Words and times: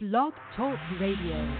Blog 0.00 0.32
Talk 0.56 0.78
Radio. 1.00 1.56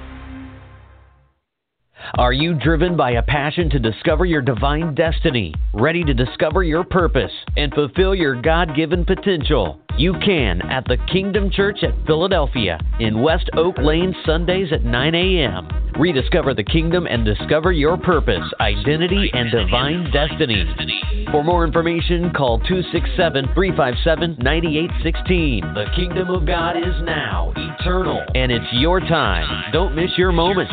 Are 2.16 2.32
you 2.32 2.55
driven 2.55 2.97
by 2.97 3.11
a 3.11 3.23
passion 3.24 3.68
to 3.71 3.81
discover 3.81 4.24
your 4.26 4.42
divine 4.42 4.95
destiny, 4.95 5.53
ready 5.74 6.04
to 6.04 6.14
discover 6.14 6.62
your 6.62 6.85
purpose, 6.85 7.32
and 7.56 7.74
fulfill 7.74 8.14
your 8.14 8.40
God 8.40 8.77
given 8.77 9.04
potential? 9.04 9.80
You 9.98 10.12
can 10.24 10.62
at 10.71 10.84
the 10.84 10.96
Kingdom 11.12 11.50
Church 11.50 11.79
at 11.82 12.06
Philadelphia 12.06 12.79
in 13.01 13.21
West 13.21 13.51
Oak 13.54 13.78
Lane, 13.78 14.15
Sundays 14.24 14.69
at 14.72 14.85
9 14.85 15.15
a.m. 15.17 15.69
Rediscover 15.98 16.55
the 16.55 16.62
kingdom 16.62 17.09
and 17.09 17.25
discover 17.25 17.73
your 17.73 17.97
purpose, 17.97 18.45
identity, 18.61 19.29
and 19.33 19.51
divine 19.51 20.09
destiny. 20.12 20.73
For 21.33 21.43
more 21.43 21.66
information, 21.66 22.30
call 22.33 22.61
267 22.61 23.48
357 23.55 24.37
9816. 24.39 25.75
The 25.75 25.87
kingdom 25.97 26.30
of 26.30 26.46
God 26.46 26.77
is 26.77 26.95
now 27.03 27.53
eternal, 27.57 28.23
and 28.37 28.53
it's 28.53 28.73
your 28.75 29.01
time. 29.01 29.73
Don't 29.73 29.96
miss 29.96 30.10
your 30.16 30.30
moment. 30.30 30.71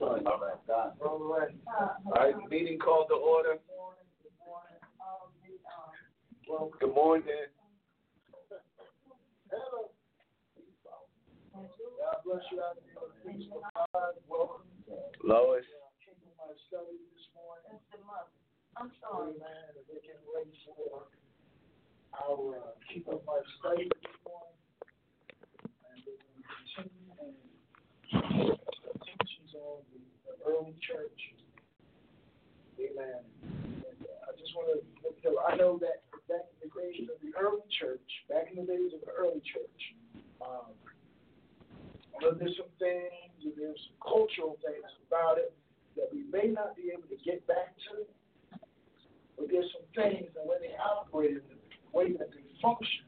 All 0.00 0.40
right, 0.40 0.66
God. 0.66 0.92
All 1.00 2.12
right, 2.14 2.34
meeting 2.50 2.78
called 2.78 3.06
to 3.08 3.14
order. 3.14 3.58
Good 6.80 6.94
morning. 6.94 7.24
Hello. 9.50 9.90
God 11.54 12.18
bless 12.24 12.42
you 12.52 12.60
out 12.60 12.76
there. 12.76 13.08
Thanks 13.24 13.44
for 13.48 13.60
God. 13.74 14.14
Welcome. 14.28 14.66
Lois. 15.24 15.64
My 16.38 16.52
study 16.68 16.98
this 17.14 17.26
morning. 17.34 17.80
I'm 18.76 18.92
sorry. 19.00 19.32
Man, 19.40 19.72
As 19.72 19.88
we 19.88 19.96
get 20.04 20.20
ready 20.28 20.52
for 20.68 21.08
our 22.12 22.60
uh, 22.60 22.76
keep 22.92 23.08
up 23.08 23.24
my 23.24 23.40
morning. 23.64 24.52
And 25.80 25.96
going 25.96 26.12
to 26.12 26.20
continue 28.12 28.52
teachings 29.00 29.56
on 29.56 29.80
the, 29.88 30.00
the 30.28 30.36
early 30.44 30.76
church. 30.84 31.20
Amen. 32.76 33.24
And, 33.48 34.00
uh, 34.04 34.28
I 34.28 34.36
just 34.36 34.52
want 34.52 34.68
to 34.76 34.84
let 35.00 35.16
you 35.24 35.32
know, 35.32 35.40
I 35.40 35.56
know 35.56 35.80
that 35.80 36.04
back 36.28 36.44
in 36.44 36.68
the 36.68 36.68
creation 36.68 37.08
of 37.08 37.16
the 37.24 37.32
early 37.32 37.64
church, 37.80 38.04
back 38.28 38.52
in 38.52 38.60
the 38.60 38.68
days 38.68 38.92
of 38.92 39.00
the 39.08 39.12
early 39.16 39.40
church, 39.40 39.80
um, 40.44 40.76
there's 42.20 42.60
some 42.60 42.72
things 42.76 43.40
and 43.40 43.56
there's 43.56 43.80
some 43.88 43.96
cultural 44.04 44.60
things 44.60 44.84
about 45.08 45.40
it 45.40 45.56
that 45.96 46.12
we 46.12 46.28
may 46.28 46.52
not 46.52 46.76
be 46.76 46.92
able 46.92 47.08
to 47.08 47.16
get 47.24 47.40
back 47.48 47.72
to, 47.88 48.04
but 49.36 49.46
there's 49.50 49.70
some 49.72 49.86
things 49.94 50.30
and 50.38 50.44
when 50.48 50.58
they 50.60 50.74
operated, 50.80 51.42
the 51.48 51.56
way 51.92 52.12
that 52.12 52.30
they 52.32 52.44
function, 52.62 53.04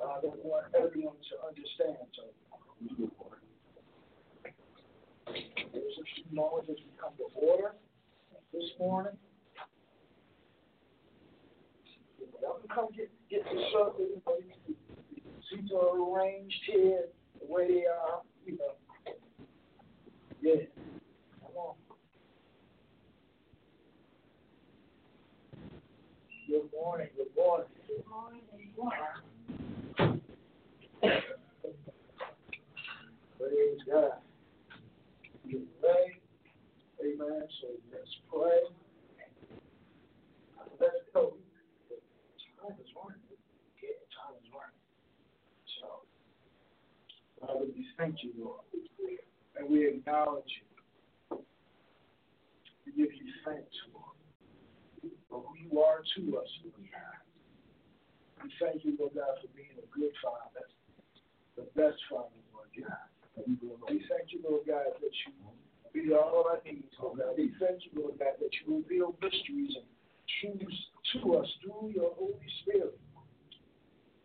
uh, 0.00 0.20
that 0.20 0.32
we 0.32 0.40
want 0.48 0.66
everyone 0.74 1.16
to 1.30 1.34
understand. 1.46 2.00
So, 2.16 2.22
there's 5.72 5.98
a 5.98 6.06
few 6.14 6.24
moments 6.32 6.68
as 6.70 6.76
we 6.76 6.92
come 7.00 7.12
to 7.18 7.26
order 7.34 7.74
this 8.52 8.64
morning. 8.78 9.12
Y'all 12.42 12.58
can 12.58 12.68
come 12.68 12.88
get 12.96 13.10
get 13.30 13.44
the 13.44 13.60
circle. 13.72 14.04
You 14.04 14.22
know, 14.26 14.36
seats 15.50 15.72
are 15.72 15.96
arranged 15.96 16.62
here 16.66 17.06
the 17.40 17.52
way 17.52 17.68
they 17.68 17.86
are. 17.86 18.20
You 18.44 18.58
know, 18.58 18.74
yeah. 20.42 20.66
Come 21.40 21.56
on. 21.56 21.74
Good 26.46 26.70
morning. 26.72 27.08
Good 27.16 27.34
morning. 27.36 27.66
Good 27.88 28.04
morning. 28.06 28.42
Praise 33.38 33.80
God. 33.90 34.18
Get 35.50 35.60
ready. 35.82 36.20
Amen. 37.00 37.42
So 37.60 37.68
let's 37.92 38.14
pray. 38.30 38.60
Let's 40.80 40.92
go. 41.14 41.34
Time 42.60 42.76
is 42.80 42.90
running. 42.96 43.20
Yeah, 43.82 44.00
time 44.12 44.36
is 44.40 44.48
running. 44.52 44.82
So, 45.80 45.86
Father, 47.40 47.66
we 47.74 47.86
thank 47.98 48.22
you, 48.22 48.32
Lord. 48.38 48.60
And 49.56 49.70
we 49.70 49.88
acknowledge 49.88 50.44
you. 50.60 51.38
We 52.86 52.92
give 52.92 53.12
you 53.12 53.32
thanks, 53.44 53.76
Lord, 53.92 54.13
for 55.34 55.42
who 55.42 55.58
you 55.58 55.82
are 55.82 55.98
to 56.14 56.22
us, 56.38 56.46
Lord 56.62 56.86
God. 56.94 57.18
We 58.46 58.54
thank 58.62 58.86
you, 58.86 58.94
Lord 58.94 59.18
God, 59.18 59.34
for 59.42 59.50
being 59.58 59.74
a 59.74 59.86
good 59.90 60.14
Father, 60.22 60.62
the 61.58 61.66
best 61.74 61.98
Father, 62.06 62.38
Lord 62.54 62.70
God. 62.70 63.02
We 63.90 63.98
thank 64.06 64.30
you, 64.30 64.38
Lord 64.46 64.62
God, 64.62 64.94
that 64.94 65.14
you 65.26 65.34
be 65.90 66.14
all 66.14 66.46
our 66.46 66.62
needs, 66.62 66.94
Lord 67.02 67.18
God. 67.18 67.34
We 67.34 67.50
thank 67.58 67.82
you, 67.82 67.98
Lord 67.98 68.14
God, 68.22 68.38
that 68.38 68.54
you 68.62 68.78
reveal 68.78 69.18
mysteries 69.18 69.74
and 69.74 69.90
truths 70.38 70.78
to 71.18 71.34
us 71.42 71.50
through 71.66 71.90
your 71.90 72.14
Holy 72.14 72.46
Spirit. 72.62 72.94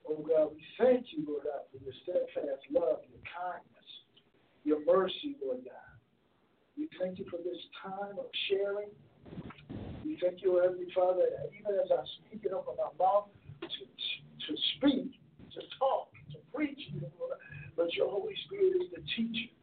Oh 0.05 0.21
God, 0.21 0.53
we 0.53 0.61
thank 0.77 1.09
you, 1.09 1.25
Lord 1.25 1.49
God, 1.49 1.65
for 1.73 1.81
your 1.81 1.93
steadfast 2.05 2.69
love, 2.69 3.01
your 3.09 3.25
kindness, 3.25 3.89
your 4.61 4.85
mercy, 4.85 5.41
Lord 5.41 5.65
God. 5.65 5.89
We 6.77 6.85
thank 7.01 7.17
you 7.17 7.25
for 7.33 7.41
this 7.41 7.57
time 7.81 8.13
of 8.21 8.29
sharing. 8.45 8.93
We 10.09 10.17
thank 10.17 10.41
you, 10.41 10.57
Heavenly 10.57 10.89
Father, 10.89 11.21
that 11.21 11.53
even 11.53 11.77
as 11.77 11.91
I 11.93 12.01
speak 12.17 12.41
it 12.41 12.51
up 12.51 12.65
in 12.65 12.73
my 12.81 12.89
mouth 12.97 13.29
to, 13.61 13.67
to 13.69 14.51
speak, 14.73 15.13
to 15.53 15.61
talk, 15.77 16.09
to 16.33 16.41
preach, 16.51 16.81
but 17.77 17.93
your 17.93 18.09
Holy 18.09 18.33
Spirit 18.47 18.81
is 18.81 18.89
the 18.89 19.05
teacher. 19.13 19.53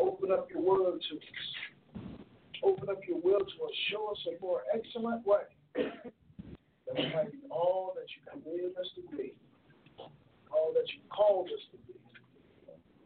Open 0.00 0.32
up 0.32 0.50
your 0.50 0.62
word 0.62 0.98
to 0.98 1.14
us. 1.14 2.02
Open 2.64 2.90
up 2.90 2.98
your 3.06 3.20
will 3.22 3.38
to 3.38 3.56
us. 3.62 3.74
Show 3.88 4.10
us 4.10 4.18
a 4.34 4.44
more 4.44 4.62
excellent 4.74 5.24
way 5.24 5.46
that 5.76 6.98
we 6.98 7.06
might 7.14 7.30
be 7.30 7.38
all 7.52 7.94
that 7.94 8.10
you 8.10 8.20
command 8.26 8.74
us 8.80 8.90
to 8.96 9.16
be, 9.16 9.32
all 10.50 10.74
that 10.74 10.90
you 10.90 10.98
called 11.08 11.46
us 11.54 11.62
to 11.70 11.78
be. 11.86 11.94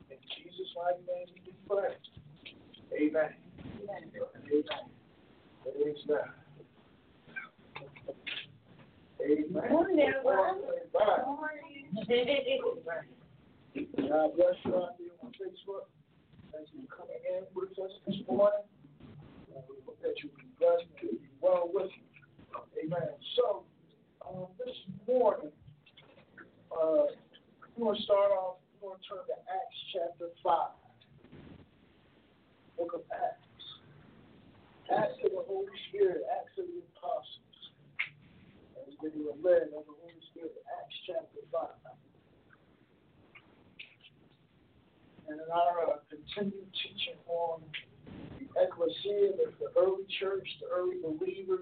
In 0.08 0.16
Jesus' 0.40 0.72
mighty 0.72 1.04
name, 1.04 1.28
we 1.44 1.52
pray. 1.68 1.92
Amen. 2.96 3.36
Amen. 3.76 4.08
Amen. 4.16 5.01
Amen. 5.66 6.18
Amen. 9.22 9.62
God 14.08 14.36
bless 14.36 14.58
you 14.64 14.76
out 14.76 14.98
there 14.98 15.14
on 15.22 15.30
Facebook. 15.38 15.86
Thank 16.52 16.68
for 16.74 16.96
coming 16.96 17.22
in 17.24 17.44
with 17.54 17.70
us 17.78 17.92
this 18.06 18.16
morning. 18.28 18.66
we 19.48 19.76
hope 19.86 19.98
that 20.02 20.14
you 20.22 20.30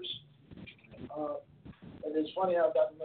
years. 0.01 0.21
Uh, 1.15 1.35
and 2.05 2.15
it's 2.15 2.29
funny 2.33 2.55
how 2.55 2.69
I 2.69 2.73
got 2.73 2.97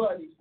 buddies, 0.00 0.39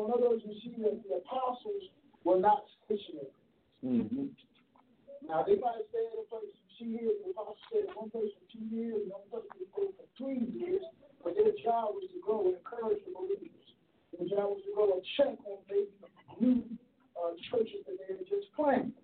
So 0.00 0.08
in 0.08 0.16
other 0.16 0.32
words, 0.32 0.48
we 0.48 0.56
see 0.64 0.80
that 0.80 0.96
the 1.04 1.20
apostles 1.20 1.84
were 2.24 2.40
not 2.40 2.64
stationary. 2.88 3.36
Mm-hmm. 3.84 4.32
Now 5.28 5.44
they 5.44 5.60
might 5.60 5.84
stay 5.92 6.08
at 6.08 6.16
a 6.16 6.24
place. 6.24 6.48
You 6.56 6.72
see 6.80 6.90
here, 6.96 7.12
the 7.20 7.36
apostles 7.36 7.60
stayed 7.68 7.84
at 7.84 7.92
one 7.92 8.08
place 8.08 8.32
for 8.32 8.48
two 8.48 8.64
years, 8.72 9.04
another 9.04 9.44
place 9.44 9.68
for 9.76 9.92
for 9.92 10.08
three 10.16 10.48
years, 10.56 10.80
but 11.20 11.36
their 11.36 11.52
job 11.60 11.92
was 11.92 12.08
to 12.16 12.20
go 12.24 12.48
and 12.48 12.56
encourage 12.56 13.04
the 13.04 13.12
believers. 13.12 13.68
Their 14.16 14.24
job 14.32 14.56
was 14.56 14.64
to 14.64 14.72
go 14.72 14.88
and 14.88 15.04
check 15.20 15.36
on 15.44 15.60
maybe 15.68 15.92
new 16.40 16.64
uh, 17.20 17.36
churches 17.52 17.84
that 17.84 18.00
they 18.00 18.16
had 18.16 18.24
just 18.24 18.48
planted. 18.56 18.96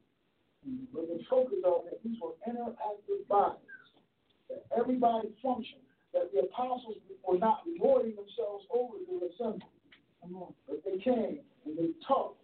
But 0.96 1.12
the 1.12 1.20
focus 1.28 1.60
on 1.60 1.92
that 1.92 2.00
these 2.00 2.16
were 2.24 2.40
interactive 2.48 3.20
bodies. 3.28 3.68
That 4.48 4.64
everybody 4.72 5.28
functioned. 5.44 5.84
That 6.16 6.32
the 6.32 6.48
apostles 6.48 6.96
were 7.20 7.36
not 7.36 7.68
lording 7.76 8.16
themselves 8.16 8.64
over 8.72 8.96
the 9.04 9.28
assembly. 9.28 9.75
But 10.22 10.82
they 10.84 10.98
came 10.98 11.40
and 11.64 11.78
they 11.78 11.90
talked 12.06 12.40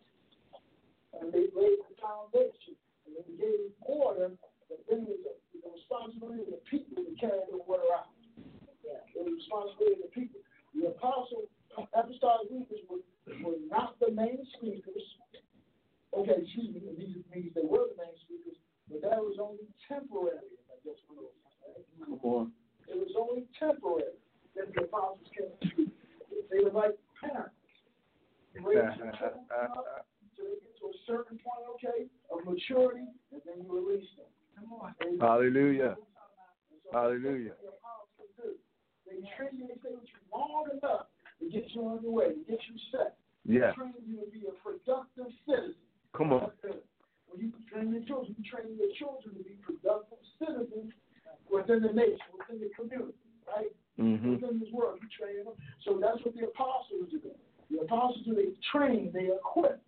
And 1.21 1.33
they 1.33 1.51
laid 1.55 1.79
the 1.83 1.95
foundation. 2.01 2.77
And 3.07 3.17
they 3.19 3.27
gave 3.37 3.73
order. 3.83 4.31
But 4.69 4.81
then 4.89 5.07
it 5.09 5.19
was 5.21 5.37
the 5.53 5.71
responsibility 5.71 6.43
of 6.43 6.51
the 6.57 6.63
people 6.71 7.05
to 7.05 7.13
carry 7.21 7.43
the 7.51 7.59
water 7.67 7.87
out. 7.93 8.13
Yeah. 8.85 9.03
It 9.15 9.25
was 9.25 9.27
the 9.27 9.37
responsibility 9.37 10.01
of 10.01 10.05
the 10.09 10.15
people. 10.15 10.41
The 10.75 10.89
apostle, 10.89 11.51
apostolic 11.93 12.49
leaders 12.51 12.81
were, 12.89 13.05
were 13.45 13.61
not 13.69 14.01
the 14.01 14.11
main 14.11 14.41
speakers. 14.57 15.05
Okay, 16.13 16.45
excuse 16.45 16.73
me, 16.75 16.81
these 16.97 17.25
means 17.33 17.53
they 17.55 17.65
were 17.65 17.89
the 17.89 17.97
main 17.97 18.17
speakers, 18.25 18.57
but 18.89 19.01
that 19.01 19.17
was 19.17 19.41
only 19.41 19.65
temporary, 19.89 20.45
I 20.69 20.77
guess 20.85 21.01
we 21.09 21.17
will 21.17 21.33
say. 21.65 21.81
Come 22.05 22.21
on. 22.25 22.53
It 22.89 22.97
was 23.01 23.13
only 23.17 23.49
temporary 23.59 24.13
that 24.57 24.69
the 24.75 24.85
apostles 24.85 25.25
came 25.33 25.49
to 25.49 25.69
speak. 25.73 25.93
They 26.51 26.61
were 26.61 26.71
like 26.71 26.97
parents. 27.17 27.57
They 28.55 28.61
up 28.61 28.97
until 29.01 30.45
they 30.45 30.61
get 30.61 30.77
to 30.81 30.87
a 30.93 30.97
certain 31.07 31.39
point, 31.41 31.65
okay, 31.77 32.07
of 32.31 32.45
maturity, 32.45 33.09
and 33.33 33.41
then 33.47 33.65
you 33.65 33.71
release 33.73 34.09
them. 34.17 34.29
Come 34.57 34.73
on. 34.77 34.95
Hallelujah. 35.21 35.97
So 35.97 36.93
Hallelujah. 36.93 37.53
They 39.07 39.21
train 39.37 39.57
you, 39.57 39.67
they 39.69 39.77
stay 39.81 39.93
with 39.93 40.09
you 40.09 40.21
long 40.33 40.69
enough 40.73 41.07
to 41.41 41.45
get 41.49 41.69
you 41.75 41.83
on 41.83 42.03
your 42.03 42.13
way, 42.13 42.29
to 42.33 42.45
get 42.49 42.61
you 42.69 42.77
set. 42.91 43.17
Yeah. 43.45 43.73
Train 43.73 43.93
you 44.07 44.21
to 44.25 44.31
be 44.31 44.47
a 44.49 44.55
productive 44.63 45.33
citizen. 45.49 45.75
Come 46.17 46.33
on. 46.33 46.51
When 47.29 47.41
you 47.41 47.53
train 47.73 47.93
your 47.93 48.05
children, 48.05 48.37
you 48.37 48.45
train 48.45 48.77
your 48.77 48.93
children 49.01 49.37
to 49.37 49.43
be 49.45 49.57
productive 49.65 50.21
citizens 50.39 50.93
within 51.51 51.83
the 51.83 51.93
nation, 51.93 52.29
within 52.37 52.61
the 52.61 52.71
community, 52.77 53.17
right? 53.49 53.73
Mm-hmm. 54.01 54.37
Within 54.37 54.61
this 54.61 54.69
world, 54.73 55.01
you 55.01 55.09
train 55.13 55.45
them. 55.45 55.57
So 55.85 55.99
that's 56.01 56.21
what 56.25 56.37
the 56.37 56.49
apostles 56.49 57.09
do. 57.11 57.21
The 57.73 57.81
apostles 57.81 58.25
do, 58.27 58.35
they 58.35 58.53
train, 58.71 59.11
they 59.13 59.31
equip. 59.35 59.81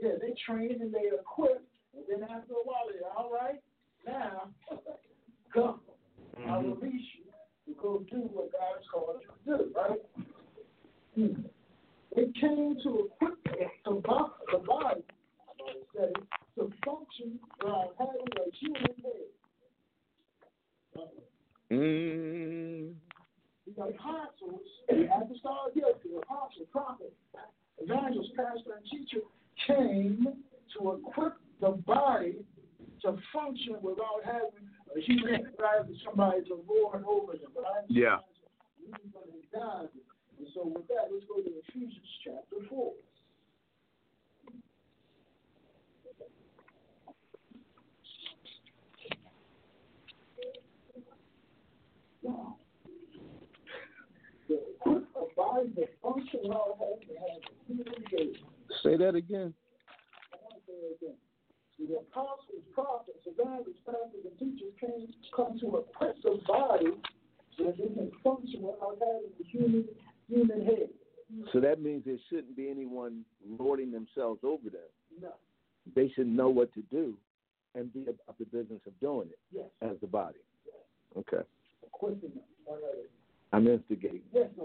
Yeah, 0.00 0.12
they 0.20 0.34
train 0.46 0.80
and 0.80 0.92
they 0.92 1.10
equip, 1.18 1.62
and 1.94 2.04
then 2.08 2.22
after 2.22 2.52
a 2.54 2.64
while, 2.64 2.86
they're 2.92 3.10
all 3.16 3.30
right, 3.32 3.60
now, 4.06 4.50
come. 5.52 5.80
I'll 6.46 6.62
Mhm. 6.62 6.80
release 6.82 7.06
you 7.16 7.24
to 7.66 7.80
go 7.80 7.98
do 8.10 8.18
what 8.32 8.52
God 8.52 8.76
has 8.76 8.86
called 8.88 9.22
you 9.22 9.54
to 9.56 9.64
do, 9.64 9.72
right? 9.74 10.02
Hmm. 11.14 11.42
It 12.12 12.34
came 12.34 12.76
to 12.80 13.06
equip 13.06 13.42
the 13.84 13.90
bo- 13.92 14.34
the 14.52 14.58
body, 14.58 15.04
say, 15.94 16.12
to 16.56 16.72
function 16.84 17.40
while 17.60 17.94
having 17.98 18.26
a 18.38 18.50
human 18.50 18.94
head. 19.02 19.26
Mm. 21.70 22.94
The 23.76 23.82
apostles, 23.82 24.60
the 24.88 25.06
apostolic 25.14 25.74
gifts, 25.74 26.02
the 26.04 26.18
apostle, 26.18 26.64
prophet, 26.72 27.12
evangelist, 27.78 28.30
pastor, 28.34 28.72
and 28.76 28.86
teacher 28.90 29.20
came 29.66 30.26
to 30.78 30.92
equip 30.92 31.34
the 31.60 31.70
body 31.86 32.44
to 33.02 33.16
function 33.32 33.76
without 33.82 34.22
having 34.24 34.66
a 34.96 35.00
human 35.00 35.52
rather 35.58 35.88
somebody 36.04 36.42
to 36.44 36.64
lord 36.66 37.04
over 37.04 37.32
them. 37.32 37.52
Right? 37.54 37.84
Yeah. 37.88 38.16
But. 39.52 39.90
And 40.38 40.48
so 40.54 40.66
with 40.66 40.86
that, 40.88 41.08
let's 41.12 41.24
go 41.26 41.40
to 41.40 41.50
Ephesians 41.68 41.94
chapter 42.22 42.66
4. 42.68 42.92
Now, 52.22 52.56
the 54.48 54.54
equip 54.54 54.96
a 54.96 54.98
body 55.04 55.04
to 55.06 55.08
function 55.08 55.14
without 55.14 55.14
having 55.14 55.14
to 55.14 55.14
have 55.14 55.14
a 55.14 55.14
human 55.14 55.14
being. 55.14 55.25
Say 58.82 58.96
that 58.96 59.14
again. 59.14 59.54
The 61.78 61.96
apostles, 61.98 62.62
prophets, 62.72 63.18
evangelists, 63.26 63.80
pastors, 63.84 64.24
and 64.24 64.38
teachers 64.38 64.72
came 64.80 65.12
come 65.34 65.58
to 65.60 65.76
equip 65.76 66.22
the 66.22 66.40
body 66.46 66.86
so 67.56 67.64
that 67.64 67.76
they 67.76 67.84
can 67.88 68.10
function 68.24 68.62
without 68.62 68.96
having 68.98 69.30
a 69.38 69.44
human 69.44 69.84
human 70.28 70.64
head. 70.64 70.88
So 71.52 71.60
that 71.60 71.82
means 71.82 72.04
there 72.06 72.16
shouldn't 72.30 72.56
be 72.56 72.70
anyone 72.70 73.24
lording 73.58 73.90
themselves 73.92 74.40
over 74.42 74.70
them. 74.70 74.88
No. 75.20 75.32
They 75.94 76.08
should 76.14 76.28
know 76.28 76.48
what 76.48 76.72
to 76.74 76.82
do 76.90 77.14
and 77.74 77.92
be 77.92 78.02
about 78.02 78.38
the 78.38 78.46
business 78.46 78.80
of 78.86 78.98
doing 79.00 79.28
it 79.30 79.38
Yes. 79.52 79.66
as 79.82 79.98
the 80.00 80.06
body. 80.06 80.38
Yes. 80.64 80.76
Okay. 81.18 81.44
Right. 82.02 82.80
I'm 83.52 83.66
instigating. 83.68 84.22
Yes, 84.32 84.48
sir. 84.56 84.64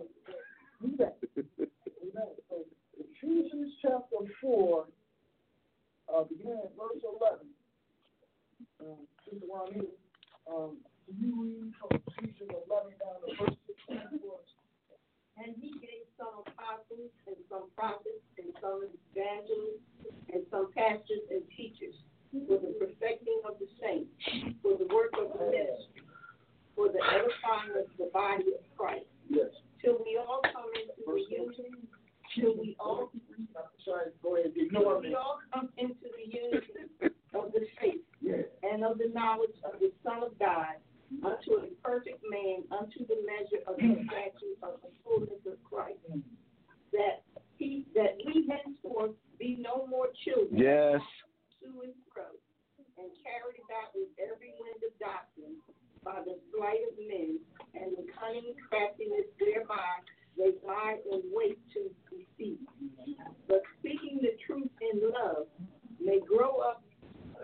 Do 0.81 0.97
that. 0.97 1.17
Amen. 1.37 2.31
So 2.49 2.65
Ephesians 2.97 3.73
chapter 3.81 4.25
four, 4.41 4.85
uh, 6.09 6.23
beginning 6.25 6.61
at 6.65 6.73
verse 6.73 7.01
eleven. 7.05 7.47
Um, 8.81 9.05
Sister 9.25 9.45
Juanita, 9.45 9.93
um, 10.49 10.81
can 11.05 11.15
you 11.21 11.31
read 11.37 11.73
from 11.77 12.01
Ephesians 12.17 12.49
eleven 12.49 12.97
down 12.97 13.21
to 13.21 13.29
verse 13.37 13.57
sixteen 13.69 14.01
for 14.25 14.41
us? 14.41 14.49
And 15.37 15.53
he 15.61 15.69
gave 15.81 16.05
some 16.17 16.41
apostles 16.45 17.13
and 17.29 17.37
some 17.49 17.69
prophets 17.77 18.25
and 18.37 18.49
some 18.61 18.85
evangelists 19.13 19.85
and 20.33 20.41
some 20.49 20.73
pastors 20.73 21.25
and 21.29 21.41
teachers 21.55 21.93
for 22.47 22.57
the 22.57 22.73
perfecting 22.81 23.41
of 23.45 23.57
the 23.61 23.69
saints, 23.81 24.09
for 24.61 24.77
the 24.77 24.85
work 24.93 25.13
of 25.17 25.33
the 25.33 25.45
ministry, 25.45 26.05
for 26.75 26.89
the 26.89 27.01
edifying 27.01 27.73
of 27.77 27.89
the 27.97 28.09
body 28.13 28.49
of 28.53 28.63
Christ, 28.77 29.05
Yes. 29.29 29.49
Till 29.81 29.97
we 30.05 30.17
all 30.17 30.41
come 30.53 30.69
into 30.77 30.93
the 31.05 31.35
unity, 31.35 31.87
till 32.35 32.55
we 32.57 32.75
all, 32.79 33.11
Sorry, 33.85 34.11
go 34.21 34.37
ahead. 34.37 34.53
till 34.55 34.99
we 35.01 35.15
all 35.15 35.39
come 35.53 35.69
into 35.77 36.05
the 36.15 36.25
unity 36.29 36.73
of 37.33 37.51
the 37.51 37.65
faith 37.79 38.01
Yeah. 38.21 38.45
and 38.63 38.83
of 38.85 38.97
the 38.97 39.09
knowledge 39.13 39.55
of 39.65 39.79
the 39.79 39.91
Son 40.03 40.23
of 40.23 40.37
God, 40.39 40.77
unto 41.25 41.59
a 41.59 41.67
perfect 41.83 42.23
man, 42.29 42.63
unto 42.71 43.05
the 43.07 43.19
measure 43.25 43.63
of 43.67 43.75
the 43.77 43.83
mm. 43.99 44.05
stature 44.07 44.55
of 44.63 44.79
the 44.81 44.91
fullness 45.03 45.41
of 45.45 45.57
Christ, 45.63 45.99
that 46.93 47.23
he 47.57 47.85
that 47.95 48.15
we 48.25 48.47
henceforth 48.47 49.11
be 49.37 49.57
no 49.59 49.87
more 49.87 50.07
children, 50.23 50.55
Yes. 50.55 51.01
to 51.59 51.67
and 51.83 51.93
fro, 52.13 52.31
and 52.97 53.09
carried 53.25 53.59
about 53.65 53.91
with 53.95 54.07
every 54.21 54.53
wind 54.61 54.79
of 54.87 54.93
doctrine 54.99 55.57
by 56.03 56.21
the 56.25 56.39
sleight 56.53 56.81
of 56.89 56.95
men 57.05 57.39
and 57.73 57.91
the 57.97 58.05
cunning 58.19 58.53
craftiness 58.69 59.27
thereby 59.39 60.01
they 60.37 60.51
lie 60.65 60.97
in 61.11 61.21
wait 61.31 61.59
to 61.73 61.89
deceive. 62.09 62.59
But 63.47 63.61
speaking 63.79 64.19
the 64.21 64.37
truth 64.45 64.69
in 64.81 65.11
love 65.11 65.47
may 65.99 66.19
grow 66.19 66.59
up 66.59 66.83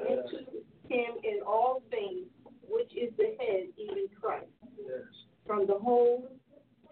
into 0.09 0.45
him 0.89 1.11
in 1.23 1.39
all 1.45 1.83
things, 1.89 2.27
which 2.67 2.91
is 2.95 3.11
the 3.17 3.35
head, 3.39 3.67
even 3.77 4.07
Christ. 4.19 4.47
From 5.45 5.67
the 5.67 5.77
whole, 5.77 6.27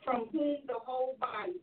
from 0.03 0.27
whom 0.31 0.57
the 0.67 0.79
whole 0.85 1.17
body, 1.19 1.59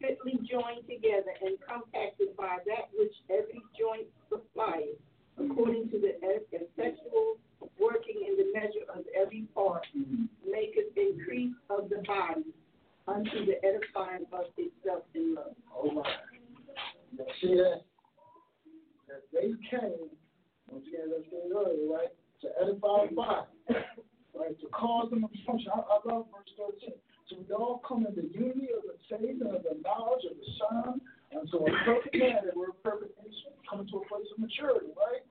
fitly 0.00 0.38
joined 0.48 0.86
together 0.88 1.34
and 1.42 1.58
compacted 1.60 2.36
by 2.36 2.58
that 2.66 2.88
which 2.94 3.12
every 3.28 3.62
joint 3.78 4.06
supplies, 4.28 4.96
according 5.38 5.90
to 5.90 5.98
the 6.00 6.16
effectual 6.52 7.36
working 7.78 8.24
in 8.26 8.36
the 8.36 8.52
measure 8.54 8.86
of 8.94 9.04
every 9.14 9.42
part, 9.54 9.86
mm-hmm. 9.96 10.24
maketh 10.50 10.96
increase 10.96 11.54
of 11.68 11.88
the 11.88 12.02
body 12.06 12.44
unto 13.08 13.46
the 13.46 13.56
edifying 13.64 14.26
of 14.32 14.46
itself 14.56 15.04
in 15.14 15.34
love. 15.34 15.54
Oh 15.74 15.90
my. 15.90 16.04
You 17.12 17.24
see 17.40 17.54
that? 17.56 17.82
That 19.08 19.22
they 19.32 19.50
came, 19.68 20.08
once 20.70 20.86
again, 20.86 21.10
let's 21.10 21.26
get 21.26 21.42
it 21.42 21.52
earlier, 21.52 21.90
right? 21.90 22.14
To 22.42 22.48
edify 22.62 23.10
the 23.10 23.14
body, 23.14 23.50
right? 24.38 24.54
To 24.60 24.66
cause 24.70 25.10
them 25.10 25.26
to 25.26 25.38
function. 25.44 25.68
I, 25.74 25.80
I 25.80 25.98
love 26.06 26.26
verse 26.30 26.54
13. 26.56 26.94
So 27.28 27.36
we 27.38 27.54
all 27.54 27.82
come 27.86 28.06
in 28.06 28.14
the 28.14 28.26
unity 28.30 28.70
of 28.74 28.86
the 28.86 28.98
faith 29.10 29.42
and 29.42 29.54
of 29.54 29.62
the 29.62 29.78
knowledge 29.82 30.26
of 30.30 30.38
the 30.38 30.48
Son 30.58 31.00
unto 31.34 31.62
a 31.62 31.70
perfect 31.84 32.14
man 32.14 32.42
that 32.46 32.56
we're 32.56 32.74
perfect 32.82 33.14
nation, 33.18 33.54
coming 33.68 33.86
to 33.90 34.02
a 34.02 34.04
place 34.06 34.26
of 34.34 34.38
maturity, 34.38 34.90
right? 34.98 35.22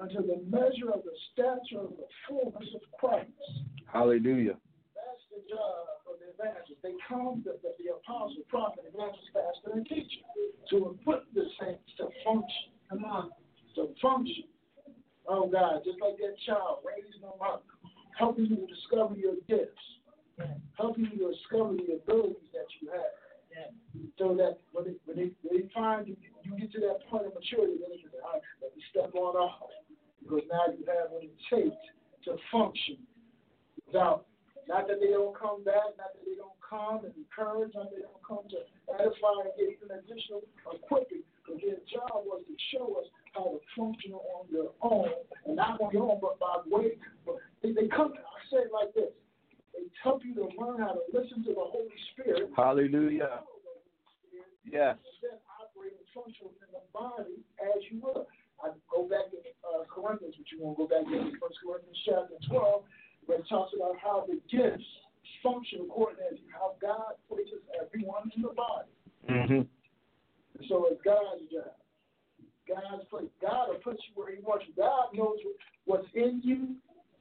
Unto 0.00 0.22
the 0.22 0.42
measure 0.46 0.90
of 0.94 1.02
the 1.02 1.14
stature 1.32 1.82
of 1.82 1.94
the 1.98 2.06
fullness 2.26 2.68
of 2.74 2.82
Christ. 2.98 3.30
Hallelujah. 3.86 4.54
That's 4.94 5.24
the 5.30 5.42
job 5.50 6.06
of 6.06 6.18
the 6.22 6.34
evangelist. 6.34 6.82
They 6.82 6.94
come, 7.06 7.42
the, 7.44 7.58
the, 7.62 7.74
the 7.82 7.94
apostle, 7.98 8.42
prophet, 8.48 8.86
evangelist, 8.86 9.30
pastor, 9.34 9.74
and 9.74 9.86
teacher, 9.86 10.22
to 10.70 10.94
equip 10.94 11.26
the 11.34 11.46
saints 11.58 11.90
to 11.98 12.10
function. 12.22 12.74
Come 12.90 13.04
on. 13.04 13.30
To 13.74 13.90
function. 14.02 14.50
Oh, 15.26 15.46
God, 15.46 15.82
just 15.84 16.00
like 16.00 16.16
that 16.18 16.34
child, 16.46 16.80
raising 16.86 17.20
them 17.20 17.38
up, 17.42 17.64
helping 18.18 18.46
you 18.46 18.56
to 18.56 18.66
discover 18.66 19.14
your 19.14 19.34
gifts, 19.46 19.82
helping 20.78 21.10
you 21.10 21.26
to 21.26 21.34
discover 21.34 21.74
the 21.74 22.00
abilities 22.00 22.50
that 22.54 22.66
you 22.80 22.90
have. 22.90 23.14
So 24.18 24.34
that 24.34 24.58
when 24.72 24.84
they, 24.84 24.96
when 25.06 25.16
they, 25.16 25.30
when 25.42 25.62
they 25.62 25.68
find 25.74 26.06
you, 26.06 26.16
you 26.42 26.58
get 26.58 26.72
to 26.72 26.80
that 26.80 27.06
point 27.10 27.26
of 27.26 27.34
maturity, 27.34 27.78
then 27.80 27.98
can 27.98 28.10
say, 28.10 28.22
all 28.24 28.38
right, 28.38 28.42
let 28.62 28.74
me 28.74 28.82
step 28.90 29.14
on 29.14 29.36
off. 29.36 29.70
Because 30.22 30.42
now 30.50 30.66
you 30.74 30.84
have 30.86 31.10
what 31.10 31.22
it 31.22 31.34
takes 31.48 31.78
to 32.24 32.36
function 32.50 32.98
without 33.86 34.26
not 34.68 34.86
that 34.86 35.00
they 35.00 35.08
don't 35.08 35.32
come 35.32 35.64
back, 35.64 35.96
not 35.96 36.12
that 36.12 36.24
they 36.28 36.36
don't 36.36 36.52
come 36.60 37.00
and 37.08 37.16
encourage, 37.16 37.72
not 37.72 37.88
that 37.88 37.96
they 37.96 38.04
don't 38.04 38.20
come 38.20 38.44
to 38.52 38.60
edify 39.00 39.48
and 39.48 39.56
get 39.56 39.72
even 39.72 39.88
additional 39.96 40.44
equipping. 40.68 41.24
Because 41.40 41.64
their 41.64 41.80
job 41.88 42.28
was 42.28 42.44
to 42.44 42.54
show 42.68 43.00
us 43.00 43.08
how 43.32 43.56
to 43.56 43.60
function 43.72 44.12
on 44.12 44.44
your 44.52 44.76
own, 44.84 45.08
and 45.48 45.56
not 45.56 45.80
on 45.80 45.88
your 45.88 46.12
own, 46.12 46.20
but 46.20 46.36
by 46.36 46.60
way. 46.68 47.00
But 47.24 47.40
they, 47.64 47.72
they 47.72 47.88
come. 47.88 48.12
I 48.12 48.40
say 48.52 48.68
it 48.68 48.72
like 48.72 48.92
this: 48.92 49.08
help 50.02 50.24
you 50.24 50.34
to 50.34 50.48
learn 50.58 50.80
how 50.80 50.92
to 50.94 51.02
listen 51.12 51.44
to 51.44 51.52
the 51.54 51.66
Holy 51.66 51.98
Spirit. 52.12 52.50
Hallelujah. 52.56 53.40
Yes. 54.64 54.96
Then 55.22 55.38
operate 55.60 55.96
and 55.96 56.08
function 56.14 56.48
in 56.48 56.68
the 56.72 56.84
body 56.92 57.40
as 57.62 57.80
you 57.90 58.00
will. 58.02 58.26
I 58.62 58.70
go 58.90 59.08
back 59.08 59.30
to 59.30 59.38
uh, 59.64 59.86
Corinthians, 59.86 60.34
which 60.38 60.48
you 60.52 60.60
won't 60.60 60.76
go 60.76 60.86
back 60.86 61.06
to 61.06 61.18
First 61.38 61.58
Corinthians 61.62 61.98
chapter 62.04 62.36
twelve 62.48 62.84
where 63.26 63.38
it 63.38 63.48
talks 63.48 63.72
about 63.76 63.94
how 64.02 64.24
the 64.26 64.40
gifts 64.50 64.88
function 65.42 65.80
according 65.84 66.16
to 66.32 66.42
how 66.50 66.74
God 66.80 67.14
places 67.28 67.60
everyone 67.76 68.32
in 68.34 68.42
the 68.42 68.48
body. 68.56 68.88
Mm-hmm. 69.28 69.62
So 70.68 70.88
it's 70.90 71.00
God's 71.04 71.44
job. 71.52 71.76
God's 72.66 73.04
place. 73.08 73.30
God 73.40 73.68
will 73.68 73.80
put 73.84 73.96
you 74.08 74.12
where 74.14 74.34
He 74.34 74.42
wants 74.42 74.64
you. 74.66 74.74
God 74.76 75.14
knows 75.14 75.38
what's 75.84 76.08
in 76.14 76.40
you. 76.42 76.76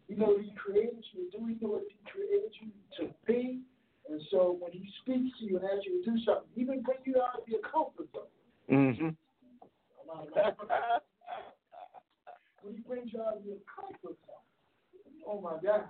He 0.08 0.16
knows 0.16 0.40
He 0.42 0.52
created 0.56 1.04
you 1.14 1.30
to 1.30 1.38
do. 1.38 1.46
He 1.46 1.56
know 1.62 1.72
what 1.80 1.84
He 1.88 1.98
created 2.10 2.52
you 2.62 2.72
to 3.00 3.14
be. 3.26 3.62
And 4.10 4.22
so 4.32 4.58
when 4.60 4.72
He 4.72 4.90
speaks 5.02 5.38
to 5.40 5.46
you 5.46 5.58
and 5.58 5.66
asks 5.66 5.86
you 5.86 6.04
to 6.04 6.12
do 6.12 6.18
something, 6.24 6.50
He 6.56 6.62
even 6.62 6.82
bring 6.82 7.00
you 7.06 7.22
out 7.22 7.42
of 7.42 7.48
your 7.48 7.62
comfort 7.62 8.08
zone. 8.14 8.32
Mm-hmm. 8.72 9.10
when 12.62 12.76
He 12.76 12.82
brings 12.82 13.14
you 13.14 13.22
out 13.22 13.38
of 13.38 13.46
your 13.46 13.60
comfort 13.68 14.18
zone. 14.26 14.48
Oh 15.28 15.42
my 15.42 15.58
God. 15.64 15.86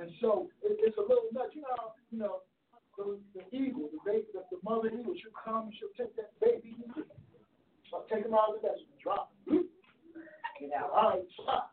And 0.00 0.10
so 0.20 0.48
it, 0.62 0.76
it's 0.80 0.96
a 0.98 1.02
little 1.02 1.28
nuts. 1.32 1.54
You 1.54 1.62
know, 1.62 1.92
you 2.10 2.18
know, 2.18 2.40
the, 2.96 3.18
the 3.34 3.56
eagle, 3.56 3.88
the 3.92 3.98
baby, 4.04 4.26
the, 4.32 4.44
the 4.50 4.58
mother 4.62 4.88
eagle, 4.88 5.14
she'll 5.16 5.32
come 5.32 5.68
and 5.68 5.74
she'll 5.78 5.94
take 5.96 6.14
that 6.16 6.32
baby, 6.40 6.76
I'll 7.92 8.06
take 8.06 8.24
him 8.24 8.34
out 8.34 8.54
of 8.54 8.62
the 8.62 8.68
nest 8.68 8.82
and 8.86 9.00
drop. 9.02 9.32
Get 9.48 10.70
out. 10.76 10.90
All 10.94 11.10
right, 11.10 11.26
stop. 11.42 11.72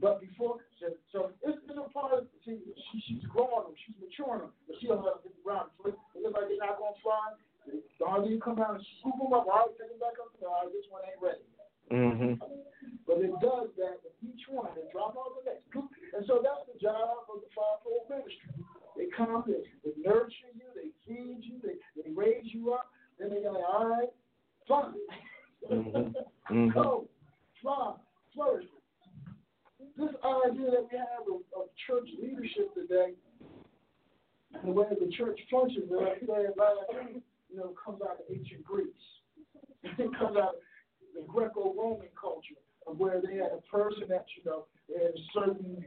But 0.00 0.20
before, 0.20 0.60
so, 0.80 0.86
so 1.12 1.18
it's, 1.42 1.58
it's 1.68 1.78
a 1.78 1.88
part 1.90 2.12
of 2.12 2.26
see, 2.44 2.60
she, 2.62 2.96
she's 3.06 3.24
growing 3.30 3.66
them, 3.66 3.74
she's 3.84 3.96
maturing 3.98 4.46
them, 4.46 4.52
but 4.66 4.76
she 4.80 4.86
don't 4.86 5.04
let 5.04 5.22
them 5.22 5.32
get 5.32 5.36
around. 5.42 5.70
So 5.78 5.90
it 5.90 5.96
looks 6.22 6.34
like 6.36 6.48
they're 6.48 6.62
not 6.62 6.78
going 6.78 6.94
to 6.94 7.00
fly. 7.02 7.34
You 8.26 8.38
come 8.38 8.56
down 8.56 8.78
and 8.78 8.84
scoop 9.00 9.18
them 9.18 9.34
up, 9.34 9.50
all 9.50 9.66
right, 9.66 9.74
take 9.74 9.90
them 9.90 9.98
back 9.98 10.14
up. 10.22 10.30
All 10.38 10.62
right, 10.62 10.70
this 10.70 10.86
one 10.88 11.02
ain't 11.02 11.18
ready. 11.18 11.42
Mm-hmm. 11.90 12.38
But 13.06 13.22
it 13.22 13.34
does 13.42 13.70
that 13.78 14.02
with 14.02 14.14
each 14.22 14.46
one 14.50 14.70
and 14.74 14.86
drop 14.90 15.14
off 15.14 15.38
the 15.38 15.50
next. 15.50 15.66
And 15.74 16.26
so 16.26 16.42
that's 16.42 16.66
the 16.66 16.78
job 16.78 17.26
of 17.30 17.42
the 17.42 17.50
fivefold 17.54 18.10
ministry. 18.10 18.50
They 18.96 19.06
come, 19.14 19.44
they, 19.46 19.62
they 19.84 19.94
nurture 20.02 20.50
you, 20.54 20.66
they 20.74 20.90
feed 21.06 21.42
you, 21.42 21.58
they, 21.62 21.78
they 21.98 22.10
raise 22.10 22.46
you 22.50 22.74
up. 22.74 22.90
Then 23.18 23.30
they 23.30 23.42
go, 23.42 23.54
all 23.62 23.86
right, 23.86 24.10
fine. 24.68 24.94
Mm-hmm. 25.70 26.54
Mm-hmm. 26.54 26.68
Go, 26.70 27.08
fly, 27.62 27.94
flourish. 28.34 28.66
This 29.96 30.10
idea 30.24 30.70
that 30.70 30.86
we 30.92 30.98
have 30.98 31.24
of, 31.28 31.40
of 31.56 31.68
church 31.86 32.08
leadership 32.20 32.74
today, 32.74 33.14
the 34.64 34.70
way 34.70 34.86
the 34.90 35.10
church 35.16 35.40
functions, 35.50 35.90
and 35.90 36.06
I 36.06 36.20
say 36.20 37.22
you 37.50 37.56
know, 37.56 37.72
comes 37.82 38.00
out 38.02 38.20
of 38.20 38.26
ancient 38.30 38.64
Greece. 38.64 38.88
It 39.82 40.10
comes 40.18 40.36
out 40.36 40.56
of 40.56 40.62
the 41.14 41.22
Greco-Roman 41.26 42.08
culture 42.20 42.60
of 42.86 42.98
where 42.98 43.20
they 43.20 43.36
had 43.36 43.52
a 43.56 43.62
person 43.70 44.04
that 44.08 44.26
you 44.36 44.44
know 44.44 44.66
they 44.88 45.02
had 45.02 45.14
a 45.14 45.24
certain 45.32 45.84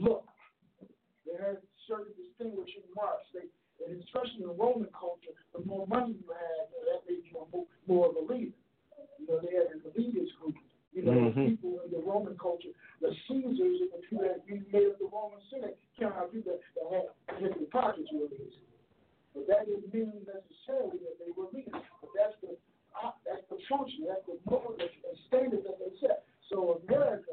look, 0.00 0.24
they 1.26 1.36
had 1.42 1.58
certain 1.88 2.12
distinguishing 2.14 2.86
marks. 2.94 3.26
They, 3.34 3.48
and 3.84 4.02
especially 4.02 4.40
in 4.40 4.48
the 4.48 4.54
Roman 4.54 4.88
culture, 4.98 5.34
the 5.54 5.64
more 5.64 5.86
money 5.86 6.14
you 6.14 6.32
had, 6.32 6.70
that 6.86 7.02
made 7.08 7.22
you 7.24 7.46
more, 7.52 7.66
more 7.86 8.08
of 8.08 8.16
a 8.16 8.32
leader. 8.32 8.52
You 9.26 9.34
know, 9.34 9.40
they 9.42 9.54
had 9.58 9.74
an 9.74 9.82
elitist 9.82 10.38
group. 10.38 10.54
You 10.92 11.02
know, 11.02 11.12
Mhm. 11.12 11.48
people 11.50 11.80
in 11.84 11.90
the 11.90 11.98
Roman 11.98 12.38
culture, 12.38 12.70
the 13.00 13.12
Caesars 13.28 13.80
and 13.82 13.90
the 13.92 13.98
people 14.08 14.24
that 14.24 14.48
made 14.48 14.86
up 14.86 14.98
the 14.98 15.04
Roman 15.12 15.40
Senate, 15.50 15.76
count 15.98 16.14
out 16.16 16.32
people 16.32 16.52
that, 16.52 16.62
that 16.74 16.88
had 17.28 17.42
heavy 17.42 17.66
pockets 17.66 18.08
with 18.12 18.30
this. 18.30 18.54
But 19.34 19.46
that 19.48 19.66
didn't 19.66 19.92
mean 19.92 20.24
necessarily 20.24 20.98
that 21.04 21.18
they 21.18 21.30
were 21.36 21.48
leaders. 21.52 21.82
But 22.00 22.10
that's 22.14 22.40
the 22.40 22.56
uh, 22.96 23.12
that's 23.26 23.44
the 23.50 23.58
function, 23.68 24.06
that's 24.06 24.24
the 24.24 24.38
mold 24.48 24.80
and 24.80 25.18
standard 25.28 25.64
that 25.64 25.78
they 25.78 25.92
set. 26.00 26.24
So 26.48 26.80
America 26.88 27.32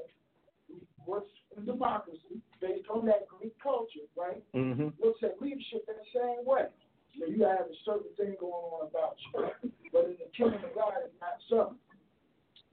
works 1.05 1.31
in 1.55 1.63
democracy 1.63 2.41
based 2.59 2.89
on 2.89 3.05
that 3.05 3.27
Greek 3.27 3.57
culture, 3.59 4.03
right? 4.17 4.43
Mm-hmm. 4.53 4.89
Looks 5.01 5.23
at 5.23 5.41
leadership 5.41 5.87
in 5.87 5.95
the 5.95 6.19
same 6.19 6.43
way. 6.45 6.67
So 7.19 7.25
you 7.29 7.43
have 7.43 7.69
a 7.69 7.77
certain 7.85 8.09
thing 8.17 8.35
going 8.39 8.53
on 8.53 8.87
about 8.87 9.15
you. 9.33 9.71
But 9.93 10.09
in 10.09 10.17
the 10.17 10.31
kingdom 10.33 10.57
of 10.65 10.73
God, 10.73 11.05
it's 11.05 11.13
not 11.21 11.37
so. 11.45 11.77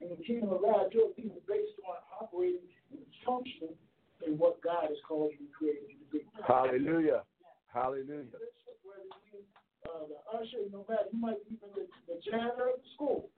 In 0.01 0.09
the 0.09 0.17
kingdom 0.25 0.49
of 0.49 0.65
God, 0.65 0.89
your 0.89 1.13
is 1.13 1.37
based 1.45 1.77
on 1.85 2.01
operating 2.17 2.65
and 2.89 3.05
functioning 3.21 3.77
in 4.25 4.41
what 4.41 4.57
God 4.65 4.89
has 4.89 4.97
called 5.07 5.29
you 5.37 5.45
and 5.45 5.53
created 5.53 5.85
you 5.93 6.01
to 6.01 6.09
be. 6.09 6.25
Hallelujah. 6.41 7.21
Hallelujah. 7.69 8.33
Whether 8.81 9.05
you 9.29 9.45
uh, 9.85 10.09
the 10.09 10.17
usher, 10.33 10.65
no 10.71 10.85
matter, 10.89 11.13
you 11.13 11.19
might 11.21 11.37
be 11.47 11.61
even 11.61 11.69
the, 11.77 11.85
the 12.09 12.17
janitor 12.25 12.73
of 12.73 12.81
the 12.81 12.89
school. 12.95 13.29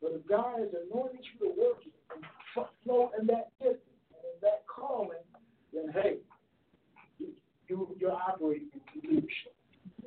But 0.00 0.12
if 0.12 0.26
God 0.26 0.60
has 0.60 0.72
anointed 0.72 1.20
you 1.20 1.48
to 1.48 1.60
work 1.60 1.84
and 1.84 2.64
flow 2.84 3.12
in 3.20 3.26
that 3.28 3.52
gift 3.60 3.84
and 4.16 4.24
in 4.24 4.36
that 4.40 4.64
calling, 4.64 5.24
then 5.72 5.92
hey, 5.92 6.16
you, 7.68 7.94
you're 7.98 8.12
operating 8.12 8.68
in 8.72 9.10
leadership 9.10 9.54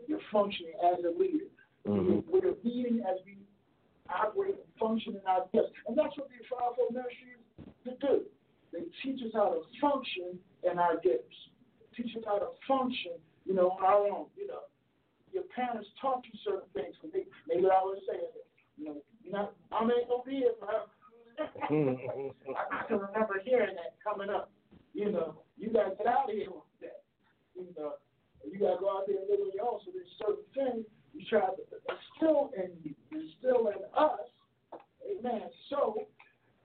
you're 0.07 0.23
functioning 0.31 0.73
as 0.83 1.03
a 1.03 1.11
leader. 1.17 1.49
Mm-hmm. 1.87 2.31
We're 2.31 2.55
leading 2.63 2.99
as 3.01 3.19
we 3.25 3.37
operate 4.09 4.55
and 4.55 4.71
function 4.79 5.15
in 5.15 5.25
our 5.27 5.45
best. 5.53 5.71
And 5.87 5.97
that's 5.97 6.15
what 6.17 6.29
the 6.29 6.39
fivefold 6.49 6.93
ministry 6.93 7.35
is 7.35 7.65
to 7.85 7.91
do. 7.99 8.23
They 8.71 8.85
teach 9.03 9.21
us 9.21 9.31
how 9.33 9.53
to 9.53 9.61
function 9.79 10.39
in 10.63 10.79
our 10.79 10.97
gifts. 10.99 11.37
Teach 11.95 12.15
us 12.17 12.23
how 12.25 12.39
to 12.39 12.49
function, 12.67 13.19
you 13.45 13.53
know, 13.53 13.77
on 13.77 13.83
our 13.83 14.01
own. 14.09 14.25
You 14.35 14.47
know, 14.47 14.65
your 15.31 15.43
parents 15.55 15.87
taught 16.01 16.23
you 16.25 16.37
certain 16.43 16.69
things. 16.73 16.95
to 17.01 17.09
they, 17.13 17.25
maybe 17.47 17.67
I 17.69 17.83
was 17.85 18.01
saying, 18.09 18.33
you 18.77 18.85
know, 18.85 18.97
not, 19.29 19.53
I'm 19.71 19.89
ain't 19.89 20.09
gonna 20.09 20.23
be 20.25 20.45
it, 20.45 20.57
forever. 20.59 20.89
Mm-hmm. 21.69 22.53
I, 22.57 22.81
I 22.81 22.87
can 22.87 22.99
remember 22.99 23.41
hearing 23.43 23.75
that 23.75 23.97
coming 24.03 24.29
up. 24.29 24.49
You 24.93 25.11
know, 25.11 25.41
you 25.57 25.69
gotta 25.69 25.95
get 25.95 26.07
out 26.07 26.29
of 26.29 26.35
here 26.35 26.49
with 26.49 26.69
that. 26.81 27.01
You 27.55 27.67
know, 27.77 27.93
and 28.43 28.51
you 28.51 28.59
got 28.59 28.75
to 28.75 28.79
go 28.79 28.91
out 28.91 29.07
there 29.07 29.17
and 29.17 29.27
live 29.31 29.39
on 29.39 29.51
your 29.55 29.65
own. 29.65 29.79
So 29.87 29.91
there's 29.95 30.13
certain 30.19 30.47
things 30.51 30.83
you 31.15 31.23
try 31.25 31.47
to 31.47 31.63
instill 31.87 32.51
in 32.59 32.75
you, 32.83 32.93
instill 33.11 33.71
in 33.71 33.79
us. 33.95 34.27
Amen. 35.03 35.47
So 35.69 36.07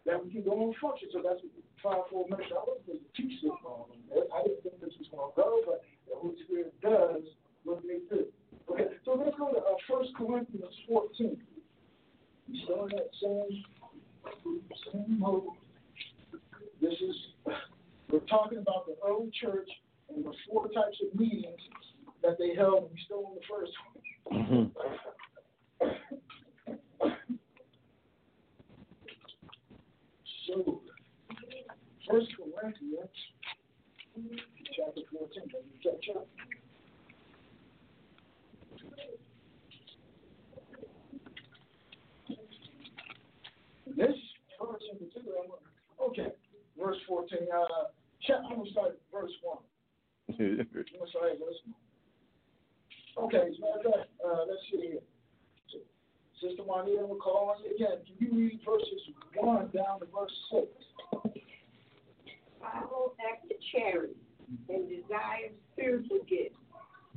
that 0.06 0.24
we 0.24 0.32
can 0.32 0.42
go 0.42 0.56
on 0.58 0.74
function. 0.80 1.08
So 1.12 1.22
that's 1.22 1.42
what 1.42 1.52
we 1.54 1.62
trying 1.82 2.02
for 2.10 2.26
a 2.26 2.30
minute. 2.30 2.50
I 2.50 2.62
wasn't 2.66 2.86
going 2.86 2.98
to 2.98 3.10
teach 3.14 3.42
this. 3.42 3.52
I 3.54 4.42
didn't 4.42 4.62
think 4.62 4.80
this 4.80 4.94
was 4.98 5.08
going 5.12 5.30
to 5.30 5.36
go, 5.36 5.62
but 5.66 5.84
the 6.08 6.16
Holy 6.16 6.34
Spirit 6.44 6.74
does 6.82 7.22
what 7.64 7.82
they 7.82 8.02
do. 8.10 8.26
Okay, 8.70 8.88
so 9.04 9.14
let's 9.14 9.36
go 9.38 9.52
to 9.52 9.58
uh, 9.58 9.76
1 9.88 10.06
Corinthians 10.16 10.74
14. 10.88 11.36
You 12.48 12.84
in 12.84 12.88
that 12.96 13.10
same, 13.22 13.64
same 14.92 15.18
mode. 15.18 15.44
This 16.80 16.94
is, 16.94 17.16
we're 18.10 18.20
talking 18.20 18.58
about 18.58 18.86
the 18.86 18.96
early 19.06 19.30
church 19.40 19.68
there 20.18 20.26
were 20.26 20.36
four 20.50 20.66
types 20.68 20.98
of 21.06 21.18
meetings 21.18 21.60
that 22.22 22.38
they 22.38 22.52
held, 22.54 22.84
and 22.84 22.90
we 22.92 23.00
still 23.04 23.26
on 23.26 23.34
the 23.36 23.40
first 23.48 23.72
one. 23.86 24.42
Mm-hmm. 24.42 24.64
So, 30.48 30.80
First 32.10 32.26
Corinthians 32.36 33.08
chapter 34.76 35.02
14. 35.12 35.30
Can 35.34 35.60
you 35.70 35.90
catch 35.90 36.16
up? 36.16 36.26
This 43.96 44.16
verse 44.60 44.82
in 44.92 44.98
particular, 44.98 45.36
okay, 46.02 46.28
verse 46.76 46.96
14. 47.06 47.38
Uh, 47.54 47.64
I'm 48.34 48.56
going 48.56 48.64
to 48.64 48.72
start 48.72 49.00
verse 49.12 49.32
1 49.42 49.58
okay, 53.18 53.50
so 53.58 53.66
okay. 53.78 54.04
Uh, 54.24 54.44
let's 54.48 54.62
see. 54.70 54.98
Sister 56.40 56.62
Juanita 56.62 57.02
McCall, 57.02 57.54
again, 57.74 57.98
can 58.06 58.14
you 58.20 58.30
read 58.32 58.60
verses 58.64 59.00
1 59.34 59.70
down 59.74 59.98
to 59.98 60.06
verse 60.06 60.32
6? 60.52 60.66
Follow 62.60 63.14
after 63.18 63.54
charity 63.72 64.14
and 64.68 64.88
desire 64.88 65.50
spiritual 65.72 66.20
gifts, 66.28 66.58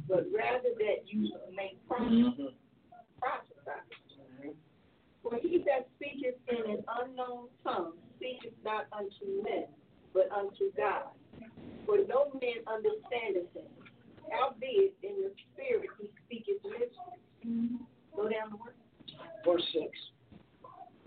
but 0.07 0.25
rather 0.35 0.73
that 0.79 1.05
you 1.05 1.31
may 1.55 1.75
prophesy. 1.87 2.49
For 5.21 5.37
he 5.39 5.63
that 5.67 5.87
speaketh 5.97 6.35
in 6.49 6.71
an 6.71 6.83
unknown 7.01 7.47
tongue 7.63 7.93
speaketh 8.15 8.57
not 8.65 8.87
unto 8.91 9.43
men, 9.43 9.65
but 10.13 10.31
unto 10.31 10.71
God 10.75 11.13
for 11.85 11.97
no 12.07 12.31
man 12.39 12.63
understandeth 12.67 13.51
it. 13.55 13.71
Howbeit 14.31 14.95
in 15.03 15.15
the 15.27 15.31
spirit 15.51 15.89
he 15.99 16.07
speaketh 16.25 16.63
mysteries. 16.63 17.79
Go 18.15 18.29
down 18.29 18.51
the 18.51 18.57
word. 18.57 18.77
Verse 19.45 19.65
6. 19.73 19.85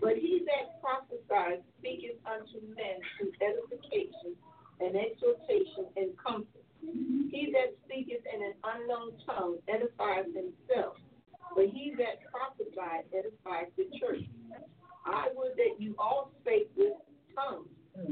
But 0.01 0.17
he 0.17 0.45
that 0.45 0.77
prophesies 0.81 1.63
speaketh 1.79 2.19
unto 2.27 2.61
men 2.75 3.01
to 3.17 3.31
edification 3.41 4.37
and 4.79 4.93
exhortation 4.93 5.89
and 5.95 6.11
comfort. 6.19 6.65
He 7.31 7.49
that 7.55 7.73
speaketh 7.85 8.21
in 8.29 8.39
an 8.43 8.53
unknown 8.61 9.17
tongue 9.25 9.57
edifies 9.67 10.29
himself, 10.29 11.01
but 11.55 11.65
he 11.73 11.95
that 11.97 12.21
prophesies 12.29 13.09
edifies 13.09 13.71
the 13.77 13.89
church. 13.97 14.21
I 15.05 15.29
would 15.33 15.57
that 15.57 15.81
you 15.81 15.95
all 15.97 16.31
spake 16.41 16.69
with 16.77 16.93
tongues, 17.33 17.69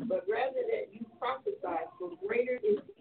but 0.07 0.25
rather 0.25 0.65
that 0.73 0.89
you 0.89 1.05
prophesy 1.19 1.83
greater 2.33 2.59
is 2.63 2.92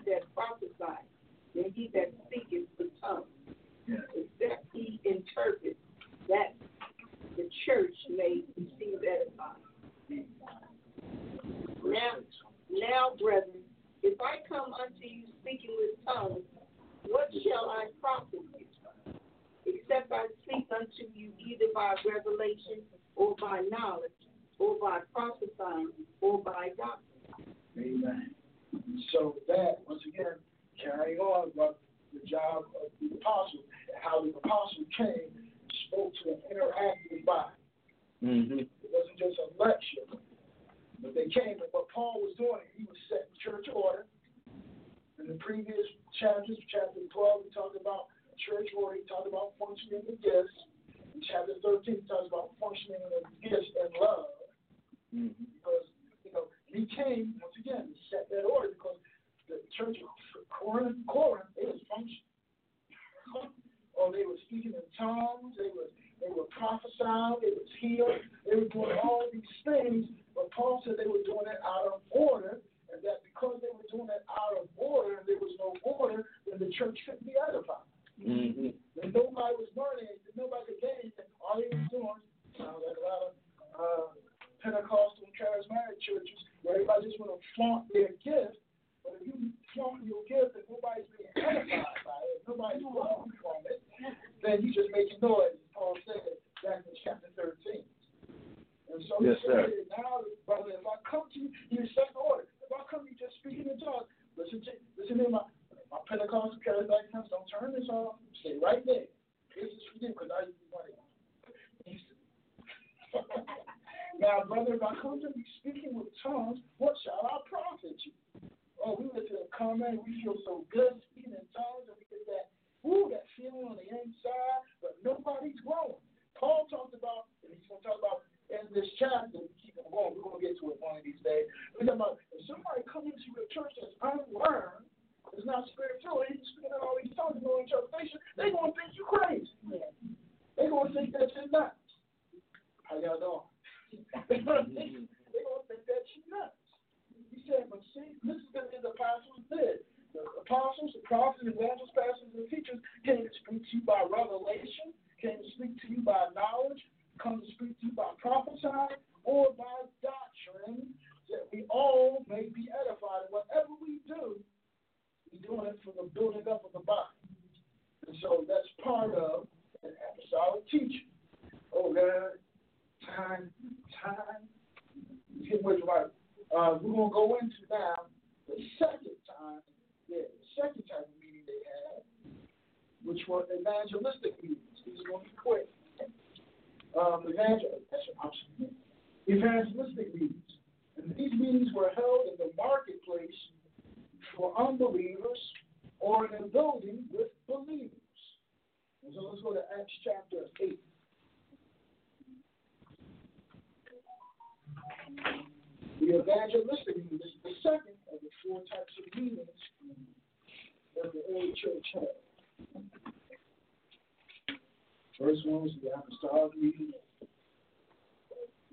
First 215.42 215.52
one 215.52 215.62
was 215.62 215.72
the 215.82 215.90
apostolic 215.90 216.56
meeting. 216.56 216.92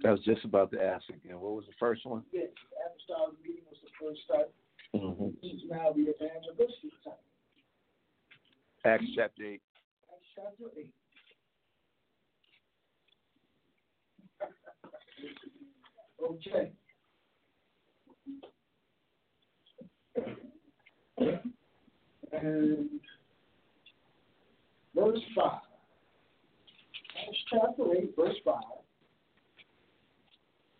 I 0.06 0.12
was 0.12 0.20
just 0.22 0.46
about 0.46 0.72
to 0.72 0.82
ask 0.82 1.04
again. 1.10 1.40
What 1.40 1.54
was 1.54 1.66
the 1.66 1.74
first 1.80 2.06
one? 2.06 2.24
Yes, 2.32 2.48
the 2.70 2.78
apostolic 2.86 3.42
meeting 3.44 3.64
was 3.70 3.80
the 3.84 3.90
first 4.00 4.22
type. 4.32 4.54
Mm-hmm. 4.96 5.46
Is 5.46 5.64
now 5.70 5.92
the 5.94 6.02
evangelistic 6.02 6.92
type. 7.04 7.20
Acts 8.86 9.06
chapter 9.16 9.44
8. 9.44 9.62
Acts 10.12 10.28
chapter 10.36 10.66
8. 10.78 10.94
okay. 16.24 16.72
And 22.32 22.90
verse 24.96 25.24
5. 25.36 25.62
Acts 27.28 27.38
chapter 27.52 27.84
8, 27.94 28.16
verse 28.18 28.36
5. 28.46 28.56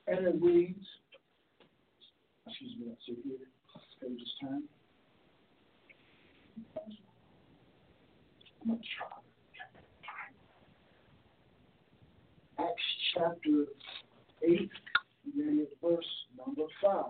And 0.08 0.28
it 0.28 0.36
reads, 0.42 0.86
excuse 2.48 2.72
me, 2.80 2.86
let's 2.90 3.02
see 3.06 3.18
here, 3.24 3.38
pages 4.02 4.34
turn. 4.42 4.64
I'm 8.62 8.68
going 8.68 8.80
to 8.80 8.86
try. 8.98 9.08
Acts 12.60 12.90
chapter 13.14 13.66
8, 14.44 14.72
beginning 15.26 15.62
at 15.62 15.90
verse 15.90 16.06
number 16.38 16.64
5. 16.82 17.06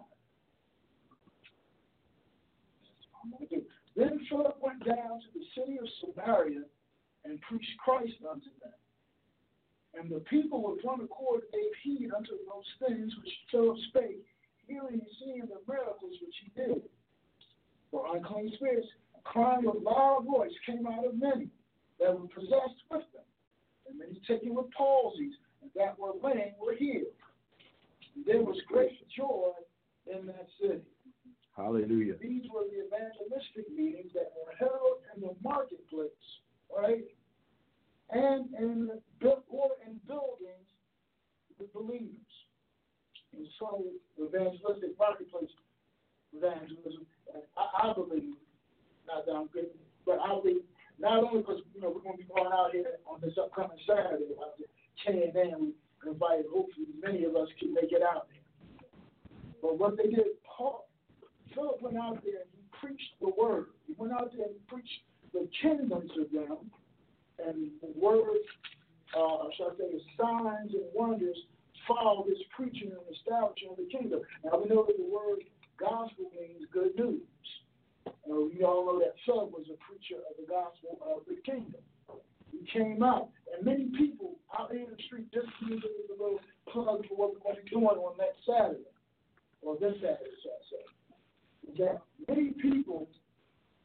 I'm 3.24 3.32
going 3.32 3.48
to 3.50 3.56
do. 3.56 3.62
Then 3.96 4.20
Philip 4.30 4.58
went 4.62 4.86
down 4.86 4.96
to 4.96 5.28
the 5.34 5.46
city 5.56 5.78
of 5.78 5.88
Samaria 6.02 6.63
and 7.26 7.39
preached 7.42 7.78
Christ 8.00 8.16
unto 8.30 8.50
them. 8.64 8.72
And 9.94 10.10
the 10.10 10.24
people 10.30 10.64
with 10.64 10.84
one 10.84 11.02
accord 11.02 11.42
gave 11.52 11.72
heed 11.84 12.12
unto 12.16 12.32
those 12.48 12.88
things 12.88 13.12
which 13.22 13.34
Philip 13.52 13.78
spake, 13.90 14.26
hearing 14.68 15.02
and 15.04 15.16
seeing 15.20 15.42
the 15.42 15.60
miracles 15.68 16.14
which 16.22 16.36
he 16.44 16.52
did. 16.56 16.82
For 17.92 18.16
unclean 18.16 18.54
spirits, 18.56 18.88
crying 19.24 19.66
with 19.66 19.84
loud 19.84 20.26
voice, 20.26 20.54
came 20.66 20.88
out 20.88 21.06
of 21.06 21.16
many 21.16 21.50
that 22.00 22.18
were 22.18 22.28
possessed 22.28 22.80
with 22.90 23.04
them. 23.12 23.28
And 23.90 24.00
many 24.00 24.22
taken 24.28 24.56
with 24.56 24.68
palsies, 24.78 25.36
and 25.62 25.72
that 25.76 25.98
were 26.00 26.14
lame 26.24 26.54
were 26.64 26.76
healed. 26.76 27.12
And 28.16 28.24
there 28.26 28.44
was 28.44 28.62
great 28.68 28.96
joy 29.10 29.52
in 30.08 30.28
that 30.28 30.48
city. 30.62 30.86
Hallelujah. 31.58 32.16
These 32.22 32.46
were 32.54 32.64
the 32.72 32.86
evangelistic 32.88 33.68
meetings 33.76 34.14
that 34.14 34.32
were 34.38 34.56
held 34.56 35.04
in 35.16 35.22
the 35.22 35.36
marketplace, 35.44 36.10
right? 36.74 37.04
And 38.12 38.54
in 38.58 38.89
or 39.50 39.69
in 39.86 40.00
buildings 40.08 40.69
with 41.60 41.72
believers. 41.74 42.34
And 43.36 43.45
so 43.60 43.84
evangelistic 44.17 44.98
marketplace 44.98 45.50
evangelism, 46.36 47.06
I, 47.58 47.89
I 47.89 47.93
believe, 47.93 48.34
not 49.08 49.26
that 49.26 49.34
I'm 49.34 49.48
good, 49.48 49.69
but 50.06 50.19
I 50.24 50.39
believe 50.41 50.62
not 51.00 51.24
only 51.24 51.41
because 51.41 51.62
you 51.74 51.82
know 51.82 51.89
we're 51.89 52.02
going 52.02 52.17
to 52.17 52.24
be 52.24 52.30
going 52.30 52.52
out 52.52 52.72
here 52.72 53.00
on 53.06 53.22
this 53.22 53.34
upcoming 53.39 53.78
Saturday 53.88 54.36
out 54.41 54.58
there, 54.58 54.67
K 55.06 55.32
and 55.32 55.62
we 55.62 55.74
invited 56.10 56.45
hopefully 56.52 56.88
many 57.02 57.24
of 57.24 57.36
us 57.36 57.48
can 57.60 57.74
make 57.74 57.91
it 57.91 58.04
out 58.04 58.28
there. 58.30 58.39
But 59.62 59.78
what 59.78 59.98
they 59.98 60.10
did, 60.10 60.39
Paul, 60.45 60.88
Philip 61.54 61.82
went 61.82 61.98
out 61.98 62.24
there 62.24 62.41
and 62.43 62.52
he 62.52 62.63
preached 62.80 63.13
the 63.22 63.30
word. 63.30 63.67
He 63.88 63.93
went 63.98 64.13
out 64.13 64.32
there 64.36 64.48
and 64.48 64.67
preached 64.67 65.04
the 65.34 65.48
kingdom 65.62 66.08
to 66.15 66.28
them, 66.32 66.72
and 67.47 67.69
the 67.82 67.91
word, 67.99 68.43
uh, 69.15 69.49
shall 69.58 69.71
I 69.71 69.78
say, 69.78 70.02
signs 70.17 70.73
and 70.73 70.89
wonders 70.93 71.38
followed 71.88 72.28
his 72.28 72.38
preaching 72.56 72.91
and 72.91 73.15
establishing 73.15 73.69
of 73.71 73.78
the 73.78 73.89
kingdom. 73.89 74.21
Now 74.43 74.60
we 74.62 74.69
know 74.69 74.86
that 74.86 74.97
the 74.97 75.10
word 75.10 75.43
gospel 75.80 76.30
means 76.38 76.65
good 76.71 76.95
news. 76.95 77.21
Uh, 78.08 78.45
we 78.54 78.63
all 78.63 78.86
know 78.86 78.99
that 78.99 79.15
Philip 79.25 79.52
was 79.52 79.65
a 79.73 79.78
preacher 79.82 80.21
of 80.30 80.38
the 80.38 80.45
gospel 80.45 80.99
of 81.02 81.25
the 81.25 81.41
kingdom. 81.41 81.82
He 82.52 82.65
came 82.71 83.02
out, 83.04 83.30
and 83.54 83.65
many 83.65 83.86
people 83.97 84.36
out 84.58 84.71
in 84.71 84.86
the 84.89 85.04
street, 85.06 85.32
just 85.34 85.47
as 85.47 85.80
a 85.80 86.13
little 86.13 86.39
plug 86.71 87.08
for 87.08 87.15
what 87.15 87.34
we're 87.34 87.39
going 87.41 87.56
to 87.56 87.62
be 87.63 87.69
doing 87.69 87.86
on 87.86 88.17
that 88.17 88.36
Saturday, 88.45 88.89
or 89.62 89.78
this 89.78 89.93
Saturday, 90.02 90.38
shall 90.43 90.58
I 90.58 90.63
say 90.69 90.84
that 91.78 92.02
many 92.28 92.52
people 92.62 93.08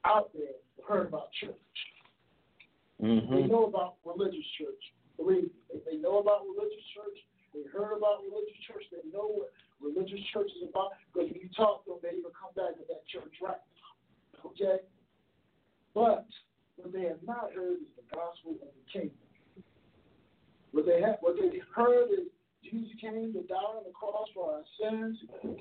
out 0.05 0.31
there 0.35 0.57
heard 0.87 1.09
about 1.09 1.29
church. 1.41 1.53
Mm-hmm. 3.03 3.35
They 3.35 3.47
know 3.47 3.67
about 3.67 3.97
religious 4.05 4.47
church. 4.59 4.83
Believe 5.17 5.51
me, 5.51 5.79
they 5.87 5.97
know 5.99 6.19
about 6.19 6.43
religious 6.47 6.83
church, 6.91 7.19
they 7.55 7.63
heard 7.71 7.95
about 7.95 8.27
religious 8.27 8.59
church, 8.67 8.83
they 8.91 9.07
know 9.15 9.31
what 9.31 9.55
religious 9.79 10.19
church 10.35 10.51
is 10.59 10.67
about, 10.67 10.91
because 11.11 11.31
if 11.31 11.39
you 11.39 11.49
talk 11.55 11.87
to 11.87 11.95
them, 11.95 12.01
they 12.03 12.19
even 12.19 12.35
come 12.35 12.51
back 12.59 12.75
to 12.75 12.85
that 12.91 13.07
church 13.07 13.31
right 13.43 13.63
Okay? 14.45 14.83
But 15.95 16.27
what 16.77 16.93
they 16.93 17.03
have 17.03 17.23
not 17.25 17.55
heard 17.55 17.79
is 17.81 17.93
the 17.97 18.05
gospel 18.15 18.59
of 18.59 18.69
the 18.75 18.87
kingdom. 18.93 19.17
What 20.73 20.87
they 20.87 21.01
have 21.01 21.17
what 21.21 21.37
they 21.39 21.63
heard 21.75 22.11
is 22.11 22.27
Jesus 22.65 22.91
came 23.01 23.33
to 23.33 23.43
die 23.47 23.55
on 23.55 23.85
the 23.87 23.95
cross 23.95 24.27
for 24.35 24.59
our 24.59 24.67
sins, 24.81 25.17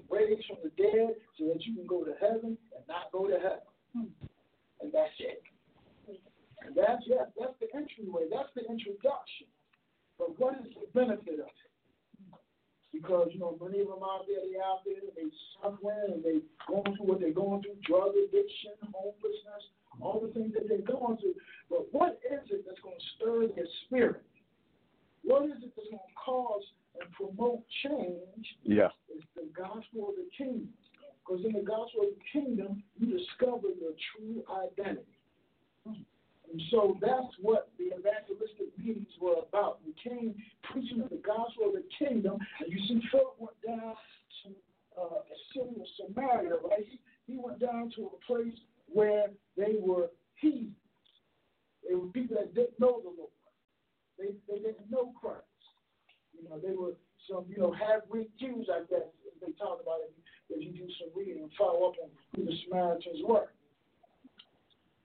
raised 0.10 0.46
from 0.48 0.58
the 0.64 0.74
dead 0.74 1.14
so 1.38 1.54
that 1.54 1.62
you 1.66 1.76
can 1.76 1.86
go 1.86 2.04
to 2.04 2.14
heaven 2.20 2.58
and 2.74 2.84
not 2.88 3.12
go 3.12 3.28
to 3.28 3.38
hell. 3.38 3.62
And 3.94 4.92
that's 4.92 5.14
it. 5.20 5.44
And 6.66 6.76
that's 6.76 7.04
yes, 7.06 7.28
that's 7.40 7.58
the 7.60 7.68
entryway, 7.76 8.32
that's 8.32 8.50
the 8.56 8.64
introduction. 8.66 9.48
But 10.18 10.40
what 10.40 10.56
is 10.62 10.72
the 10.74 10.88
benefit 10.94 11.40
of 11.42 11.52
it? 11.52 11.70
Because, 12.94 13.30
you 13.34 13.40
know, 13.40 13.58
many 13.60 13.82
of 13.82 13.90
them 13.90 14.06
out 14.06 14.30
there, 14.30 14.38
they 14.46 14.62
out 14.62 14.86
there, 14.86 15.02
they 15.18 15.26
suffering 15.58 16.14
and 16.14 16.24
they 16.24 16.46
going 16.70 16.96
through 16.96 17.10
what 17.10 17.20
they're 17.20 17.34
going 17.34 17.66
through, 17.66 17.82
drug 17.82 18.14
addiction, 18.14 18.78
homelessness, 18.94 19.64
all 20.00 20.22
the 20.22 20.32
things 20.32 20.54
that 20.54 20.70
they're 20.70 20.86
going 20.86 21.18
through. 21.18 21.34
But 21.70 21.90
what 21.92 22.22
is 22.22 22.46
it 22.54 22.64
that's 22.66 22.80
going 22.86 22.96
to 22.96 23.06
stir 23.18 23.50
their 23.56 23.66
spirit? 23.86 24.22
What 25.24 25.46
is 25.50 25.58
it 25.66 25.74
that's 25.76 25.90
going 25.90 26.06
to 26.06 26.14
cause 26.14 26.62
and 27.02 27.10
promote 27.18 27.66
change? 27.82 28.46
Yeah. 28.62 28.94
It's 29.10 29.26
the 29.34 29.50
gospel 29.58 30.14
of 30.14 30.16
the 30.16 30.30
kingdom. 30.38 30.70
Because 31.26 31.44
in 31.46 31.54
the 31.54 31.66
gospel 31.66 32.06
of 32.06 32.14
the 32.14 32.24
kingdom, 32.30 32.84
you 33.00 33.18
discover 33.18 33.74
your 33.74 33.98
true 34.14 34.44
identity. 34.54 35.18
Hmm. 35.88 36.06
And 36.54 36.62
so 36.70 36.96
that's 37.02 37.34
what 37.42 37.74
the 37.80 37.98
evangelistic 37.98 38.78
meetings 38.78 39.10
were 39.20 39.42
about. 39.42 39.80
We 39.84 39.96
came 39.98 40.36
preaching 40.72 41.02
the 41.02 41.18
gospel 41.18 41.74
of 41.74 41.74
the 41.74 41.84
kingdom, 41.98 42.38
and 42.62 42.72
you 42.72 42.78
see, 42.88 43.02
Philip 43.10 43.34
went 43.40 43.58
down 43.66 43.96
to 44.46 44.54
uh, 44.94 45.26
a 45.26 45.38
city 45.50 45.82
of 45.82 45.88
Samaria, 45.98 46.54
right? 46.62 46.86
He, 46.86 47.00
he 47.26 47.40
went 47.42 47.60
down 47.60 47.92
to 47.96 48.12
a 48.14 48.26
place 48.32 48.54
where 48.86 49.34
they 49.58 49.82
were 49.82 50.12
heathens. 50.36 50.78
They 51.90 51.96
were 51.96 52.14
people 52.14 52.38
that 52.38 52.54
didn't 52.54 52.80
know 52.80 53.02
the 53.02 53.10
Lord. 53.18 53.34
They, 54.20 54.38
they 54.48 54.60
didn't 54.62 54.92
know 54.92 55.12
Christ. 55.20 55.42
You 56.38 56.48
know, 56.48 56.60
they 56.60 56.78
were 56.78 56.94
some, 57.28 57.46
you 57.50 57.58
know, 57.58 57.74
half-breed 57.74 58.30
Jews, 58.40 58.70
I 58.72 58.82
guess, 58.86 59.10
as 59.26 59.42
they 59.42 59.54
talk 59.54 59.82
about 59.82 60.06
it, 60.06 60.14
if 60.50 60.62
you 60.62 60.70
do 60.70 60.86
some 61.02 61.10
reading 61.18 61.42
and 61.42 61.52
follow 61.58 61.90
up 61.90 61.96
on 61.98 62.10
who 62.36 62.46
the 62.46 62.54
Samaritans 62.70 63.26
were. 63.26 63.50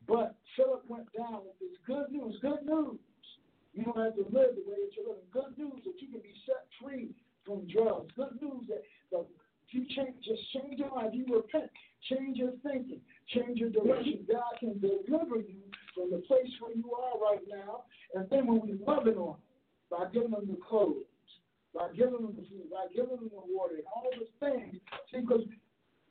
But 0.09 0.35
Philip 0.57 0.85
went 0.89 1.07
down 1.13 1.45
with 1.45 1.61
this 1.61 1.77
good 1.87 2.11
news, 2.11 2.35
good 2.41 2.65
news. 2.65 2.99
You 3.75 3.85
don't 3.85 4.01
have 4.01 4.17
to 4.17 4.25
live 4.33 4.57
the 4.57 4.65
way 4.65 4.81
that 4.81 4.97
you're 4.97 5.13
living. 5.13 5.29
Good 5.31 5.53
news 5.61 5.85
that 5.85 6.01
you 6.01 6.09
can 6.09 6.25
be 6.25 6.35
set 6.49 6.65
free 6.81 7.13
from 7.45 7.69
drugs. 7.69 8.11
Good 8.17 8.41
news 8.41 8.65
that 8.73 8.83
the, 9.13 9.27
you 9.69 9.85
change, 9.95 10.17
just 10.25 10.41
change 10.57 10.81
your 10.81 10.91
life. 10.91 11.13
You 11.13 11.29
repent. 11.29 11.71
Change 12.09 12.39
your 12.39 12.53
thinking. 12.65 13.01
Change 13.29 13.61
your 13.61 13.69
direction. 13.69 14.25
God 14.27 14.57
can 14.59 14.81
deliver 14.81 15.45
you 15.45 15.61
from 15.95 16.11
the 16.11 16.25
place 16.25 16.49
where 16.59 16.73
you 16.73 16.91
are 16.97 17.21
right 17.21 17.45
now. 17.47 17.85
And 18.15 18.25
then 18.31 18.47
when 18.47 18.63
we 18.65 18.81
love 18.81 19.07
it 19.07 19.17
on 19.17 19.37
by 19.91 20.07
giving 20.13 20.31
them 20.31 20.49
the 20.49 20.57
clothes, 20.57 21.05
by 21.75 21.89
giving 21.93 22.25
them 22.25 22.33
the 22.35 22.49
food, 22.49 22.71
by 22.71 22.89
giving 22.95 23.17
them 23.17 23.31
on 23.37 23.45
water 23.53 23.77
and 23.77 23.85
all 23.95 24.09
the 24.17 24.27
things. 24.41 24.81
See, 25.13 25.21
because 25.21 25.45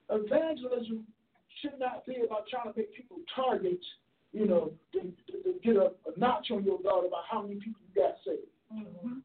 evangelism 0.10 1.06
should 1.62 1.80
not 1.80 2.06
be 2.06 2.18
about 2.26 2.48
trying 2.48 2.72
to 2.72 2.78
make 2.78 2.94
people 2.96 3.18
targets, 3.34 3.86
you 4.34 4.46
know, 4.46 4.74
to, 4.94 5.00
to, 5.00 5.34
to 5.44 5.60
get 5.64 5.76
a, 5.76 5.94
a 6.08 6.12
notch 6.18 6.52
on 6.52 6.64
your 6.64 6.80
belt 6.80 7.06
about 7.08 7.24
how 7.30 7.42
many 7.42 7.56
people 7.56 7.82
you 7.88 8.02
got 8.02 8.16
saved. 8.26 8.52
Mm-hmm. 8.74 9.20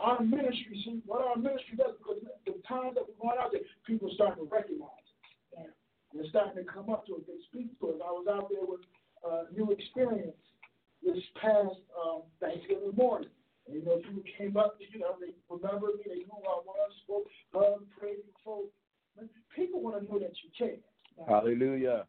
Our 0.00 0.20
ministry, 0.22 0.82
see, 0.84 1.02
what 1.06 1.22
our 1.22 1.36
ministry 1.36 1.76
does, 1.78 1.94
because 1.98 2.18
the 2.46 2.58
time 2.66 2.94
that 2.98 3.06
we're 3.06 3.20
going 3.20 3.38
out 3.38 3.52
there, 3.52 3.62
people 3.86 4.10
are 4.10 4.14
starting 4.14 4.44
to 4.44 4.50
recognize 4.50 5.06
it. 5.06 5.16
Yeah. 5.54 5.70
They're 6.12 6.30
starting 6.30 6.58
to 6.58 6.66
come 6.66 6.90
up 6.90 7.06
to 7.06 7.14
us. 7.14 7.24
They 7.28 7.38
speak 7.46 7.78
to 7.80 7.94
us. 7.94 7.98
I 8.02 8.10
was 8.10 8.26
out 8.26 8.50
there 8.50 8.66
with 8.66 8.82
uh, 9.22 9.46
New 9.54 9.70
Experience 9.70 10.34
this 11.04 11.22
past 11.40 11.78
um, 11.94 12.26
Thanksgiving 12.40 12.96
morning. 12.96 13.30
And, 13.66 13.76
you 13.76 13.84
know, 13.84 13.96
people 14.02 14.24
came 14.36 14.56
up, 14.56 14.76
to 14.76 14.84
you 14.84 14.98
know, 14.98 15.16
they 15.20 15.32
remember 15.48 15.94
me, 15.96 16.04
they 16.04 16.26
knew 16.26 16.36
who 16.36 16.42
I 16.42 16.58
was, 16.66 16.90
spoke, 17.06 17.28
hugged, 17.54 17.88
prayed 17.96 18.20
for 18.42 18.66
People 19.54 19.80
want 19.80 20.02
to 20.02 20.12
know 20.12 20.18
that 20.18 20.34
you 20.42 20.50
care. 20.58 20.82
Hallelujah. 21.22 22.06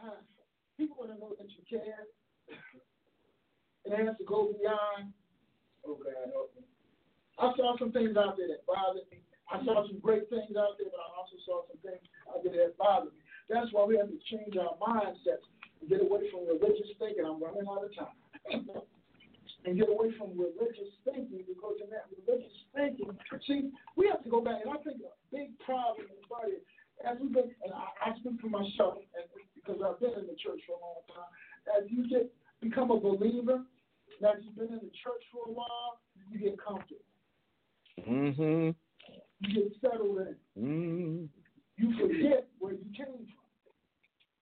Uh, 0.00 0.22
people 0.78 0.96
want 0.98 1.12
to 1.12 1.18
know 1.18 1.34
that 1.36 1.48
you 1.50 1.62
care. 1.68 2.06
It 3.84 3.92
has 3.92 4.16
to 4.16 4.24
go 4.24 4.52
beyond, 4.56 5.12
oh 5.86 5.98
God, 5.98 6.30
I 7.38 7.56
saw 7.56 7.76
some 7.78 7.92
things 7.92 8.16
out 8.16 8.36
there 8.36 8.48
that 8.48 8.64
bothered 8.66 9.08
me. 9.10 9.24
I 9.50 9.64
saw 9.64 9.86
some 9.88 9.98
great 9.98 10.28
things 10.30 10.54
out 10.56 10.78
there, 10.78 10.92
but 10.92 11.00
I 11.00 11.08
also 11.16 11.36
saw 11.44 11.64
some 11.66 11.80
things 11.82 12.04
out 12.28 12.44
there 12.44 12.52
that 12.52 12.78
bothered 12.78 13.12
me. 13.12 13.20
That's 13.48 13.72
why 13.72 13.84
we 13.84 13.96
have 13.96 14.08
to 14.08 14.20
change 14.30 14.56
our 14.56 14.76
mindsets 14.78 15.44
and 15.80 15.88
get 15.88 16.00
away 16.00 16.30
from 16.30 16.46
religious 16.46 16.92
thinking. 17.00 17.24
I'm 17.26 17.42
running 17.42 17.66
out 17.66 17.84
of 17.84 17.92
time. 17.96 18.68
and 19.64 19.76
get 19.76 19.88
away 19.88 20.12
from 20.16 20.32
religious 20.38 20.88
thinking 21.04 21.44
because 21.44 21.76
in 21.84 21.90
that 21.90 22.08
religious 22.12 22.52
thinking, 22.74 23.12
see, 23.46 23.70
we 23.96 24.08
have 24.08 24.22
to 24.24 24.30
go 24.30 24.40
back. 24.40 24.64
And 24.64 24.72
I 24.72 24.78
think 24.82 25.04
a 25.04 25.12
big 25.28 25.58
problem 25.60 26.08
in 26.08 26.16
the 26.16 26.28
body, 26.28 26.58
as 27.04 27.16
we've 27.20 27.32
been, 27.32 27.52
and 27.64 27.72
I, 27.72 28.10
I 28.10 28.16
speak 28.20 28.40
for 28.40 28.48
myself, 28.48 29.04
and 29.16 29.28
because 29.54 29.80
I've 29.84 30.00
been 30.00 30.16
in 30.16 30.26
the 30.26 30.38
church 30.40 30.60
for 30.64 30.76
a 30.76 30.82
long 30.82 31.04
time, 31.08 31.32
as 31.76 31.84
you 31.90 32.08
get 32.08 32.32
become 32.60 32.90
a 32.90 33.00
believer, 33.00 33.64
now 34.20 34.32
you've 34.40 34.56
been 34.56 34.68
in 34.68 34.84
the 34.84 34.94
church 35.00 35.24
for 35.32 35.48
a 35.48 35.52
while, 35.52 36.00
you 36.30 36.38
get 36.38 36.56
comfortable. 36.60 37.04
Mm-hmm. 38.06 38.70
You 39.40 39.54
get 39.54 39.72
settled 39.80 40.18
in. 40.18 40.36
Mm-hmm. 40.58 41.24
You 41.76 41.96
forget 41.96 42.48
where 42.58 42.72
you 42.72 42.84
came 42.96 43.28
from. 43.28 43.40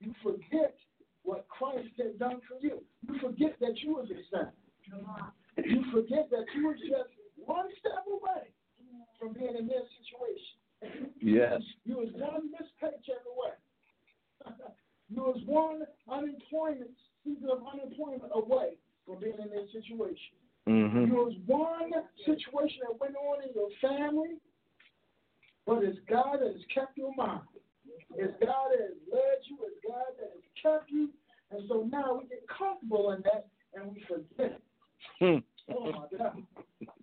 You 0.01 0.13
forget 0.23 0.75
what 1.23 1.47
Christ 1.47 1.89
had 1.97 2.19
done 2.19 2.41
for 2.47 2.57
you. 2.61 2.81
You 3.07 3.19
forget 3.19 3.55
that 3.61 3.79
you 3.79 3.95
was 3.95 4.09
a 4.11 4.19
sinner. 4.29 4.53
You 5.57 5.83
forget 5.91 6.29
that 6.31 6.45
you 6.55 6.65
were 6.65 6.75
just 6.75 7.11
one 7.35 7.67
step 7.79 8.05
away 8.07 8.47
from 9.19 9.33
being 9.33 9.55
in 9.57 9.67
this 9.67 9.83
situation. 9.99 11.11
Yes. 11.21 11.61
You 11.85 11.97
was 11.97 12.09
one 12.13 12.51
missed 12.51 12.73
paycheck 12.79 13.23
away. 13.27 13.55
you 15.09 15.21
was 15.21 15.41
one 15.45 15.83
unemployment 16.09 16.91
season 17.23 17.49
of 17.51 17.59
unemployment 17.67 18.31
away 18.33 18.79
from 19.05 19.19
being 19.19 19.35
in 19.41 19.49
this 19.49 19.67
situation. 19.73 20.39
Mm-hmm. 20.67 21.11
There 21.11 21.23
was 21.23 21.35
one 21.45 21.91
situation 22.25 22.79
that 22.87 22.99
went 22.99 23.15
on 23.15 23.43
in 23.43 23.49
your 23.53 23.69
family, 23.81 24.37
but 25.65 25.83
it's 25.83 25.99
God 26.07 26.39
that 26.39 26.53
has 26.53 26.65
kept 26.73 26.97
your 26.97 27.13
mind. 27.15 27.41
It's 28.15 28.33
God 28.41 28.71
that 28.71 28.79
has 28.79 28.97
led 29.11 29.39
you. 29.49 29.57
It's 29.67 29.81
God 29.85 30.13
that 30.17 30.29
has 30.31 30.45
kept 30.61 30.89
you. 30.89 31.09
And 31.51 31.63
so 31.67 31.87
now 31.91 32.19
we 32.21 32.27
get 32.27 32.45
comfortable 32.47 33.11
in 33.11 33.21
that 33.23 33.47
and 33.73 33.91
we 33.91 34.03
forget. 34.07 34.61
Oh 35.21 35.91
my 35.91 36.17
God. 36.17 36.43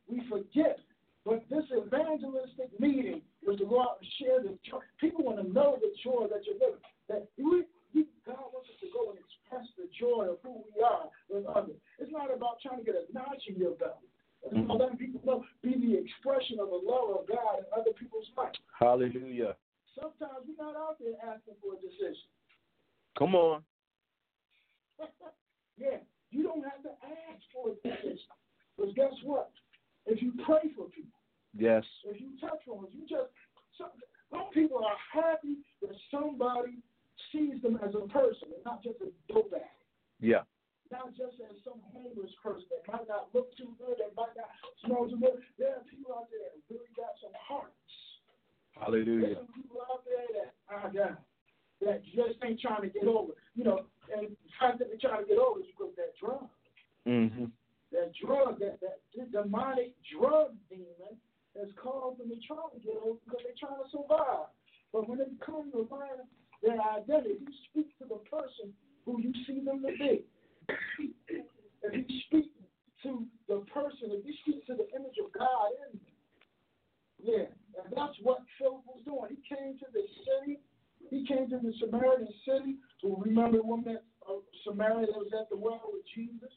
We 0.09 0.23
forget. 0.29 0.79
But 1.25 1.43
this 1.51 1.67
evangelistic 1.75 2.71
meeting 2.79 3.21
was 3.45 3.59
to 3.59 3.67
go 3.67 3.83
out 3.83 3.99
and 3.99 4.09
share 4.23 4.39
the 4.39 4.55
joy. 4.63 4.79
People 5.01 5.27
want 5.27 5.43
to 5.43 5.47
know 5.51 5.77
the 5.83 5.91
joy 6.03 6.31
that 6.31 6.47
you're 6.47 6.55
living. 6.55 6.83
That 7.11 7.27
we, 7.35 7.67
we, 7.95 8.07
God 8.23 8.55
wants 8.55 8.71
us 8.71 8.79
to 8.79 8.89
go 8.95 9.11
and 9.11 9.19
express 9.19 9.67
the 9.75 9.91
joy 9.99 10.31
of 10.31 10.39
who 10.47 10.63
we 10.63 10.79
are 10.83 11.11
with 11.27 11.47
others. 11.51 11.75
It's 11.99 12.15
not 12.15 12.31
about 12.31 12.63
trying 12.63 12.79
to 12.79 12.87
get 12.87 12.95
a 12.95 13.11
notch 13.11 13.43
in 13.51 13.59
your 13.59 13.75
belt. 13.75 13.99
It's 14.47 14.55
about 14.55 14.79
mm-hmm. 14.79 14.79
letting 14.79 14.99
people 15.03 15.21
know, 15.27 15.43
be 15.67 15.75
the 15.75 15.99
expression 15.99 16.63
of 16.63 16.71
the 16.71 16.79
love 16.79 17.11
of 17.11 17.27
God 17.27 17.59
in 17.59 17.67
other 17.75 17.91
people's 17.99 18.31
lives. 18.39 18.59
Hallelujah. 18.79 19.59
Sometimes 19.99 20.47
we're 20.47 20.63
not 20.63 20.79
out 20.79 21.03
there 21.03 21.19
asking 21.27 21.59
for 21.59 21.75
a 21.75 21.81
decision. 21.83 22.31
Come 23.19 23.35
on. 23.35 23.67
yeah, 25.77 25.99
you 26.37 26.43
don't 26.45 26.63
have 26.63 26.83
to 26.85 26.93
ask 27.01 27.41
for 27.53 27.73
decision. 27.81 28.29
Because 28.77 28.93
guess 28.95 29.15
what? 29.25 29.51
If 30.05 30.21
you 30.23 30.33
pray 30.45 30.69
for 30.77 30.87
people, 30.93 31.19
yes. 31.57 31.83
If 32.05 32.21
you 32.21 32.37
touch 32.41 32.61
on 32.69 32.85
them, 32.85 32.93
you 32.93 33.09
just 33.09 33.33
some, 33.79 33.91
some 34.31 34.53
people 34.53 34.85
are 34.85 35.01
happy 35.11 35.65
that 35.81 35.97
somebody 36.11 36.85
sees 37.33 37.61
them 37.63 37.81
as 37.83 37.95
a 37.97 38.07
person 38.13 38.53
and 38.53 38.63
not 38.65 38.83
just 38.85 39.01
a 39.01 39.11
dope 39.33 39.53
addict. 39.57 39.73
Yeah 40.21 40.45
not 40.91 41.11
just 41.19 41.39
as 41.43 41.57
some 41.67 41.83
homeless 41.91 42.31
person 42.43 42.67
that 42.71 42.87
might 42.87 43.07
not 43.11 43.31
look 43.35 43.51
too 43.59 43.75
good, 43.79 43.99
that 43.99 44.15
might 44.15 44.35
not 44.39 44.51
smell 44.85 45.07
too 45.11 45.19
good. 45.19 45.43
There 45.59 45.75
are 45.75 45.85
people 45.91 46.15
out 46.15 46.31
there 46.31 46.47
that 46.47 46.55
really 46.71 46.93
got 46.95 47.19
some 47.19 47.35
hearts. 47.35 47.75
Hallelujah. 48.79 49.35
There's 49.35 49.43
some 49.43 49.55
people 49.57 49.83
out 49.89 50.07
there 50.07 50.27
that, 50.37 50.51
oh 50.71 50.87
God, 50.93 51.17
that 51.81 52.03
just 52.05 52.39
ain't 52.45 52.61
trying 52.61 52.83
to 52.83 52.89
get 52.89 53.07
over. 53.07 53.33
You 53.55 53.65
know, 53.65 53.87
and 54.15 54.29
the 54.29 54.53
fact 54.61 54.79
that 54.79 54.89
trying 55.01 55.23
to 55.25 55.29
get 55.29 55.39
over 55.39 55.61
is 55.61 55.67
because 55.73 55.95
that 55.97 56.15
drug. 56.19 56.49
Mm-hmm. 57.07 57.47
That 57.93 58.11
drug, 58.19 58.59
that, 58.61 58.81
that 58.81 59.33
demonic 59.33 59.95
drug 60.11 60.53
demon 60.69 61.15
has 61.55 61.69
caused 61.81 62.19
them 62.19 62.29
to 62.29 62.39
try 62.47 62.59
to 62.59 62.81
get 62.83 62.99
over 62.99 63.19
because 63.25 63.41
they're 63.45 63.61
trying 63.61 63.81
to 63.81 63.89
survive. 63.89 64.51
But 64.93 65.09
when 65.09 65.21
it 65.21 65.31
comes 65.45 65.73
to 65.73 65.87
learn 65.89 66.27
their 66.63 66.77
identity, 66.83 67.39
you 67.41 67.53
speak 67.71 67.97
to 67.99 68.05
the 68.05 68.21
person 68.27 68.75
who 69.05 69.21
you 69.21 69.33
see 69.47 69.63
them 69.65 69.83
to 69.83 69.93
be 69.97 70.27
if 71.93 72.05
you 72.09 72.21
speak 72.27 72.51
to 73.03 73.25
the 73.49 73.63
person, 73.73 74.11
if 74.11 74.25
you 74.25 74.35
speak 74.43 74.67
to 74.67 74.75
the 74.75 74.89
image 74.95 75.19
of 75.23 75.33
God 75.33 75.71
in 75.87 75.99
them, 75.99 76.15
yeah, 77.23 77.49
and 77.83 77.93
that's 77.97 78.17
what 78.23 78.45
Philip 78.59 78.85
was 78.87 79.01
doing. 79.05 79.37
He 79.37 79.41
came 79.55 79.79
to 79.79 79.87
the 79.93 80.05
city. 80.27 80.59
He 81.11 81.27
came 81.27 81.49
to 81.51 81.59
the 81.59 81.73
Samaritan 81.79 82.29
city. 82.45 82.77
Who 83.03 83.17
remember 83.23 83.59
the 83.59 83.65
woman 83.65 83.99
of 84.27 84.43
Samaria 84.65 85.07
that 85.07 85.17
was 85.17 85.31
at 85.39 85.49
the 85.51 85.57
well 85.57 85.91
with 85.93 86.03
Jesus? 86.15 86.51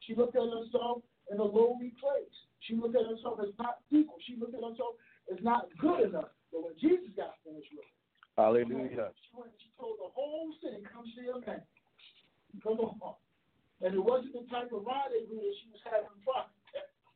She 0.00 0.14
looked 0.14 0.36
at 0.36 0.42
herself 0.42 1.02
in 1.30 1.38
a 1.38 1.44
lowly 1.44 1.92
place. 2.00 2.34
She 2.60 2.74
looked 2.74 2.96
at 2.96 3.06
herself 3.06 3.40
as 3.40 3.52
not 3.58 3.80
equal. 3.90 4.16
She 4.26 4.36
looked 4.36 4.54
at 4.54 4.64
herself 4.64 4.96
as 5.32 5.38
not 5.42 5.68
good 5.78 6.10
enough. 6.10 6.32
But 6.52 6.64
when 6.64 6.74
Jesus 6.80 7.08
got 7.16 7.36
finished 7.44 7.70
with 7.72 7.84
her, 7.84 7.94
Hallelujah. 8.34 9.14
She, 9.14 9.30
went, 9.30 9.54
she 9.62 9.70
told 9.78 9.94
the 10.02 10.10
whole 10.10 10.50
city, 10.58 10.82
come 10.90 11.06
see 11.14 11.30
a 11.30 11.38
man. 11.46 11.62
Come 12.62 12.82
on. 12.82 13.14
And 13.82 13.94
it 13.94 14.02
wasn't 14.02 14.34
the 14.34 14.46
type 14.50 14.74
of 14.74 14.82
rendezvous 14.82 15.38
that 15.38 15.54
she 15.62 15.66
was 15.70 15.82
having 15.86 16.18
fun. 16.26 16.46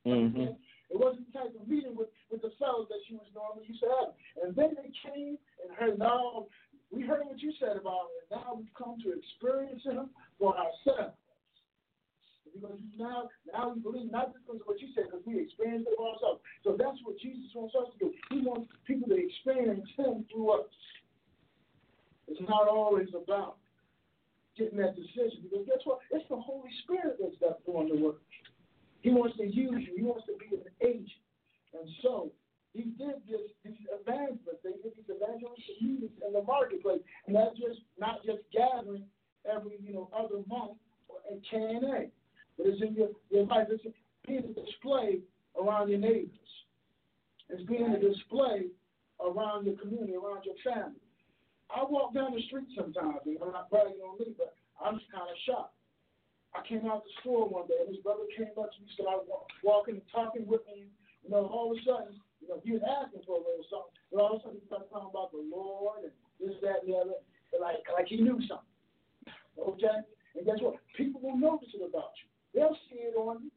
Mm-hmm. 0.07 0.55
It 0.89 0.97
wasn't 0.97 1.29
the 1.29 1.37
type 1.37 1.53
of 1.53 1.69
meeting 1.69 1.93
with, 1.93 2.09
with 2.33 2.41
the 2.41 2.49
fellows 2.57 2.89
that 2.89 3.05
she 3.05 3.13
was 3.13 3.29
normally 3.37 3.69
used 3.69 3.85
to 3.85 3.93
having. 3.93 4.17
And 4.41 4.57
then 4.57 4.73
they 4.73 4.89
came 5.05 5.37
and 5.61 5.69
her 5.77 5.93
now, 6.01 6.49
we 6.91 7.03
heard 7.03 7.25
what 7.25 7.41
you 7.41 7.53
said 7.61 7.77
about 7.77 8.09
it, 8.17 8.33
and 8.33 8.41
now 8.41 8.57
we've 8.57 8.75
come 8.77 8.97
to 9.05 9.13
experience 9.13 9.83
him 9.85 10.11
for 10.39 10.57
ourselves. 10.57 11.17
Because 12.49 12.81
now, 12.99 13.29
now 13.53 13.73
we 13.75 13.81
believe 13.81 14.11
not 14.11 14.33
just 14.33 14.47
because 14.47 14.61
of 14.61 14.67
what 14.67 14.81
you 14.81 14.89
said, 14.95 15.05
because 15.07 15.23
we 15.27 15.39
experienced 15.39 15.87
it 15.87 15.95
for 15.97 16.17
ourselves. 16.17 16.41
So 16.65 16.77
that's 16.79 16.97
what 17.05 17.21
Jesus 17.21 17.53
wants 17.55 17.75
us 17.77 17.93
to 17.93 18.09
do. 18.09 18.09
He 18.31 18.41
wants 18.41 18.73
people 18.87 19.09
to 19.09 19.19
experience 19.21 19.87
Him 19.97 20.25
through 20.33 20.65
us. 20.65 20.73
It's 22.27 22.41
not 22.49 22.69
always 22.69 23.09
about 23.13 23.57
getting 24.57 24.79
that 24.79 24.97
decision. 24.97 25.45
Because 25.45 25.67
guess 25.67 25.85
what? 25.85 26.01
It's 26.11 26.25
the 26.29 26.41
Holy 26.41 26.73
Spirit 26.85 27.21
that's 27.21 27.61
doing 27.65 27.89
the 27.89 28.01
work. 28.01 28.21
He 29.01 29.11
wants 29.11 29.37
to 29.37 29.45
use 29.45 29.87
you. 29.87 29.95
He 29.97 30.03
wants 30.03 30.27
to 30.27 30.35
be 30.41 30.57
an 30.57 30.65
agent. 30.83 31.23
And 31.73 31.89
so 32.03 32.33
he 32.75 32.83
did 32.95 33.25
this 33.29 33.49
these 33.65 33.81
evangelists. 33.89 34.63
They 34.63 34.77
did 34.83 34.93
these 34.97 35.09
evangelistic 35.09 35.81
meetings 35.81 36.17
in 36.27 36.33
the 36.33 36.43
marketplace. 36.43 37.01
And 37.27 37.35
that's 37.35 37.57
just 37.57 37.81
not 37.99 38.25
just 38.25 38.45
gathering 38.53 39.05
every, 39.49 39.79
you 39.83 39.95
know, 39.95 40.11
other 40.15 40.45
month 40.47 40.79
at 41.31 41.41
KNA. 41.51 42.11
But 42.57 42.67
it's 42.67 42.83
in 42.83 42.95
your, 42.95 43.11
your 43.31 43.47
life. 43.47 43.69
It's 43.71 43.85
being 44.27 44.45
a 44.45 44.53
display 44.53 45.21
around 45.57 45.89
your 45.89 45.99
neighbors. 45.99 46.31
It's 47.49 47.65
being 47.65 47.89
a 47.89 48.01
display 48.01 48.69
around 49.19 49.67
your 49.67 49.77
community, 49.77 50.15
around 50.15 50.45
your 50.45 50.59
family. 50.63 51.01
I 51.75 51.85
walk 51.85 52.15
down 52.15 52.35
the 52.35 52.43
street 52.49 52.69
sometimes, 52.77 53.25
and 53.27 53.37
I'm 53.43 53.53
not 53.53 53.71
bragging 53.71 54.01
on 54.01 54.19
me, 54.19 54.33
but 54.37 54.55
I'm 54.81 54.99
just 54.99 55.11
kind 55.13 55.29
of 55.29 55.37
shocked. 55.45 55.75
I 56.57 56.65
came 56.67 56.89
out 56.89 57.05
the 57.05 57.13
store 57.21 57.49
one 57.49 57.69
day, 57.69 57.77
and 57.85 57.93
his 57.93 58.03
brother 58.03 58.25
came 58.37 58.53
up 58.57 58.73
to 58.73 58.79
me, 58.81 58.89
started 58.95 59.29
walking 59.63 60.01
and 60.01 60.09
talking 60.13 60.47
with 60.47 60.65
me. 60.65 60.89
You 61.25 61.31
know, 61.31 61.45
all 61.45 61.73
of 61.73 61.77
a 61.77 61.81
sudden, 61.85 62.17
know, 62.49 62.61
he 62.65 62.73
was 62.73 62.83
asking 62.85 63.23
for 63.29 63.37
a 63.37 63.45
little 63.45 63.67
something, 63.69 63.95
but 64.11 64.19
all 64.21 64.35
of 64.35 64.41
a 64.41 64.43
sudden 64.43 64.59
he 64.61 64.67
started 64.67 64.89
talking 64.89 65.13
about 65.13 65.31
the 65.33 65.45
Lord 65.45 66.09
and 66.09 66.15
this, 66.41 66.57
that, 66.65 66.83
and 66.83 66.89
the 66.89 66.97
other, 66.97 67.21
like 67.61 67.85
like 67.93 68.09
he 68.09 68.19
knew 68.19 68.41
something. 68.49 68.73
Okay, 69.59 69.99
and 70.37 70.47
guess 70.47 70.61
what? 70.63 70.81
People 70.97 71.21
will 71.21 71.37
notice 71.37 71.71
it 71.75 71.83
about 71.85 72.15
you. 72.23 72.27
They'll 72.55 72.79
see 72.89 73.05
it 73.05 73.17
on 73.19 73.45
you. 73.45 73.53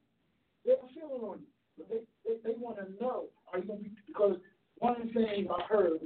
They'll 0.65 0.89
feel 0.93 1.15
it 1.15 1.23
on 1.23 1.39
you. 1.41 1.51
But 1.77 1.89
they, 1.89 2.01
they, 2.25 2.35
they 2.43 2.55
want 2.57 2.77
to 2.77 2.85
know, 3.01 3.31
are 3.51 3.59
you 3.59 3.65
going 3.65 3.79
to 3.79 3.85
be, 3.85 3.95
because 4.05 4.37
one 4.77 4.95
things 5.13 5.47
I 5.47 5.61
heard 5.71 6.01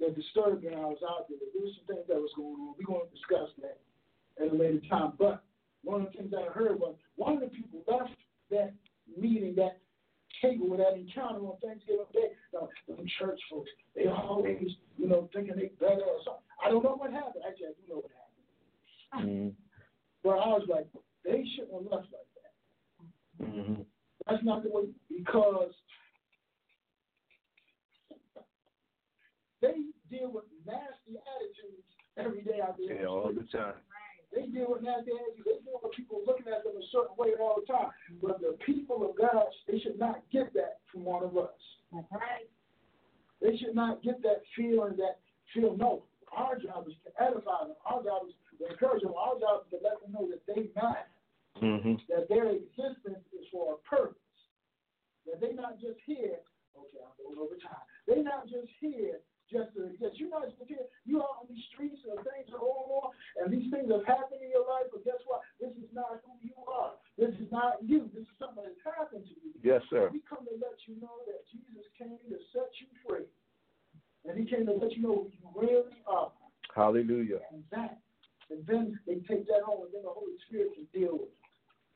that 0.00 0.16
disturbed 0.16 0.62
me 0.62 0.70
when 0.70 0.78
I 0.78 0.86
was 0.86 1.02
out 1.04 1.28
there, 1.28 1.38
there 1.38 1.60
were 1.60 1.74
some 1.76 1.86
things 1.86 2.06
that 2.08 2.16
was 2.16 2.32
going 2.36 2.56
on. 2.56 2.74
We're 2.78 2.86
going 2.86 3.06
to 3.06 3.14
discuss 3.14 3.50
that 3.60 3.78
at 4.40 4.52
a 4.52 4.56
later 4.56 4.80
time. 4.88 5.12
But 5.18 5.42
one 5.84 6.02
of 6.02 6.12
the 6.12 6.18
things 6.18 6.30
that 6.30 6.46
I 6.48 6.52
heard 6.52 6.80
was 6.80 6.94
one 7.16 7.34
of 7.34 7.40
the 7.40 7.48
people 7.48 7.84
left 7.86 8.14
that 8.50 8.72
meeting, 9.18 9.54
that 9.56 9.78
table, 10.40 10.68
with 10.68 10.80
that 10.80 10.94
encounter 10.94 11.40
on 11.40 11.56
Thanksgiving 11.62 12.06
Day. 12.12 12.32
Now, 12.52 12.68
them 12.88 13.06
church 13.18 13.40
folks, 13.50 13.70
they 13.94 14.06
always, 14.06 14.76
you 14.96 15.08
know, 15.08 15.28
thinking 15.32 15.56
they 15.56 15.70
better 15.78 16.02
or 16.02 16.20
something. 16.24 16.42
I 16.64 16.68
don't 16.68 16.84
know 16.84 16.96
what 16.96 17.12
happened. 17.12 17.44
Actually, 17.46 17.66
I 17.66 17.72
do 17.76 17.82
know 17.88 18.00
what 18.02 18.10
happened. 18.12 19.28
Mm-hmm. 19.28 19.48
But 20.22 20.30
I 20.30 20.48
was 20.48 20.66
like, 20.68 20.86
they 21.24 21.44
shouldn't 21.54 21.72
have 21.72 21.90
left 21.90 22.08
like 22.12 22.30
that. 22.36 23.46
Mm-hmm. 23.46 23.82
That's 24.28 24.44
not 24.44 24.62
the 24.62 24.70
way, 24.70 24.84
because 25.08 25.72
they 29.62 29.74
deal 30.10 30.30
with 30.32 30.44
nasty 30.66 31.18
attitudes 31.36 31.88
every 32.16 32.42
day 32.42 32.60
out 32.62 32.76
there. 32.78 33.02
Yeah, 33.02 33.06
all 33.06 33.32
the 33.32 33.46
time. 33.56 33.74
They 34.34 34.46
deal 34.46 34.70
with 34.70 34.82
nasty 34.82 35.10
attitudes. 35.10 35.42
They 35.44 35.58
deal 35.66 35.82
with 35.82 35.92
people 35.92 36.22
looking 36.26 36.46
at 36.46 36.62
them 36.62 36.78
a 36.78 36.86
certain 36.92 37.18
way 37.18 37.34
all 37.40 37.58
the 37.58 37.66
time. 37.66 37.90
But 38.22 38.40
the 38.40 38.56
people 38.64 39.02
of 39.02 39.18
God, 39.18 39.50
they 39.66 39.78
should 39.80 39.98
not 39.98 40.22
get 40.30 40.54
that 40.54 40.78
from 40.92 41.04
one 41.04 41.24
of 41.24 41.36
us. 41.36 41.58
They 43.42 43.56
should 43.56 43.74
not 43.74 44.02
get 44.02 44.22
that 44.22 44.42
feeling 44.56 44.96
that 44.98 45.18
feel 45.52 45.76
no. 45.76 46.04
Our 46.30 46.54
job 46.54 46.86
is 46.86 46.94
to 47.02 47.10
edify 47.18 47.66
them. 47.66 47.74
Our 47.82 48.02
job 48.04 48.30
is 48.30 48.34
to 48.60 48.70
encourage 48.70 49.02
them. 49.02 49.14
Our 49.18 49.34
job 49.40 49.66
is 49.66 49.70
to 49.74 49.78
let 49.82 49.98
them 49.98 50.14
know 50.14 50.30
that 50.30 50.46
they 50.46 50.70
matter. 50.78 51.10
Mm-hmm. 51.58 52.06
That 52.06 52.28
their 52.28 52.54
existence 52.54 53.26
is 53.34 53.46
for 53.50 53.74
a 53.74 53.78
purpose. 53.82 54.14
That 55.26 55.40
they're 55.40 55.58
not 55.58 55.80
just 55.80 55.98
here. 56.06 56.38
Okay, 56.78 57.02
I'm 57.02 57.18
going 57.18 57.38
over 57.42 57.58
time. 57.58 57.82
They're 58.06 58.22
not 58.22 58.46
just 58.46 58.70
here 58.78 59.18
just 59.50 59.74
to 59.74 59.90
exist. 59.90 60.16
You're 60.16 60.30
not. 60.30 60.48
You 61.04 61.18
are 61.20 61.34
on 61.42 61.50
these 61.50 61.66
streets 61.74 61.98
and 62.06 62.16
things 62.22 62.48
are 62.54 62.62
going 62.62 62.90
on, 63.02 63.10
and 63.42 63.50
these 63.50 63.66
things 63.68 63.90
have 63.90 64.06
happened 64.06 64.40
in 64.40 64.50
your 64.54 64.64
life. 64.64 64.88
But 64.94 65.04
guess 65.04 65.20
what? 65.26 65.42
This 65.58 65.74
is 65.76 65.90
not 65.90 66.22
who 66.22 66.38
you 66.40 66.54
are. 66.70 66.94
This 67.18 67.34
is 67.36 67.50
not 67.50 67.82
you. 67.82 68.08
This 68.14 68.24
is 68.24 68.36
something 68.38 68.62
that's 68.62 68.84
happened 68.86 69.26
to 69.26 69.34
you. 69.42 69.50
Yes, 69.60 69.82
sir. 69.90 70.08
We 70.14 70.22
come 70.22 70.46
to 70.46 70.56
let 70.56 70.78
you 70.86 70.96
know 71.02 71.26
that 71.26 71.42
Jesus 71.50 71.84
came 71.98 72.16
to 72.30 72.38
set 72.54 72.70
you 72.78 72.88
free. 73.02 73.26
And 74.28 74.38
he 74.38 74.44
came 74.44 74.66
to 74.66 74.72
let 74.72 74.92
you 74.94 75.02
know 75.02 75.26
who 75.26 75.32
you 75.32 75.48
really 75.54 75.98
are. 76.06 76.30
Hallelujah. 76.74 77.40
And 77.52 77.64
that. 77.72 77.98
And 78.50 78.66
then 78.66 78.98
they 79.06 79.14
take 79.26 79.46
that 79.46 79.62
home, 79.64 79.86
and 79.86 79.94
then 79.94 80.02
the 80.02 80.10
Holy 80.10 80.34
Spirit 80.48 80.74
can 80.74 80.86
deal 80.92 81.12
with 81.12 81.30
it. 81.30 81.38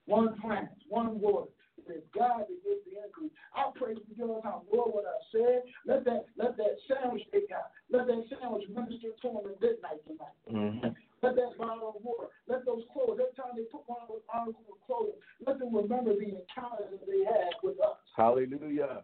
One 0.07 0.39
plant, 0.41 0.69
one 0.89 1.21
water. 1.21 1.51
It's 1.89 2.07
God 2.17 2.49
that 2.49 2.59
gives 2.65 2.83
the 2.89 3.01
increase. 3.01 3.33
I 3.53 3.69
pray 3.77 3.95
for 3.95 4.13
you 4.17 4.25
all 4.25 4.41
the 4.41 4.47
time. 4.47 4.65
Lord, 4.73 4.95
what 4.97 5.05
I 5.05 5.19
said, 5.33 5.69
let 5.85 6.05
that 6.05 6.27
let 6.37 6.57
that 6.57 6.75
sandwich 6.89 7.25
take 7.33 7.53
out. 7.53 7.73
Let 7.93 8.07
that 8.09 8.25
sandwich 8.31 8.65
minister 8.73 9.13
to 9.13 9.27
them 9.29 9.45
at 9.45 9.61
midnight 9.61 10.01
tonight. 10.09 10.39
Mm-hmm. 10.49 10.91
Let 11.25 11.37
that 11.41 11.57
bottle 11.57 11.97
of 11.97 12.05
water, 12.05 12.29
let 12.49 12.69
those 12.69 12.85
clothes, 12.93 13.17
every 13.17 13.33
time 13.33 13.57
they 13.57 13.65
put 13.73 13.89
one 13.89 14.05
of 14.05 14.13
those 14.13 14.27
articles 14.29 14.69
of 14.69 14.77
clothing, 14.85 15.17
let 15.41 15.57
them 15.57 15.73
remember 15.73 16.13
the 16.13 16.37
encounters 16.37 16.93
that 16.93 17.09
they 17.09 17.25
had 17.25 17.57
with 17.65 17.81
us. 17.81 17.97
Hallelujah. 18.13 19.01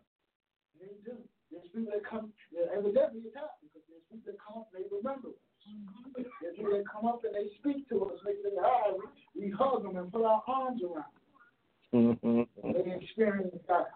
They 0.76 0.92
do. 1.00 1.16
There's 1.48 1.64
people 1.72 1.90
that 1.96 2.04
come, 2.04 2.30
evidently 2.52 3.24
it's 3.24 3.34
happening 3.34 3.72
because 3.72 3.88
there's 3.88 4.06
people 4.06 4.28
that 4.28 4.38
come 4.38 4.68
and 4.68 4.72
they 4.76 4.84
remember 4.92 5.32
us. 5.32 5.42
There's 6.44 6.56
people 6.56 6.76
that 6.76 6.84
come 6.86 7.08
up 7.08 7.24
and 7.24 7.34
they 7.34 7.48
speak 7.58 7.88
to 7.90 8.12
us. 8.12 8.20
They 8.22 8.36
say 8.44 8.54
hi. 8.54 8.92
We, 8.92 9.04
we 9.34 9.46
hug 9.50 9.82
them 9.82 9.96
and 9.96 10.12
put 10.12 10.22
our 10.22 10.44
arms 10.46 10.84
around 10.84 11.08
them. 11.10 11.19
Mm-hmm. 11.94 12.72
They 12.72 12.94
experience 13.02 13.54
God. 13.66 13.86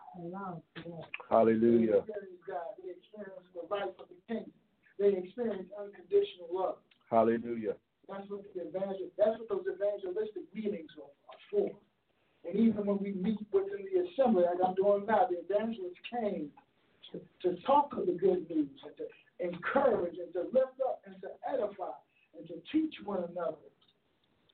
Hallelujah. 1.31 2.03
They 2.03 2.11
experience 2.11 2.43
God. 2.43 2.75
They 2.83 2.91
experience 2.91 3.47
the 3.55 3.65
life 3.71 3.95
of 3.99 4.07
the 4.11 4.19
kingdom. 4.27 4.53
They 4.99 5.15
experience 5.15 5.71
unconditional 5.79 6.51
love. 6.51 6.77
Hallelujah. 7.11 7.75
That's 8.09 8.29
what 8.29 8.43
the 8.55 8.67
evangel. 8.67 9.11
That's 9.17 9.39
what 9.39 9.49
those 9.49 9.67
evangelistic 9.71 10.43
meetings 10.55 10.91
are, 10.99 11.15
are 11.31 11.41
for. 11.51 11.71
And 12.45 12.59
even 12.59 12.85
when 12.85 12.99
we 12.99 13.13
meet 13.13 13.39
within 13.53 13.87
the 13.87 14.11
assembly, 14.11 14.45
like 14.45 14.59
I'm 14.67 14.75
doing 14.75 15.07
now, 15.07 15.27
the 15.31 15.41
evangelists 15.41 16.03
came 16.11 16.51
to, 17.13 17.21
to 17.43 17.57
talk 17.63 17.95
of 17.97 18.07
the 18.07 18.13
good 18.13 18.49
news 18.51 18.69
and 18.85 18.95
to 18.99 19.07
encourage 19.41 20.19
and 20.19 20.33
to 20.35 20.51
lift 20.53 20.79
up 20.85 21.01
and 21.07 21.17
to 21.23 21.29
edify 21.49 21.95
and 22.37 22.47
to 22.49 22.55
teach 22.71 22.95
one 23.05 23.25
another. 23.31 23.57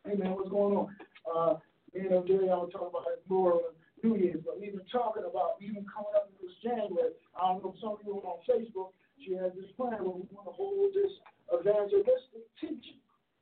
Amen. 0.06 0.32
What's 0.32 0.50
going 0.50 0.76
on? 0.76 0.96
Uh, 1.26 1.54
me 1.94 2.06
and 2.06 2.26
Jerry, 2.26 2.50
I 2.50 2.56
was 2.56 2.70
talking 2.72 2.88
about 2.90 3.10
it 3.10 3.22
more 3.28 3.74
New 4.02 4.16
Year's, 4.16 4.40
but 4.44 4.58
we've 4.60 4.72
been 4.72 4.88
talking 4.88 5.24
about 5.28 5.60
even 5.60 5.84
coming 5.84 6.14
up 6.16 6.30
in 6.32 6.36
this 6.40 6.56
January. 6.64 7.12
I 7.36 7.52
don't 7.52 7.60
know 7.60 7.74
if 7.76 7.80
some 7.80 8.00
of 8.00 8.02
you 8.04 8.16
are 8.16 8.24
on 8.24 8.40
Facebook. 8.48 8.96
She 9.20 9.36
has 9.36 9.52
this 9.52 9.68
plan 9.76 10.00
where 10.00 10.16
we 10.16 10.24
want 10.32 10.48
to 10.48 10.56
hold 10.56 10.96
this 10.96 11.12
evangelistic 11.52 12.48
teaching. 12.56 13.00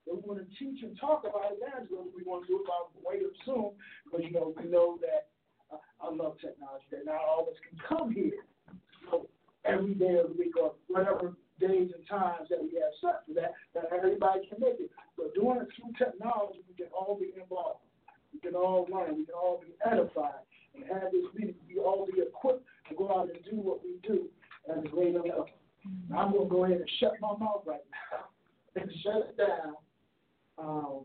We 0.09 0.19
want 0.25 0.41
to 0.41 0.49
teach 0.59 0.83
and 0.83 0.99
talk 0.99 1.29
about 1.29 1.53
evangelism. 1.55 2.11
We 2.17 2.25
want 2.25 2.49
to 2.49 2.49
do 2.49 2.65
it 2.65 2.67
by 2.67 2.81
way 3.05 3.23
of 3.23 3.31
Zoom 3.45 3.77
because 4.09 4.25
you 4.25 4.33
know 4.33 4.57
we 4.57 4.67
know 4.67 4.99
that 5.05 5.29
uh, 5.71 5.79
I 6.01 6.09
love 6.11 6.41
technology. 6.41 6.89
That 6.91 7.05
not 7.05 7.21
all 7.23 7.47
of 7.47 7.53
us 7.53 7.61
can 7.63 7.77
come 7.87 8.11
here 8.11 8.43
so 9.07 9.29
every 9.69 9.95
day 9.95 10.17
of 10.17 10.33
the 10.33 10.37
week 10.41 10.57
or 10.57 10.75
whatever 10.89 11.37
days 11.61 11.93
and 11.93 12.03
times 12.09 12.49
that 12.49 12.59
we 12.59 12.73
have 12.81 12.97
set 13.05 13.29
for 13.29 13.37
that. 13.37 13.53
That 13.77 13.93
everybody 13.93 14.49
can 14.49 14.59
make 14.59 14.81
it. 14.81 14.91
But 15.15 15.37
doing 15.37 15.61
it 15.61 15.69
through 15.77 15.93
technology, 15.95 16.65
we 16.67 16.75
can 16.75 16.91
all 16.91 17.15
be 17.21 17.37
involved. 17.37 17.85
We 18.33 18.41
can 18.41 18.55
all 18.55 18.87
learn. 18.91 19.17
We 19.17 19.25
can 19.25 19.35
all 19.35 19.61
be 19.65 19.75
edified 19.85 20.45
and 20.75 20.85
have 20.85 21.11
this 21.13 21.25
meeting. 21.35 21.55
We 21.69 21.81
all 21.81 22.07
be 22.07 22.21
equipped 22.21 22.65
to 22.89 22.95
go 22.95 23.11
out 23.11 23.29
and 23.31 23.39
do 23.45 23.57
what 23.57 23.81
we 23.83 23.97
do 24.07 24.27
as 24.71 24.85
a 24.85 24.89
greater 24.89 25.21
level. 25.21 25.47
I'm 26.15 26.33
going 26.33 26.45
to 26.45 26.51
go 26.51 26.65
ahead 26.65 26.79
and 26.79 26.91
shut 27.01 27.13
my 27.21 27.37
mouth 27.39 27.63
right 27.67 27.81
now 28.13 28.81
and 28.81 28.91
shut 29.03 29.29
it 29.29 29.39
down. 29.39 29.77
Um, 30.59 31.05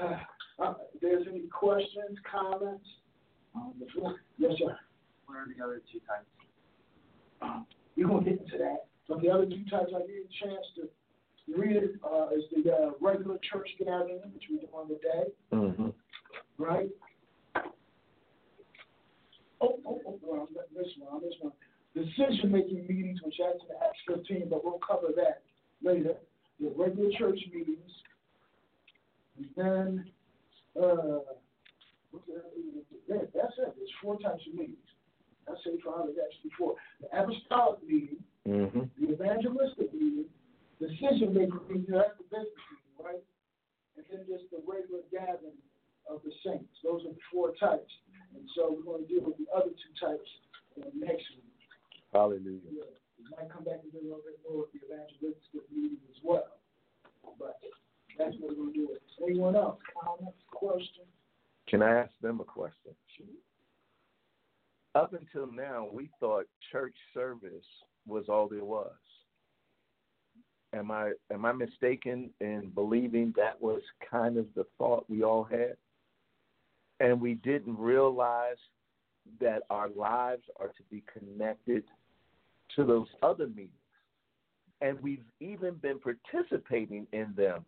uh, 0.62 0.74
if 0.94 1.00
there's 1.00 1.26
any 1.28 1.46
questions, 1.48 2.18
comments, 2.30 2.86
um, 3.54 3.72
yes, 4.38 4.52
sir. 4.58 4.76
What 5.26 5.36
are 5.36 5.46
the 5.56 5.64
other 5.64 5.80
two 5.92 6.00
types? 6.00 6.26
Um, 7.40 7.66
we're 7.96 8.08
going 8.08 8.24
to 8.24 8.30
get 8.30 8.40
into 8.40 8.58
that. 8.58 8.86
But 9.08 9.20
the 9.20 9.30
other 9.30 9.46
two 9.46 9.64
types 9.70 9.92
I 9.94 10.00
need 10.00 10.24
a 10.24 10.44
chance 10.44 10.64
to 10.76 10.88
read 11.52 11.76
uh, 12.04 12.28
is 12.36 12.44
the 12.64 12.72
uh, 12.72 12.90
regular 13.00 13.38
church 13.50 13.68
gathering, 13.78 14.20
which 14.32 14.44
we 14.50 14.58
do 14.58 14.66
on 14.74 14.88
the 14.88 14.94
day, 14.96 15.30
Mm-hmm. 15.52 15.88
right? 16.58 16.88
Oh, 19.60 19.78
oh, 19.86 20.00
oh, 20.06 20.18
well, 20.22 20.48
I 20.58 20.78
missed 20.78 20.94
one. 20.98 21.22
Missed 21.22 21.36
one. 21.40 21.52
Decision 21.94 22.50
making 22.50 22.86
meetings, 22.88 23.20
which 23.24 23.36
that's 23.38 23.62
in 23.62 23.76
Acts 23.86 23.98
15, 24.28 24.48
but 24.50 24.64
we'll 24.64 24.80
cover 24.86 25.08
that 25.16 25.42
later. 25.82 26.14
The 26.60 26.72
regular 26.76 27.10
church 27.18 27.38
meetings. 27.52 27.90
And 29.36 29.46
then, 29.56 30.04
uh, 30.80 31.20
that? 33.08 33.28
That's 33.34 33.52
it. 33.58 33.74
There's 33.76 33.90
four 34.02 34.18
types 34.18 34.42
of 34.48 34.54
meetings. 34.54 34.76
I 35.48 35.52
say 35.64 35.76
five, 35.84 36.06
there's 36.06 36.18
actually 36.24 36.50
four. 36.58 36.74
The 37.00 37.06
apostolic 37.18 37.82
meeting, 37.86 38.16
Mm-hmm. 38.46 38.80
the 39.00 39.12
evangelistic 39.12 39.92
meeting, 39.94 40.26
decision 40.80 41.34
making 41.34 41.60
meeting, 41.68 41.94
that's 41.94 42.16
the 42.18 42.26
business 42.30 42.64
meeting, 42.70 42.98
right? 42.98 43.24
And 43.96 44.04
then 44.10 44.26
just 44.26 44.50
the 44.50 44.60
regular 44.66 45.06
gathering 45.12 45.58
of 46.10 46.20
the 46.24 46.32
saints. 46.44 46.74
Those 46.82 47.04
are 47.06 47.14
the 47.14 47.24
four 47.32 47.54
types. 47.56 47.90
And 48.34 48.44
so 48.56 48.74
we're 48.74 48.84
going 48.84 49.06
to 49.06 49.08
deal 49.08 49.24
with 49.24 49.38
the 49.38 49.46
other 49.54 49.70
two 49.70 49.94
types 49.96 50.28
next 50.94 51.24
week. 51.38 51.54
Hallelujah. 52.12 52.66
Yeah, 52.70 52.90
we 53.18 53.24
might 53.30 53.50
come 53.50 53.64
back 53.64 53.80
and 53.82 53.92
do 53.92 53.98
a 53.98 54.06
little 54.06 54.26
bit 54.26 54.38
more 54.42 54.66
with 54.66 54.72
the 54.74 54.82
evangelistic 54.86 55.64
meeting 55.70 56.02
as 56.10 56.18
well. 56.22 56.58
But 57.38 57.58
that's 58.18 58.34
what 58.38 58.58
we're 58.58 58.70
going 58.70 58.74
to 58.74 58.78
do. 58.78 58.96
Anyone 59.22 59.56
else? 59.56 59.78
Comments, 59.94 60.36
questions? 60.50 61.08
Can 61.68 61.82
I 61.82 62.02
ask 62.02 62.12
them 62.20 62.40
a 62.40 62.44
question? 62.44 62.92
Up 64.94 65.12
until 65.12 65.50
now, 65.50 65.88
we 65.90 66.10
thought 66.20 66.46
church 66.70 66.94
service 67.12 67.64
was 68.06 68.26
all 68.28 68.48
there 68.48 68.64
was. 68.64 68.92
Am 70.74 70.90
I 70.90 71.12
am 71.32 71.44
I 71.44 71.52
mistaken 71.52 72.30
in 72.40 72.70
believing 72.74 73.32
that 73.36 73.60
was 73.60 73.82
kind 74.10 74.36
of 74.36 74.46
the 74.54 74.64
thought 74.78 75.08
we 75.08 75.22
all 75.22 75.44
had? 75.44 75.76
And 77.00 77.20
we 77.20 77.34
didn't 77.34 77.78
realize 77.78 78.56
that 79.40 79.62
our 79.70 79.88
lives 79.90 80.42
are 80.56 80.68
to 80.68 80.82
be 80.90 81.02
connected 81.12 81.84
to 82.76 82.84
those 82.84 83.08
other 83.22 83.46
meetings. 83.48 83.70
And 84.80 85.00
we've 85.00 85.24
even 85.40 85.74
been 85.74 85.98
participating 85.98 87.06
in 87.12 87.32
them 87.36 87.64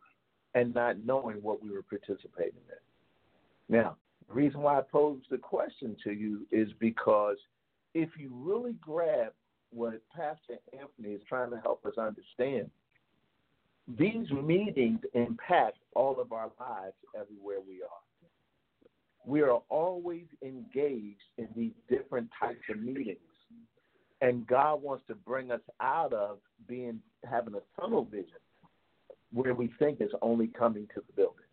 and 0.54 0.74
not 0.74 1.04
knowing 1.04 1.36
what 1.42 1.62
we 1.62 1.70
were 1.70 1.82
participating 1.82 2.60
in. 2.68 3.74
Now, 3.76 3.96
the 4.28 4.34
reason 4.34 4.60
why 4.60 4.78
I 4.78 4.82
posed 4.82 5.26
the 5.30 5.38
question 5.38 5.96
to 6.04 6.12
you 6.12 6.46
is 6.50 6.68
because 6.78 7.36
if 7.94 8.10
you 8.18 8.30
really 8.32 8.74
grab 8.80 9.32
what 9.70 10.00
Pastor 10.14 10.58
Anthony 10.72 11.14
is 11.14 11.22
trying 11.28 11.50
to 11.50 11.60
help 11.60 11.84
us 11.86 11.98
understand, 11.98 12.70
these 13.98 14.30
meetings 14.30 15.00
impact 15.14 15.78
all 15.94 16.20
of 16.20 16.32
our 16.32 16.50
lives 16.58 16.96
everywhere 17.14 17.58
we 17.66 17.82
are. 17.82 18.04
we 19.24 19.42
are 19.42 19.60
always 19.68 20.26
engaged 20.42 21.22
in 21.38 21.48
these 21.56 21.72
different 21.88 22.28
types 22.38 22.62
of 22.70 22.80
meetings. 22.80 23.18
And 24.20 24.46
God 24.46 24.82
wants 24.82 25.04
to 25.08 25.14
bring 25.14 25.50
us 25.50 25.60
out 25.80 26.12
of 26.12 26.38
being 26.66 27.00
having 27.28 27.54
a 27.54 27.80
tunnel 27.80 28.04
vision 28.04 28.40
where 29.32 29.54
we 29.54 29.70
think 29.78 30.00
it's 30.00 30.14
only 30.22 30.46
coming 30.48 30.86
to 30.94 31.02
the 31.06 31.12
building. 31.14 31.44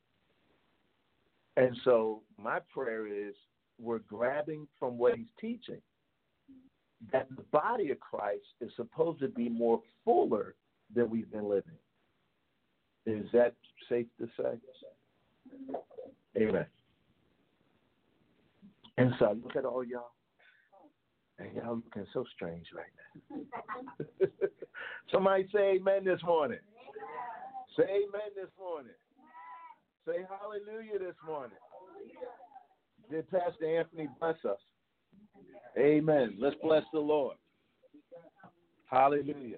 And 1.57 1.75
so 1.83 2.21
my 2.37 2.59
prayer 2.73 3.07
is 3.07 3.35
we're 3.79 3.99
grabbing 3.99 4.67
from 4.79 4.97
what 4.97 5.15
he's 5.15 5.27
teaching 5.39 5.81
that 7.11 7.27
the 7.35 7.43
body 7.51 7.91
of 7.91 7.99
Christ 7.99 8.45
is 8.61 8.71
supposed 8.75 9.19
to 9.19 9.27
be 9.27 9.49
more 9.49 9.81
fuller 10.05 10.55
than 10.95 11.09
we've 11.09 11.31
been 11.31 11.49
living. 11.49 11.73
Is 13.05 13.25
that 13.33 13.53
safe 13.89 14.07
to 14.19 14.27
say? 14.37 14.57
Amen. 16.37 16.65
And 18.97 19.13
so 19.19 19.25
I 19.25 19.33
look 19.33 19.55
at 19.55 19.65
all 19.65 19.83
y'all, 19.83 20.11
and 21.39 21.49
y'all 21.55 21.75
looking 21.75 22.05
so 22.13 22.23
strange 22.35 22.67
right 22.75 22.85
now. 23.29 24.27
Somebody 25.11 25.47
say 25.53 25.75
amen 25.75 26.05
this 26.05 26.21
morning. 26.23 26.59
Say 27.75 27.83
amen 27.83 28.29
this 28.35 28.49
morning. 28.59 28.93
Say 30.05 30.25
hallelujah 30.29 30.99
this 30.99 31.15
morning. 31.25 31.57
Did 33.09 33.29
Pastor 33.29 33.79
Anthony 33.79 34.07
bless 34.19 34.37
us? 34.45 34.59
Amen. 35.77 36.35
Let's 36.39 36.55
bless 36.61 36.83
the 36.93 36.99
Lord. 36.99 37.37
Hallelujah. 38.89 39.57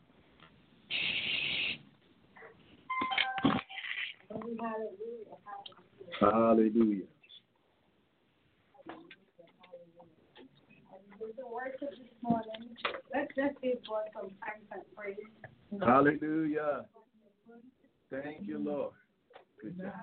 Hallelujah. 6.19 7.07
The 11.37 11.47
worship 11.47 11.91
this 11.91 12.09
morning, 12.21 12.75
let's 13.13 13.33
just 13.35 13.61
give 13.61 13.77
God 13.87 14.09
some 14.13 14.31
thanks 14.41 14.67
and 14.71 14.81
praise. 14.95 15.15
Hallelujah. 15.79 16.85
Thank 18.09 18.47
you, 18.47 18.57
Lord. 18.57 18.93
Good 19.61 19.77
job. 19.77 19.93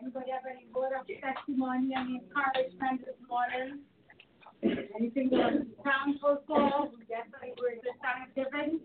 Anybody 0.00 0.30
have 0.30 0.46
any 0.50 0.66
word 0.74 0.92
of 0.98 1.06
testimony 1.06 1.92
and 1.94 2.20
encouragement 2.22 3.04
this 3.04 3.18
morning? 3.28 3.80
Anything 4.96 5.28
that 5.30 5.66
thankful 5.84 6.42
for? 6.46 6.88
Definitely 7.08 7.52
we're 7.60 7.74
just 7.82 7.98
thanksgiving. 8.00 8.80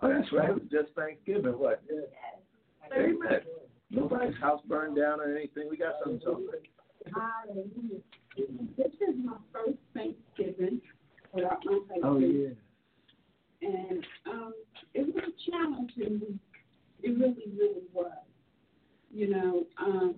Oh, 0.00 0.08
that's 0.08 0.32
right. 0.32 0.70
Just 0.70 0.94
Thanksgiving. 0.96 1.58
What? 1.58 1.82
Amen. 2.96 3.40
Nobody's 3.90 4.36
house 4.40 4.60
burned 4.66 4.96
down 4.96 5.20
or 5.20 5.34
anything. 5.36 5.68
We 5.70 5.76
got 5.76 5.94
something 6.02 6.20
to 6.20 6.24
celebrate. 6.24 6.68
Hallelujah. 7.14 8.00
This 8.76 8.92
is 9.08 9.14
my 9.22 9.36
first 9.52 9.78
Thanksgiving 9.94 10.80
without 11.32 11.64
my 11.64 11.72
husband. 11.72 12.00
Oh, 12.04 12.18
yeah. 12.18 12.54
And 13.62 14.06
um, 14.26 14.54
it 14.94 15.14
was 15.14 15.24
a 15.24 15.50
challenging. 15.50 16.20
Week. 16.20 16.38
It 17.02 17.18
really, 17.18 17.52
really 17.58 17.82
was. 17.92 18.12
You 19.12 19.30
know, 19.30 19.64
um, 19.78 20.14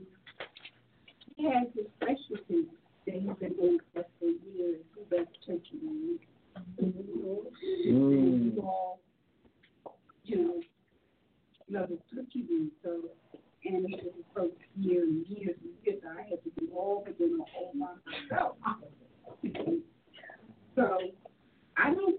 he 1.37 1.45
has 1.45 1.67
his 1.75 1.87
specialty 1.97 2.69
that 3.07 3.15
he's 3.15 3.37
been 3.41 3.55
doing 3.55 3.79
for 3.93 4.05
years. 4.23 4.81
He 4.97 5.17
does 5.17 5.27
turkey 5.47 5.79
wings. 5.83 6.21
And 6.79 6.95
we 6.95 8.61
all, 8.61 9.01
you 10.25 10.37
know, 10.37 10.61
his 11.83 11.99
turkey 12.15 12.45
wings. 12.49 12.73
So, 12.83 13.01
and 13.65 13.85
it 13.85 14.05
was 14.05 14.15
the 14.17 14.25
first 14.35 14.57
year 14.77 15.03
and 15.03 15.27
years 15.27 15.57
and 15.63 15.73
years 15.85 16.03
I 16.05 16.23
had 16.23 16.43
to 16.45 16.51
do 16.61 16.69
all 16.75 17.05
the 17.07 17.13
dinner 17.13 17.45
all 17.57 17.73
myself. 17.75 18.57
so, 20.77 20.99
I 21.77 21.95
don't 21.95 22.17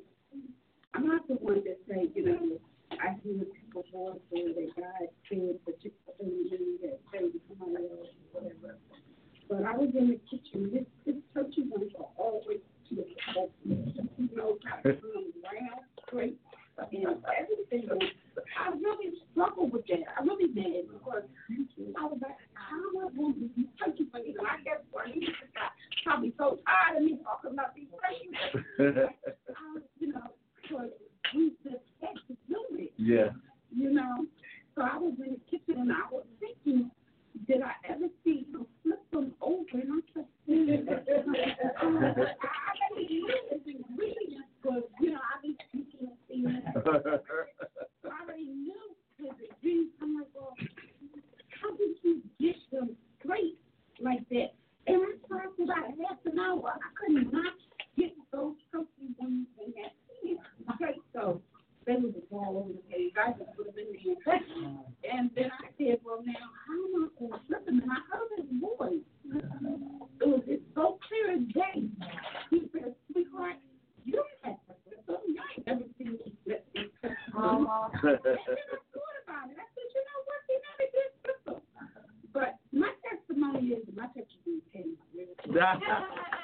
I'm 0.95 1.07
not 1.07 1.27
the 1.27 1.35
one 1.35 1.61
that 1.65 1.77
say, 1.89 2.07
you 2.15 2.25
know, 2.25 2.57
I 2.91 3.15
hear 3.21 3.43
people's 3.43 3.85
voices 3.91 4.55
that 4.55 4.71
God 4.79 5.09
said 5.27 5.59
particularly 5.65 6.79
that 6.81 6.99
say 7.11 7.19
to 7.19 7.39
somebody 7.49 7.83
else 7.91 8.07
or 8.33 8.41
whatever. 8.41 8.77
But 9.49 9.63
I 9.63 9.75
was 9.77 9.89
in 9.97 10.07
the 10.09 10.19
kitchen. 10.29 10.71
This 10.71 10.85
this 11.05 11.15
turkey 11.33 11.67
wings 11.69 11.91
are 11.99 12.07
always 12.17 12.59
to 12.89 12.95
the. 12.95 13.03
You 13.65 14.29
know, 14.35 14.57
kind 14.63 14.85
of 14.85 15.03
round, 15.03 15.83
straight, 16.07 16.39
and 16.77 17.23
everything. 17.39 17.89
I 18.59 18.69
really 18.75 19.13
struggled 19.31 19.71
with 19.71 19.85
that. 19.87 19.99
I 20.19 20.23
really 20.23 20.47
did 20.53 20.87
because 20.91 21.23
I 21.97 22.03
was 22.05 22.19
like, 22.21 22.35
how 22.53 22.75
am 22.75 23.07
I 23.07 23.15
going 23.15 23.33
to 23.33 23.39
do 23.39 23.49
these 23.55 23.67
turkey 23.83 24.05
wings? 24.13 24.35
And 24.37 24.47
I 24.47 24.61
guess 24.63 24.81
he 25.13 25.27
got 25.53 25.71
probably 26.03 26.33
so 26.37 26.59
tired 26.67 26.97
of 26.97 27.03
me 27.03 27.19
talking 27.23 27.51
about 27.51 27.75
these. 27.75 27.87
I, 28.79 29.79
you 29.99 30.07
know, 30.13 30.27
because 30.61 30.89
we 31.33 31.51
just 31.63 31.83
had 32.01 32.15
to 32.27 32.35
do 32.47 32.59
it, 32.77 32.91
Yeah. 32.97 33.29
you 33.75 33.91
know. 33.93 34.25
So 34.75 34.81
I 34.83 34.97
was 34.97 35.13
in 35.25 35.33
the 35.39 35.39
kitchen 35.49 35.79
and 35.81 35.91
I 35.91 36.03
was 36.11 36.25
thinking, 36.39 36.91
did 37.47 37.61
I 37.61 37.73
ever 37.89 38.07
see 38.23 38.45
him 38.51 38.65
flip 38.83 39.01
them 39.11 39.33
over? 39.41 39.63
And 39.73 39.91
I 39.91 40.13
kept 40.13 40.29
mm. 40.49 40.85
thinking, 40.85 40.87
I 40.87 41.85
already 41.85 43.07
knew 43.07 43.39
his 43.51 43.61
ingredients 43.65 44.45
you 44.99 45.11
know, 45.11 45.19
I 45.19 45.41
be 45.41 45.57
speaking 45.69 46.07
and 46.07 46.17
seeing 46.27 46.47
I 46.47 46.81
already 48.21 48.45
knew. 48.45 48.73
I'm 50.01 50.15
like, 50.15 50.27
how 51.61 51.71
did 51.77 51.95
you 52.03 52.21
get 52.39 52.55
them 52.71 52.95
straight 53.19 53.57
like 53.99 54.27
that? 54.29 54.53
And 54.87 55.01
I 55.01 55.27
tried 55.27 55.47
for 55.55 55.63
about 55.63 55.85
half 56.07 56.17
an 56.25 56.39
hour. 56.39 56.73
I 56.73 56.89
could 56.95 57.31
not 57.31 57.53
get 57.97 58.13
those 58.31 58.55
turkey 58.71 59.15
wings 59.19 59.47
in 59.65 59.73
that. 59.81 59.93
Okay, 60.75 60.99
so 61.13 61.41
they 61.85 61.95
was 61.95 62.13
all 62.31 62.65
over 62.65 62.73
the 62.73 62.83
page. 62.89 63.13
I 63.13 63.31
just 63.37 63.53
put 63.55 63.67
them 63.67 63.75
in 63.77 64.17
there. 64.25 64.41
And 65.05 65.29
then 65.35 65.51
I 65.53 65.69
said, 65.77 65.99
well, 66.03 66.21
now, 66.25 66.33
how 66.65 66.79
am 66.81 67.05
I 67.05 67.07
going 67.19 67.39
to? 67.39 67.55
And 67.67 67.83
I 67.85 68.01
heard 68.09 68.29
his 68.37 68.49
voice. 68.57 69.05
It 70.21 70.27
was 70.27 70.41
it's 70.47 70.63
so 70.73 70.97
clear 71.07 71.37
as 71.37 71.45
day. 71.53 71.85
He 72.49 72.69
said, 72.73 72.95
sweetheart, 73.11 73.57
you 74.03 74.13
don't 74.13 74.27
have 74.43 74.57
to 74.65 74.95
them. 75.05 75.21
You 75.27 75.41
ain't 75.57 75.67
never 75.67 75.85
seen 75.97 76.17
me 76.17 76.33
flip 76.43 76.65
them. 76.73 76.89
Uh-huh. 77.37 77.89
And 78.01 78.19
then 78.23 78.33
I 78.33 78.79
thought 78.89 79.17
about 79.25 79.49
it. 79.49 79.57
I 79.61 79.65
said, 79.69 79.87
you 79.93 80.01
know 80.01 80.19
what? 80.25 80.41
He 80.49 80.55
never 80.65 80.87
did 80.89 81.09
flip 81.21 81.39
them. 81.45 81.61
But 82.33 82.57
my 82.73 82.91
testimony 83.05 83.77
is 83.77 83.85
my 83.95 84.07
testimony 84.07 84.61
came 84.73 84.97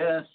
Yes. 0.00 0.26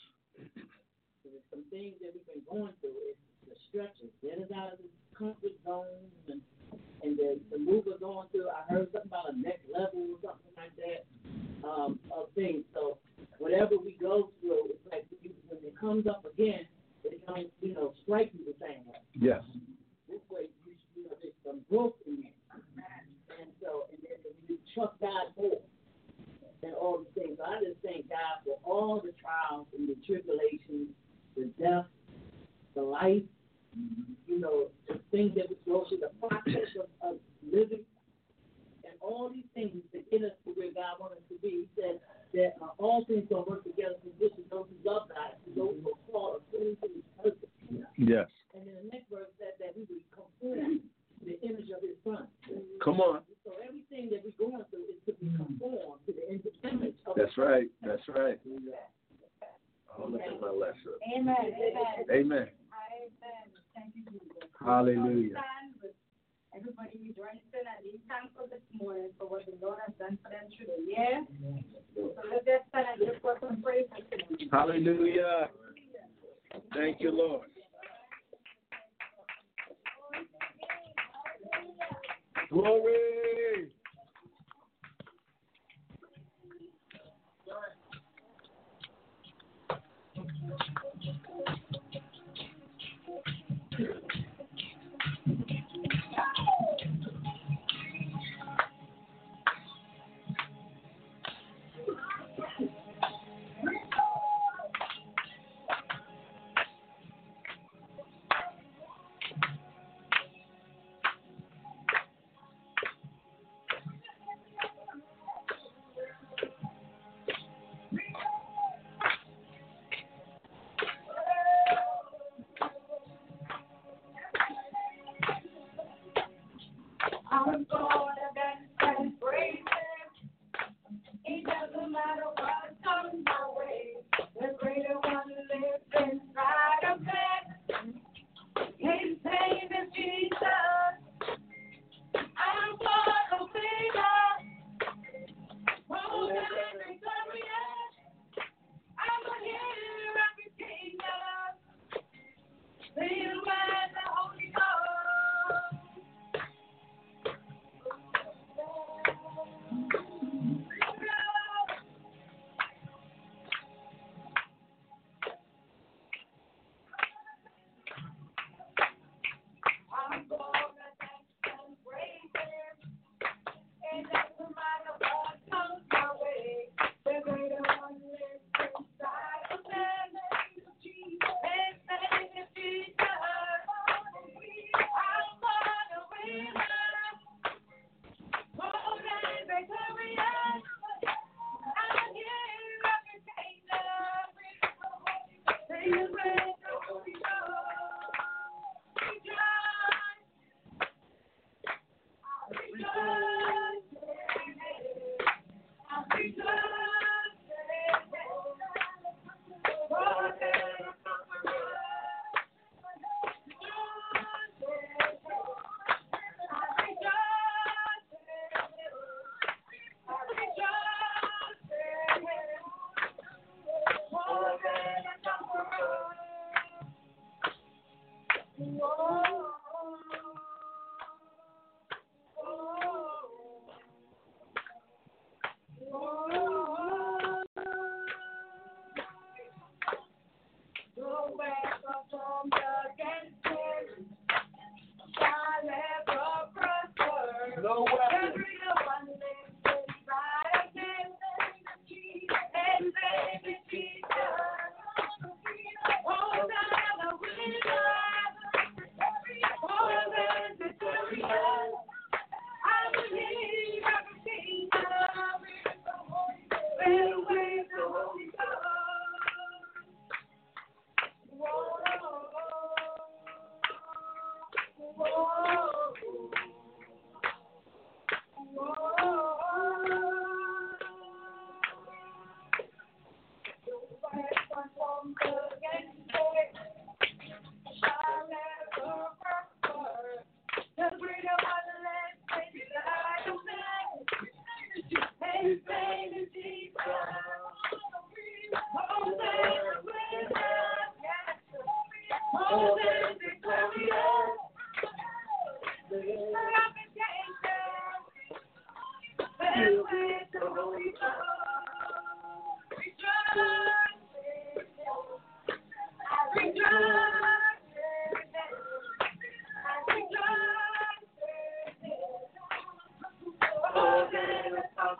Thank 324.85 324.99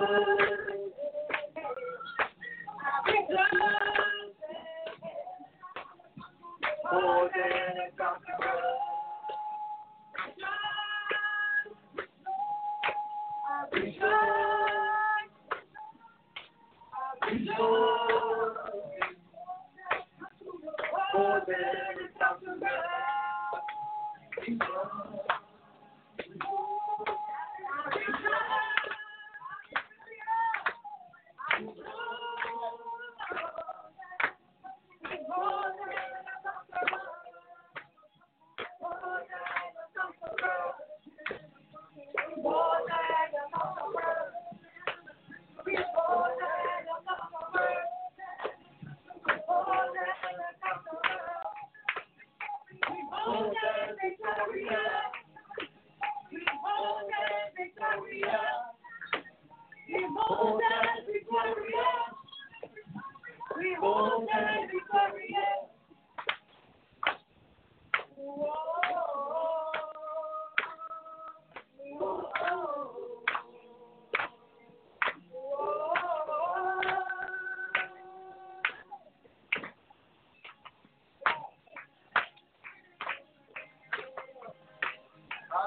you. 0.00 0.71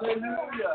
Hallelujah. 0.02 0.75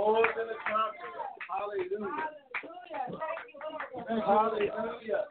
More 0.00 0.24
than 0.32 0.48
a 0.48 0.56
conqueror. 0.64 1.28
Hallelujah. 1.52 2.08
Hallelujah. 4.24 4.72
Hallelujah. 4.72 5.24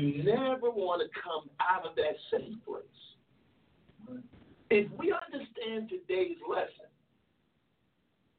You 0.00 0.24
never 0.24 0.70
want 0.70 1.02
to 1.02 1.08
come 1.22 1.50
out 1.60 1.86
of 1.86 1.94
that 1.96 2.16
safe 2.30 2.54
place. 2.66 2.84
If 4.70 4.90
we 4.98 5.12
understand 5.12 5.88
today's 5.88 6.36
lesson, 6.48 6.90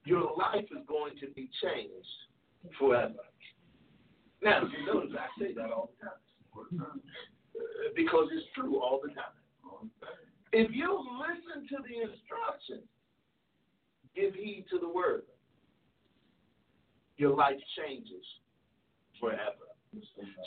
your 0.05 0.35
life 0.37 0.65
is 0.71 0.85
going 0.87 1.13
to 1.21 1.27
be 1.27 1.49
changed 1.61 2.07
forever. 2.77 3.23
Now, 4.43 4.61
you 4.63 4.85
notice 4.85 5.11
I 5.17 5.41
say 5.41 5.53
that 5.53 5.71
all 5.71 5.91
the 5.99 6.77
time 6.77 6.91
because 7.95 8.27
it's 8.31 8.45
true 8.53 8.81
all 8.81 8.99
the 9.01 9.09
time. 9.09 9.89
If 10.51 10.71
you 10.71 11.03
listen 11.19 11.67
to 11.69 11.77
the 11.83 12.11
instructions, 12.11 12.87
give 14.15 14.33
heed 14.35 14.65
to 14.71 14.79
the 14.79 14.87
word, 14.87 15.23
your 17.17 17.35
life 17.35 17.59
changes 17.77 18.23
forever. 19.19 19.74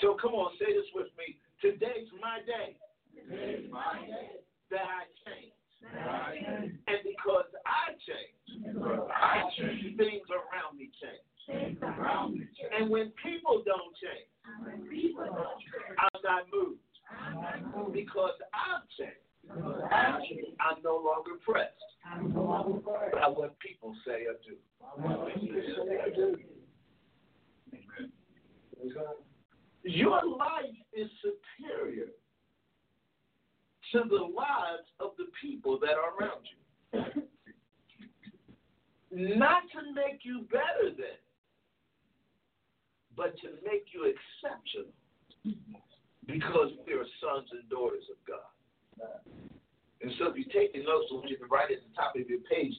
So 0.01 0.16
come 0.20 0.35
on, 0.35 0.53
say 0.59 0.73
this 0.73 0.87
with 0.95 1.09
me. 1.19 1.39
Today's 1.61 2.09
my 2.20 2.39
day. 2.47 2.77
Today's 3.15 3.70
my 3.70 4.07
day. 4.07 4.41
That 4.70 4.85
I 4.85 5.07
change. 5.25 5.53
And 6.87 6.99
because 7.05 7.47
I 7.65 7.95
change, 8.03 8.35
I 9.09 9.49
change, 9.57 9.97
things 9.97 10.27
around 10.29 10.77
me 10.79 10.91
change. 11.01 11.25
And 12.79 12.91
when 12.91 13.12
people 13.25 13.62
don't 13.65 13.95
change, 13.97 14.29
I'm 15.99 16.20
not 16.23 16.43
moved. 16.53 16.81
Because 17.93 18.37
I've 18.53 18.89
changed. 18.99 19.29
I'm 20.61 20.83
no 20.85 20.97
longer 20.97 21.39
pressed 21.47 21.73
by 23.15 23.29
what 23.29 23.59
people 23.61 23.95
say 24.07 24.27
or 24.27 24.37
do. 24.45 24.57
Your 29.85 30.21
life 30.25 30.77
is 30.93 31.09
superior 31.23 32.09
to 33.93 34.03
the 34.09 34.17
lives 34.17 34.89
of 35.01 35.13
the 35.17 35.27
people 35.41 35.79
that 35.81 35.93
are 35.93 36.13
around 36.19 36.45
you. 36.45 37.23
Not 39.11 39.63
to 39.73 39.95
make 39.95 40.21
you 40.23 40.47
better 40.51 40.91
than, 40.95 41.19
but 43.17 43.35
to 43.39 43.49
make 43.65 43.87
you 43.95 44.13
exceptional 44.13 44.93
because 46.27 46.71
we 46.87 46.93
are 46.93 47.07
sons 47.21 47.49
and 47.53 47.69
daughters 47.71 48.05
of 48.11 48.17
God. 48.27 48.53
And 50.03 50.13
so 50.19 50.27
if 50.31 50.37
you're 50.37 50.53
taking 50.53 50.85
notes, 50.85 51.07
I 51.11 51.15
want 51.15 51.31
you 51.31 51.39
to 51.39 51.47
write 51.47 51.71
at 51.73 51.79
the 51.79 51.95
top 51.97 52.15
of 52.15 52.29
your 52.29 52.41
page, 52.51 52.75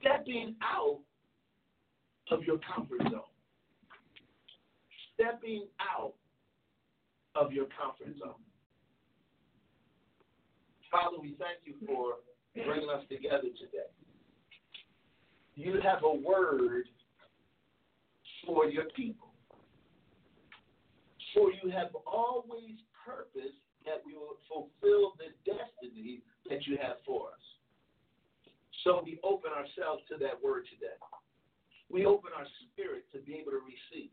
stepping 0.00 0.56
out 0.62 0.98
of 2.30 2.42
your 2.42 2.58
comfort 2.58 3.00
zone. 3.02 3.31
Stepping 5.22 5.66
out 5.78 6.14
of 7.36 7.52
your 7.52 7.66
comfort 7.78 8.18
zone. 8.18 8.42
Father, 10.90 11.16
we 11.22 11.36
thank 11.38 11.62
you 11.64 11.74
for 11.86 12.18
bringing 12.66 12.90
us 12.90 13.04
together 13.08 13.54
today. 13.54 13.86
You 15.54 15.80
have 15.80 16.02
a 16.02 16.12
word 16.12 16.86
for 18.44 18.66
your 18.66 18.86
people. 18.96 19.28
For 21.34 21.50
you 21.52 21.70
have 21.70 21.94
always 22.04 22.82
purposed 23.06 23.62
that 23.86 24.02
we 24.04 24.14
will 24.14 24.36
fulfill 24.50 25.14
the 25.22 25.30
destiny 25.46 26.20
that 26.50 26.66
you 26.66 26.76
have 26.82 26.96
for 27.06 27.28
us. 27.28 27.44
So 28.84 29.00
we 29.04 29.20
open 29.22 29.50
ourselves 29.52 30.02
to 30.10 30.18
that 30.18 30.42
word 30.42 30.64
today. 30.66 30.98
We 31.88 32.06
open 32.06 32.30
our 32.36 32.46
spirit 32.72 33.04
to 33.12 33.18
be 33.20 33.34
able 33.34 33.52
to 33.52 33.62
receive. 33.62 34.10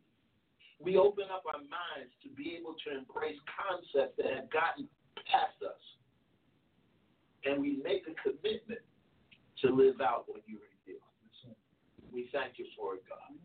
We 0.81 0.97
open 0.97 1.25
up 1.33 1.43
our 1.45 1.59
minds 1.59 2.13
to 2.23 2.29
be 2.29 2.55
able 2.59 2.75
to 2.87 2.97
embrace 2.97 3.37
concepts 3.51 4.15
that 4.17 4.33
have 4.33 4.49
gotten 4.49 4.87
past 5.27 5.59
us. 5.65 5.83
And 7.45 7.61
we 7.61 7.81
make 7.83 8.03
a 8.07 8.15
commitment 8.21 8.79
to 9.61 9.73
live 9.73 10.01
out 10.01 10.23
what 10.27 10.41
you 10.47 10.57
reveal. 10.57 11.03
We 12.11 12.29
thank 12.31 12.57
you 12.57 12.65
for 12.77 12.95
it, 12.95 13.03
God. 13.07 13.35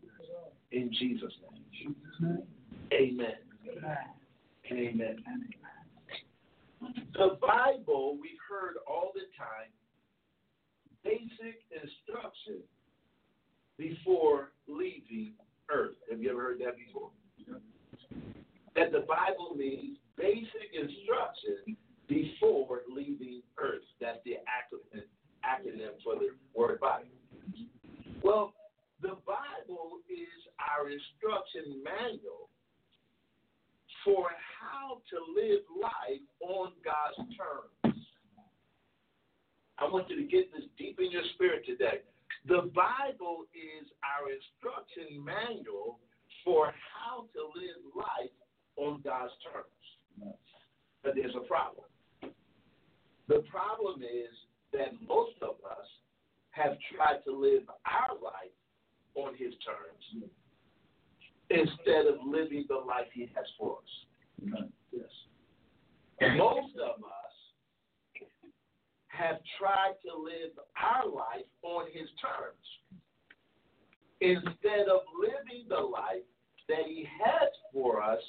In 0.71 0.91
Jesus' 0.91 1.33
name. 1.51 2.37
Amen. 2.93 3.35
Amen. 4.71 5.23
The 7.13 7.37
Bible, 7.41 8.17
we've 8.21 8.31
heard 8.49 8.75
all 8.87 9.11
the 9.13 9.27
time, 9.37 9.71
basic 11.03 11.61
instruction 11.71 12.63
before 13.77 14.51
leaving 14.67 15.33
earth. 15.71 15.95
Have 16.09 16.21
you 16.21 16.31
ever 16.31 16.41
heard 16.41 16.59
that 16.59 16.75
before? 16.77 17.09
That 18.75 18.91
the 18.91 19.05
Bible 19.07 19.55
means 19.55 19.97
basic 20.17 20.71
instruction 20.73 21.77
before 22.07 22.81
leaving 22.93 23.41
earth. 23.57 23.83
That's 23.99 24.19
the 24.25 24.37
acronym, 24.45 25.03
acronym 25.43 26.01
for 26.03 26.15
the 26.15 26.29
word 26.53 26.79
Bible. 26.79 27.07
Well, 28.23 28.53
the 29.01 29.17
Bible 29.25 29.99
is 30.09 30.41
our 30.59 30.89
instruction 30.89 31.83
manual 31.83 32.49
for 34.03 34.29
how 34.61 35.01
to 35.09 35.17
live 35.33 35.61
life 35.81 36.21
on 36.41 36.71
God's 36.83 37.29
terms. 37.35 37.97
I 39.77 39.85
want 39.85 40.09
you 40.09 40.15
to 40.15 40.23
get 40.23 40.51
this 40.53 40.63
deep 40.77 40.99
in 40.99 41.11
your 41.11 41.23
spirit 41.33 41.65
today. 41.65 42.01
The 42.47 42.71
Bible 42.73 43.45
is 43.51 43.89
our 44.05 44.31
instruction 44.31 45.19
manual 45.23 45.99
for 46.45 46.71
how 46.93 47.25
to 47.33 47.41
live 47.59 47.81
life 47.95 48.31
on 48.77 49.01
God's 49.03 49.33
terms. 49.51 50.35
But 51.03 51.15
there's 51.15 51.35
a 51.35 51.45
problem. 51.45 51.85
The 53.27 53.43
problem 53.49 54.01
is 54.03 54.31
that 54.71 54.93
most 55.07 55.35
of 55.41 55.55
us 55.65 55.87
have 56.51 56.77
tried 56.95 57.23
to 57.25 57.35
live 57.35 57.63
our 57.85 58.15
life 58.23 58.53
on 59.15 59.33
His 59.35 59.53
terms 59.65 60.29
instead 61.49 62.05
of 62.05 62.15
living 62.25 62.65
the 62.69 62.75
life 62.75 63.07
He 63.13 63.29
has 63.35 63.45
for 63.57 63.77
us. 63.77 64.63
Yes. 64.91 66.35
Most 66.37 66.75
of 66.77 67.03
us 67.03 67.33
have 69.07 69.37
tried 69.59 69.95
to 70.05 70.15
live 70.21 70.51
our 70.77 71.07
life 71.07 71.47
on 71.63 71.87
His 71.87 72.09
terms 72.21 72.65
instead 74.21 74.87
of 74.87 75.01
living 75.19 75.65
the 75.69 75.79
life 75.79 76.23
that 76.69 76.85
He 76.87 77.07
has 77.23 77.49
for 77.73 78.01
us, 78.01 78.21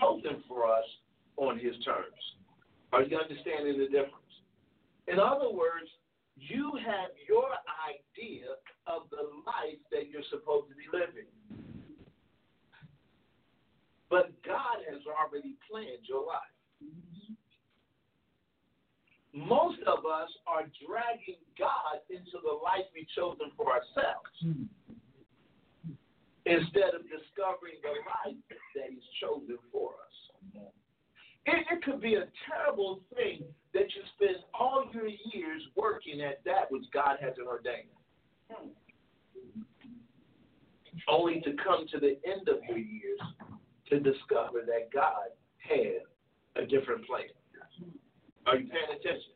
chosen 0.00 0.42
for 0.48 0.66
us 0.66 0.84
on 1.36 1.58
His 1.58 1.74
terms. 1.84 2.22
Are 2.92 3.02
you 3.02 3.18
understanding 3.18 3.78
the 3.78 3.86
difference? 3.86 4.14
In 5.08 5.18
other 5.18 5.50
words, 5.50 5.90
you 6.36 6.72
have 6.84 7.10
your 7.28 7.48
idea 7.86 8.46
of 8.86 9.08
the 9.10 9.22
life 9.46 9.80
that 9.90 10.10
you're 10.10 10.26
supposed 10.30 10.68
to 10.68 10.74
be 10.74 10.86
living. 10.92 11.28
But 14.10 14.30
God 14.44 14.86
has 14.90 15.00
already 15.06 15.56
planned 15.68 16.06
your 16.08 16.26
life. 16.26 16.54
Most 19.34 19.80
of 19.86 20.06
us 20.06 20.30
are 20.46 20.64
dragging 20.86 21.42
God 21.58 22.00
into 22.08 22.38
the 22.42 22.54
life 22.54 22.88
we've 22.94 23.08
chosen 23.14 23.52
for 23.56 23.68
ourselves 23.68 24.32
instead 26.46 26.94
of 26.94 27.02
discovering 27.10 27.82
the 27.82 27.90
life 28.06 28.38
that 28.74 28.86
He's 28.90 29.02
chosen 29.20 29.58
for 29.72 29.90
us. 29.90 30.16
It, 31.46 31.66
it 31.70 31.82
could 31.84 32.00
be 32.00 32.14
a 32.14 32.26
terrible 32.46 33.00
thing 33.14 33.42
that 33.74 33.86
you 33.94 34.02
spend 34.14 34.36
all 34.54 34.86
your 34.92 35.06
years 35.06 35.62
working 35.76 36.20
at 36.22 36.42
that 36.44 36.70
which 36.70 36.84
God 36.92 37.18
hasn't 37.20 37.46
ordained. 37.46 37.90
Only 41.08 41.40
to 41.42 41.52
come 41.62 41.86
to 41.92 41.98
the 42.00 42.16
end 42.26 42.48
of 42.48 42.58
your 42.68 42.78
years 42.78 43.20
to 43.90 44.00
discover 44.00 44.62
that 44.66 44.90
God 44.92 45.30
had 45.58 46.02
a 46.56 46.66
different 46.66 47.06
plan. 47.06 47.30
Are 48.46 48.56
you 48.56 48.68
paying 48.68 48.98
attention? 48.98 49.30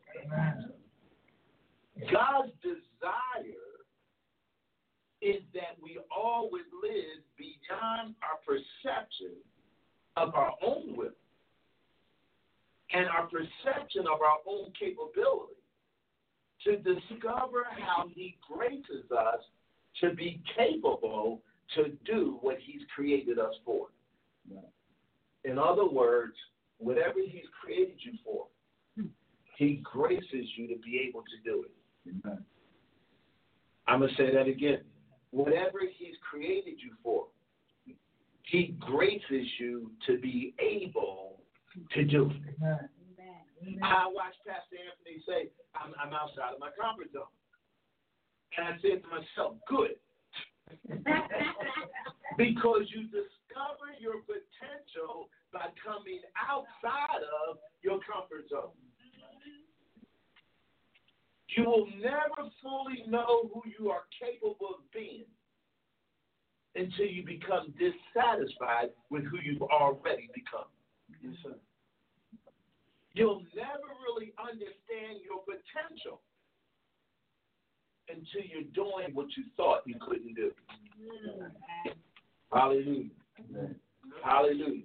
God's 2.11 2.53
desire 2.63 3.70
is 5.23 5.43
that 5.55 5.77
we 5.83 5.99
always 6.15 6.65
live 6.83 7.23
beyond 7.37 8.15
our 8.23 8.39
perception 8.45 9.37
of 10.17 10.35
our 10.35 10.53
own 10.63 10.97
will 10.97 11.11
and 12.93 13.07
our 13.07 13.27
perception 13.27 14.03
of 14.03 14.21
our 14.21 14.39
own 14.47 14.73
capability 14.79 15.55
to 16.65 16.77
discover 16.77 17.67
how 17.79 18.07
He 18.13 18.37
graces 18.51 19.11
us 19.11 19.41
to 20.01 20.15
be 20.15 20.43
capable 20.57 21.43
to 21.75 21.93
do 22.05 22.39
what 22.41 22.57
He's 22.65 22.83
created 22.95 23.39
us 23.39 23.55
for. 23.65 23.87
In 25.45 25.59
other 25.59 25.89
words, 25.89 26.35
whatever 26.79 27.19
He's 27.25 27.47
created 27.63 27.97
you 28.01 28.13
for, 28.25 28.47
He 29.57 29.83
graces 29.85 30.47
you 30.57 30.67
to 30.69 30.77
be 30.83 31.07
able 31.09 31.23
to 31.23 31.51
do 31.51 31.65
it. 31.65 32.25
I'm 33.87 34.01
going 34.01 34.11
to 34.11 34.17
say 34.17 34.33
that 34.35 34.47
again. 34.47 34.81
Whatever 35.31 35.81
He's 35.97 36.15
created 36.29 36.75
you 36.83 36.93
for, 37.03 37.27
He 38.43 38.75
graces 38.81 39.47
you 39.59 39.91
to 40.07 40.19
be 40.19 40.55
able 40.59 41.41
to 41.95 42.05
do 42.05 42.31
it. 42.31 42.91
I 43.83 44.09
watched 44.09 44.41
Pastor 44.47 44.81
Anthony 44.81 45.23
say, 45.29 45.51
I'm 45.75 45.93
I'm, 46.01 46.09
I'm 46.09 46.15
outside 46.15 46.55
of 46.55 46.61
my 46.61 46.71
comfort 46.75 47.13
zone. 47.13 47.31
And 48.57 48.67
I 48.67 48.73
said 48.83 49.03
to 49.05 49.09
myself, 49.09 49.57
good. 49.69 49.95
because 52.39 52.87
you 52.91 53.07
discover 53.11 53.95
your 53.99 54.23
potential 54.27 55.29
by 55.53 55.69
coming 55.83 56.23
outside 56.35 57.23
of 57.47 57.59
your 57.83 58.01
comfort 58.03 58.49
zone. 58.51 58.75
You 61.57 61.65
will 61.65 61.87
never 62.01 62.49
fully 62.63 63.03
know 63.09 63.51
who 63.53 63.63
you 63.79 63.91
are 63.91 64.05
capable 64.21 64.69
of 64.79 64.93
being 64.93 65.25
until 66.77 67.07
you 67.07 67.25
become 67.25 67.75
dissatisfied 67.79 68.91
with 69.11 69.25
who 69.25 69.39
you've 69.43 69.63
already 69.63 70.29
become. 70.35 70.71
Yes, 71.23 71.35
sir. 71.43 71.55
You'll 73.15 73.43
never 73.57 73.91
really 74.07 74.33
understand 74.39 75.21
your 75.25 75.43
potential 75.43 76.21
until 78.09 78.43
you're 78.49 78.71
doing 78.73 79.15
what 79.15 79.27
you 79.37 79.45
thought 79.57 79.83
you 79.87 79.97
couldn't 80.01 80.35
do. 80.35 80.53
Hallelujah. 82.53 83.11
Hallelujah. 84.23 84.83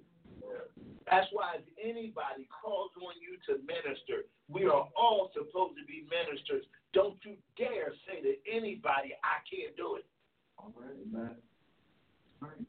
That's 1.10 1.26
why 1.30 1.62
if 1.62 1.66
anybody 1.78 2.48
calls 2.50 2.90
on 2.98 3.14
you 3.22 3.38
to 3.46 3.62
minister, 3.62 4.26
we 4.50 4.66
are 4.66 4.88
all 4.96 5.30
supposed 5.34 5.78
to 5.78 5.84
be 5.86 6.02
ministers. 6.10 6.66
Don't 6.92 7.16
you 7.22 7.36
dare 7.56 7.94
say 8.06 8.20
to 8.22 8.34
anybody, 8.50 9.14
I 9.22 9.38
can't 9.46 9.76
do 9.76 9.96
it. 9.96 10.06
All 10.58 10.72
right, 10.74 11.12
man. 11.12 11.36
All 12.42 12.48
right. 12.48 12.66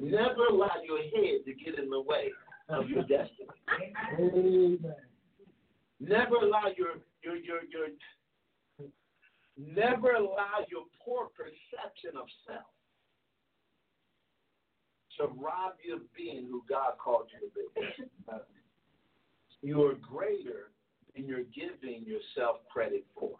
Never 0.00 0.46
allow 0.48 0.80
your 0.86 1.02
head 1.02 1.44
to 1.44 1.52
get 1.52 1.78
in 1.78 1.90
the 1.90 2.00
way 2.00 2.32
of 2.70 2.88
your 2.88 3.02
destiny. 3.02 3.48
Amen. 4.18 4.78
Never 6.00 6.36
allow 6.36 6.72
your 6.78 6.96
your 7.22 7.36
your 7.36 7.60
your 7.68 7.88
never 9.58 10.12
allow 10.14 10.64
your 10.70 10.84
poor 11.04 11.28
perception 11.36 12.16
of 12.16 12.26
self 12.46 12.64
to 15.18 15.24
rob 15.26 15.74
you 15.84 15.96
of 15.96 16.14
being 16.14 16.46
who 16.50 16.62
God 16.68 16.92
called 17.02 17.26
you 17.32 17.48
to 17.48 17.54
be. 17.54 18.36
You 19.62 19.82
are 19.82 19.94
greater 19.94 20.70
than 21.14 21.26
you're 21.26 21.44
giving 21.54 22.04
yourself 22.04 22.56
credit 22.72 23.04
for. 23.18 23.32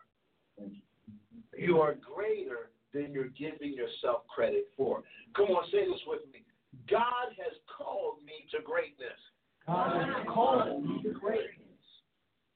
You 1.57 1.79
are 1.81 1.95
greater 1.95 2.71
than 2.93 3.13
you're 3.13 3.29
giving 3.29 3.73
yourself 3.73 4.27
credit 4.35 4.69
for. 4.77 5.03
Come 5.37 5.47
on, 5.47 5.65
say 5.71 5.87
this 5.87 6.01
with 6.07 6.21
me. 6.33 6.43
God 6.89 7.33
has 7.39 7.55
called 7.77 8.17
me 8.25 8.47
to 8.53 8.63
greatness. 8.63 9.19
God 9.67 10.03
has 10.03 10.27
called 10.29 10.85
me 10.85 11.03
to 11.03 11.11
greatness. 11.11 11.71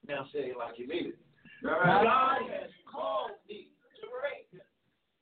Now 0.07 0.27
say 0.33 0.51
it 0.51 0.57
like 0.57 0.77
you 0.77 0.87
mean 0.87 1.07
it. 1.07 1.19
God 1.63 2.41
has 2.51 2.69
called 2.91 3.31
me 3.49 3.69
to 4.01 4.07
greatness. 4.11 4.67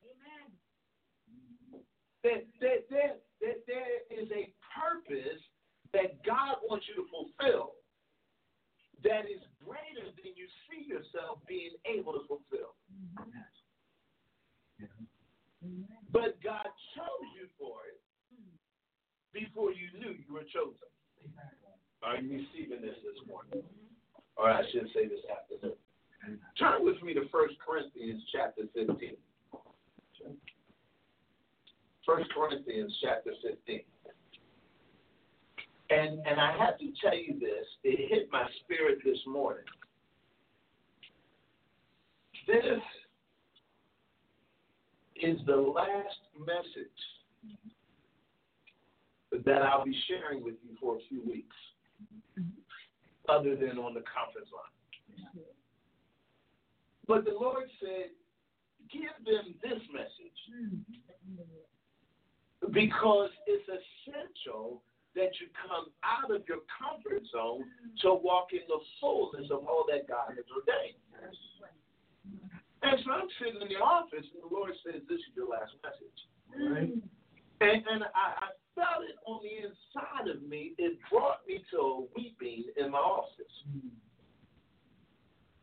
Amen. 0.03 0.51
That, 2.23 2.45
that, 2.59 2.89
that, 2.89 3.21
that 3.43 3.67
there 3.67 4.07
is 4.07 4.31
a 4.31 4.47
purpose 4.71 5.43
that 5.91 6.23
God 6.23 6.63
wants 6.63 6.87
you 6.87 6.95
to 7.03 7.05
fulfill 7.11 7.75
that 9.03 9.27
is 9.27 9.43
greater 9.59 10.07
than 10.15 10.31
you 10.39 10.47
see 10.71 10.87
yourself 10.87 11.43
being 11.43 11.75
able 11.83 12.15
to 12.15 12.23
fulfill. 12.23 12.79
But 16.11 16.39
God 16.39 16.67
chose 16.95 17.27
you 17.35 17.51
for 17.59 17.83
it 17.91 17.99
before 19.35 19.75
you 19.75 19.91
knew 19.99 20.15
you 20.15 20.31
were 20.31 20.47
chosen. 20.47 20.87
Are 21.99 22.15
you 22.15 22.47
receiving 22.47 22.79
this 22.79 22.95
this 23.03 23.19
morning? 23.27 23.63
Or 24.35 24.49
I 24.49 24.63
should 24.71 24.87
say 24.95 25.07
this 25.07 25.23
afternoon. 25.27 25.75
Turn 26.57 26.85
with 26.85 27.01
me 27.03 27.13
to 27.13 27.27
1 27.27 27.59
Corinthians 27.59 28.23
chapter 28.31 28.63
15. 28.73 29.15
1 32.05 32.23
Corinthians 32.35 32.97
chapter 33.01 33.31
15. 33.41 33.81
And 35.89 36.19
and 36.25 36.39
I 36.39 36.57
have 36.57 36.77
to 36.79 36.91
tell 37.01 37.15
you 37.15 37.39
this, 37.39 37.65
it 37.83 38.09
hit 38.09 38.29
my 38.31 38.47
spirit 38.63 38.99
this 39.05 39.19
morning. 39.27 39.65
This 42.47 42.81
is 45.21 45.37
the 45.45 45.55
last 45.55 46.19
message 46.39 46.89
that 49.45 49.61
I'll 49.61 49.85
be 49.85 49.95
sharing 50.07 50.43
with 50.43 50.55
you 50.63 50.75
for 50.79 50.97
a 50.97 50.99
few 51.09 51.21
weeks, 51.25 51.55
other 53.29 53.55
than 53.55 53.77
on 53.77 53.93
the 53.93 54.03
conference 54.03 54.49
line. 54.53 55.45
But 57.07 57.25
the 57.25 57.31
Lord 57.31 57.69
said, 57.79 58.11
give 58.91 59.25
them 59.25 59.55
this 59.61 59.81
message 59.91 60.39
because 62.71 63.29
it's 63.47 63.67
essential 63.67 64.81
that 65.15 65.29
you 65.37 65.47
come 65.53 65.93
out 66.01 66.33
of 66.33 66.41
your 66.47 66.65
comfort 66.69 67.21
zone 67.31 67.65
to 68.01 68.13
walk 68.13 68.49
in 68.53 68.65
the 68.67 68.79
fullness 68.99 69.49
of 69.51 69.65
all 69.67 69.85
that 69.89 70.07
God 70.07 70.33
has 70.33 70.45
ordained. 70.49 70.97
And 72.83 72.99
so 73.05 73.11
I'm 73.11 73.29
sitting 73.39 73.61
in 73.61 73.69
the 73.69 73.79
office, 73.79 74.27
and 74.33 74.43
the 74.43 74.51
Lord 74.51 74.73
says, 74.83 75.01
This 75.07 75.19
is 75.19 75.31
your 75.35 75.47
last 75.47 75.71
message. 75.79 76.19
Right? 76.51 76.91
And, 77.61 77.79
and 77.87 78.03
I, 78.11 78.43
I 78.43 78.49
felt 78.75 79.07
it 79.07 79.15
on 79.25 79.39
the 79.39 79.55
inside 79.63 80.27
of 80.27 80.43
me. 80.43 80.73
It 80.77 80.99
brought 81.09 81.47
me 81.47 81.63
to 81.71 81.77
a 81.77 81.99
weeping 82.15 82.65
in 82.75 82.91
my 82.91 82.97
office. 82.97 83.55
Mm-hmm. 83.69 83.87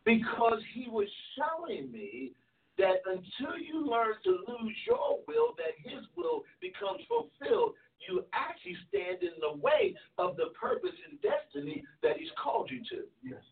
Because 0.05 0.63
he 0.73 0.89
was 0.89 1.09
showing 1.37 1.93
me 1.93 2.33
that 2.81 3.05
until 3.05 3.61
you 3.61 3.85
learn 3.85 4.17
to 4.25 4.41
lose 4.49 4.79
your 4.89 5.21
will, 5.29 5.53
that 5.61 5.77
his 5.85 6.03
will 6.17 6.43
becomes 6.61 7.05
fulfilled, 7.07 7.77
you 8.09 8.25
actually 8.33 8.77
stand 8.89 9.23
in 9.23 9.37
the 9.41 9.61
way 9.61 9.95
of 10.17 10.37
the 10.37 10.49
purpose 10.59 10.97
and 11.09 11.21
destiny 11.21 11.85
that 12.03 12.17
he's 12.17 12.33
called 12.43 12.71
you 12.73 12.81
to. 12.97 13.05
Yes. 13.23 13.45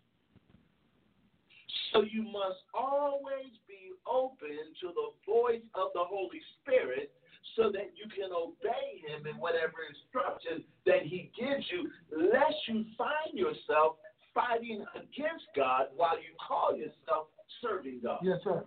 So 1.93 2.03
you 2.03 2.25
must 2.25 2.65
always 2.73 3.53
be 3.69 3.93
open 4.09 4.73
to 4.81 4.89
the 4.97 5.09
voice 5.25 5.65
of 5.75 5.93
the 5.95 6.05
Holy 6.05 6.41
Spirit 6.61 7.13
so 7.57 7.71
that 7.73 7.93
you 7.97 8.09
can 8.09 8.33
obey 8.33 9.01
him 9.05 9.27
in 9.27 9.37
whatever 9.37 9.85
instruction 9.89 10.65
that 10.87 11.05
he 11.05 11.31
gives 11.37 11.65
you, 11.73 11.91
lest 12.13 12.57
you 12.67 12.85
find 12.97 13.37
yourself 13.37 13.97
fighting 14.35 14.85
against 14.95 15.45
God 15.57 15.87
while 15.97 16.17
you 16.17 16.33
call 16.37 16.77
yourself 16.77 17.29
serving 17.61 18.01
God. 18.03 18.21
Yes, 18.23 18.39
sir. 18.45 18.65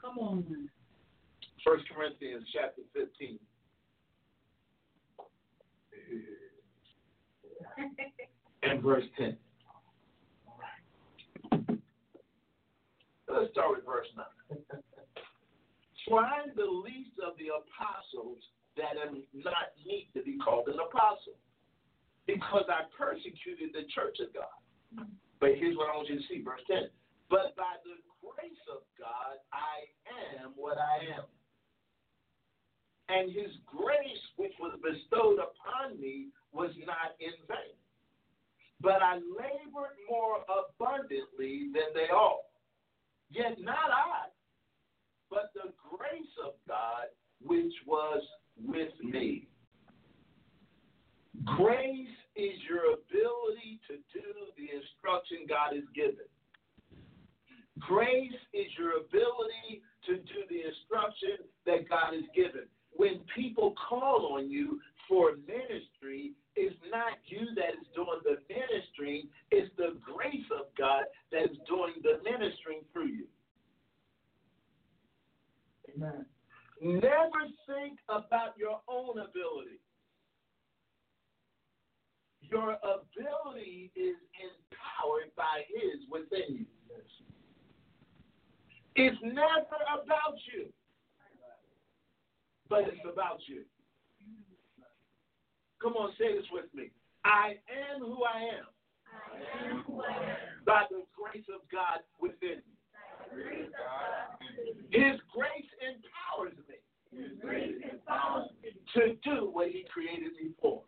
Come 0.00 0.18
on. 0.18 0.68
First 1.64 1.84
Corinthians 1.94 2.46
chapter 2.52 2.82
15. 2.94 3.38
and 8.62 8.82
verse 8.82 9.04
10. 9.18 9.36
Let's 13.28 13.52
start 13.52 13.76
with 13.76 13.84
verse 13.84 14.06
9. 14.16 14.24
For 16.08 16.20
I 16.24 16.42
am 16.42 16.56
the 16.56 16.64
least 16.64 17.20
of 17.20 17.36
the 17.36 17.52
apostles 17.52 18.38
that 18.76 18.96
am 18.96 19.22
not 19.34 19.76
meet 19.84 20.08
to 20.14 20.22
be 20.22 20.38
called 20.38 20.68
an 20.68 20.80
apostle, 20.80 21.36
because 22.26 22.64
I 22.70 22.88
persecuted 22.96 23.74
the 23.74 23.84
church 23.92 24.16
of 24.24 24.32
God. 24.32 25.06
But 25.40 25.50
here's 25.58 25.76
what 25.76 25.90
I 25.92 25.96
want 25.96 26.08
you 26.08 26.16
to 26.16 26.26
see, 26.28 26.40
verse 26.40 26.62
10. 26.70 26.88
But 27.30 27.56
by 27.56 27.76
the 27.84 28.00
grace 28.24 28.64
of 28.72 28.80
God, 28.98 29.36
I 29.52 29.84
am 30.40 30.52
what 30.56 30.78
I 30.78 31.18
am. 31.18 31.24
And 33.08 33.32
his 33.32 33.52
grace, 33.64 34.24
which 34.36 34.52
was 34.60 34.78
bestowed 34.80 35.38
upon 35.38 36.00
me, 36.00 36.28
was 36.52 36.70
not 36.86 37.16
in 37.20 37.32
vain. 37.48 37.76
But 38.80 39.02
I 39.02 39.14
labored 39.16 39.96
more 40.08 40.44
abundantly 40.48 41.70
than 41.72 41.92
they 41.94 42.12
all. 42.12 42.44
Yet 43.30 43.60
not 43.60 43.90
I, 43.92 44.28
but 45.30 45.50
the 45.54 45.72
grace 45.90 46.34
of 46.44 46.54
God 46.66 47.08
which 47.44 47.72
was 47.86 48.22
with 48.64 48.92
me. 49.02 49.46
Grace 51.56 52.16
is 52.36 52.58
your 52.68 52.94
ability 52.94 53.80
to 53.88 53.96
do 54.12 54.26
the 54.56 54.68
instruction 54.74 55.46
God 55.48 55.74
has 55.74 55.84
given. 55.94 56.26
Grace 57.78 58.32
is 58.52 58.66
your 58.78 58.98
ability 58.98 59.82
to 60.06 60.16
do 60.16 60.38
the 60.48 60.62
instruction 60.66 61.44
that 61.66 61.88
God 61.88 62.14
has 62.14 62.24
given. 62.34 62.66
When 62.96 63.20
people 63.34 63.74
call 63.88 64.34
on 64.34 64.50
you 64.50 64.80
for 65.08 65.32
ministry, 65.46 66.32
it's 66.56 66.76
not 66.90 67.18
you 67.26 67.54
that 67.54 67.78
is 67.80 67.86
doing 67.94 68.20
the 68.24 68.38
ministry, 68.48 69.28
it's 69.50 69.70
the 69.76 69.96
grace 70.02 70.48
of 70.58 70.66
God 70.76 71.04
that 71.30 71.44
is 71.50 71.56
doing 71.68 71.94
the 72.02 72.18
ministering 72.24 72.80
through 72.92 73.08
you. 73.08 73.26
Amen. 75.94 76.26
Never 76.80 77.42
think 77.66 77.98
about 78.08 78.56
your 78.58 78.80
own 78.88 79.18
ability. 79.18 79.80
Your 82.42 82.78
ability 82.80 83.92
is 83.94 84.16
empowered 84.40 85.30
by 85.36 85.62
His 85.68 86.00
within 86.10 86.66
It's 88.98 89.16
never 89.22 89.78
about 89.86 90.34
you, 90.52 90.66
but 92.68 92.80
it's 92.80 92.98
about 93.04 93.38
you. 93.46 93.62
Come 95.80 95.92
on, 95.92 96.10
say 96.18 96.34
this 96.34 96.46
with 96.50 96.66
me. 96.74 96.90
I 97.24 97.54
am 97.94 98.00
who 98.00 98.24
I 98.24 98.58
am. 98.58 98.66
By 100.66 100.82
the 100.90 101.04
grace 101.14 101.46
of 101.54 101.60
God 101.70 102.00
within 102.20 102.58
me. 102.66 102.74
His 104.90 105.20
grace 105.32 105.70
empowers 105.78 106.58
me 106.68 106.82
to 108.94 109.14
do 109.22 109.48
what 109.52 109.68
He 109.68 109.84
created 109.92 110.32
me 110.42 110.50
for. 110.60 110.82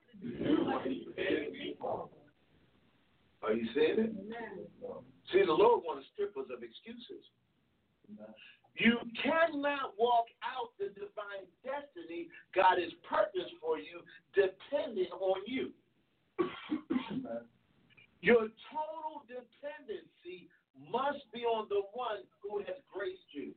Are 3.43 3.53
you 3.53 3.69
seeing 3.73 3.99
it? 4.01 4.13
See, 5.33 5.45
the 5.47 5.53
Lord 5.53 5.85
wants 5.87 6.07
to 6.07 6.13
strip 6.13 6.37
us 6.37 6.51
of 6.53 6.65
excuses. 6.65 7.25
You 8.77 8.97
cannot 9.21 9.93
walk 9.99 10.27
out 10.41 10.73
the 10.79 10.89
divine 10.95 11.45
destiny 11.61 12.29
God 12.55 12.81
has 12.81 12.93
purposed 13.05 13.53
for 13.61 13.77
you 13.77 14.01
depending 14.33 15.11
on 15.21 15.41
you. 15.47 15.71
Your 18.23 18.49
total 18.73 19.25
dependency 19.29 20.49
must 20.89 21.25
be 21.33 21.45
on 21.45 21.67
the 21.69 21.83
one 21.93 22.25
who 22.41 22.59
has 22.61 22.81
graced 22.93 23.29
you. 23.33 23.53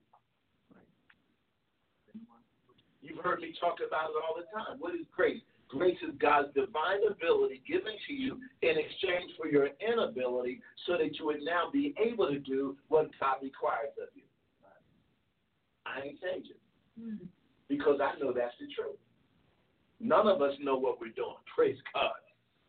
You've 3.01 3.23
heard 3.23 3.39
me 3.39 3.53
talk 3.59 3.80
about 3.85 4.11
it 4.11 4.19
all 4.23 4.35
the 4.35 4.47
time. 4.51 4.80
What 4.80 4.95
is 4.95 5.05
grace? 5.15 5.41
Grace 5.67 5.97
is 6.07 6.15
God's 6.19 6.53
divine 6.53 7.01
ability 7.09 7.61
given 7.67 7.93
to 8.07 8.13
you 8.13 8.39
in 8.61 8.75
exchange 8.77 9.31
for 9.38 9.47
your 9.47 9.69
inability 9.81 10.61
so 10.85 10.93
that 10.97 11.17
you 11.17 11.25
would 11.25 11.41
now 11.43 11.69
be 11.71 11.93
able 11.99 12.27
to 12.27 12.39
do 12.39 12.77
what 12.89 13.09
God 13.19 13.38
requires 13.41 13.91
of 14.01 14.09
you. 14.15 14.23
I 15.85 16.07
ain't 16.07 16.19
changing 16.22 16.61
hmm. 16.99 17.26
because 17.68 17.99
I 18.01 18.18
know 18.19 18.34
that's 18.34 18.55
the 18.60 18.68
truth. 18.73 18.97
None 19.99 20.27
of 20.27 20.41
us 20.41 20.53
know 20.61 20.76
what 20.76 20.99
we're 20.99 21.15
doing. 21.15 21.35
Praise 21.53 21.77
God. 21.93 22.11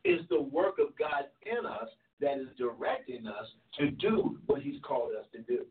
It's 0.05 0.27
the 0.29 0.41
work 0.41 0.79
of 0.79 0.97
God 0.99 1.25
in 1.45 1.67
us 1.67 1.89
that 2.21 2.39
is 2.39 2.49
directing 2.57 3.27
us 3.27 3.47
to 3.79 3.91
do 3.91 4.39
what 4.47 4.63
He's 4.63 4.81
called 4.83 5.13
us 5.19 5.27
to 5.33 5.43
do. 5.43 5.65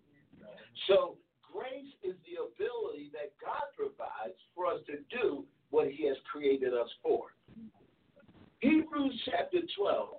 So, 0.88 1.16
grace 1.54 1.94
is 2.04 2.16
the 2.26 2.42
ability 2.42 3.12
that 3.14 3.32
God 3.40 3.70
provides 3.78 4.38
for 4.56 4.68
us 4.68 4.80
to 4.88 4.98
do 5.16 5.46
what 5.70 5.88
He 5.90 6.08
has 6.08 6.18
created 6.30 6.74
us 6.74 6.90
for. 7.02 7.28
Hebrews 8.60 9.22
chapter 9.26 9.60
12 9.78 10.10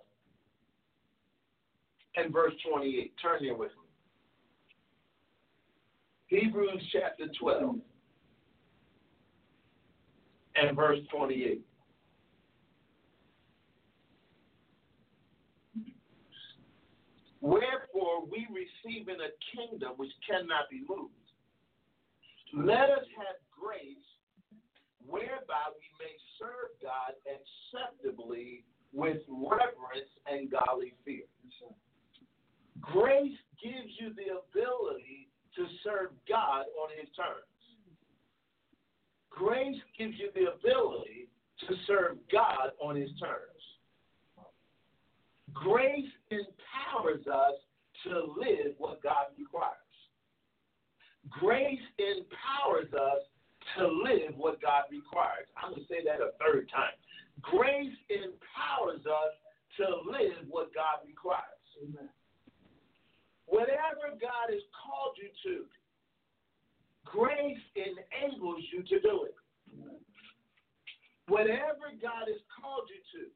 and 2.17 2.33
verse 2.33 2.53
28. 2.71 3.13
Turn 3.21 3.39
there 3.43 3.57
with 3.57 3.71
me. 3.71 3.84
Hebrews 6.35 6.83
chapter 6.93 7.27
12 7.39 7.77
and 10.57 10.77
verse 10.77 10.99
28. 11.13 11.61
Wherefore 17.41 18.25
we 18.31 18.47
receive 18.51 19.09
in 19.09 19.17
a 19.17 19.31
kingdom 19.55 19.93
which 19.97 20.11
cannot 20.29 20.71
be 20.71 20.83
moved. 20.89 21.13
Let 22.53 22.91
us 22.91 23.05
have 23.17 23.37
grace 23.51 23.97
whereby 25.07 25.71
we 25.77 25.87
may 26.01 26.15
serve 26.39 26.73
God 26.83 27.15
acceptably 27.31 28.65
with 28.93 29.19
reverence 29.29 30.11
and 30.27 30.51
godly 30.51 30.95
fear. 31.05 31.25
Grace 32.81 33.39
gives 33.63 33.93
you 33.99 34.15
the 34.15 34.41
ability 34.41 35.29
to 35.57 35.67
serve 35.83 36.11
God 36.29 36.65
on 36.81 36.89
His 36.99 37.09
terms. 37.17 37.49
Grace 39.31 39.81
gives 39.99 40.15
you 40.19 40.31
the 40.35 40.53
ability 40.53 41.29
to 41.69 41.75
serve 41.87 42.17
God 42.31 42.71
on 42.81 42.97
His 42.97 43.11
terms. 43.21 43.55
Grace 45.53 46.11
empowers 46.31 47.27
us 47.27 47.55
to 48.05 48.35
live 48.39 48.75
what 48.79 49.03
God 49.03 49.27
requires. 49.39 49.79
Grace 51.31 51.81
empowers 51.99 52.93
us 52.93 53.23
to 53.79 53.87
live 53.87 54.37
what 54.37 54.61
God 54.61 54.85
requires. 54.91 55.47
I'm 55.57 55.71
going 55.71 55.83
to 55.83 55.89
say 55.89 56.05
that 56.05 56.21
a 56.21 56.37
third 56.39 56.69
time. 56.69 56.95
Grace 57.41 57.95
empowers 58.11 59.07
us 59.07 59.33
to 59.79 59.85
live 60.11 60.47
what 60.49 60.75
God 60.75 61.07
requires. 61.07 61.65
Amen. 61.83 62.09
Whatever 63.47 64.17
God 64.21 64.49
has 64.51 64.65
called 64.73 65.17
you 65.21 65.29
to, 65.45 65.65
grace 67.05 67.61
enables 67.77 68.65
you 68.73 68.83
to 68.83 69.01
do 69.01 69.29
it. 69.29 69.35
Whatever 71.29 71.93
God 72.03 72.29
has 72.29 72.41
called 72.61 72.89
you 72.89 73.01
to, 73.17 73.29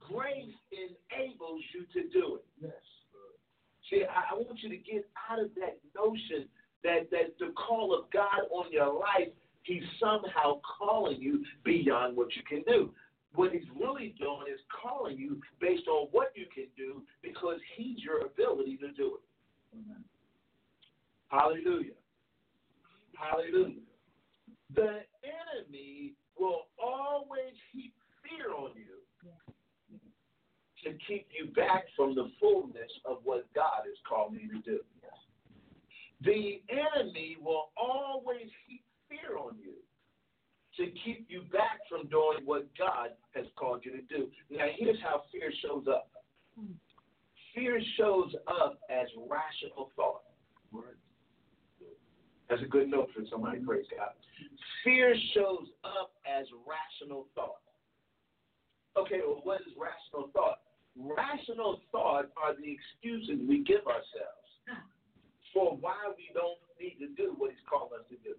grace 0.00 0.54
enables 0.72 1.62
you 1.74 1.86
to 1.94 2.08
do 2.10 2.36
it. 2.36 2.44
Yes. 2.60 2.72
See, 3.90 4.04
I, 4.08 4.34
I 4.34 4.38
want 4.38 4.58
you 4.62 4.70
to 4.70 4.76
get 4.76 5.08
out 5.30 5.38
of 5.38 5.50
that 5.56 5.78
notion 5.94 6.48
that, 6.82 7.10
that 7.10 7.38
the 7.38 7.52
call 7.52 7.94
of 7.94 8.10
God 8.10 8.48
on 8.50 8.72
your 8.72 8.92
life, 8.92 9.32
He's 9.62 9.82
somehow 10.00 10.60
calling 10.78 11.20
you 11.20 11.44
beyond 11.64 12.16
what 12.16 12.34
you 12.34 12.42
can 12.48 12.62
do. 12.66 12.90
What 13.34 13.52
He's 13.52 13.68
really 13.78 14.14
doing 14.18 14.46
is 14.52 14.60
calling 14.82 15.16
you 15.16 15.40
based 15.60 15.88
on 15.88 16.08
what 16.12 16.32
you 16.34 16.46
can 16.54 16.66
do 16.76 17.02
because 17.22 17.58
He's 17.76 17.98
your 18.02 18.26
ability 18.26 18.76
to 18.78 18.92
do 18.92 19.16
it. 19.16 19.76
Amen. 19.78 20.04
Hallelujah. 21.28 21.94
Hallelujah. 23.16 23.80
The 24.74 25.00
enemy 25.24 26.14
will 26.38 26.66
always 26.82 27.54
heap 27.72 27.94
fear 28.22 28.52
on 28.54 28.72
you 28.74 29.30
to 30.84 30.98
keep 31.06 31.28
you 31.38 31.52
back 31.52 31.84
from 31.96 32.14
the 32.14 32.30
fullness 32.40 32.90
of 33.04 33.18
what 33.24 33.46
God 33.54 33.84
has 33.84 33.96
called 34.08 34.34
you 34.34 34.48
to 34.50 34.58
do. 34.62 34.80
The 36.24 36.62
enemy 36.70 37.36
will 37.42 37.70
always 37.76 38.48
heap 38.66 38.84
fear 39.08 39.36
on 39.36 39.56
you 39.60 39.74
to 40.76 40.86
keep 41.04 41.26
you 41.28 41.42
back 41.52 41.80
from 41.88 42.08
doing 42.08 42.44
what 42.44 42.66
God 42.78 43.10
has 43.34 43.46
called 43.56 43.84
you 43.84 43.92
to 43.92 44.02
do. 44.02 44.28
Now, 44.50 44.66
here's 44.76 45.00
how 45.02 45.22
fear 45.30 45.52
shows 45.62 45.84
up 45.88 46.08
fear 47.54 47.80
shows 47.96 48.34
up 48.48 48.78
as 48.90 49.08
rational 49.28 49.90
thought. 49.96 50.22
That's 52.48 52.62
a 52.62 52.66
good 52.66 52.88
note 52.88 53.08
for 53.14 53.22
somebody, 53.30 53.60
praise 53.60 53.86
God. 53.96 54.12
Fear 54.84 55.14
shows 55.34 55.68
up 55.84 56.12
as 56.26 56.46
rational 56.66 57.26
thought. 57.34 57.60
Okay, 58.96 59.20
well, 59.26 59.40
what 59.44 59.60
is 59.62 59.72
rational 59.78 60.28
thought? 60.32 60.60
Rational 60.96 61.80
thought 61.90 62.28
are 62.36 62.52
the 62.52 62.76
excuses 62.76 63.40
we 63.48 63.64
give 63.64 63.86
ourselves 63.86 64.48
for 65.52 65.76
why 65.80 65.96
we 66.16 66.28
don't 66.34 66.60
need 66.80 67.00
to 67.00 67.08
do 67.16 67.34
what 67.38 67.50
He's 67.50 67.64
called 67.68 67.92
us 67.96 68.04
to 68.10 68.16
do. 68.20 68.36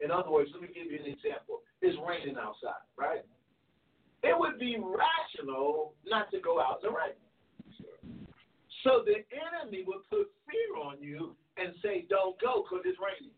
In 0.00 0.10
other 0.10 0.30
words, 0.30 0.50
let 0.52 0.62
me 0.62 0.68
give 0.68 0.90
you 0.90 0.98
an 0.98 1.10
example. 1.10 1.62
It's 1.82 1.96
raining 2.06 2.36
outside, 2.38 2.82
right? 2.96 3.24
It 4.22 4.34
would 4.38 4.58
be 4.58 4.78
rational 4.78 5.94
not 6.06 6.30
to 6.30 6.40
go 6.40 6.60
out 6.60 6.80
in 6.82 6.90
the 6.90 6.94
rain. 6.94 7.18
So 8.86 9.02
the 9.02 9.26
enemy 9.34 9.82
would 9.86 10.06
put 10.10 10.30
fear 10.46 10.70
on 10.78 11.02
you 11.02 11.34
and 11.58 11.74
say, 11.82 12.06
don't 12.08 12.38
go 12.40 12.62
because 12.62 12.86
it's 12.86 12.98
raining. 13.02 13.34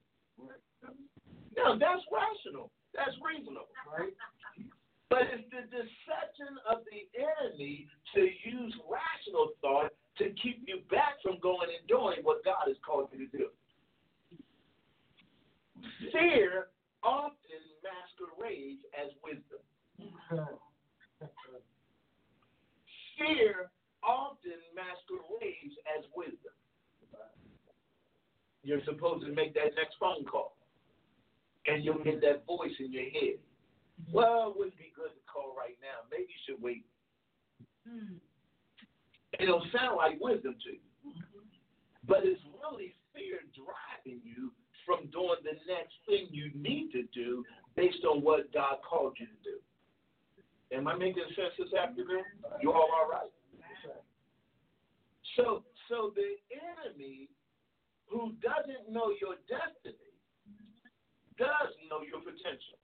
Now, 1.56 1.76
that's 1.76 2.04
rational. 2.12 2.70
That's 2.92 3.16
reasonable, 3.24 3.72
right? 3.88 4.12
But 5.08 5.26
it's 5.32 5.48
the 5.50 5.66
deception 5.66 6.54
of 6.70 6.84
the 6.86 7.08
enemy 7.18 7.88
to 8.14 8.20
use 8.20 8.72
rational 8.86 9.56
thought 9.60 9.90
to 10.18 10.30
keep 10.38 10.62
you 10.68 10.84
back 10.90 11.18
from 11.22 11.40
going 11.40 11.72
and 11.72 11.82
doing 11.88 12.22
what 12.22 12.44
God 12.44 12.68
has 12.68 12.76
called 12.84 13.08
you 13.12 13.26
to 13.26 13.30
do. 13.32 13.46
Fear 16.12 16.69
often 17.02 17.62
masquerades 17.82 18.82
as 18.98 19.11
wisdom. 19.24 19.61
Fear 23.19 23.70
often 24.02 24.61
masquerades 24.74 25.74
as 25.97 26.05
wisdom. 26.15 26.55
You're 28.62 28.85
supposed 28.85 29.24
to 29.24 29.32
make 29.32 29.55
that 29.55 29.74
next 29.77 29.97
phone 29.98 30.24
call, 30.24 30.57
and 31.66 31.85
you'll 31.85 32.05
get 32.05 32.20
that 32.20 32.44
voice 32.47 32.77
in 32.78 32.93
your 32.93 33.05
head. 33.05 33.40
Well, 34.12 34.51
it 34.51 34.57
wouldn't 34.57 34.77
be 34.77 34.93
good 34.94 35.12
to 35.12 35.23
call 35.32 35.55
right 35.57 35.77
now. 35.81 36.05
Maybe 36.11 36.28
you 36.28 36.40
should 36.47 36.62
wait. 36.62 36.85
It'll 39.39 39.65
sound 39.73 39.97
like 39.97 40.20
wisdom 40.20 40.57
to 40.65 40.70
you, 40.73 40.81
but 42.07 42.24
it's 42.24 42.40
really 42.61 42.94
fear 43.15 43.40
driving 43.57 44.20
you 44.24 44.52
from 44.90 45.06
doing 45.14 45.38
the 45.46 45.54
next 45.70 45.94
thing 46.02 46.26
you 46.34 46.50
need 46.58 46.90
to 46.90 47.06
do 47.14 47.44
based 47.76 48.02
on 48.02 48.22
what 48.26 48.52
God 48.52 48.82
called 48.82 49.14
you 49.22 49.26
to 49.26 49.38
do. 49.46 49.56
Am 50.74 50.88
I 50.88 50.98
making 50.98 51.22
sense 51.38 51.54
this 51.54 51.70
afternoon? 51.78 52.26
You 52.60 52.72
all 52.72 52.90
all 52.90 53.06
right? 53.06 53.30
So, 55.36 55.62
so 55.88 56.10
the 56.18 56.34
enemy 56.50 57.30
who 58.10 58.34
doesn't 58.42 58.90
know 58.90 59.14
your 59.22 59.38
destiny 59.46 60.10
does 61.38 61.70
know 61.86 62.02
your 62.02 62.18
potential. 62.18 62.82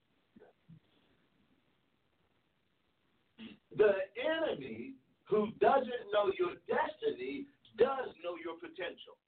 The 3.76 3.98
enemy 4.14 4.94
who 5.24 5.50
doesn't 5.60 6.06
know 6.14 6.30
your 6.38 6.54
destiny 6.70 7.46
does 7.76 8.14
know 8.22 8.38
your 8.38 8.54
potential. 8.62 9.18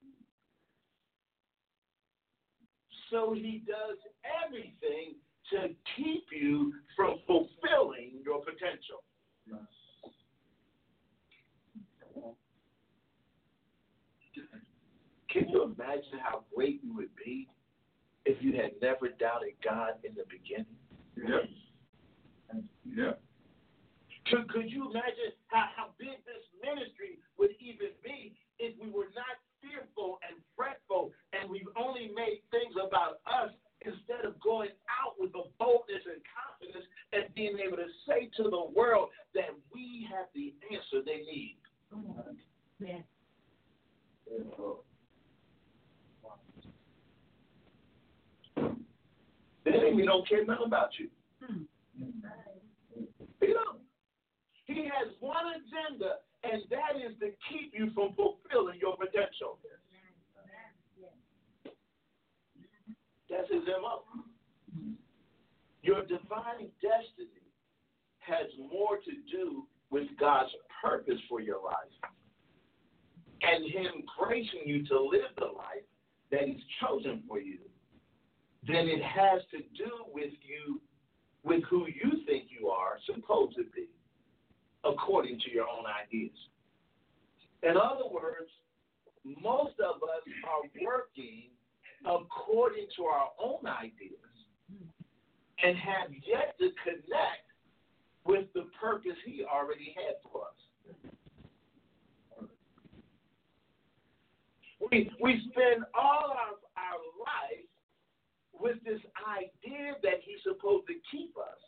So 3.09 3.33
he 3.33 3.63
does 3.65 3.97
everything 4.45 5.15
to 5.51 5.69
keep 5.95 6.25
you 6.31 6.73
from 6.95 7.19
fulfilling 7.25 8.21
your 8.23 8.39
potential. 8.39 9.03
Can 15.29 15.47
you 15.49 15.63
imagine 15.63 16.17
how 16.23 16.43
great 16.55 16.81
you 16.83 16.95
would 16.95 17.15
be 17.15 17.47
if 18.25 18.41
you 18.41 18.53
had 18.53 18.71
never 18.81 19.09
doubted 19.09 19.53
God 19.63 19.93
in 20.03 20.13
the 20.15 20.25
beginning? 20.29 20.65
Yeah. 21.15 21.45
Yeah. 22.83 23.13
Could, 24.25 24.49
could 24.49 24.71
you 24.71 24.89
imagine 24.89 25.33
how, 25.47 25.69
how 25.75 25.87
big 25.97 26.17
this 26.25 26.41
ministry 26.61 27.21
would 27.37 27.51
even 27.61 27.93
be 28.03 28.33
if 28.57 28.73
we 28.81 28.89
were 28.89 29.13
not 29.13 29.37
fearful 29.61 30.19
and 30.27 30.39
fretful 30.55 31.11
and 31.33 31.49
we've 31.49 31.69
only 31.77 32.11
made 32.15 32.41
things 32.51 32.73
about 32.75 33.21
us 33.27 33.51
instead 33.81 34.25
of 34.25 34.39
going 34.41 34.69
out 34.91 35.15
with 35.17 35.31
the 35.31 35.43
boldness 35.57 36.03
and 36.05 36.21
confidence 36.27 36.85
and 37.13 37.33
being 37.35 37.57
able 37.59 37.77
to 37.77 37.87
say 38.07 38.29
to 38.35 38.43
the 38.43 38.65
world 38.75 39.09
that 39.33 39.55
we 39.73 40.07
have 40.09 40.27
the 40.35 40.53
answer 40.71 41.03
they 41.05 41.23
need? 41.23 41.57
Yeah. 42.79 43.03
The 49.65 49.71
enemy 49.71 50.05
don't 50.05 50.27
care 50.27 50.45
nothing 50.45 50.65
about 50.65 50.89
you. 50.99 51.07
Hmm. 51.41 51.63
He 53.39 53.47
don't. 53.47 53.79
He 54.65 54.83
has 54.85 55.13
one 55.19 55.45
agenda, 55.55 56.15
and 56.43 56.61
that 56.69 56.95
is 56.95 57.17
to 57.19 57.31
keep 57.49 57.73
you 57.73 57.91
from 57.93 58.13
fulfilling 58.15 58.79
your 58.79 58.95
potential. 58.95 59.59
That's 63.29 63.49
his 63.51 63.63
MO. 63.67 64.03
Your 65.81 66.01
divine 66.01 66.69
destiny 66.81 67.45
has 68.19 68.47
more 68.71 68.97
to 68.97 69.11
do 69.31 69.65
with 69.91 70.07
God's 70.19 70.51
purpose 70.81 71.19
for 71.27 71.39
your 71.39 71.61
life 71.63 72.11
and 73.41 73.71
Him 73.71 74.03
gracing 74.17 74.63
you 74.65 74.85
to 74.87 74.99
live 74.99 75.31
the 75.37 75.45
life 75.45 75.85
that 76.31 76.41
He's 76.45 76.61
chosen 76.81 77.23
for 77.27 77.39
you 77.39 77.59
than 78.67 78.87
it 78.87 79.01
has 79.01 79.41
to 79.51 79.59
do 79.77 79.91
with 80.13 80.33
you, 80.43 80.81
with 81.43 81.63
who 81.69 81.87
you 81.87 82.23
think 82.25 82.45
you 82.49 82.67
are 82.67 82.97
supposed 83.05 83.55
to 83.55 83.63
be, 83.75 83.87
according 84.83 85.39
to 85.39 85.51
your 85.51 85.65
own 85.65 85.85
ideas. 85.85 86.35
In 87.63 87.75
other 87.75 88.07
words, 88.09 88.49
most 89.25 89.73
of 89.79 90.01
us 90.03 90.23
are 90.47 90.69
working 90.83 91.49
according 92.05 92.87
to 92.95 93.03
our 93.03 93.29
own 93.41 93.67
ideas 93.67 94.13
and 95.61 95.77
have 95.77 96.09
yet 96.25 96.57
to 96.59 96.69
connect 96.83 97.47
with 98.25 98.45
the 98.53 98.65
purpose 98.79 99.17
He 99.25 99.43
already 99.43 99.93
had 99.95 100.15
for 100.23 100.43
us. 100.43 100.59
We, 104.91 105.11
we 105.21 105.41
spend 105.51 105.83
all 105.93 106.31
of 106.31 106.59
our 106.77 106.99
life 107.19 107.67
with 108.59 108.77
this 108.85 108.99
idea 109.27 109.93
that 110.03 110.19
he's 110.23 110.39
supposed 110.43 110.87
to 110.87 110.93
keep 111.11 111.35
us 111.37 111.59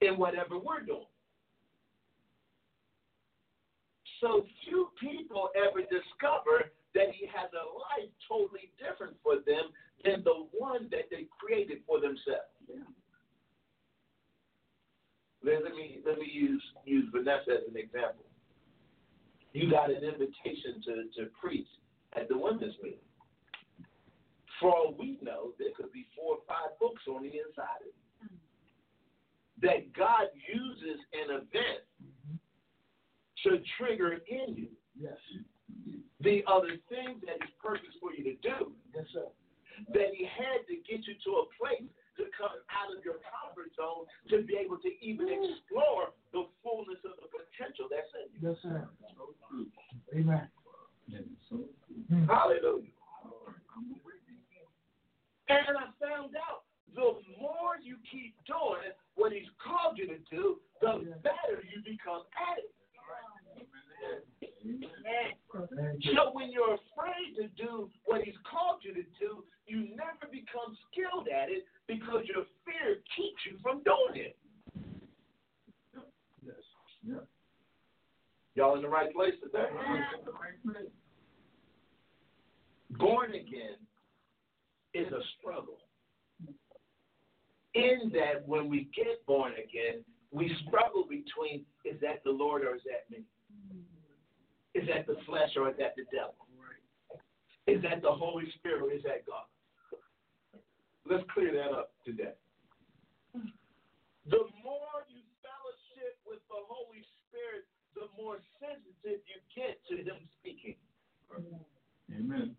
in 0.00 0.18
whatever 0.18 0.58
we're 0.58 0.82
doing. 0.84 1.06
So 4.20 4.44
few 4.64 4.88
people 5.00 5.50
ever 5.54 5.80
discover 5.82 6.70
that 6.94 7.14
he 7.14 7.26
has 7.30 7.50
a 7.54 7.64
life 7.70 8.10
totally 8.26 8.72
different 8.78 9.14
for 9.22 9.36
them 9.46 9.70
than 10.04 10.24
the 10.24 10.46
one 10.56 10.88
that 10.90 11.06
they 11.10 11.26
created 11.38 11.78
for 11.86 12.00
themselves. 12.00 12.50
Let, 15.44 15.62
let 15.62 15.74
me 15.74 16.02
let 16.04 16.18
me 16.18 16.26
use 16.30 16.62
use 16.84 17.06
Vanessa 17.14 17.62
as 17.62 17.64
an 17.70 17.78
example. 17.78 18.26
You 19.52 19.70
got 19.70 19.90
an 19.90 20.02
invitation 20.02 20.82
to, 20.84 20.94
to 21.22 21.30
preach 21.40 21.68
at 22.16 22.28
the 22.28 22.36
women's 22.36 22.74
meeting. 22.82 23.06
For 24.60 24.70
all 24.70 24.94
we 24.98 25.18
know, 25.22 25.54
there 25.58 25.70
could 25.76 25.92
be 25.92 26.06
four 26.16 26.36
or 26.36 26.42
five 26.46 26.74
books 26.80 27.02
on 27.08 27.22
the 27.22 27.30
inside 27.30 27.86
of 27.86 27.94
it. 27.94 28.02
Mm. 28.26 28.38
That 29.62 29.92
God 29.94 30.26
uses 30.34 30.98
an 31.14 31.46
event 31.46 31.86
to 33.44 33.58
trigger 33.78 34.18
in 34.28 34.54
you 34.56 34.68
Yes. 34.98 35.18
the 36.20 36.42
other 36.46 36.76
things 36.88 37.20
that 37.26 37.38
He's 37.42 37.54
purpose 37.62 37.94
for 38.00 38.12
you 38.12 38.24
to 38.24 38.34
do. 38.42 38.72
Yes, 38.94 39.06
sir. 39.12 39.28
That 39.94 40.14
He 40.14 40.24
had 40.26 40.66
to 40.66 40.74
get 40.88 41.06
you 41.06 41.14
to 41.14 41.30
a 41.42 41.44
place 41.54 41.86
to 42.18 42.24
come 42.34 42.50
out 42.74 42.90
of 42.90 43.04
your 43.04 43.22
comfort 43.22 43.70
zone 43.78 44.06
to 44.30 44.42
be 44.42 44.58
able 44.58 44.78
to 44.82 44.90
even 45.00 45.28
explore 45.30 46.10
the 46.32 46.50
fullness 46.66 46.98
of 47.06 47.14
the 47.22 47.28
potential 47.30 47.86
that's 47.86 48.10
in 48.18 48.26
you. 48.34 48.50
Yes, 48.50 48.58
sir. 48.62 48.88
Amen. 50.14 50.50
Hmm. 51.08 52.24
Hallelujah. 52.26 52.90
And 55.48 55.76
I 55.78 55.88
found 55.96 56.36
out 56.36 56.66
the 56.94 57.16
more 57.40 57.78
you 57.82 57.96
keep 58.10 58.34
doing 58.44 58.92
what 59.14 59.32
he's 59.32 59.48
called 59.62 59.96
you 59.96 60.06
to 60.08 60.18
do, 60.30 60.58
the 60.80 61.14
better 61.22 61.62
you 61.64 61.80
become 61.86 62.22
at 62.36 62.58
it. 62.58 62.70
So 66.14 66.30
when 66.32 66.50
you're 66.50 66.74
afraid 66.74 67.36
to 67.36 67.48
do 67.56 67.90
what 68.04 68.22
he's 68.22 68.34
called 68.48 68.80
you 68.82 68.94
to 68.94 69.02
do, 69.18 69.44
you 69.66 69.88
never 69.96 70.30
become 70.30 70.76
skilled 70.90 71.28
at 71.28 71.48
it 71.48 71.64
because 71.86 72.24
your 72.26 72.44
fear 72.64 72.96
keeps 73.16 73.40
you 73.50 73.58
from 73.62 73.82
doing 73.82 74.26
it. 74.26 74.36
Yes. 76.44 76.54
Yeah. 77.06 77.14
Y'all 78.54 78.76
in 78.76 78.82
the 78.82 78.88
right 78.88 79.12
place 79.14 79.34
today? 79.42 79.68
Born 82.98 83.30
again 83.30 83.76
is 84.94 85.12
a 85.12 85.20
struggle. 85.38 85.78
In 87.74 88.10
that 88.14 88.46
when 88.46 88.68
we 88.68 88.88
get 88.96 89.24
born 89.26 89.52
again, 89.52 90.02
we 90.32 90.54
struggle 90.66 91.04
between 91.08 91.64
is 91.84 92.00
that 92.00 92.24
the 92.24 92.30
Lord 92.30 92.62
or 92.62 92.74
is 92.74 92.82
that 92.84 93.08
me? 93.16 93.24
Is 94.74 94.86
that 94.86 95.06
the 95.06 95.16
flesh 95.26 95.50
or 95.56 95.70
is 95.70 95.76
that 95.78 95.94
the 95.96 96.04
devil? 96.14 96.34
Is 97.66 97.82
that 97.82 98.00
the 98.00 98.12
Holy 98.12 98.48
Spirit 98.56 98.80
or 98.80 98.92
is 98.92 99.02
that 99.04 99.26
God? 99.26 99.44
Let's 101.04 101.24
clear 101.32 101.52
that 101.52 101.72
up 101.72 101.92
today. 102.04 102.32
The 104.28 104.44
more 104.60 105.04
you 105.08 105.24
fellowship 105.40 106.20
with 106.28 106.40
the 106.52 106.60
Holy 106.68 107.04
Spirit, 107.24 107.64
the 107.96 108.08
more 108.16 108.40
sensitive 108.60 109.24
you 109.24 109.38
get 109.56 109.80
to 109.88 109.96
Him 110.04 110.20
speaking. 110.40 110.76
Amen. 112.12 112.56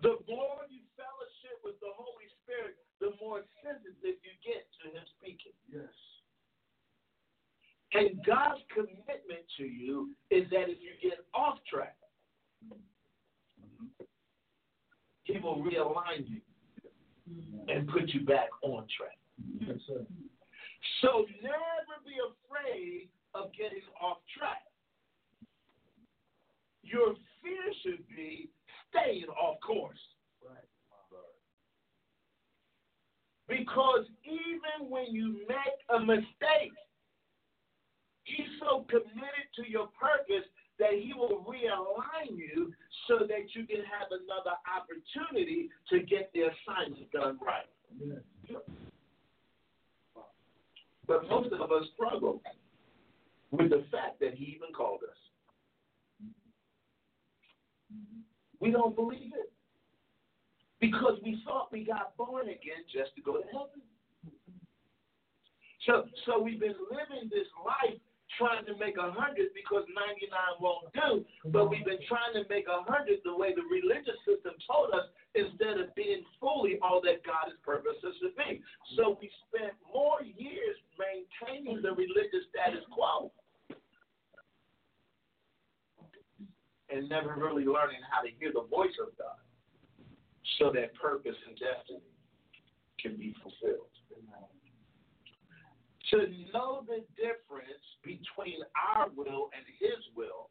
The 0.00 0.16
more 0.28 0.64
you 0.72 0.80
fellowship 0.96 1.56
with 1.64 1.76
the 1.84 1.92
Holy 1.92 2.28
Spirit, 2.44 2.80
the 3.00 3.12
more 3.20 3.44
sensitive 3.60 4.16
you 4.20 4.34
get 4.44 4.64
to 4.84 4.92
Him 4.92 5.04
speaking. 5.20 5.56
Yes. 5.68 5.92
And 7.92 8.24
God's 8.24 8.60
commitment 8.72 9.44
to 9.56 9.64
you 9.64 10.10
is 10.30 10.48
that 10.50 10.68
if 10.68 10.78
you 10.80 11.10
get 11.10 11.18
off 11.34 11.58
track, 11.68 11.96
He 15.24 15.38
will 15.38 15.62
realign 15.62 16.28
you 16.28 16.40
and 17.68 17.88
put 17.88 18.08
you 18.08 18.24
back 18.24 18.48
on 18.62 18.86
track. 18.96 19.18
Yes. 19.60 19.78
So 21.00 21.26
never 21.42 21.96
be 22.04 22.14
afraid 22.18 23.08
of 23.34 23.52
getting 23.52 23.82
off 24.00 24.18
track. 24.36 24.62
Your 26.82 27.14
fear 27.42 27.72
should 27.82 28.04
be 28.08 28.50
staying 28.88 29.26
off 29.40 29.60
course. 29.60 29.98
Because 33.48 34.06
even 34.24 34.88
when 34.88 35.06
you 35.10 35.40
make 35.48 35.78
a 35.88 35.98
mistake, 35.98 36.72
He's 38.36 38.46
so 38.60 38.84
committed 38.88 39.46
to 39.56 39.68
your 39.68 39.88
purpose 39.98 40.46
that 40.78 40.92
He 40.92 41.12
will 41.14 41.44
realign 41.48 42.36
you 42.36 42.72
so 43.08 43.26
that 43.26 43.54
you 43.54 43.66
can 43.66 43.82
have 43.84 44.08
another 44.10 44.56
opportunity 44.66 45.68
to 45.90 46.00
get 46.00 46.30
the 46.34 46.50
assignment 46.50 47.10
done 47.12 47.38
right. 47.44 47.68
But 51.06 51.28
most 51.28 51.52
of 51.52 51.72
us 51.72 51.84
struggle 51.94 52.40
with 53.50 53.70
the 53.70 53.84
fact 53.90 54.20
that 54.20 54.34
He 54.34 54.44
even 54.56 54.72
called 54.74 55.00
us. 55.02 55.16
We 58.60 58.70
don't 58.70 58.94
believe 58.94 59.32
it. 59.34 59.52
Because 60.80 61.18
we 61.22 61.42
thought 61.44 61.70
we 61.70 61.84
got 61.84 62.16
born 62.16 62.46
again 62.46 62.84
just 62.90 63.14
to 63.16 63.20
go 63.20 63.36
to 63.36 63.42
heaven. 63.52 63.82
So, 65.86 66.04
so 66.24 66.40
we've 66.40 66.60
been 66.60 66.76
living 66.90 67.28
this 67.28 67.46
life 67.64 68.00
trying 68.38 68.64
to 68.66 68.74
make 68.76 68.96
a 68.96 69.10
hundred 69.10 69.50
because 69.54 69.84
99 69.90 70.30
won't 70.60 70.90
do, 70.94 71.24
but 71.50 71.70
we've 71.70 71.84
been 71.84 72.02
trying 72.06 72.34
to 72.36 72.44
make 72.48 72.66
a 72.68 72.84
hundred 72.86 73.18
the 73.24 73.34
way 73.34 73.54
the 73.54 73.64
religious 73.66 74.18
system 74.22 74.54
told 74.66 74.92
us 74.94 75.08
instead 75.34 75.78
of 75.78 75.94
being 75.94 76.22
fully 76.38 76.78
all 76.82 77.00
that 77.02 77.24
God 77.24 77.50
has 77.50 77.58
purposed 77.64 78.02
us 78.04 78.14
to 78.22 78.30
be. 78.36 78.62
So 78.96 79.18
we 79.20 79.30
spent 79.48 79.74
more 79.86 80.22
years 80.22 80.76
maintaining 80.98 81.82
the 81.82 81.94
religious 81.94 82.46
status 82.50 82.84
quo 82.90 83.32
and 86.90 87.08
never 87.08 87.34
really 87.38 87.64
learning 87.64 88.02
how 88.10 88.22
to 88.22 88.30
hear 88.38 88.50
the 88.52 88.66
voice 88.66 88.94
of 88.98 89.14
God 89.16 89.38
so 90.58 90.70
that 90.74 90.94
purpose 90.98 91.38
and 91.46 91.54
destiny 91.56 92.04
can 92.98 93.16
be 93.16 93.34
fulfilled. 93.42 93.90
To 96.10 96.26
know 96.52 96.82
the 96.88 97.04
difference 97.14 97.86
between 98.02 98.58
our 98.74 99.08
will 99.14 99.50
and 99.54 99.64
His 99.78 100.02
will, 100.16 100.50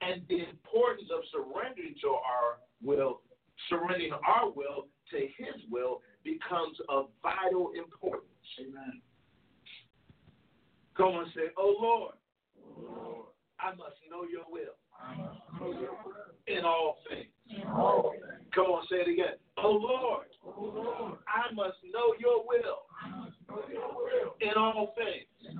and 0.00 0.22
the 0.28 0.48
importance 0.48 1.08
of 1.12 1.20
surrendering 1.30 1.94
to 2.00 2.08
our 2.08 2.58
will, 2.82 3.20
surrendering 3.68 4.12
our 4.26 4.50
will 4.50 4.88
to 5.10 5.18
His 5.18 5.60
will 5.70 6.00
becomes 6.24 6.78
of 6.88 7.08
vital 7.22 7.72
importance. 7.76 8.30
Amen. 8.60 9.02
Come 10.96 11.08
on, 11.08 11.26
say, 11.34 11.52
Oh 11.58 11.76
Lord, 11.78 12.14
Lord, 12.78 13.26
I 13.60 13.70
must 13.76 13.96
know 14.10 14.24
your 14.24 14.44
will 14.48 14.76
in 16.46 16.64
all 16.64 16.98
things. 17.08 17.26
Come 18.54 18.66
on, 18.66 18.86
say 18.90 18.96
it 18.96 19.08
again. 19.08 19.36
Oh, 19.58 19.78
oh 20.46 20.72
Lord, 20.74 21.18
I 21.28 21.52
must 21.54 21.76
know 21.92 22.14
your 22.18 22.45
in 24.56 24.62
all 24.62 24.94
things. 24.96 25.56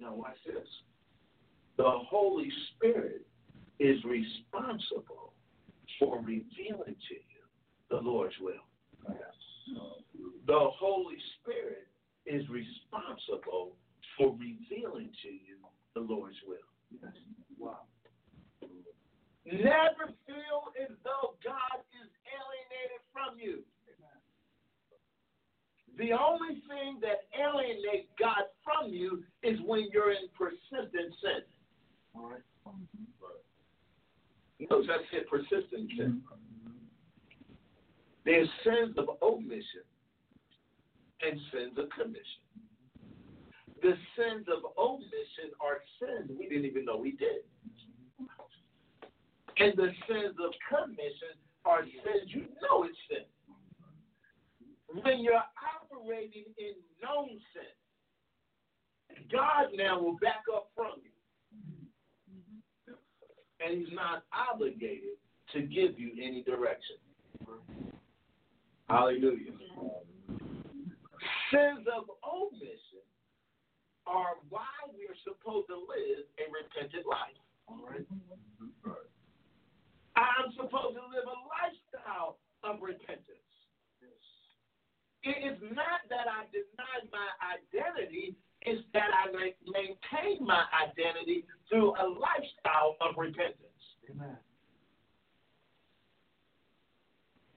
Now, 0.00 0.14
watch 0.14 0.36
this. 0.46 0.66
The 1.76 1.84
Holy 1.84 2.50
Spirit 2.74 3.26
is 3.78 4.02
responsible 4.04 5.32
for 5.98 6.18
revealing 6.18 6.96
to 7.08 7.14
you 7.14 7.42
the 7.90 7.96
Lord's 7.96 8.34
will. 8.40 8.54
The 10.46 10.70
Holy 10.80 11.16
Spirit 11.40 11.88
is 12.26 12.48
responsible 12.48 13.76
for 14.16 14.32
revealing 14.32 15.10
to 15.22 15.28
you 15.28 15.58
the 15.94 16.00
Lord's 16.00 16.36
will. 16.46 16.56
Wow. 17.58 17.80
Never 19.44 20.12
feel 20.26 20.72
as 20.80 20.96
though 21.04 21.34
God 21.44 21.78
is 22.00 22.08
alienated 22.32 23.02
from 23.12 23.38
you. 23.38 23.62
The 25.98 26.12
only 26.12 26.62
thing 26.70 27.00
that 27.02 27.26
alienates 27.34 28.08
God 28.18 28.46
from 28.62 28.92
you 28.92 29.24
is 29.42 29.58
when 29.66 29.88
you're 29.92 30.12
in 30.12 30.30
persistent 30.38 31.12
sin. 31.20 31.42
All 32.14 32.30
right. 32.30 32.40
Notice 34.70 34.88
I 34.90 34.98
said 35.10 35.26
persistent 35.28 35.90
sin. 35.96 36.22
Mm-hmm. 36.22 36.72
There's 38.24 38.48
sins 38.62 38.96
of 38.98 39.08
omission 39.22 39.86
and 41.22 41.40
sins 41.52 41.78
of 41.78 41.88
commission. 41.90 42.42
The 43.82 43.94
sins 44.14 44.46
of 44.46 44.70
omission 44.78 45.54
are 45.60 45.78
sins 45.98 46.30
we 46.38 46.48
didn't 46.48 46.66
even 46.66 46.84
know 46.84 46.96
we 46.96 47.12
did. 47.12 47.42
And 49.58 49.72
the 49.76 49.90
sins 50.06 50.36
of 50.38 50.52
commission 50.68 51.34
are 51.64 51.82
sins 51.82 52.28
you 52.28 52.46
know 52.62 52.84
it's 52.84 52.98
sin. 53.08 53.26
When 55.02 55.20
you're 55.20 55.42
operating 55.90 56.44
in 56.58 56.74
known 57.02 57.28
sin, 57.52 59.26
God 59.32 59.66
now 59.74 60.00
will 60.00 60.18
back 60.20 60.44
up 60.54 60.70
from 60.74 61.00
you. 61.02 61.10
And 63.60 63.78
He's 63.78 63.94
not 63.94 64.24
obligated 64.32 65.18
to 65.52 65.62
give 65.62 65.98
you 65.98 66.12
any 66.22 66.42
direction. 66.42 66.96
Hallelujah. 68.88 69.52
Sins 71.50 71.86
of 71.92 72.04
omission 72.24 73.04
are 74.06 74.36
why 74.48 74.64
we're 74.92 75.16
supposed 75.24 75.68
to 75.68 75.76
live 75.76 76.24
a 76.40 76.44
repentant 76.48 77.06
life. 77.06 77.36
All 77.68 77.84
right. 77.84 78.06
I'm 80.16 80.50
supposed 80.56 80.96
to 80.96 81.04
live 81.12 81.26
a 81.28 81.38
lifestyle 81.46 82.38
of 82.64 82.80
repentance. 82.82 83.37
It 85.24 85.38
is 85.42 85.58
not 85.74 86.06
that 86.10 86.30
I 86.30 86.46
deny 86.54 86.96
my 87.10 87.28
identity, 87.42 88.36
it's 88.62 88.82
that 88.92 89.10
I 89.10 89.30
maintain 89.32 90.46
my 90.46 90.64
identity 90.78 91.44
through 91.68 91.90
a 91.98 92.06
lifestyle 92.06 92.96
of 93.00 93.16
repentance. 93.16 93.82
Amen. 94.10 94.36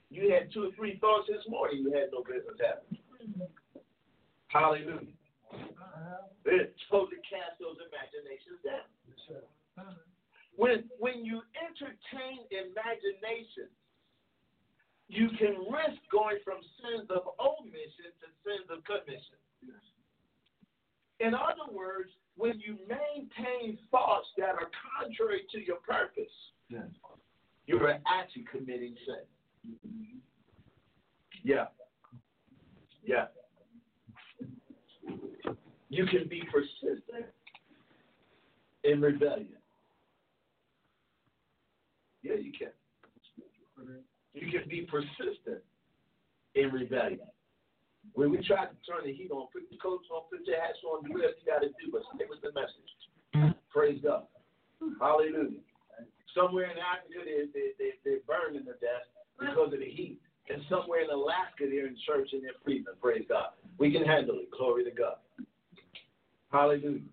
You 0.09 0.33
had 0.33 0.51
two 0.51 0.67
or 0.67 0.71
three 0.75 0.99
thoughts 0.99 1.29
this 1.29 1.45
morning 1.47 1.83
you 1.87 1.93
had 1.93 2.11
no 2.11 2.23
business 2.23 2.59
having. 2.59 2.99
Hallelujah. 4.47 5.07
They're 6.43 6.67
supposed 6.85 7.15
to 7.15 7.19
cast 7.23 7.55
those 7.63 7.79
imaginations 7.79 8.59
down. 8.65 8.83
When 10.59 10.83
when 10.99 11.23
you 11.23 11.41
entertain 11.55 12.43
imagination, 12.51 13.71
you 15.11 15.27
can 15.37 15.59
risk 15.67 15.99
going 16.09 16.37
from 16.43 16.63
sins 16.79 17.09
of 17.09 17.35
omission 17.37 18.15
to 18.23 18.27
sins 18.47 18.65
of 18.71 18.79
commission. 18.85 19.35
Yes. 19.61 19.75
In 21.19 21.33
other 21.35 21.67
words, 21.69 22.09
when 22.37 22.59
you 22.61 22.77
maintain 22.87 23.77
thoughts 23.91 24.27
that 24.37 24.55
are 24.55 24.71
contrary 24.97 25.41
to 25.51 25.59
your 25.59 25.77
purpose, 25.87 26.31
yes. 26.69 26.87
you 27.67 27.77
are 27.79 27.99
actually 28.07 28.45
committing 28.49 28.95
sin. 29.05 29.25
Mm-hmm. 29.67 30.17
Yeah. 31.43 31.65
Yeah. 33.03 33.25
You 35.89 36.05
can 36.05 36.29
be 36.29 36.41
persistent 36.49 37.25
in 38.85 39.01
rebellion. 39.01 39.59
Yeah, 42.23 42.35
you 42.35 42.53
can. 42.57 42.69
You 44.33 44.47
can 44.51 44.67
be 44.69 44.87
persistent 44.87 45.63
in 46.55 46.71
rebellion. 46.71 47.27
When 48.13 48.31
we 48.31 48.37
try 48.43 48.65
to 48.65 48.75
turn 48.87 49.05
the 49.05 49.13
heat 49.13 49.29
on, 49.31 49.47
put 49.53 49.69
the 49.69 49.77
coats 49.77 50.07
on, 50.11 50.23
put 50.31 50.45
your 50.47 50.59
hats 50.59 50.79
on, 50.87 51.03
do 51.03 51.13
whatever 51.13 51.37
you 51.37 51.45
got 51.45 51.61
to 51.61 51.69
do, 51.69 51.91
but 51.91 52.01
stay 52.15 52.25
with 52.27 52.41
the 52.41 52.51
message. 52.55 53.55
Praise 53.69 53.99
God. 54.01 54.25
Hallelujah. 54.99 55.61
Somewhere 56.33 56.71
in 56.71 56.79
Africa, 56.79 57.21
they, 57.23 57.45
they, 57.53 57.67
they, 57.77 57.91
they're 58.03 58.25
burning 58.25 58.65
to 58.65 58.73
death 58.79 59.05
because 59.37 59.73
of 59.73 59.79
the 59.79 59.85
heat. 59.85 60.19
And 60.49 60.63
somewhere 60.67 61.03
in 61.03 61.09
Alaska, 61.11 61.69
they're 61.69 61.87
in 61.87 61.95
church 62.07 62.29
and 62.33 62.43
they're 62.43 62.57
freezing. 62.63 62.97
Praise 62.99 63.23
God. 63.29 63.53
We 63.77 63.91
can 63.91 64.03
handle 64.03 64.35
it. 64.39 64.49
Glory 64.51 64.83
to 64.83 64.91
God. 64.91 65.21
Hallelujah. 66.51 67.07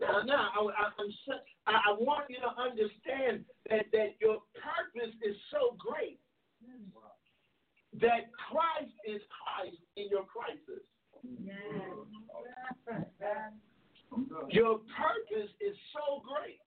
Now, 0.00 0.22
now 0.24 0.48
I, 0.54 0.90
I'm, 0.98 1.10
I 1.66 1.92
want 1.98 2.28
you 2.28 2.36
to 2.40 2.50
understand 2.60 3.44
that, 3.70 3.86
that 3.92 4.16
your 4.20 4.42
purpose 4.56 5.14
is 5.22 5.36
so 5.50 5.76
great 5.78 6.18
that 8.00 8.28
Christ 8.50 8.92
is 9.06 9.22
Christ 9.32 9.80
in 9.96 10.08
your 10.10 10.24
crisis. 10.24 10.84
Your 14.50 14.80
purpose 14.96 15.50
is 15.60 15.76
so 15.92 16.22
great 16.22 16.60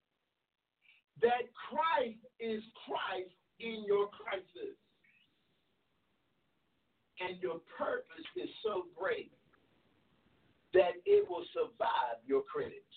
that 1.22 1.48
Christ 1.68 2.20
is 2.40 2.62
Christ 2.86 3.34
in 3.60 3.84
your 3.86 4.08
crisis. 4.08 4.76
And 7.20 7.40
your 7.42 7.60
purpose 7.76 8.26
is 8.36 8.48
so 8.64 8.84
great 8.96 9.30
that 10.72 10.96
it 11.04 11.28
will 11.28 11.44
survive 11.52 12.16
your 12.26 12.42
critics. 12.42 12.96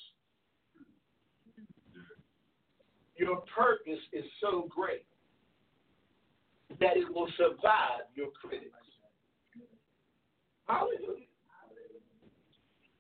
Your 3.18 3.44
purpose 3.56 4.00
is 4.14 4.24
so 4.42 4.70
great 4.74 5.06
that 6.80 6.98
it 6.98 7.08
will 7.14 7.28
survive 7.38 8.08
your 8.16 8.30
critics. 8.32 8.74
Hallelujah. 10.68 11.28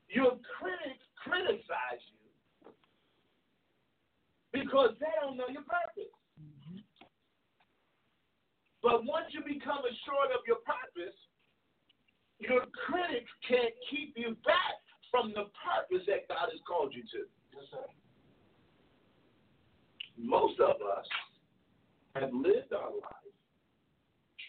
Your 0.09 0.37
critics 0.59 1.03
criticize 1.23 2.03
you 2.11 2.69
because 4.51 4.91
they 4.99 5.09
don't 5.21 5.37
know 5.37 5.49
your 5.49 5.63
purpose. 5.63 6.13
But 8.83 9.05
once 9.05 9.27
you 9.31 9.39
become 9.41 9.79
assured 9.79 10.35
of 10.35 10.43
your 10.45 10.59
purpose, 10.67 11.15
your 12.39 12.67
critics 12.85 13.31
can't 13.47 13.73
keep 13.89 14.13
you 14.17 14.35
back 14.45 14.83
from 15.09 15.29
the 15.29 15.47
purpose 15.55 16.05
that 16.07 16.27
God 16.27 16.51
has 16.51 16.59
called 16.67 16.93
you 16.93 17.01
to. 17.01 17.25
Yes, 17.55 17.63
Most 20.17 20.59
of 20.59 20.75
us 20.81 21.07
have 22.15 22.33
lived 22.33 22.73
our 22.73 22.91
life 22.91 23.22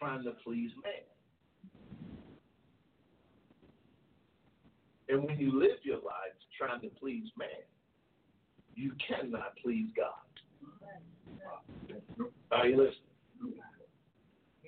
trying 0.04 0.24
to 0.24 0.32
please 0.44 0.70
man. 0.82 0.92
And 5.08 5.24
when 5.24 5.38
you 5.38 5.58
live 5.58 5.78
your 5.82 5.96
life 5.96 6.36
trying 6.58 6.80
to 6.82 6.88
please 7.00 7.24
man, 7.38 7.48
you 8.74 8.92
cannot 9.00 9.56
please 9.62 9.88
God. 9.96 10.12
Are 12.52 12.66
you 12.66 12.76
listening? 12.76 13.56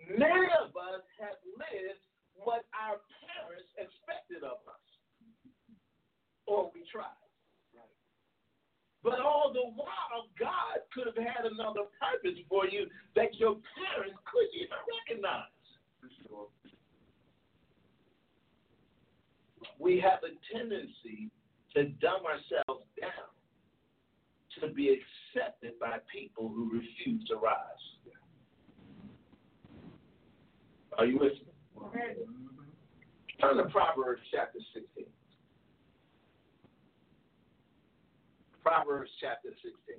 Many 0.08 0.46
of 0.62 0.72
us 0.72 1.04
have 1.20 1.36
lived 1.58 2.00
what 2.34 2.64
our 2.72 3.00
parents 3.20 3.68
expected 3.76 4.42
of 4.42 4.58
us, 4.64 4.86
or 6.46 6.70
we 6.74 6.80
tried. 6.90 7.25
But 9.06 9.20
all 9.20 9.52
the 9.54 9.62
while, 9.76 10.26
God 10.36 10.82
could 10.92 11.06
have 11.06 11.14
had 11.14 11.46
another 11.46 11.86
purpose 12.02 12.36
for 12.48 12.66
you 12.66 12.88
that 13.14 13.38
your 13.38 13.54
parents 13.78 14.18
couldn't 14.26 14.50
even 14.58 14.82
recognize. 14.98 15.46
We 19.78 20.00
have 20.00 20.18
a 20.26 20.34
tendency 20.52 21.30
to 21.74 21.84
dumb 22.02 22.26
ourselves 22.26 22.84
down 23.00 23.30
to 24.60 24.74
be 24.74 24.98
accepted 24.98 25.78
by 25.78 25.98
people 26.12 26.48
who 26.48 26.68
refuse 26.72 27.24
to 27.28 27.36
rise. 27.36 27.54
Are 30.98 31.06
you 31.06 31.20
with 31.20 31.34
me? 31.34 32.00
Turn 33.40 33.58
to 33.58 33.64
Proverbs 33.66 34.22
chapter 34.32 34.58
16. 34.74 35.04
Proverbs 38.66 39.12
chapter 39.20 39.50
16. 39.62 39.94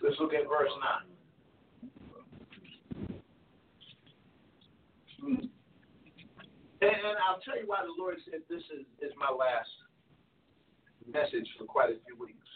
Let's 0.00 0.20
look 0.20 0.32
at 0.32 0.46
verse 0.48 0.70
9. 5.28 5.50
And, 6.82 6.90
and 6.90 7.16
I'll 7.24 7.40
tell 7.40 7.56
you 7.56 7.64
why 7.66 7.80
the 7.82 7.94
Lord 7.96 8.16
said 8.28 8.40
this 8.50 8.62
is, 8.74 8.84
is 9.00 9.12
my 9.16 9.32
last 9.32 9.70
message 11.08 11.48
for 11.56 11.64
quite 11.64 11.90
a 11.90 11.98
few 12.04 12.18
weeks. 12.18 12.48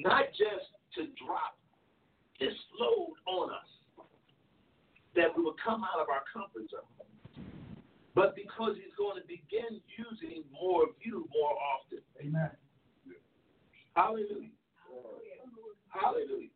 Not 0.00 0.28
just 0.36 0.68
to 0.98 1.08
drop 1.24 1.56
this 2.40 2.52
load 2.78 3.14
on 3.26 3.50
us, 3.50 3.70
that 5.14 5.30
we 5.36 5.42
will 5.42 5.56
come 5.62 5.84
out 5.84 6.02
of 6.02 6.10
our 6.10 6.26
comfort 6.26 6.68
zone, 6.68 6.90
but 8.14 8.34
because 8.34 8.74
He's 8.76 8.92
going 8.98 9.16
to 9.22 9.26
begin 9.26 9.80
using 9.94 10.42
more 10.50 10.82
of 10.82 10.98
you 11.00 11.28
more 11.32 11.54
often. 11.54 12.02
Amen. 12.20 12.50
Hallelujah. 13.94 14.50
Hallelujah. 15.88 16.50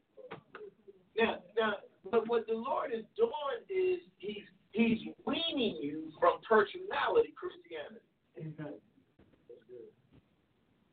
Now, 1.17 1.39
now, 1.57 1.73
but 2.11 2.29
what 2.29 2.47
the 2.47 2.55
Lord 2.55 2.91
is 2.93 3.05
doing 3.17 3.63
is 3.71 4.01
He's 4.19 4.51
He's 4.73 4.99
weaning 5.27 5.79
you 5.81 6.13
from 6.21 6.39
personality 6.47 7.35
Christianity 7.35 8.05
Amen. 8.39 8.79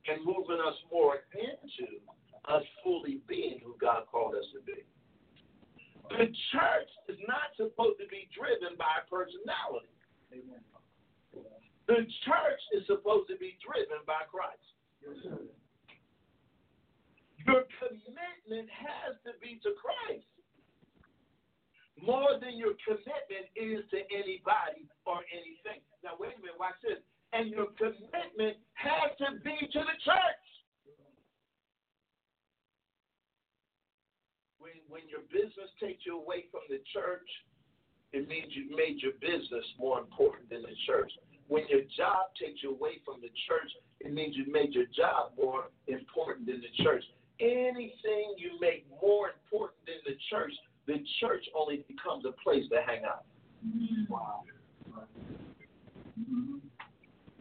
and 0.08 0.18
moving 0.26 0.62
us 0.66 0.76
more 0.92 1.20
into 1.36 2.00
us 2.48 2.64
fully 2.84 3.22
being 3.28 3.60
who 3.64 3.76
God 3.80 4.04
called 4.10 4.36
us 4.36 4.46
to 4.54 4.62
be. 4.62 4.86
The 6.10 6.30
church 6.54 6.92
is 7.10 7.18
not 7.28 7.54
supposed 7.58 7.98
to 8.00 8.08
be 8.08 8.30
driven 8.30 8.78
by 8.78 9.02
personality. 9.10 9.90
Amen. 10.32 10.62
The 11.88 12.06
church 12.26 12.62
is 12.74 12.86
supposed 12.88 13.30
to 13.30 13.38
be 13.38 13.58
driven 13.62 14.02
by 14.06 14.26
Christ. 14.30 14.66
Yes. 15.02 15.38
Your 17.46 17.62
commitment 17.78 18.70
has 18.74 19.14
to 19.26 19.38
be 19.38 19.62
to 19.62 19.74
Christ 19.78 20.26
more 22.02 22.36
than 22.40 22.60
your 22.60 22.76
commitment 22.84 23.48
is 23.56 23.88
to 23.92 24.00
anybody 24.12 24.84
or 25.08 25.24
anything. 25.32 25.80
Now, 26.04 26.20
wait 26.20 26.36
a 26.36 26.40
minute, 26.44 26.60
watch 26.60 26.80
this. 26.84 27.00
And 27.32 27.52
your 27.52 27.72
commitment 27.76 28.60
has 28.76 29.12
to 29.20 29.40
be 29.44 29.56
to 29.56 29.82
the 29.84 29.98
church. 30.04 30.46
When, 34.60 34.78
when 34.88 35.06
your 35.08 35.24
business 35.32 35.72
takes 35.80 36.06
you 36.06 36.20
away 36.20 36.48
from 36.52 36.68
the 36.70 36.80
church, 36.92 37.28
it 38.14 38.28
means 38.28 38.56
you 38.56 38.76
made 38.76 39.04
your 39.04 39.16
business 39.20 39.66
more 39.80 40.00
important 40.00 40.50
than 40.50 40.64
the 40.64 40.76
church. 40.88 41.12
When 41.48 41.68
your 41.68 41.84
job 41.96 42.32
takes 42.40 42.64
you 42.64 42.72
away 42.72 43.04
from 43.06 43.22
the 43.22 43.30
church, 43.48 43.72
it 44.00 44.14
means 44.14 44.36
you 44.36 44.52
made 44.52 44.74
your 44.74 44.88
job 44.96 45.36
more 45.38 45.70
important 45.88 46.48
than 46.48 46.62
the 46.62 46.84
church. 46.84 47.04
Anything 47.40 48.40
you 48.40 48.58
make 48.60 48.88
more 49.02 49.36
important 49.36 49.80
than 49.86 50.00
the 50.08 50.18
church, 50.32 50.54
the 50.88 51.04
church 51.20 51.46
only 51.56 51.86
becomes 51.88 52.26
a 52.26 52.32
place 52.44 52.64
to 52.70 52.82
hang 52.86 53.04
out. 53.06 53.26
Mm-hmm. 53.66 54.14
Wow. 54.14 54.44
Mm-hmm. 56.20 56.58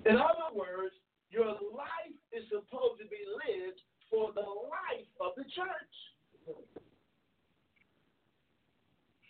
In 0.06 0.16
other 0.16 0.54
words, 0.54 0.94
your 1.30 1.46
life 1.46 2.16
is 2.32 2.44
supposed 2.48 3.00
to 3.00 3.06
be 3.08 3.22
lived 3.46 3.80
for 4.10 4.32
the 4.34 4.40
life 4.40 5.08
of 5.20 5.32
the 5.36 5.44
church. 5.44 6.56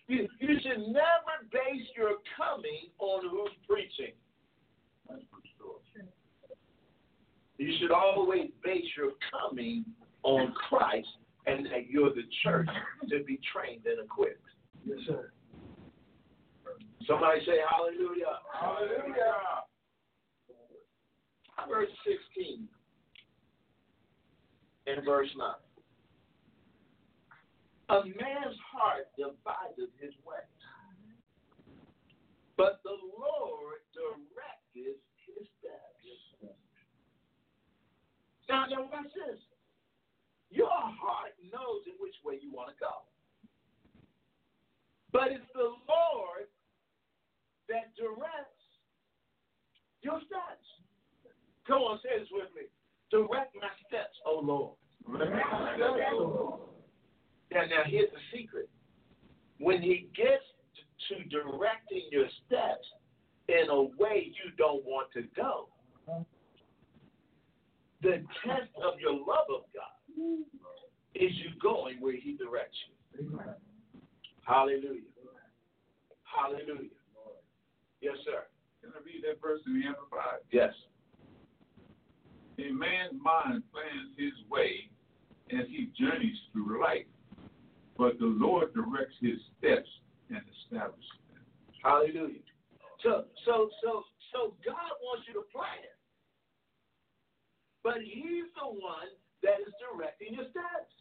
You, 0.07 0.29
you 0.39 0.59
should 0.61 0.89
never 0.89 1.35
base 1.51 1.87
your 1.97 2.17
coming 2.37 2.91
on 2.99 3.23
who's 3.31 3.51
preaching. 3.67 4.13
You 7.57 7.73
should 7.81 7.93
always 7.93 8.51
base 8.63 8.85
your 8.97 9.13
coming 9.31 9.85
on 10.25 10.53
Christ 10.69 11.09
and 11.47 11.67
that 11.67 11.89
you're 11.89 12.11
the 12.11 12.25
church 12.43 12.69
to 13.09 13.25
be 13.25 13.39
trained 13.53 13.87
and 13.87 14.05
equipped. 14.05 14.41
Yes, 14.85 14.99
sir. 15.07 15.33
Somebody 17.07 17.41
say 17.47 17.59
hallelujah. 17.69 18.41
Hallelujah. 18.53 19.65
Verse 21.69 21.89
16 22.35 22.69
and 24.87 25.05
verse 25.05 25.29
9. 25.37 25.55
A 27.91 28.05
man's 28.05 28.57
heart 28.73 29.09
deviseth 29.17 29.93
his 30.01 30.13
way, 30.25 30.41
but 32.57 32.81
the 32.83 32.97
Lord 33.21 33.81
directeth 33.93 35.01
his 35.27 35.47
steps. 35.61 36.55
Now, 38.49 38.67
now 38.71 38.83
watch 38.93 39.13
this. 39.15 39.41
Your 40.55 40.71
heart 40.71 41.35
knows 41.43 41.83
in 41.87 41.99
which 41.99 42.15
way 42.25 42.39
you 42.41 42.51
want 42.55 42.71
to 42.71 42.79
go. 42.79 43.03
But 45.11 45.35
it's 45.35 45.51
the 45.53 45.75
Lord 45.91 46.47
that 47.69 47.91
directs 47.99 48.63
your 50.03 50.21
steps. 50.27 50.67
Come 51.67 51.83
on, 51.83 51.99
say 52.05 52.21
this 52.21 52.29
with 52.31 52.55
me. 52.55 52.71
Direct 53.11 53.55
my 53.57 53.69
steps, 53.89 54.15
O 54.27 54.39
Lord. 54.39 54.77
Now, 57.51 57.67
now 57.67 57.83
here's 57.87 58.11
the 58.11 58.39
secret. 58.39 58.69
When 59.59 59.83
he 59.83 60.09
gets 60.15 60.45
to 61.09 61.25
directing 61.31 62.09
your 62.13 62.29
steps 62.47 62.87
in 63.49 63.71
a 63.71 63.83
way 63.99 64.31
you 64.31 64.51
don't 64.57 64.85
want 64.85 65.09
to 65.15 65.23
go, 65.37 65.69
the 68.03 68.23
test 68.45 68.71
of 68.83 69.01
your 69.01 69.15
love 69.15 69.49
of 69.49 69.65
God 69.75 69.95
is 71.15 71.33
you 71.39 71.51
going 71.63 72.01
where 72.01 72.17
he 72.17 72.37
directs 72.37 72.77
you. 72.89 73.41
Hallelujah. 74.43 75.01
Hallelujah. 76.25 76.91
Yes, 78.01 78.17
sir. 78.25 78.45
Can 78.83 78.93
I 78.93 79.01
read 79.05 79.25
that 79.25 79.41
verse 79.41 79.61
in 79.67 79.81
the 79.81 79.87
Amplified? 79.87 80.45
Yes. 80.51 80.73
A 82.59 82.71
man's 82.71 83.15
mind 83.23 83.63
plans 83.73 84.13
his 84.19 84.35
way 84.51 84.91
as 85.51 85.67
he 85.69 85.91
journeys 85.99 86.37
through 86.53 86.83
life, 86.83 87.07
but 87.97 88.19
the 88.19 88.27
Lord 88.27 88.75
directs 88.75 89.15
his 89.21 89.39
steps 89.59 89.89
and 90.29 90.41
establishes 90.63 91.19
them. 91.33 91.43
Hallelujah. 91.83 92.45
So, 93.03 93.25
so, 93.45 93.71
so, 93.83 94.05
so 94.33 94.55
God 94.65 94.93
wants 95.03 95.29
you 95.29 95.35
to 95.35 95.45
plan, 95.53 95.89
but 97.83 98.01
He's 98.01 98.49
the 98.57 98.67
one 98.67 99.13
that 99.45 99.61
is 99.63 99.73
directing 99.79 100.35
your 100.35 100.49
steps. 100.51 100.93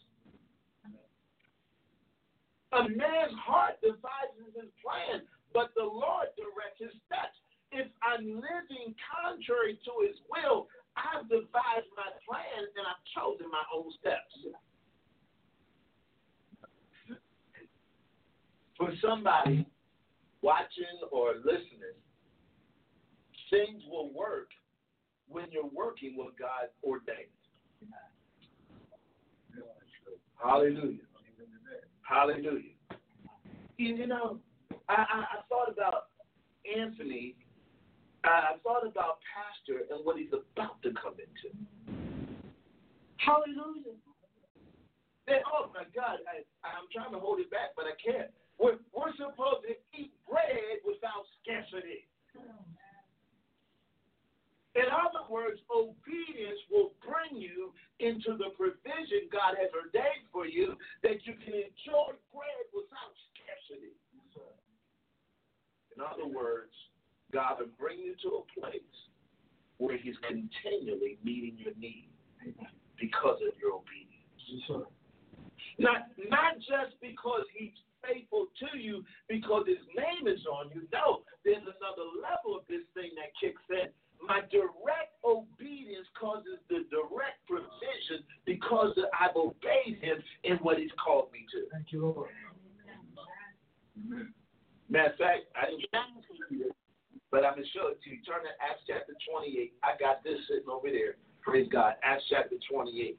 A 2.74 2.90
man's 2.90 3.38
heart 3.40 3.80
devises 3.82 4.52
his 4.54 4.70
plan, 4.84 5.24
but 5.54 5.72
the 5.78 5.86
Lord 5.86 6.30
directs 6.36 6.82
his 6.82 6.94
steps. 7.08 7.38
If 7.74 7.88
I'm 8.06 8.38
living 8.38 8.94
contrary 9.02 9.80
to 9.82 9.92
His 10.06 10.18
will, 10.30 10.68
I've 10.96 11.28
devised 11.28 11.90
my 11.98 12.14
plans 12.22 12.70
and 12.78 12.86
I've 12.86 13.02
chosen 13.18 13.50
my 13.50 13.66
own 13.74 13.90
steps. 13.98 14.30
For 18.78 18.94
somebody 19.02 19.66
watching 20.44 21.02
or 21.12 21.36
listening, 21.38 21.98
things 23.50 23.82
will 23.90 24.14
work 24.14 24.50
when 25.28 25.46
you're 25.52 25.70
working 25.74 26.16
what 26.16 26.38
God 26.38 26.70
ordained. 26.84 27.34
Hallelujah. 30.44 31.08
Hallelujah. 32.02 32.76
You, 33.78 33.96
you 33.96 34.08
know, 34.08 34.40
I, 34.90 34.94
I, 34.94 35.18
I 35.24 35.40
thought 35.48 35.72
about 35.72 36.12
Anthony. 36.68 37.36
I, 38.26 38.28
I 38.28 38.58
thought 38.62 38.86
about 38.86 39.20
Pastor 39.24 39.88
and 39.90 40.04
what 40.06 40.18
he's 40.18 40.34
about 40.36 40.82
to 40.84 40.92
come 41.00 41.16
into. 41.16 41.56
Hallelujah. 43.18 43.96
Then, 45.28 45.40
oh 45.48 45.72
my 45.72 45.88
God, 45.96 46.20
I, 46.28 46.44
I'm 46.68 46.92
trying 46.92 47.16
to 47.16 47.20
hold 47.20 47.40
it 47.40 47.50
back, 47.50 47.72
but 47.80 47.86
I 47.88 47.96
can't. 47.96 48.28
We're, 48.60 48.84
we're 48.92 49.16
supposed 49.16 49.64
to 49.64 49.80
eat 49.96 50.12
bread 50.28 50.84
without 50.84 51.24
scarcity. 51.40 52.04
In 54.74 54.90
other 54.90 55.30
words, 55.30 55.62
obedience 55.70 56.58
will 56.74 56.98
bring 57.06 57.38
you 57.38 57.74
into 58.02 58.34
the 58.42 58.50
provision 58.58 59.30
God 59.30 59.54
has 59.62 59.70
ordained 59.70 60.26
for 60.34 60.50
you 60.50 60.74
that 61.06 61.22
you 61.30 61.38
can 61.38 61.54
enjoy 61.54 62.18
bread 62.34 62.66
without 62.74 63.14
scarcity. 63.30 63.94
In 65.94 66.02
other 66.02 66.26
words, 66.26 66.74
God 67.30 67.62
will 67.62 67.74
bring 67.78 68.02
you 68.02 68.18
to 68.26 68.42
a 68.42 68.44
place 68.58 68.98
where 69.78 69.98
He's 69.98 70.18
continually 70.26 71.22
meeting 71.22 71.54
your 71.62 71.78
need 71.78 72.10
because 72.98 73.38
of 73.46 73.54
your 73.62 73.78
obedience. 73.78 74.90
Not, 75.78 76.10
not 76.30 76.58
just 76.58 76.98
because 76.98 77.46
He's 77.54 77.78
faithful 78.02 78.50
to 78.58 78.78
you 78.78 79.06
because 79.30 79.70
His 79.70 79.82
name 79.94 80.26
is 80.26 80.42
on 80.50 80.74
you. 80.74 80.90
No, 80.90 81.22
there's 81.46 81.62
another 81.62 82.10
level 82.18 82.58
of 82.58 82.66
this 82.66 82.86
thing 82.98 83.14
that 83.22 83.38
kicks 83.38 83.62
in 83.70 83.94
my 84.28 84.42
direct 84.52 85.20
obedience 85.24 86.08
causes 86.20 86.60
the 86.70 86.86
direct 86.90 87.44
provision 87.48 88.24
because 88.46 88.96
I've 89.12 89.36
obeyed 89.36 90.00
him 90.02 90.24
in 90.44 90.58
what 90.58 90.78
he's 90.78 90.94
called 91.04 91.32
me 91.32 91.46
to. 91.52 91.68
Thank 91.72 91.92
you, 91.92 92.08
Lord. 92.08 92.30
Matter 94.90 95.12
of 95.12 95.18
fact, 95.18 95.44
I 95.56 95.70
didn't 95.70 95.88
get 95.92 96.68
it, 96.68 96.76
but 97.32 97.46
I'm 97.46 97.56
going 97.56 97.64
to 97.64 97.70
show 97.72 97.88
it 97.88 98.00
to 98.04 98.10
you. 98.10 98.22
Turn 98.24 98.44
to 98.44 98.54
Acts 98.62 98.84
chapter 98.88 99.14
28. 99.32 99.74
I 99.84 99.98
got 100.00 100.24
this 100.24 100.40
sitting 100.48 100.70
over 100.70 100.90
there. 100.90 101.16
Praise 101.42 101.68
God. 101.72 101.96
Acts 102.04 102.24
chapter 102.30 102.56
28. 102.70 103.18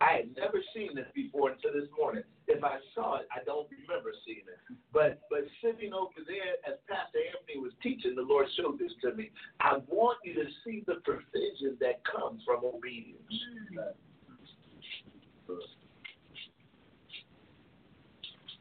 I 0.00 0.12
had 0.12 0.36
never 0.36 0.60
seen 0.74 0.94
this 0.94 1.06
before 1.14 1.50
until 1.50 1.72
this 1.72 1.88
morning. 1.96 2.24
If 2.46 2.62
I 2.62 2.76
saw 2.94 3.20
it, 3.20 3.28
I 3.32 3.42
don't 3.44 3.66
remember 3.70 4.12
seeing 4.26 4.44
it. 4.44 4.76
But 4.92 5.20
but 5.30 5.48
sitting 5.62 5.94
over 5.94 6.20
there 6.26 6.60
as 6.68 6.78
Pastor 6.88 7.18
Anthony 7.24 7.58
was 7.58 7.72
teaching, 7.82 8.14
the 8.14 8.22
Lord 8.22 8.46
showed 8.56 8.78
this 8.78 8.92
to 9.02 9.14
me. 9.14 9.30
I 9.60 9.78
want 9.88 10.18
you 10.24 10.34
to 10.34 10.44
see 10.64 10.84
the 10.86 11.00
provision 11.04 11.76
that 11.80 12.04
comes 12.04 12.42
from 12.44 12.64
obedience. 12.64 13.22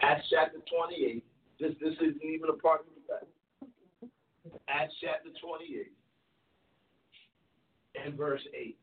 Acts 0.01 0.27
chapter 0.30 0.60
28. 0.60 1.23
This 1.60 1.72
this 1.81 1.95
isn't 1.99 2.23
even 2.23 2.49
a 2.49 2.60
part 2.60 2.81
of 2.81 2.88
the 2.95 3.03
Bible. 3.07 4.11
Acts 4.68 4.93
chapter 5.01 5.30
28 5.41 5.91
and 8.03 8.15
verse 8.15 8.41
8. 8.53 8.77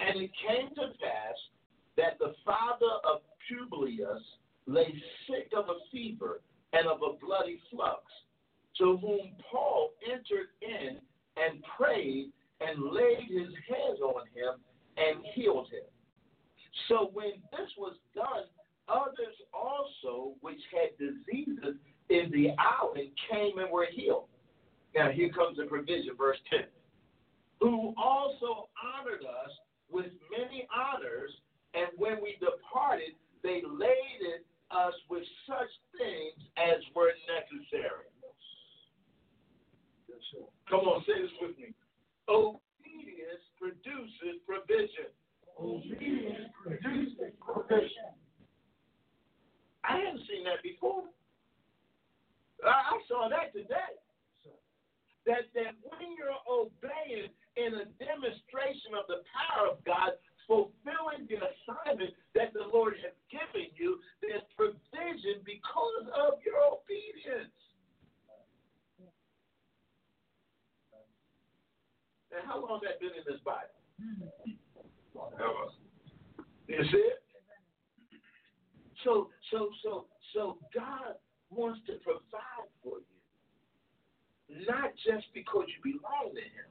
And 0.00 0.20
it 0.20 0.30
came 0.46 0.68
to 0.74 0.92
pass 1.00 1.36
that 1.96 2.18
the 2.18 2.34
father 2.44 3.00
of 3.10 3.20
Publius 3.48 4.22
lay 4.66 4.92
sick 5.26 5.52
of 5.56 5.68
a 5.68 5.78
fever 5.90 6.40
and 6.72 6.86
of 6.86 6.98
a 7.02 7.16
bloody 7.24 7.60
flux, 7.70 8.02
to 8.78 8.96
whom 8.98 9.32
Paul 9.50 9.90
entered 10.04 10.48
in 10.60 10.98
and 11.36 11.62
prayed 11.78 12.30
and 12.60 12.92
laid 12.92 13.28
his 13.28 13.52
hands 13.68 14.00
on 14.02 14.26
him 14.34 14.60
and 14.96 15.24
healed 15.34 15.68
him. 15.70 15.84
So 16.88 17.10
when 17.12 17.32
this 17.52 17.70
was 17.78 17.94
done, 18.14 18.44
others 18.88 19.36
also 19.52 20.34
which 20.40 20.60
had 20.72 20.96
diseases 20.98 21.76
in 22.10 22.30
the 22.32 22.50
island 22.58 23.10
came 23.30 23.58
and 23.58 23.70
were 23.70 23.86
healed. 23.90 24.28
Now 24.94 25.10
here 25.10 25.30
comes 25.30 25.58
the 25.58 25.64
provision, 25.64 26.16
verse 26.16 26.38
10. 26.50 26.60
Who 27.60 27.94
also 27.96 28.68
honored 28.76 29.22
us 29.22 29.50
with 29.90 30.06
many 30.30 30.66
honors, 30.74 31.30
and 31.76 31.92
when 31.96 32.22
we 32.24 32.40
departed, 32.40 33.12
they 33.44 33.60
laded 33.62 34.48
us 34.72 34.96
with 35.12 35.22
such 35.46 35.70
things 35.94 36.34
as 36.56 36.80
were 36.96 37.12
necessary. 37.28 38.08
Come 40.68 40.82
on, 40.90 41.04
say 41.06 41.22
this 41.22 41.30
with 41.38 41.54
me. 41.62 41.70
Obedience 42.26 43.44
produces 43.54 44.42
provision. 44.42 45.14
Obedience 45.54 46.50
produces 46.58 47.30
provision. 47.38 48.10
I 49.86 50.02
haven't 50.02 50.26
seen 50.26 50.42
that 50.50 50.58
before. 50.66 51.06
I, 52.66 52.98
I 52.98 52.98
saw 53.06 53.30
that 53.30 53.54
today. 53.54 53.94
That 55.26 55.46
that 55.54 55.78
when 55.86 56.14
you're 56.18 56.38
obeying 56.50 57.30
in 57.54 57.70
a 57.82 57.86
demonstration 57.98 58.94
of 58.98 59.06
the 59.06 59.22
power 59.30 59.70
of 59.70 59.82
God, 59.86 60.18
fulfilling 60.46 61.26
the 61.28 61.42
assignment 61.42 62.14
that 62.34 62.52
the 62.54 62.64
Lord 62.72 62.94
has 63.02 63.14
given 63.30 63.70
you, 63.74 63.98
there's 64.22 64.42
provision 64.56 65.42
because 65.44 66.06
of 66.14 66.38
your 66.46 66.58
obedience. 66.62 67.52
And 72.30 72.46
how 72.46 72.60
long 72.60 72.80
that 72.84 73.00
been 73.00 73.16
in 73.16 73.24
this 73.26 73.40
Bible? 73.44 73.72
You 76.68 76.84
see 76.90 76.98
it? 76.98 77.22
So, 79.04 79.30
so, 79.50 79.70
so, 79.82 80.06
so 80.34 80.58
God 80.74 81.14
wants 81.50 81.80
to 81.86 81.94
provide 82.02 82.68
for 82.82 82.98
you, 82.98 84.66
not 84.66 84.90
just 85.06 85.26
because 85.32 85.66
you 85.70 85.94
belong 85.94 86.34
to 86.34 86.40
Him, 86.42 86.68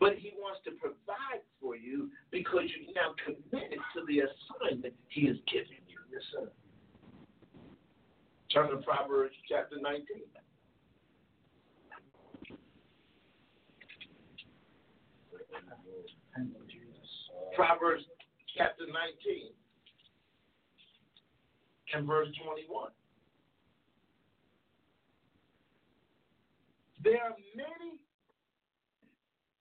but 0.00 0.14
He 0.16 0.32
wants 0.38 0.60
to 0.64 0.72
provide 0.72 1.42
for 1.60 1.76
you 1.76 2.10
because 2.30 2.64
you're 2.72 2.94
now 2.94 3.14
committed 3.24 3.78
to 3.94 4.04
the 4.06 4.22
assignment 4.26 4.94
He 5.08 5.26
has 5.26 5.36
given 5.50 5.78
you. 5.86 5.98
Sir. 6.32 6.50
Turn 8.52 8.70
to 8.70 8.78
Proverbs 8.78 9.34
chapter 9.48 9.76
19. 9.80 10.02
Proverbs 17.54 18.04
chapter 18.56 18.84
19 18.86 19.50
and 21.94 22.06
verse 22.06 22.28
21. 22.44 22.90
There 27.04 27.22
are 27.22 27.36
many 27.54 28.00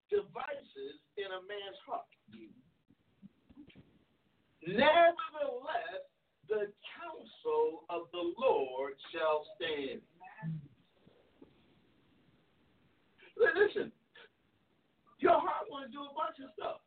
devices 0.09 0.99
in 1.17 1.27
a 1.27 1.41
man's 1.45 1.79
heart. 1.85 2.07
Nevertheless, 4.67 6.03
the 6.47 6.71
counsel 6.95 7.88
of 7.88 8.11
the 8.11 8.34
Lord 8.39 8.93
shall 9.11 9.47
stand. 9.55 10.01
Listen, 13.38 13.91
your 15.19 15.39
heart 15.39 15.69
wants 15.69 15.91
to 15.91 15.97
do 15.97 16.01
a 16.03 16.13
bunch 16.15 16.39
of 16.43 16.51
stuff. 16.57 16.81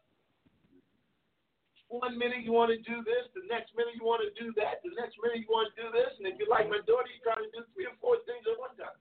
One 1.91 2.15
minute 2.15 2.47
you 2.47 2.53
want 2.55 2.71
to 2.71 2.79
do 2.79 3.03
this, 3.03 3.27
the 3.35 3.43
next 3.51 3.75
minute 3.75 3.99
you 3.99 4.07
want 4.07 4.23
to 4.23 4.31
do 4.39 4.55
that, 4.63 4.79
the 4.87 4.95
next 4.95 5.19
minute 5.19 5.43
you 5.43 5.51
want 5.51 5.75
to 5.75 5.77
do 5.83 5.91
this, 5.91 6.15
and 6.19 6.27
if 6.27 6.39
you 6.39 6.47
like 6.47 6.71
my 6.71 6.79
daughter, 6.87 7.11
you 7.11 7.19
try 7.19 7.35
to 7.35 7.51
do 7.51 7.67
three 7.75 7.91
or 7.91 7.97
four 7.99 8.23
things 8.31 8.47
at 8.47 8.55
one 8.55 8.75
time. 8.79 8.95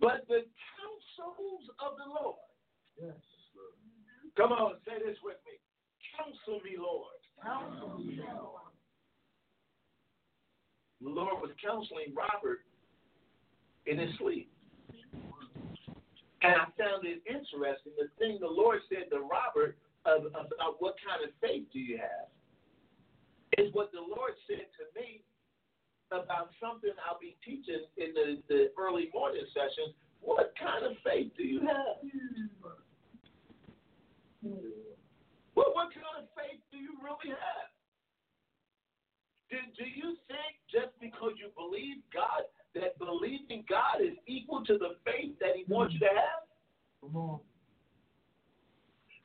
but 0.00 0.26
the 0.28 0.46
counsels 0.78 1.64
of 1.82 1.98
the 1.98 2.08
Lord. 2.08 2.42
Yes. 3.00 3.18
Come 4.36 4.52
on, 4.52 4.78
say 4.86 5.02
this 5.04 5.18
with 5.22 5.38
me. 5.46 5.58
Counsel 6.14 6.62
me, 6.62 6.78
Lord. 6.78 7.18
Counsel 7.42 7.98
me, 7.98 8.20
Lord. 8.22 8.70
The 11.00 11.10
Lord 11.10 11.42
was 11.42 11.50
counseling 11.62 12.14
Robert 12.14 12.66
in 13.86 13.98
his 13.98 14.10
sleep. 14.18 14.50
And 16.42 16.54
I 16.54 16.70
found 16.78 17.02
it 17.02 17.22
interesting. 17.26 17.94
The 17.98 18.10
thing 18.18 18.38
the 18.40 18.46
Lord 18.46 18.78
said 18.86 19.10
to 19.10 19.26
Robert 19.26 19.78
of, 20.06 20.26
about 20.30 20.78
what 20.78 20.94
kind 21.02 21.26
of 21.26 21.34
faith 21.42 21.66
do 21.72 21.78
you 21.78 21.98
have 21.98 22.30
is 23.58 23.74
what 23.74 23.90
the 23.90 24.02
Lord 24.02 24.38
said 24.46 24.70
to 24.78 24.84
me 24.94 25.22
about 26.10 26.50
something 26.60 26.90
I'll 27.04 27.20
be 27.20 27.36
teaching 27.44 27.84
in 27.96 28.14
the, 28.14 28.40
the 28.48 28.70
early 28.78 29.10
morning 29.12 29.44
sessions, 29.52 29.94
what 30.20 30.52
kind 30.58 30.84
of 30.84 30.96
faith 31.04 31.32
do 31.36 31.44
you 31.44 31.60
have? 31.60 32.00
What, 35.54 35.74
what 35.74 35.90
kind 35.94 36.22
of 36.22 36.30
faith 36.34 36.60
do 36.70 36.78
you 36.78 36.94
really 37.02 37.34
have? 37.34 37.68
Do, 39.50 39.56
do 39.76 39.84
you 39.84 40.16
think 40.28 40.52
just 40.68 40.92
because 41.00 41.32
you 41.40 41.48
believe 41.56 42.04
God, 42.12 42.44
that 42.76 42.98
believing 43.00 43.64
God 43.68 44.04
is 44.04 44.14
equal 44.28 44.64
to 44.66 44.76
the 44.76 45.00
faith 45.04 45.34
that 45.40 45.56
He 45.56 45.64
wants 45.66 45.94
you 45.94 46.00
to 46.00 46.12
have? 46.12 46.44
Come 47.00 47.16
on. 47.16 47.40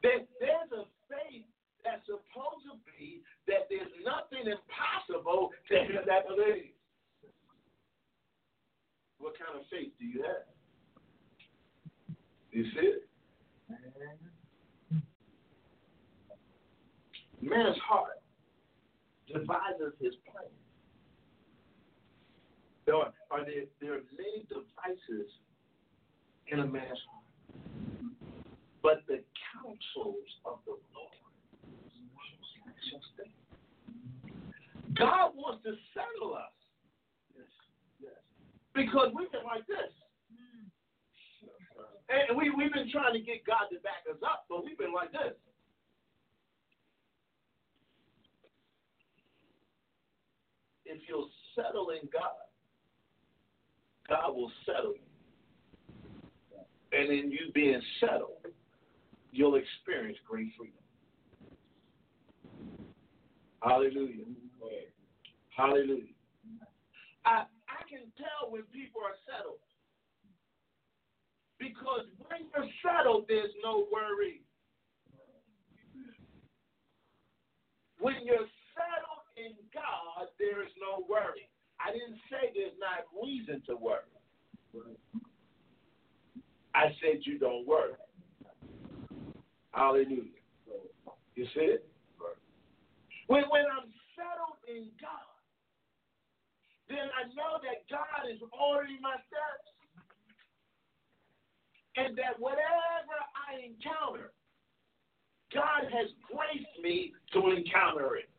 There, 0.02 0.24
there's 0.40 0.72
a 0.72 0.84
faith 1.08 1.48
that's 1.84 2.04
supposed 2.08 2.64
to 2.72 2.80
be 2.96 3.22
that 3.48 3.68
there's 3.70 3.92
nothing 4.04 4.48
impossible 4.48 5.52
to 5.70 5.76
that 6.08 6.28
believes. 6.28 6.73
What 9.24 9.40
kind 9.40 9.56
of 9.56 9.66
faith 9.72 9.96
do 9.98 10.06
you 10.06 10.22
have? 10.28 10.44
You 12.52 12.66
see 12.76 13.00
it? 13.00 13.08
Man's 17.42 17.78
heart 17.88 18.20
devises 19.28 19.96
his 20.02 20.14
plan. 20.28 20.52
There 22.86 22.96
are, 22.96 23.14
are 23.32 23.46
there, 23.46 23.64
there 23.80 23.94
are 23.94 24.04
many 24.12 24.44
devices 24.50 25.32
in 26.48 26.60
a 26.60 26.66
man's 26.68 27.00
heart. 27.08 27.24
But 28.84 29.04
the 29.08 29.24
counsels 29.56 30.28
of 30.46 30.60
the 30.66 30.72
Lord. 30.72 31.16
God 35.00 35.32
wants 35.36 35.64
to 35.64 35.72
settle 35.94 36.36
us. 36.36 36.63
Because 38.76 39.12
we've 39.16 39.32
been 39.32 39.46
like 39.46 39.66
this. 39.68 39.92
And 42.10 42.38
we, 42.38 42.50
we've 42.50 42.74
been 42.74 42.92
trying 42.92 43.14
to 43.14 43.20
get 43.20 43.46
God 43.46 43.68
to 43.72 43.80
back 43.80 44.04
us 44.10 44.22
up, 44.24 44.46
but 44.50 44.64
we've 44.64 44.78
been 44.78 44.94
like 44.94 45.12
this. 45.12 45.34
If 50.86 51.02
you'll 51.08 51.30
settle 51.56 51.90
in 51.90 52.08
God, 52.12 52.44
God 54.10 54.36
will 54.36 54.52
settle 54.66 54.94
you. 54.94 55.00
And 56.92 57.10
in 57.12 57.32
you 57.32 57.52
being 57.54 57.82
settled, 58.00 58.46
you'll 59.32 59.56
experience 59.56 60.18
great 60.30 60.50
freedom. 60.58 60.76
Hallelujah. 63.64 64.26
Hallelujah. 65.56 66.04
I, 67.26 67.44
I 67.74 67.82
can 67.90 68.06
tell 68.22 68.54
when 68.54 68.64
people 68.70 69.02
are 69.02 69.18
settled. 69.26 69.62
Because 71.58 72.06
when 72.30 72.46
you're 72.54 72.70
settled, 72.86 73.26
there's 73.28 73.54
no 73.64 73.88
worry. 73.90 74.46
When 78.00 78.16
you're 78.26 78.50
settled 78.76 79.26
in 79.40 79.58
God, 79.74 80.28
there 80.38 80.62
is 80.62 80.74
no 80.78 81.06
worry. 81.10 81.50
I 81.80 81.92
didn't 81.92 82.20
say 82.30 82.52
there's 82.54 82.78
not 82.78 83.10
reason 83.16 83.64
to 83.68 83.76
worry. 83.76 84.12
I 86.76 86.90
said 87.02 87.22
you 87.24 87.40
don't 87.40 87.66
worry. 87.68 87.94
Hallelujah. 89.72 90.42
You 91.36 91.46
see 91.56 91.80
it? 91.80 91.88
When, 93.28 93.44
when 93.50 93.64
I'm 93.66 93.90
settled 94.14 94.60
in 94.68 94.92
God, 95.00 95.33
then 96.94 97.10
I 97.18 97.26
know 97.34 97.58
that 97.66 97.84
God 97.90 98.30
is 98.30 98.40
ordering 98.54 99.02
my 99.02 99.18
steps. 99.28 99.68
And 101.96 102.18
that 102.18 102.40
whatever 102.40 103.18
I 103.38 103.62
encounter, 103.62 104.34
God 105.54 105.86
has 105.94 106.10
graced 106.26 106.78
me 106.82 107.14
to 107.34 107.54
encounter 107.54 108.18
it. 108.18 108.30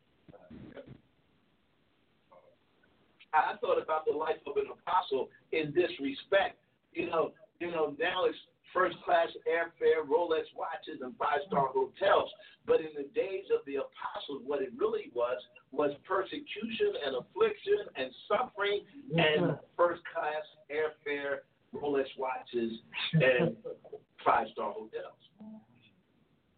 I 3.33 3.55
thought 3.59 3.81
about 3.81 4.05
the 4.05 4.15
life 4.15 4.39
of 4.47 4.57
an 4.57 4.67
apostle 4.71 5.29
in 5.51 5.73
this 5.75 5.91
respect. 5.99 6.59
You 6.93 7.07
know, 7.07 7.31
you 7.59 7.71
know, 7.71 7.95
now 7.99 8.25
it's 8.25 8.37
first 8.75 8.99
class 9.07 9.31
airfare, 9.47 10.03
Rolex 10.03 10.51
watches, 10.51 10.99
and 10.99 11.15
five 11.15 11.39
star 11.47 11.71
hotels. 11.71 12.27
But 12.67 12.83
in 12.83 12.91
the 12.91 13.07
days 13.15 13.47
of 13.55 13.63
the 13.63 13.79
apostles, 13.79 14.43
what 14.43 14.59
it 14.61 14.75
really 14.75 15.09
was 15.15 15.39
was 15.71 15.95
persecution 16.03 16.99
and 17.07 17.15
affliction 17.15 17.87
and 17.95 18.11
suffering 18.27 18.83
and 19.15 19.55
first 19.79 20.03
class 20.11 20.43
airfare, 20.67 21.47
Rolex 21.71 22.11
watches, 22.19 22.75
and 23.15 23.55
five 24.27 24.51
star 24.51 24.75
hotels. 24.75 25.15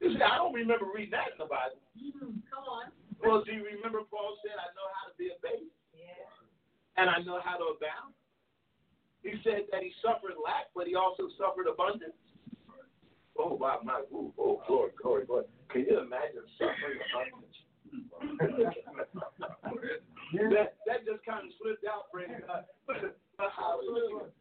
You 0.01 0.13
see, 0.13 0.21
I 0.21 0.37
don't 0.41 0.53
remember 0.53 0.89
reading 0.89 1.13
that 1.13 1.33
in 1.33 1.37
the 1.37 1.49
Bible. 1.49 1.81
Mm-hmm. 1.97 2.41
Come 2.49 2.65
on. 2.65 2.89
Well, 3.21 3.41
do 3.41 3.53
you 3.53 3.65
remember 3.65 4.05
Paul 4.09 4.37
said, 4.45 4.53
I 4.53 4.69
know 4.77 4.87
how 4.93 5.09
to 5.09 5.15
be 5.17 5.33
a 5.33 5.37
baby? 5.41 5.73
Yeah. 5.93 7.01
and 7.01 7.09
I 7.09 7.17
know 7.25 7.41
how 7.41 7.57
to 7.57 7.73
abound. 7.73 8.13
He 9.27 9.35
said 9.43 9.67
that 9.75 9.83
he 9.83 9.91
suffered 9.99 10.39
lack, 10.39 10.71
but 10.71 10.87
he 10.87 10.95
also 10.95 11.27
suffered 11.35 11.67
abundance. 11.67 12.15
Oh, 13.37 13.53
wow, 13.59 13.83
my, 13.83 14.01
ooh, 14.15 14.31
oh, 14.39 14.63
glory, 14.65 14.91
glory, 14.95 15.25
glory. 15.27 15.45
Can 15.69 15.83
you 15.83 15.99
imagine 15.99 16.47
suffering 16.57 16.95
abundance? 17.11 17.59
that, 20.51 20.75
that 20.87 20.99
just 21.05 21.23
kind 21.27 21.43
of 21.47 21.51
slipped 21.61 21.83
out, 21.85 22.07
Brandon. 22.11 22.41
Uh, 22.47 22.63
but 22.87 22.97
hallelujah. 23.37 24.31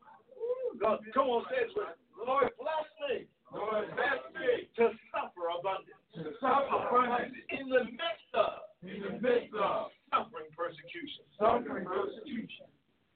God, 0.80 0.98
come 1.14 1.26
on, 1.34 1.44
say 1.50 1.66
it. 1.66 1.70
Lord, 2.14 2.50
bless 2.58 2.86
me. 3.10 3.26
Lord, 3.54 3.86
bless 3.94 4.22
me 4.34 4.66
To 4.78 4.90
suffer 5.10 5.46
abundance. 5.50 6.02
to 6.14 6.30
suffer 6.40 6.78
abundance 6.90 7.34
In 7.50 7.68
the 7.68 7.84
midst 7.90 8.32
of 8.34 8.70
in 8.82 9.02
the 9.02 9.12
midst 9.22 9.54
of 9.54 9.90
suffering 10.10 10.50
persecution. 10.56 11.22
suffering 11.38 11.86
persecution. 11.86 12.66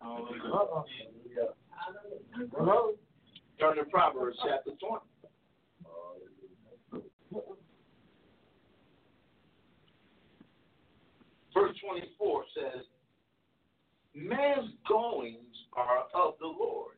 Hello. 0.00 0.28
Turn 3.58 3.76
to 3.76 3.84
Proverbs 3.90 4.38
chapter 4.42 4.70
20. 4.80 5.04
Verse 11.52 11.76
24 11.84 12.44
says, 12.54 12.84
Man's 14.14 14.70
goings 14.88 15.66
are 15.76 16.04
of 16.14 16.34
the 16.40 16.46
Lord. 16.46 16.94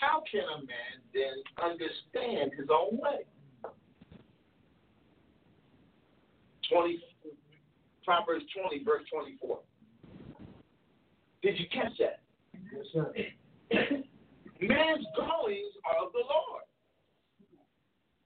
How 0.00 0.22
can 0.30 0.42
a 0.42 0.58
man 0.58 1.00
then 1.14 1.42
understand 1.62 2.52
his 2.58 2.68
own 2.70 2.98
way? 2.98 3.24
20, 6.70 7.02
Proverbs 8.04 8.44
20, 8.54 8.84
verse 8.84 9.02
24. 9.12 9.60
Did 11.44 11.60
you 11.60 11.68
catch 11.68 11.92
that? 12.00 12.24
Yes, 12.72 12.88
sir. 12.88 13.12
Man's 14.64 15.04
goings 15.12 15.76
are 15.84 16.08
of 16.08 16.12
the 16.16 16.24
Lord. 16.24 16.64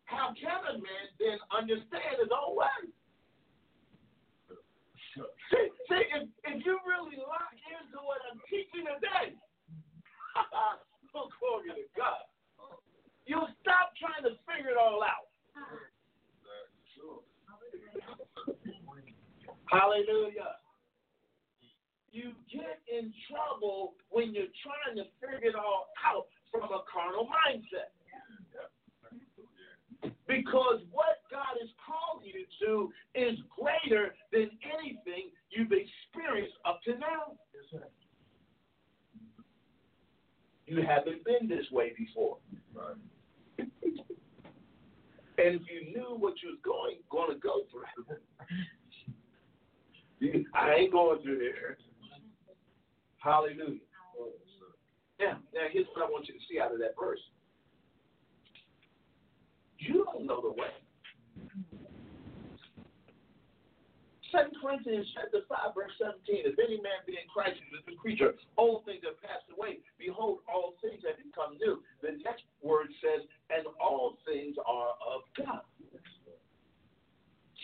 How 0.06 0.30
can 0.38 0.62
a 0.70 0.78
man 0.78 1.04
then 1.18 1.42
understand 1.50 2.22
his 2.22 2.30
own 2.30 2.54
way? 2.54 2.78
See, 5.50 5.66
see 5.90 6.04
if, 6.14 6.30
if 6.46 6.62
you 6.62 6.78
really 6.86 7.18
lock 7.18 7.50
into 7.66 7.98
what 8.06 8.22
I'm 8.30 8.38
teaching 8.46 8.86
today, 8.86 9.34
oh, 11.18 11.26
glory 11.42 11.74
to 11.74 11.90
God, 11.98 12.22
you'll 13.26 13.50
stop 13.66 13.98
trying 13.98 14.22
to 14.30 14.38
figure 14.46 14.70
it 14.70 14.78
all 14.78 15.02
out. 15.02 15.26
Hallelujah. 19.66 20.62
You 22.10 22.32
get 22.50 22.80
in 22.88 23.12
trouble 23.28 23.94
when 24.10 24.34
you're 24.34 24.52
trying 24.64 24.96
to 24.96 25.04
figure 25.20 25.50
it 25.50 25.54
all 25.54 25.88
out 26.04 26.26
from 26.50 26.64
a 26.64 26.82
carnal 26.90 27.28
mindset. 27.28 27.92
Because 30.26 30.80
what 30.92 31.20
God 31.30 31.56
has 31.60 31.70
called 31.84 32.22
you 32.24 32.44
to 32.62 32.92
is 33.14 33.38
greater 33.56 34.14
than 34.32 34.50
anything 34.78 35.30
you've 35.50 35.72
experienced 35.72 36.56
up 36.64 36.80
to 36.84 36.92
now. 36.98 37.36
You 40.66 40.82
haven't 40.82 41.24
been 41.24 41.48
this 41.48 41.64
way 41.72 41.92
before. 41.96 42.36
and 43.58 43.70
if 45.38 45.62
you 45.70 45.92
knew 45.94 46.16
what 46.18 46.34
you 46.42 46.50
was 46.50 46.58
going 46.62 46.96
going 47.10 47.32
to 47.32 47.38
go 47.40 47.62
through, 47.70 48.16
I 50.54 50.74
ain't 50.74 50.92
going 50.92 51.22
through 51.22 51.38
there. 51.38 51.78
Hallelujah. 53.18 53.82
Now, 55.18 55.38
now 55.52 55.66
here's 55.72 55.86
what 55.94 56.06
I 56.06 56.10
want 56.10 56.28
you 56.28 56.34
to 56.34 56.40
see 56.48 56.60
out 56.60 56.72
of 56.72 56.78
that 56.78 56.94
verse. 56.98 57.20
You 59.78 60.06
don't 60.06 60.26
know 60.26 60.40
the 60.40 60.54
way. 60.54 60.70
Second 64.30 64.60
Corinthians 64.60 65.08
chapter 65.16 65.40
5, 65.48 65.72
verse 65.72 65.94
17. 65.96 66.44
If 66.44 66.60
any 66.60 66.76
man 66.84 67.00
be 67.08 67.16
in 67.16 67.24
Christ, 67.32 67.56
he 67.56 67.64
is 67.72 67.80
a 67.88 67.96
creature. 67.96 68.36
Old 68.60 68.84
things 68.84 69.00
have 69.08 69.16
passed 69.24 69.48
away. 69.48 69.80
Behold, 69.96 70.44
all 70.44 70.76
things 70.84 71.00
have 71.08 71.16
become 71.16 71.56
new. 71.56 71.80
The 72.04 72.20
next 72.20 72.44
word 72.60 72.92
says, 73.00 73.24
and 73.48 73.64
all 73.80 74.20
things 74.28 74.60
are 74.68 74.92
of 75.00 75.24
God. 75.32 75.64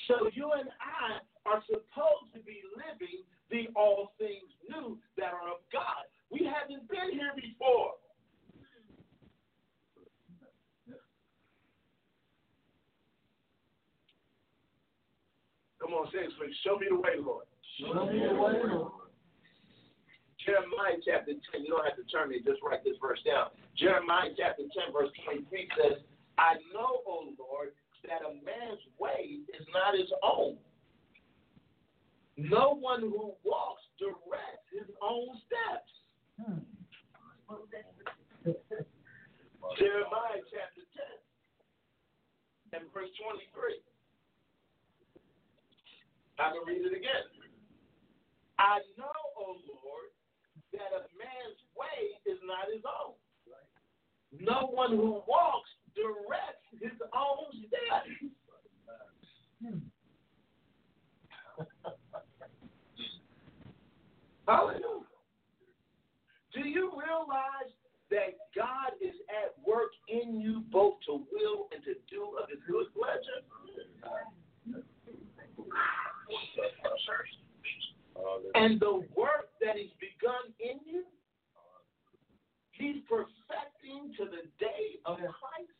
So 0.09 0.32
you 0.32 0.52
and 0.56 0.72
I 0.81 1.20
are 1.44 1.60
supposed 1.68 2.32
to 2.32 2.40
be 2.40 2.64
living 2.72 3.28
the 3.55 3.70
all 3.78 4.10
things 4.18 4.51
new 4.66 4.98
that 5.16 5.31
are 5.31 5.47
of 5.47 5.62
God. 5.70 6.10
We 6.26 6.43
haven't 6.43 6.90
been 6.90 7.14
here 7.14 7.31
before. 7.39 7.94
Come 15.78 15.94
on, 15.94 16.10
say 16.10 16.26
it. 16.26 16.35
Show 16.66 16.82
me 16.82 16.90
the 16.90 16.98
way, 16.98 17.22
Lord. 17.22 17.47
Show 17.78 18.10
me 18.10 18.26
the 18.26 18.35
way, 18.35 18.59
Lord. 18.66 19.06
Jeremiah 20.43 20.98
chapter 21.06 21.32
10, 21.55 21.62
you 21.62 21.70
don't 21.70 21.86
have 21.86 21.97
to 21.97 22.05
turn 22.10 22.28
me, 22.28 22.43
just 22.44 22.60
write 22.60 22.85
this 22.85 22.98
verse 23.01 23.22
down. 23.24 23.48
Jeremiah 23.78 24.35
chapter 24.36 24.66
10, 24.66 24.93
verse 24.93 25.09
23 25.24 25.47
says, 25.78 26.05
I 26.36 26.60
know, 26.74 27.01
O 27.06 27.32
Lord, 27.39 27.72
that 28.05 28.20
a 28.20 28.35
man's 28.44 28.82
way 29.01 29.40
is 29.56 29.64
not 29.72 29.97
his 29.97 30.10
own. 30.20 30.60
No 32.36 32.74
one 32.74 33.01
who 33.01 33.35
walks 33.44 33.82
directs 33.98 34.66
his 34.73 34.90
own 35.01 35.39
steps. 35.47 35.90
Hmm. 36.35 36.66
Jeremiah 39.78 40.43
chapter 40.51 40.82
10 42.74 42.81
and 42.81 42.93
verse 42.93 43.11
23. 43.23 43.78
I 46.39 46.51
can 46.51 46.62
read 46.66 46.82
it 46.82 46.97
again. 46.98 47.24
I 48.59 48.82
know, 48.98 49.15
O 49.39 49.55
Lord, 49.70 50.11
that 50.73 50.90
a 50.90 51.06
man's 51.15 51.61
way 51.78 52.19
is 52.27 52.39
not 52.43 52.66
his 52.74 52.82
own. 52.82 53.15
No 54.40 54.66
one 54.74 54.90
who 54.90 55.23
walks 55.28 55.70
directs 55.94 56.66
his 56.82 56.98
own 57.15 57.47
steps. 57.70 58.11
Hmm. 59.62 59.78
Hallelujah. 64.47 65.09
Do 66.53 66.61
you 66.61 66.93
realize 66.93 67.73
that 68.11 68.37
God 68.55 68.93
is 69.01 69.15
at 69.29 69.55
work 69.66 69.91
in 70.09 70.41
you 70.41 70.62
both 70.71 70.95
to 71.07 71.25
will 71.33 71.69
and 71.73 71.83
to 71.85 71.95
do 72.11 72.37
of 72.41 72.49
his 72.49 72.61
good 72.69 72.87
pleasure? 72.95 73.43
And 78.55 78.79
the 78.81 79.05
work 79.16 79.51
that 79.61 79.77
he's 79.77 79.91
begun 79.99 80.55
in 80.61 80.79
you, 80.87 81.05
he's 82.71 83.03
perfecting 83.09 84.15
to 84.19 84.25
the 84.25 84.47
day 84.61 85.01
of 85.07 85.16
Christ. 85.16 85.73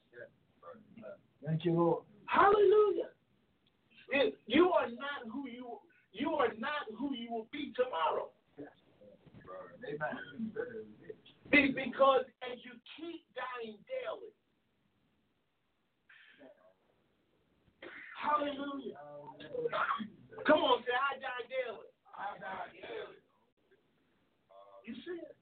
Thank 1.47 1.65
you, 1.65 1.73
Lord. 1.73 2.05
Hallelujah. 2.27 3.11
You 4.47 4.71
are 4.71 4.89
not 4.89 5.31
who 5.33 5.49
you 5.49 5.79
you 6.13 6.31
are 6.35 6.55
not 6.59 6.87
who 6.97 7.15
you 7.15 7.31
will 7.31 7.47
be 7.53 7.73
tomorrow. 7.75 8.31
Because 11.51 12.25
as 12.43 12.59
you 12.65 12.73
keep 12.97 13.23
dying 13.37 13.79
daily, 13.87 14.33
hallelujah. 18.17 18.99
Come 20.47 20.61
on, 20.61 20.83
say, 20.85 20.93
I 20.97 21.17
die 21.21 21.45
daily. 21.49 21.89
I 22.17 22.39
die 22.41 22.69
daily. 22.75 23.19
You 24.85 24.95
see 25.05 25.21
it? 25.21 25.37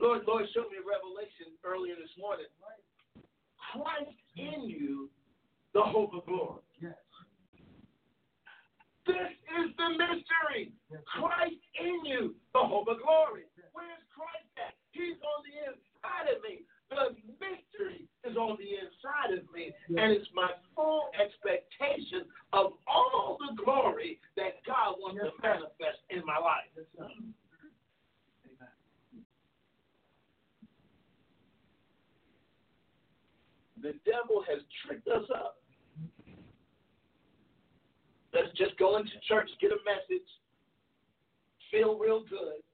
Lord, 0.00 0.22
Lord 0.26 0.44
showed 0.52 0.68
me 0.68 0.82
a 0.82 0.84
revelation 0.84 1.54
earlier 1.64 1.94
this 1.94 2.10
morning. 2.18 2.50
Christ 3.72 4.18
in 4.36 4.68
you, 4.68 5.08
the 5.72 5.80
hope 5.80 6.12
of 6.12 6.26
glory. 6.26 6.60
This 9.06 9.34
is 9.34 9.74
the 9.76 9.88
mystery. 9.98 10.72
Christ 11.18 11.62
in 11.74 12.04
you, 12.04 12.34
the 12.54 12.62
hope 12.62 12.86
of 12.88 13.02
glory. 13.02 13.50
Where's 13.72 14.04
Christ 14.14 14.46
at? 14.58 14.74
He's 14.92 15.18
on 15.18 15.38
the 15.42 15.56
inside 15.74 16.30
of 16.30 16.38
me. 16.44 16.62
The 16.92 17.16
mystery 17.40 18.06
is 18.22 18.36
on 18.36 18.56
the 18.60 18.70
inside 18.78 19.32
of 19.34 19.48
me. 19.50 19.72
And 19.88 20.12
it's 20.12 20.28
my 20.34 20.50
full 20.76 21.08
expectation 21.18 22.28
of 22.52 22.72
all 22.86 23.38
the 23.40 23.56
glory 23.64 24.20
that 24.36 24.62
God 24.66 24.96
wants 25.00 25.20
to 25.24 25.32
manifest 25.42 26.04
in 26.10 26.22
my 26.26 26.38
life. 26.38 26.68
The 33.82 33.94
devil 34.06 34.44
has 34.46 34.62
tricked 34.86 35.08
us 35.08 35.24
up. 35.34 35.61
Let's 38.32 38.48
just 38.56 38.78
go 38.78 38.96
into 38.96 39.12
church, 39.28 39.50
get 39.60 39.72
a 39.72 39.80
message, 39.84 40.26
feel 41.70 41.98
real 41.98 42.24
good, 42.24 42.64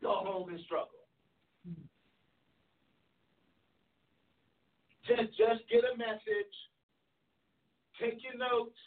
go 0.00 0.24
home 0.24 0.48
and 0.48 0.60
struggle. 0.64 0.96
Just, 5.06 5.36
just 5.36 5.62
get 5.70 5.84
a 5.84 5.94
message, 5.96 6.54
take 8.00 8.18
your 8.24 8.34
notes, 8.40 8.80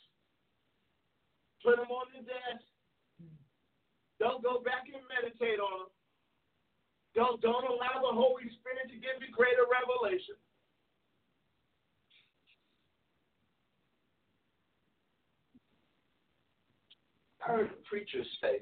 put 1.64 1.78
them 1.78 1.88
on 1.88 2.12
the 2.18 2.26
desk. 2.26 2.66
Don't 4.20 4.44
go 4.44 4.60
back 4.60 4.90
and 4.91 5.00
meditate 5.08 5.64
on 5.64 5.88
them. 5.88 5.91
Don't, 7.16 7.40
don't 7.40 7.64
allow 7.64 8.04
the 8.04 8.12
Holy 8.12 8.52
Spirit 8.60 8.91
to 8.91 8.98
give 9.00 9.22
you 9.22 9.32
greater 9.32 9.64
revelation. 9.64 10.36
Heard 17.49 17.67
a 17.67 17.89
preacher 17.89 18.23
say, 18.41 18.61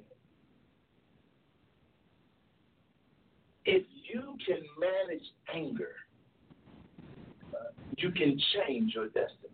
if 3.66 3.84
you 4.10 4.38
can 4.46 4.62
manage 4.80 5.26
anger, 5.54 5.96
you 7.98 8.12
can 8.12 8.40
change 8.56 8.94
your 8.94 9.08
destiny. 9.08 9.52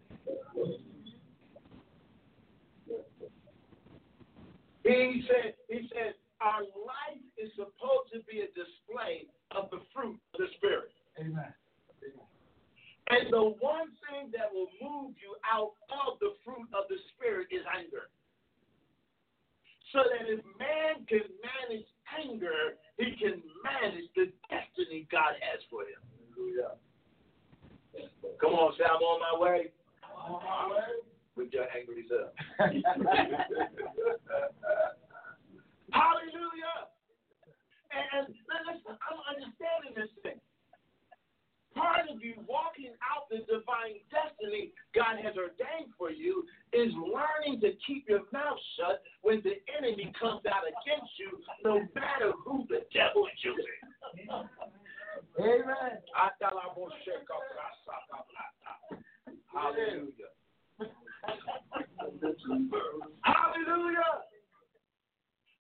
He 4.83 5.25
said, 5.27 5.53
he 5.69 5.89
said, 5.93 6.13
our 6.41 6.61
life 6.61 7.23
is 7.37 7.49
supposed 7.55 8.11
to 8.13 8.19
be 8.29 8.41
a 8.41 8.47
display 8.51 9.25
of 9.55 9.71
the 9.71 9.79
fruit 9.95 10.19
of 10.33 10.39
the 10.39 10.47
Spirit. 10.57 10.91
Amen. 11.17 11.53
And 13.09 13.31
the 13.31 13.55
one 13.59 13.95
thing 14.05 14.31
that 14.37 14.51
will 14.53 14.69
move 14.81 15.15
you 15.17 15.35
out 15.47 15.73
of 15.89 16.19
the 16.19 16.35
fruit 16.45 16.67
of 16.75 16.85
the 16.89 16.97
Spirit 17.15 17.47
is 17.51 17.63
anger. 17.73 18.11
So 19.93 20.01
that 20.01 20.25
if 20.25 20.41
man 20.57 21.05
can 21.05 21.21
manage 21.45 21.85
anger, 22.17 22.81
he 22.97 23.13
can 23.13 23.45
manage 23.61 24.09
the 24.17 24.33
destiny 24.49 25.05
God 25.13 25.37
has 25.37 25.61
for 25.69 25.85
him. 25.85 26.01
Hallelujah. 26.33 26.81
Come 28.41 28.53
on, 28.57 28.73
say, 28.73 28.85
I'm 28.89 28.97
on 29.05 29.21
my 29.21 29.37
way. 29.37 29.69
With 31.35 31.53
your 31.53 31.65
angry 31.69 32.05
self. 32.09 32.33
Hallelujah. 35.93 36.89
And, 37.93 38.25
and 38.25 38.33
listen, 38.65 38.97
I'm 38.97 39.21
understanding 39.29 39.93
this 39.93 40.09
thing. 40.25 40.41
Part 41.73 42.05
of 42.09 42.21
you 42.21 42.35
walking 42.47 42.93
out 43.01 43.29
the 43.29 43.41
divine 43.49 43.97
destiny 44.13 44.71
God 44.93 45.17
has 45.23 45.33
ordained 45.37 45.89
for 45.97 46.11
you 46.11 46.45
is 46.71 46.93
learning 46.93 47.61
to 47.61 47.73
keep 47.85 48.07
your 48.07 48.21
mouth 48.31 48.59
shut 48.77 49.01
when 49.21 49.41
the 49.43 49.57
enemy 49.77 50.13
comes 50.19 50.45
out 50.45 50.63
against 50.69 51.11
you, 51.17 51.41
no 51.63 51.81
matter 51.95 52.33
who 52.45 52.65
the 52.69 52.85
devil 52.93 53.25
is 53.25 53.39
using. 53.41 53.81
Amen. 55.39 55.97
Hallelujah. 59.49 60.29
Hallelujah. 63.21 64.13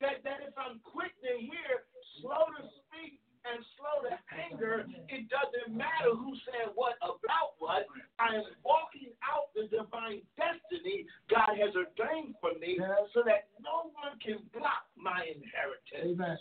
That, 0.00 0.22
that 0.22 0.38
if 0.46 0.54
I'm 0.56 0.78
quick 0.84 1.10
to 1.26 1.32
hear, 1.40 1.84
slow 2.20 2.46
to 2.54 2.62
speak, 2.86 3.18
and 3.44 3.64
slow 3.76 4.08
to 4.08 4.14
anger, 4.34 4.86
it 5.08 5.28
doesn't 5.28 5.76
matter 5.76 6.14
who 6.14 6.34
said 6.46 6.72
what 6.74 6.94
about 7.02 7.58
what. 7.58 7.86
I 8.18 8.36
am 8.36 8.44
walking 8.64 9.12
out 9.22 9.54
the 9.54 9.68
divine 9.70 10.22
destiny 10.36 11.06
God 11.30 11.56
has 11.58 11.74
ordained 11.74 12.34
for 12.40 12.58
me 12.58 12.78
so 13.14 13.22
that 13.26 13.48
no 13.62 13.90
one 13.94 14.18
can 14.24 14.38
block 14.52 14.86
my 14.96 15.24
inheritance. 15.26 16.18
Amen. 16.18 16.38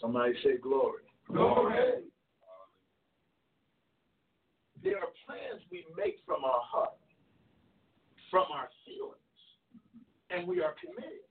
Somebody 0.00 0.34
say 0.44 0.58
glory. 0.60 1.00
Glory. 1.32 2.04
there 4.84 4.98
are 5.00 5.08
plans 5.24 5.64
we 5.72 5.84
make 5.96 6.20
from 6.26 6.44
our 6.44 6.60
heart, 6.60 6.92
from 8.34 8.50
our 8.50 8.68
feelings, 8.84 9.14
and 10.30 10.48
we 10.48 10.60
are 10.60 10.74
committed. 10.82 11.22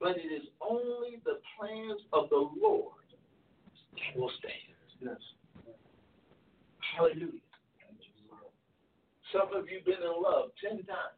But 0.00 0.16
it 0.16 0.26
is 0.34 0.48
only 0.60 1.22
the 1.24 1.38
plans 1.54 2.00
of 2.12 2.28
the 2.30 2.50
Lord 2.60 3.06
that 3.94 4.18
will 4.18 4.32
stand. 4.40 4.74
Yes. 5.00 5.72
Hallelujah. 6.96 7.30
Some 9.32 9.54
of 9.54 9.70
you 9.70 9.78
been 9.86 10.02
in 10.02 10.20
love 10.20 10.50
ten 10.60 10.82
times. 10.82 11.14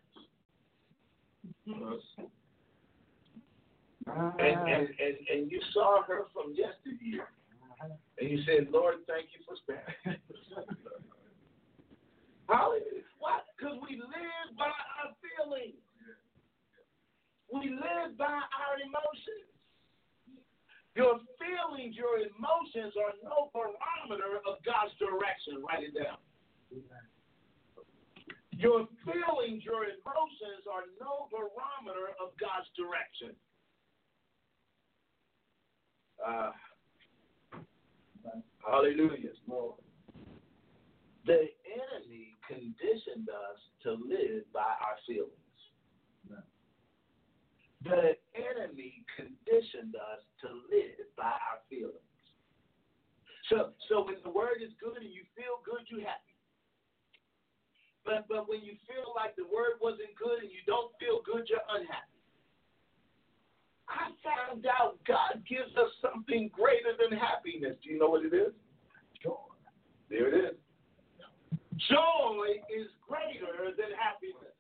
And, 4.06 4.58
and, 4.68 4.88
and, 4.88 5.16
and 5.32 5.50
you 5.50 5.60
saw 5.72 6.02
her 6.02 6.24
from 6.34 6.52
yesteryear. 6.54 7.28
And 8.18 8.28
you 8.28 8.42
said, 8.44 8.68
Lord, 8.70 8.96
thank 9.06 9.28
you 9.32 9.40
for 9.46 9.56
sparing. 9.64 10.20
Hallelujah. 12.48 13.09
Because 13.60 13.76
we 13.84 14.00
live 14.00 14.56
by 14.56 14.72
our 14.72 15.12
feelings. 15.20 15.76
We 17.52 17.68
live 17.68 18.16
by 18.16 18.40
our 18.40 18.80
emotions. 18.80 19.52
Your 20.96 21.20
feelings, 21.36 21.92
your 21.92 22.24
emotions 22.24 22.96
are 22.96 23.12
no 23.20 23.52
barometer 23.52 24.40
of 24.48 24.64
God's 24.64 24.96
direction. 24.96 25.60
Write 25.60 25.84
it 25.84 25.92
down. 25.92 26.16
Your 28.56 28.88
feelings, 29.04 29.60
your 29.60 29.84
emotions 29.84 30.64
are 30.64 30.88
no 30.96 31.28
barometer 31.28 32.16
of 32.16 32.32
God's 32.40 32.68
direction. 32.80 33.36
Uh, 36.16 36.52
hallelujah. 38.64 39.36
The 41.26 41.44
enemy 41.68 42.29
conditioned 42.50 43.30
us 43.30 43.58
to 43.86 43.94
live 43.94 44.42
by 44.50 44.74
our 44.82 44.98
feelings. 45.06 45.38
The 47.80 48.12
enemy 48.36 49.06
conditioned 49.16 49.96
us 49.96 50.20
to 50.42 50.48
live 50.68 51.06
by 51.16 51.32
our 51.32 51.64
feelings. 51.70 51.96
So, 53.48 53.72
so 53.88 54.04
when 54.04 54.20
the 54.22 54.28
word 54.28 54.60
is 54.60 54.74
good 54.76 55.00
and 55.00 55.08
you 55.08 55.24
feel 55.32 55.64
good, 55.64 55.88
you're 55.88 56.04
happy. 56.04 56.36
But 58.04 58.28
but 58.28 58.48
when 58.48 58.60
you 58.60 58.76
feel 58.84 59.16
like 59.16 59.36
the 59.36 59.48
word 59.48 59.80
wasn't 59.80 60.12
good 60.16 60.44
and 60.44 60.50
you 60.50 60.60
don't 60.66 60.92
feel 61.00 61.24
good, 61.24 61.48
you're 61.48 61.64
unhappy. 61.72 62.20
I 63.88 64.12
found 64.22 64.66
out 64.66 65.00
God 65.08 65.42
gives 65.48 65.72
us 65.76 65.90
something 66.04 66.50
greater 66.52 66.94
than 67.00 67.16
happiness. 67.16 67.76
Do 67.82 67.90
you 67.90 67.98
know 67.98 68.08
what 68.08 68.24
it 68.24 68.32
is? 68.32 68.52
Joy. 69.22 69.40
There 70.08 70.28
it 70.28 70.52
is. 70.52 70.56
Joy 71.88 72.60
is 72.68 72.90
greater 73.06 73.72
than 73.72 73.94
happiness. 73.96 74.56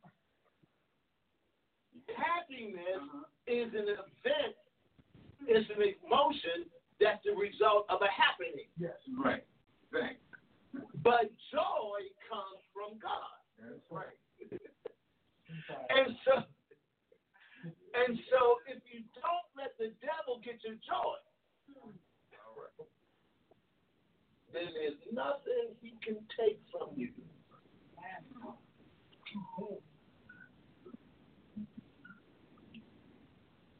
Happiness 2.16 3.02
uh-huh. 3.02 3.26
is 3.46 3.70
an 3.74 3.88
event, 3.94 4.54
it's 5.46 5.68
an 5.70 5.82
emotion 6.04 6.66
that's 7.00 7.22
the 7.24 7.32
result 7.32 7.86
of 7.88 8.02
a 8.02 8.10
happening. 8.12 8.68
Yes. 8.78 8.98
Right. 9.16 9.44
Thanks. 9.92 10.20
But 11.02 11.32
joy 11.50 12.00
comes 12.28 12.60
from 12.70 13.00
God. 13.00 13.40
That's 13.58 13.84
right. 13.90 14.18
And 15.90 16.16
so 16.24 16.44
and 17.94 18.16
so 18.30 18.40
if 18.70 18.80
you 18.86 19.02
don't 19.18 19.48
let 19.58 19.74
the 19.76 19.90
devil 19.98 20.38
get 20.40 20.62
your 20.62 20.78
joy, 20.86 21.18
then 24.52 24.72
there's 24.74 24.98
nothing 25.12 25.74
he 25.80 25.94
can 26.04 26.16
take 26.38 26.60
from 26.70 26.90
you. 26.96 27.10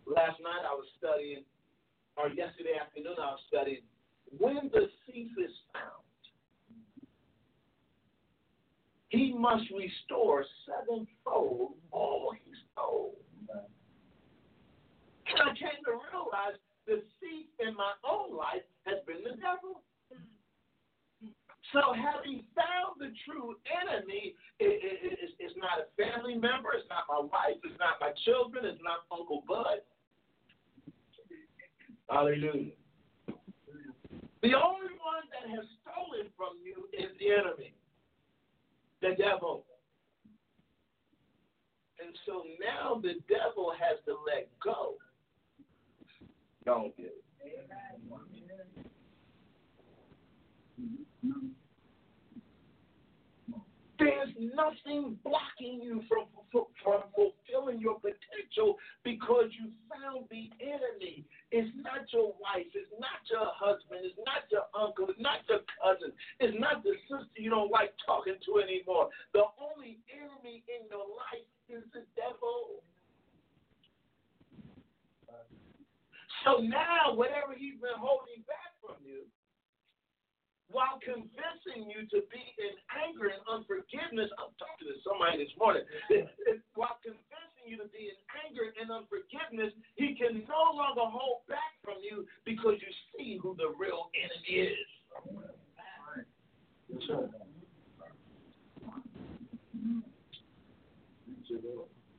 Last 0.07 0.41
night 0.43 0.67
I 0.67 0.75
was 0.75 0.87
studying, 0.99 1.45
or 2.17 2.29
yesterday 2.29 2.75
afternoon 2.81 3.15
I 3.19 3.31
was 3.31 3.41
studying, 3.47 3.83
when 4.39 4.71
the 4.73 4.91
thief 5.07 5.31
is 5.39 5.55
found, 5.73 6.03
he 9.09 9.35
must 9.37 9.65
restore 9.71 10.45
sevenfold 10.67 11.75
all 11.91 12.33
he 12.45 12.53
stole. 12.73 13.15
And 15.27 15.41
I 15.43 15.55
came 15.55 15.83
to 15.87 15.99
realize 16.11 16.59
the 16.87 17.03
thief 17.21 17.47
in 17.61 17.75
my 17.77 17.93
own 18.09 18.37
life 18.37 18.67
has 18.87 18.99
been 19.07 19.23
the 19.23 19.37
devil. 19.39 19.83
So 21.73 21.95
having 21.95 22.43
found 22.59 22.99
the 22.99 23.15
true 23.25 23.55
enemy 23.71 24.35
is, 24.59 24.75
is, 25.07 25.31
is 25.39 25.53
not 25.57 25.79
a 25.79 25.87
family 25.95 26.35
member, 26.35 26.75
it's 26.75 26.89
not 26.91 27.07
my 27.07 27.21
wife, 27.21 27.63
it's 27.63 27.79
not 27.79 28.01
my 28.01 28.11
children, 28.25 28.65
it's 28.65 28.83
not 28.83 29.07
Uncle 29.13 29.45
Bud. 29.47 29.87
Hallelujah. 32.11 32.75
The 34.43 34.55
only 34.55 34.99
one 34.99 35.29
that 35.31 35.47
has 35.51 35.65
stolen 35.83 36.27
from 36.37 36.59
you 36.65 36.89
is 36.93 37.11
the 37.21 37.31
enemy, 37.31 37.75
the 39.01 39.15
devil. 39.17 39.65
And 42.03 42.17
so 42.27 42.45
now 42.59 43.01
the 43.01 43.15
devil 43.29 43.73
has 43.79 43.99
to 44.07 44.17
let 44.27 44.49
go. 44.65 44.95
Don't 46.65 46.97
get 46.97 47.07
it. 47.07 47.25
Mm-hmm. 50.81 51.60
There's 54.01 54.33
nothing 54.57 55.21
blocking 55.21 55.85
you 55.85 56.01
from, 56.09 56.25
from, 56.49 57.05
fulfilling 57.13 57.85
your 57.85 58.01
potential 58.01 58.81
because 59.05 59.53
you 59.53 59.69
found 59.93 60.25
the 60.33 60.49
enemy. 60.57 61.29
It's 61.53 61.69
not 61.77 62.09
your 62.09 62.33
wife, 62.41 62.73
it's 62.73 62.89
not 62.97 63.21
your 63.29 63.53
husband, 63.53 64.09
it's 64.09 64.17
not 64.25 64.49
your 64.49 64.65
uncle, 64.73 65.05
it's 65.13 65.21
not 65.21 65.45
your 65.53 65.61
cousin, 65.77 66.17
it's 66.41 66.57
not 66.57 66.81
the 66.81 66.97
sister 67.13 67.29
you 67.37 67.53
don't 67.53 67.69
like 67.69 67.93
talking 68.09 68.41
to 68.41 68.51
anymore. 68.65 69.13
The 69.37 69.45
only 69.61 70.01
enemy 70.09 70.65
in 70.65 70.89
your 70.89 71.05
life 71.05 71.45
is 71.69 71.85
the 71.93 72.09
devil. 72.17 72.81
So 76.49 76.65
now, 76.65 77.13
whatever 77.13 77.53
he's 77.53 77.77
been 77.85 78.01
holding 78.01 78.41
back 78.49 78.73
from 78.81 78.97
you, 79.05 79.29
while 80.71 81.03
convincing 81.03 81.91
you 81.91 82.07
to 82.15 82.23
be 82.31 82.43
in 82.59 82.75
anger 82.95 83.31
and 83.35 83.43
unforgiveness, 83.51 84.31
I'm 84.39 84.55
talking 84.55 84.87
to 84.87 84.97
somebody 85.03 85.43
this 85.43 85.55
morning. 85.59 85.83
While 86.79 86.99
convincing 87.03 87.67
you 87.67 87.77
to 87.83 87.91
be 87.91 88.15
in 88.15 88.19
anger 88.47 88.71
and 88.79 88.91
unforgiveness, 88.91 89.75
he 89.99 90.15
can 90.15 90.47
no 90.47 90.63
longer 90.75 91.07
hold 91.11 91.43
back 91.51 91.75
from 91.83 91.99
you 92.03 92.27
because 92.47 92.79
you 92.79 92.91
see 93.15 93.39
who 93.43 93.59
the 93.59 93.75
real 93.75 94.11
enemy 94.15 94.71
is. 94.71 94.89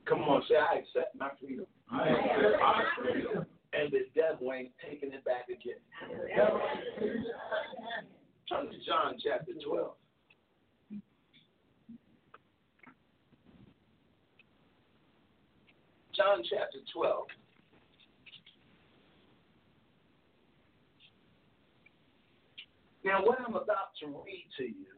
Come 0.04 0.22
on, 0.28 0.42
say, 0.48 0.56
I 0.56 0.84
accept 0.84 1.16
my 1.16 1.30
freedom. 1.40 1.66
I 1.90 2.08
accept 2.08 2.60
my 2.60 2.84
freedom. 3.00 3.46
And 3.72 3.90
the 3.90 4.04
devil 4.14 4.52
ain't 4.52 4.72
taking 4.84 5.12
it 5.12 5.24
back 5.24 5.48
again. 5.48 5.80
Turn 8.48 8.66
to 8.66 8.78
John 8.86 9.16
chapter 9.22 9.52
12. 9.64 9.92
John 16.14 16.42
chapter 16.48 16.78
12. 16.92 17.26
Now, 23.04 23.24
what 23.24 23.38
I'm 23.40 23.54
about 23.54 23.96
to 24.00 24.06
read 24.06 24.46
to 24.58 24.64
you, 24.64 24.92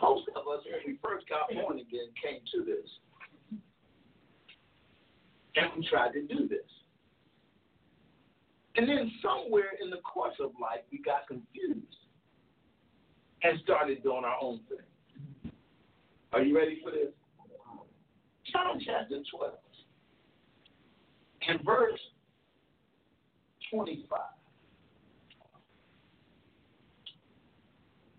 most 0.00 0.28
of 0.34 0.48
us, 0.48 0.64
when 0.64 0.80
we 0.86 0.98
first 1.04 1.28
got 1.28 1.52
born 1.52 1.78
again, 1.78 2.08
came 2.22 2.40
to 2.54 2.64
this. 2.64 2.88
And 5.56 5.70
we 5.76 5.86
tried 5.86 6.12
to 6.12 6.22
do 6.22 6.48
this. 6.48 6.60
And 8.76 8.88
then 8.88 9.10
somewhere 9.22 9.72
in 9.82 9.90
the 9.90 9.98
course 9.98 10.34
of 10.40 10.52
life, 10.60 10.80
we 10.90 10.98
got 10.98 11.26
confused 11.26 11.96
and 13.42 13.60
started 13.62 14.02
doing 14.02 14.24
our 14.24 14.36
own 14.40 14.60
thing. 14.68 15.52
Are 16.32 16.40
you 16.42 16.56
ready 16.56 16.80
for 16.82 16.90
this? 16.90 17.12
John 18.50 18.80
chapter 18.84 19.16
12 19.30 19.52
and 21.48 21.60
verse 21.64 22.00
25. 23.70 24.18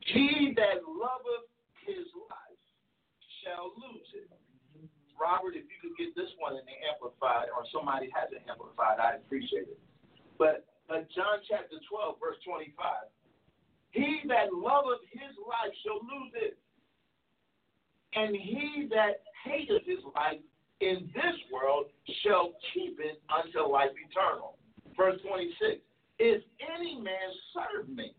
He 0.05 0.53
that 0.57 0.83
loveth 0.85 1.49
his 1.87 2.05
life 2.29 2.63
shall 3.41 3.73
lose 3.77 4.07
it. 4.13 4.29
Robert, 5.19 5.55
if 5.55 5.63
you 5.69 5.77
could 5.81 5.97
get 5.97 6.15
this 6.15 6.29
one 6.37 6.53
in 6.53 6.65
the 6.65 6.77
amplified, 6.91 7.47
or 7.55 7.63
somebody 7.71 8.09
has 8.13 8.29
it 8.33 8.43
amplified, 8.49 8.99
I'd 8.99 9.23
appreciate 9.25 9.71
it. 9.71 9.79
But 10.37 10.65
uh, 10.89 11.05
John 11.15 11.39
chapter 11.49 11.77
12, 11.89 12.15
verse 12.19 12.37
25. 12.45 12.73
He 13.91 14.21
that 14.27 14.53
loveth 14.53 15.05
his 15.11 15.37
life 15.45 15.73
shall 15.85 16.01
lose 16.01 16.33
it. 16.35 16.57
And 18.15 18.35
he 18.35 18.87
that 18.89 19.21
hateth 19.45 19.85
his 19.85 20.03
life 20.15 20.41
in 20.81 21.09
this 21.13 21.37
world 21.51 21.85
shall 22.23 22.53
keep 22.73 22.99
it 22.99 23.21
unto 23.29 23.71
life 23.71 23.93
eternal. 24.09 24.57
Verse 24.97 25.19
26. 25.27 25.81
If 26.19 26.43
any 26.75 26.99
man 26.99 27.29
serve 27.53 27.89
me, 27.89 28.13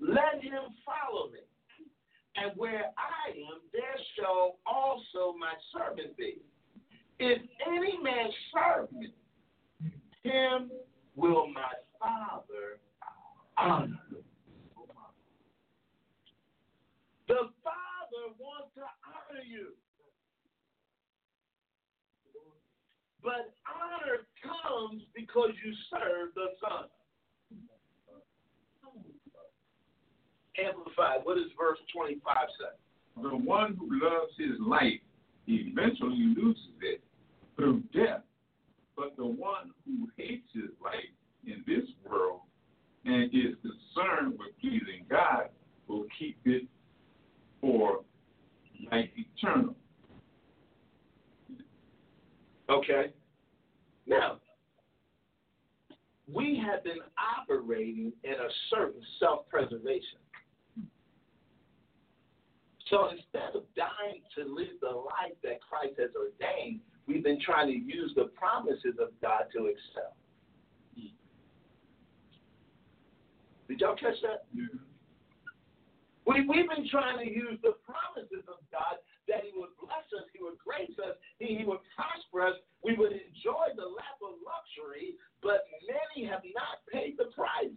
let 0.00 0.42
him 0.42 0.72
follow 0.84 1.30
me. 1.30 1.40
And 2.36 2.52
where 2.56 2.92
I 2.96 3.30
am, 3.30 3.60
there 3.72 3.98
shall 4.16 4.56
also 4.66 5.36
my 5.38 5.52
servant 5.72 6.16
be. 6.16 6.38
If 7.18 7.42
any 7.66 7.98
man 8.02 8.28
serve 8.54 8.92
me, 8.92 9.12
him 10.22 10.70
will 11.18 11.48
my 11.48 11.74
Father 11.98 12.78
honor. 13.58 13.98
The 17.26 17.50
Father 17.62 18.24
wants 18.38 18.72
to 18.76 18.86
honor 19.04 19.42
you. 19.46 19.74
But 23.22 23.52
honor 23.66 24.24
comes 24.40 25.02
because 25.14 25.50
you 25.64 25.74
serve 25.90 26.32
the 26.34 26.54
Son. 26.62 26.88
Amplified. 30.56 31.20
What 31.24 31.34
does 31.34 31.50
verse 31.58 31.78
25 31.94 32.36
say? 32.58 33.22
The 33.22 33.36
one 33.36 33.76
who 33.76 33.88
loves 33.90 34.32
his 34.38 34.58
life 34.60 35.00
eventually 35.48 36.34
loses 36.36 36.62
it 36.80 37.02
through 37.56 37.82
death. 37.92 38.22
But 38.98 39.16
the 39.16 39.24
one 39.24 39.70
who 39.86 40.08
hates 40.16 40.48
his 40.52 40.70
life 40.82 40.96
in 41.46 41.62
this 41.68 41.88
world 42.04 42.40
and 43.04 43.26
is 43.26 43.54
concerned 43.62 44.32
with 44.36 44.58
pleasing 44.60 45.04
God 45.08 45.50
will 45.86 46.06
keep 46.18 46.36
it 46.44 46.64
for 47.60 48.00
life 48.90 49.08
eternal. 49.16 49.76
Okay. 52.68 53.12
Now, 54.08 54.40
we 56.32 56.60
have 56.66 56.82
been 56.82 56.98
operating 57.40 58.12
in 58.24 58.32
a 58.32 58.48
certain 58.68 59.00
self 59.20 59.48
preservation. 59.48 60.18
So 62.90 63.10
instead 63.10 63.54
of 63.54 63.62
dying 63.76 64.22
to 64.34 64.52
live 64.52 64.80
the 64.80 64.88
life 64.88 65.36
that 65.44 65.60
Christ 65.60 65.94
has 65.98 66.10
ordained, 66.16 66.80
we've 67.08 67.24
been 67.24 67.40
trying 67.40 67.66
to 67.68 67.78
use 67.78 68.12
the 68.14 68.30
promises 68.36 69.00
of 69.00 69.08
God 69.20 69.44
to 69.56 69.66
excel. 69.66 70.14
Did 73.68 73.80
y'all 73.80 73.96
catch 73.96 74.16
that? 74.22 74.48
Mm-hmm. 74.56 74.80
We, 76.24 76.44
we've 76.44 76.68
been 76.68 76.88
trying 76.88 77.20
to 77.20 77.28
use 77.28 77.56
the 77.64 77.76
promises 77.84 78.44
of 78.48 78.60
God 78.72 79.00
that 79.28 79.44
He 79.44 79.52
would 79.56 79.72
bless 79.80 80.08
us, 80.16 80.24
He 80.32 80.40
would 80.44 80.56
grace 80.60 80.96
us, 81.00 81.16
He, 81.38 81.56
he 81.56 81.64
would 81.64 81.84
prosper 81.96 82.48
us, 82.48 82.56
we 82.84 82.96
would 82.96 83.12
enjoy 83.12 83.72
the 83.76 83.88
lap 83.88 84.16
of 84.24 84.40
luxury, 84.40 85.16
but 85.42 85.68
many 85.84 86.28
have 86.28 86.44
not 86.56 86.84
paid 86.92 87.16
the 87.16 87.32
price. 87.36 87.76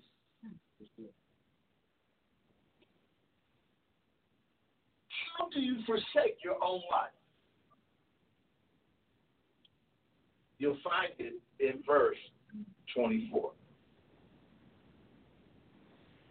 How 5.37 5.47
do 5.49 5.59
you 5.59 5.79
forsake 5.85 6.39
your 6.43 6.55
own 6.63 6.83
life? 6.91 7.15
You'll 10.61 10.77
find 10.83 11.09
it 11.17 11.33
in 11.59 11.81
verse 11.87 12.21
24. 12.93 13.49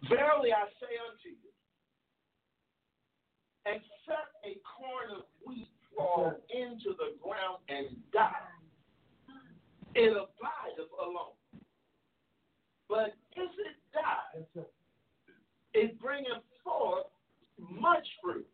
Verily 0.07 0.53
I 0.53 0.71
say 0.79 0.95
unto 1.03 1.35
you, 1.35 1.51
except 3.65 4.31
a 4.45 4.55
corn 4.63 5.19
of 5.19 5.25
wheat 5.45 5.67
fall 5.97 6.33
into 6.49 6.95
the 6.95 7.19
ground 7.21 7.59
and 7.67 7.97
die, 8.13 8.31
it 9.95 10.11
abideth 10.15 10.91
alone. 11.03 11.35
But 12.87 13.13
if 13.35 13.51
it 13.51 13.75
die, 13.91 14.63
it 15.73 15.99
bringeth 15.99 16.47
forth 16.63 17.07
much 17.59 18.07
fruit. 18.23 18.47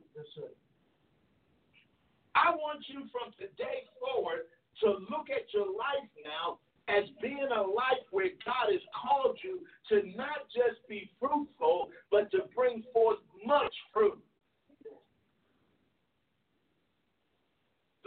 I 2.33 2.49
want 2.49 2.83
you 2.87 3.01
from 3.11 3.31
today 3.37 3.85
forward 4.01 4.49
to 4.81 5.01
look 5.09 5.29
at 5.29 5.51
your 5.53 5.67
life 5.67 6.09
now 6.23 6.59
as 6.87 7.03
being 7.21 7.49
a 7.51 7.61
life 7.61 8.05
where 8.11 8.31
God 8.45 8.71
has 8.71 8.81
called 8.95 9.37
you 9.43 9.59
to 9.89 10.07
not 10.15 10.47
just 10.55 10.79
be 10.87 11.09
fruitful, 11.19 11.89
but 12.11 12.31
to 12.31 12.47
bring 12.55 12.83
forth 12.93 13.19
much 13.45 13.73
fruit. 13.93 14.19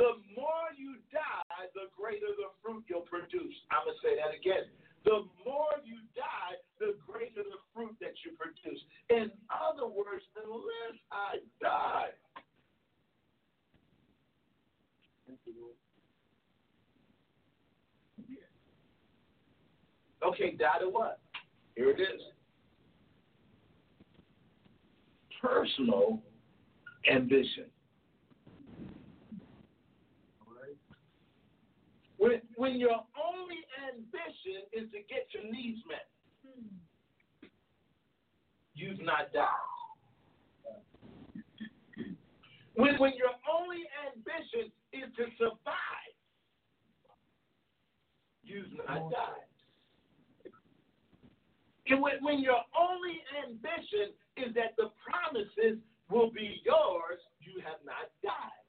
The 0.01 0.17
more 0.33 0.73
you 0.81 0.97
die, 1.13 1.69
the 1.77 1.93
greater 1.93 2.33
the 2.41 2.57
fruit 2.65 2.89
you'll 2.89 3.05
produce. 3.05 3.53
I'm 3.69 3.85
going 3.85 3.93
to 3.93 4.01
say 4.01 4.17
that 4.17 4.33
again. 4.33 4.65
The 5.05 5.29
more 5.45 5.77
you 5.85 6.01
die, 6.17 6.57
the 6.81 6.97
greater 7.05 7.45
the 7.45 7.61
fruit 7.77 7.93
that 8.01 8.17
you 8.25 8.33
produce. 8.33 8.81
In 9.13 9.29
other 9.53 9.85
words, 9.85 10.25
unless 10.41 10.97
I 11.13 11.45
die, 11.61 12.17
Okay, 20.27 20.53
die 20.53 20.79
to 20.81 20.89
what? 20.89 21.21
Here 21.77 21.91
it 21.91 22.01
is. 22.01 22.21
Personal 25.41 26.21
ambition. 27.11 27.65
When, 32.19 32.43
when 32.57 32.79
your 32.79 33.03
only 33.17 33.65
ambition 33.89 34.69
is 34.75 34.91
to 34.93 34.99
get 35.09 35.27
your 35.33 35.51
needs 35.51 35.81
met, 35.89 36.09
hmm. 36.45 37.47
you've 38.75 39.01
not 39.01 39.33
died. 39.33 39.47
When, 42.75 42.99
when 42.99 43.13
your 43.17 43.33
only 43.51 43.85
ambition 44.07 44.71
is 44.93 45.15
to 45.17 45.25
survive, 45.39 46.15
you've 48.43 48.73
not 48.87 49.11
died. 49.11 49.50
And 51.91 52.01
when, 52.01 52.39
your 52.39 52.63
only 52.79 53.19
ambition 53.43 54.15
is 54.39 54.55
that 54.55 54.79
the 54.79 54.95
promises 55.03 55.83
will 56.09 56.31
be 56.31 56.63
yours, 56.65 57.19
you 57.43 57.59
have 57.67 57.83
not 57.83 58.15
died. 58.23 58.63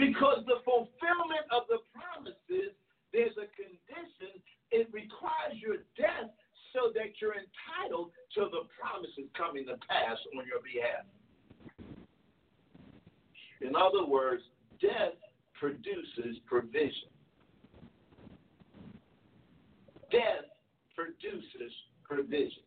Because 0.00 0.40
the 0.48 0.64
fulfillment 0.64 1.44
of 1.52 1.68
the 1.68 1.84
promises, 1.92 2.72
there's 3.12 3.36
a 3.36 3.44
condition, 3.52 4.40
it 4.72 4.88
requires 4.88 5.60
your 5.60 5.84
death 6.00 6.32
so 6.72 6.88
that 6.96 7.20
you're 7.20 7.36
entitled 7.36 8.08
to 8.40 8.48
the 8.48 8.64
promises 8.72 9.28
coming 9.36 9.66
to 9.66 9.76
pass 9.84 10.16
on 10.32 10.48
your 10.48 10.64
behalf. 10.64 11.04
In 13.60 13.76
other 13.76 14.08
words, 14.08 14.42
death 14.80 15.20
produces 15.60 16.40
provision. 16.46 17.12
Death 20.10 20.50
produces 21.30 21.72
provision. 22.04 22.62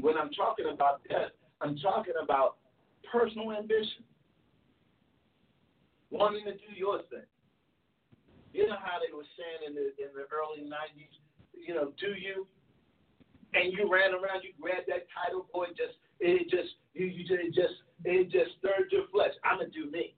When 0.00 0.16
I'm 0.16 0.30
talking 0.30 0.66
about 0.72 1.00
that, 1.08 1.32
I'm 1.60 1.76
talking 1.78 2.14
about 2.22 2.56
personal 3.10 3.52
ambition 3.52 4.04
wanting 6.10 6.44
to 6.44 6.52
do 6.52 6.70
your 6.76 6.98
thing. 7.10 7.26
You 8.52 8.66
know 8.66 8.80
how 8.80 8.98
they 8.98 9.14
were 9.14 9.26
saying 9.36 9.70
in 9.70 9.74
the 9.74 9.92
in 10.02 10.10
the 10.14 10.26
early 10.32 10.64
'90s, 10.64 11.14
you 11.54 11.74
know, 11.74 11.92
do 11.98 12.14
you? 12.18 12.46
And 13.54 13.72
you 13.72 13.88
ran 13.88 14.12
around, 14.12 14.44
you 14.44 14.52
grabbed 14.60 14.92
that 14.92 15.08
title, 15.08 15.48
boy, 15.52 15.72
just 15.72 15.96
it 16.20 16.50
just 16.50 16.76
you 16.94 17.06
you 17.06 17.24
just 17.24 17.40
it 17.40 17.54
just 17.54 17.76
it 18.04 18.24
just 18.30 18.58
stirred 18.58 18.92
your 18.92 19.08
flesh. 19.12 19.32
I'm 19.44 19.58
gonna 19.58 19.70
do 19.70 19.90
me. 19.90 20.14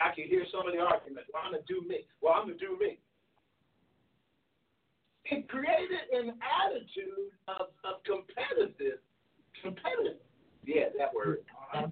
I 0.00 0.14
can 0.14 0.24
hear 0.24 0.44
some 0.50 0.66
of 0.66 0.72
the 0.72 0.80
arguments. 0.80 1.28
Well, 1.32 1.44
I'm 1.44 1.52
gonna 1.52 1.68
do 1.68 1.84
me. 1.86 2.08
Well, 2.20 2.34
I'm 2.34 2.48
gonna 2.48 2.60
do 2.60 2.76
me. 2.80 2.98
It 5.30 5.48
created 5.48 6.10
an 6.12 6.34
attitude 6.42 7.30
of, 7.48 7.68
of 7.84 8.02
competitive, 8.04 8.98
competitive. 9.62 10.18
Yeah, 10.64 10.90
that 10.98 11.14
word. 11.14 11.38
Uh-huh. 11.72 11.86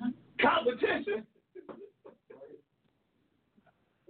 Competition 0.40 1.26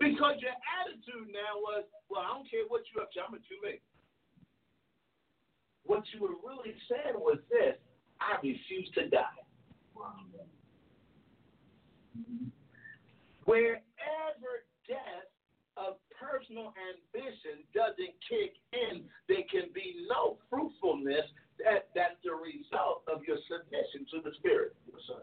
because 0.05 0.37
your 0.45 0.53
attitude 0.53 1.33
now 1.33 1.57
was, 1.65 1.85
well, 2.11 2.23
I 2.23 2.37
don't 2.37 2.49
care 2.51 2.69
what 2.69 2.83
you're 2.93 3.03
up 3.03 3.13
to, 3.17 3.25
I'm 3.25 3.33
going 3.33 3.43
to 3.43 3.49
do 3.49 3.59
me. 3.65 3.81
What 5.85 6.05
you 6.13 6.21
were 6.21 6.37
really 6.45 6.77
saying 6.89 7.17
was 7.17 7.39
this 7.51 7.77
I 8.21 8.37
refuse 8.41 8.89
to 8.95 9.09
die. 9.09 9.41
Wherever 13.45 14.65
death 14.89 15.29
personal 16.25 16.73
ambition 16.73 17.61
doesn't 17.77 18.17
kick 18.25 18.57
in, 18.73 19.05
there 19.29 19.45
can 19.53 19.69
be 19.75 20.09
no 20.09 20.39
fruitfulness 20.49 21.29
that, 21.61 21.89
that's 21.95 22.17
the 22.25 22.33
result 22.33 23.05
of 23.07 23.23
your 23.29 23.37
submission 23.47 24.09
to 24.11 24.25
the 24.25 24.35
Spirit. 24.39 24.75
Yes. 24.89 25.21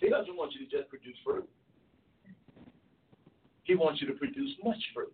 He 0.00 0.08
doesn't 0.10 0.36
want 0.36 0.52
you 0.52 0.66
to 0.66 0.70
just 0.70 0.88
produce 0.90 1.16
fruit. 1.24 1.48
He 3.64 3.74
wants 3.74 4.00
you 4.02 4.06
to 4.08 4.14
produce 4.14 4.50
much 4.62 4.82
fruit. 4.92 5.12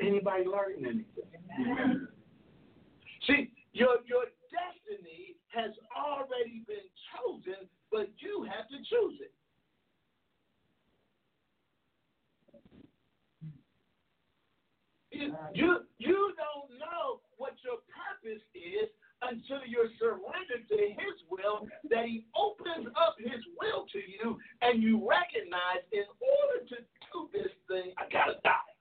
Anybody 0.00 0.44
learning 0.44 0.84
anything? 0.84 2.08
See, 3.26 3.50
your 3.72 4.02
your 4.04 4.24
destiny 4.50 5.31
has 5.52 5.72
already 5.92 6.64
been 6.66 6.88
chosen, 7.12 7.68
but 7.90 8.08
you 8.18 8.48
have 8.48 8.68
to 8.68 8.78
choose 8.88 9.20
it. 9.20 9.32
You, 15.12 15.84
you, 15.98 16.32
don't 16.40 16.80
know 16.80 17.20
what 17.36 17.52
your 17.62 17.84
purpose 17.84 18.40
is 18.56 18.88
until 19.20 19.60
you're 19.68 19.92
surrendered 20.00 20.64
to 20.72 20.76
His 20.76 21.16
will, 21.28 21.68
that 21.90 22.06
He 22.06 22.24
opens 22.34 22.88
up 22.96 23.16
His 23.20 23.44
will 23.60 23.84
to 23.92 24.00
you, 24.00 24.38
and 24.62 24.82
you 24.82 24.96
recognize 25.04 25.84
in 25.92 26.08
order 26.16 26.64
to 26.64 26.76
do 26.80 27.28
this 27.32 27.52
thing, 27.68 27.92
I 28.00 28.08
gotta 28.10 28.40
die. 28.42 28.71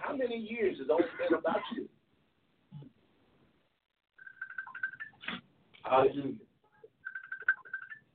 How 0.00 0.16
many 0.16 0.36
years 0.36 0.78
has 0.78 0.88
only 0.90 1.04
been 1.18 1.38
about 1.38 1.60
you? 1.76 1.88
Hallelujah. 5.84 6.34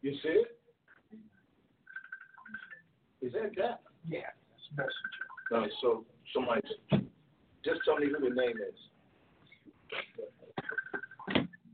You 0.01 0.11
see 0.21 0.29
it? 0.29 0.59
Is 3.21 3.33
that 3.33 3.51
that? 3.57 3.81
Yeah, 4.07 4.29
that's 4.77 4.77
messenger. 4.77 5.25
No, 5.51 5.65
so 5.81 6.05
somebody 6.33 6.61
just 7.63 7.81
tell 7.85 7.97
me 7.97 8.07
who 8.07 8.29
the 8.29 8.33
name 8.33 8.57
is. 8.57 8.77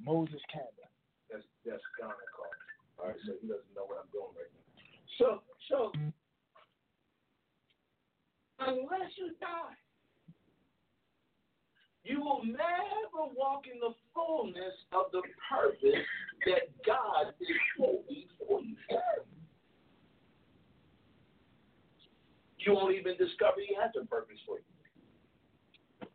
Moses 0.03 0.41
Campbell. 0.51 0.89
That's 1.31 1.43
that's 1.65 1.83
Ghana 1.99 2.13
call. 2.35 2.51
All 2.99 3.07
right, 3.07 3.19
so 3.25 3.33
he 3.41 3.47
doesn't 3.47 3.73
know 3.75 3.85
what 3.85 3.99
I'm 3.99 4.11
doing 4.11 4.31
right 4.35 4.51
now. 4.55 4.63
So 5.19 5.41
so 5.69 5.91
unless 8.59 9.11
you 9.17 9.35
die, 9.39 9.75
you 12.03 12.19
will 12.19 12.41
never 12.45 13.29
walk 13.35 13.63
in 13.71 13.79
the 13.79 13.93
fullness 14.13 14.73
of 14.91 15.11
the 15.11 15.21
purpose 15.49 16.01
that 16.45 16.69
God 16.85 17.33
is 17.39 17.57
holding 17.77 18.25
for 18.39 18.61
you. 18.61 18.75
You 22.57 22.73
won't 22.73 22.95
even 22.95 23.17
discover 23.17 23.57
He 23.67 23.75
has 23.75 23.91
a 24.01 24.05
purpose 24.05 24.37
for 24.45 24.57
you. 24.57 26.07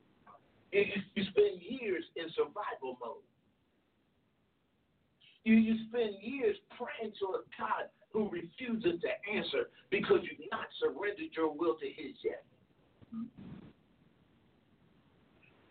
You, 0.72 0.84
you 1.14 1.24
spend 1.30 1.62
years 1.62 2.04
in 2.16 2.28
survival 2.34 2.98
mode. 3.00 3.24
You, 5.44 5.54
you 5.54 5.76
spend 5.88 6.16
years 6.20 6.56
praying 6.76 7.14
to 7.20 7.26
a 7.38 7.42
God 7.58 7.88
who 8.12 8.28
refuses 8.28 9.00
to 9.00 9.10
answer 9.32 9.70
because 9.90 10.18
you've 10.22 10.50
not 10.50 10.66
surrendered 10.80 11.30
your 11.36 11.52
will 11.52 11.76
to 11.76 11.86
His 11.86 12.14
yet. 12.24 12.44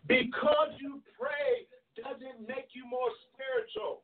Because 0.07 0.71
you 0.79 1.01
pray 1.17 1.65
doesn't 1.97 2.47
make 2.47 2.69
you 2.73 2.85
more 2.85 3.09
spiritual. 3.33 4.03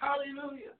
Hallelujah. 0.00 0.74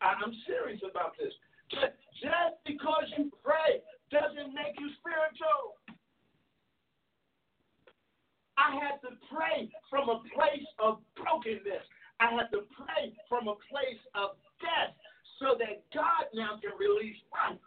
I'm 0.00 0.34
serious 0.46 0.80
about 0.88 1.16
this. 1.18 1.32
Just, 1.70 1.96
just 2.22 2.54
because 2.66 3.06
you 3.16 3.30
pray 3.42 3.82
doesn't 4.10 4.54
make 4.54 4.78
you 4.78 4.90
spiritual. 5.00 5.80
I 8.56 8.78
had 8.78 9.02
to 9.02 9.18
pray 9.26 9.66
from 9.90 10.08
a 10.08 10.22
place 10.30 10.68
of 10.78 11.02
brokenness. 11.18 11.82
I 12.20 12.30
had 12.30 12.54
to 12.54 12.62
pray 12.78 13.10
from 13.28 13.48
a 13.48 13.58
place 13.66 14.02
of 14.14 14.38
death 14.62 14.94
so 15.42 15.58
that 15.58 15.82
God 15.90 16.30
now 16.32 16.60
can 16.62 16.70
release 16.78 17.18
life. 17.34 17.58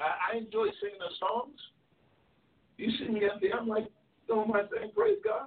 I, 0.00 0.34
I 0.34 0.36
enjoy 0.38 0.66
singing 0.80 0.98
the 0.98 1.14
songs. 1.18 1.58
You 2.78 2.90
see 2.98 3.12
me 3.12 3.26
up 3.26 3.40
there, 3.40 3.58
I'm 3.58 3.68
like 3.68 3.86
doing 4.28 4.48
my 4.48 4.62
thing, 4.62 4.90
praise 4.94 5.18
God. 5.24 5.46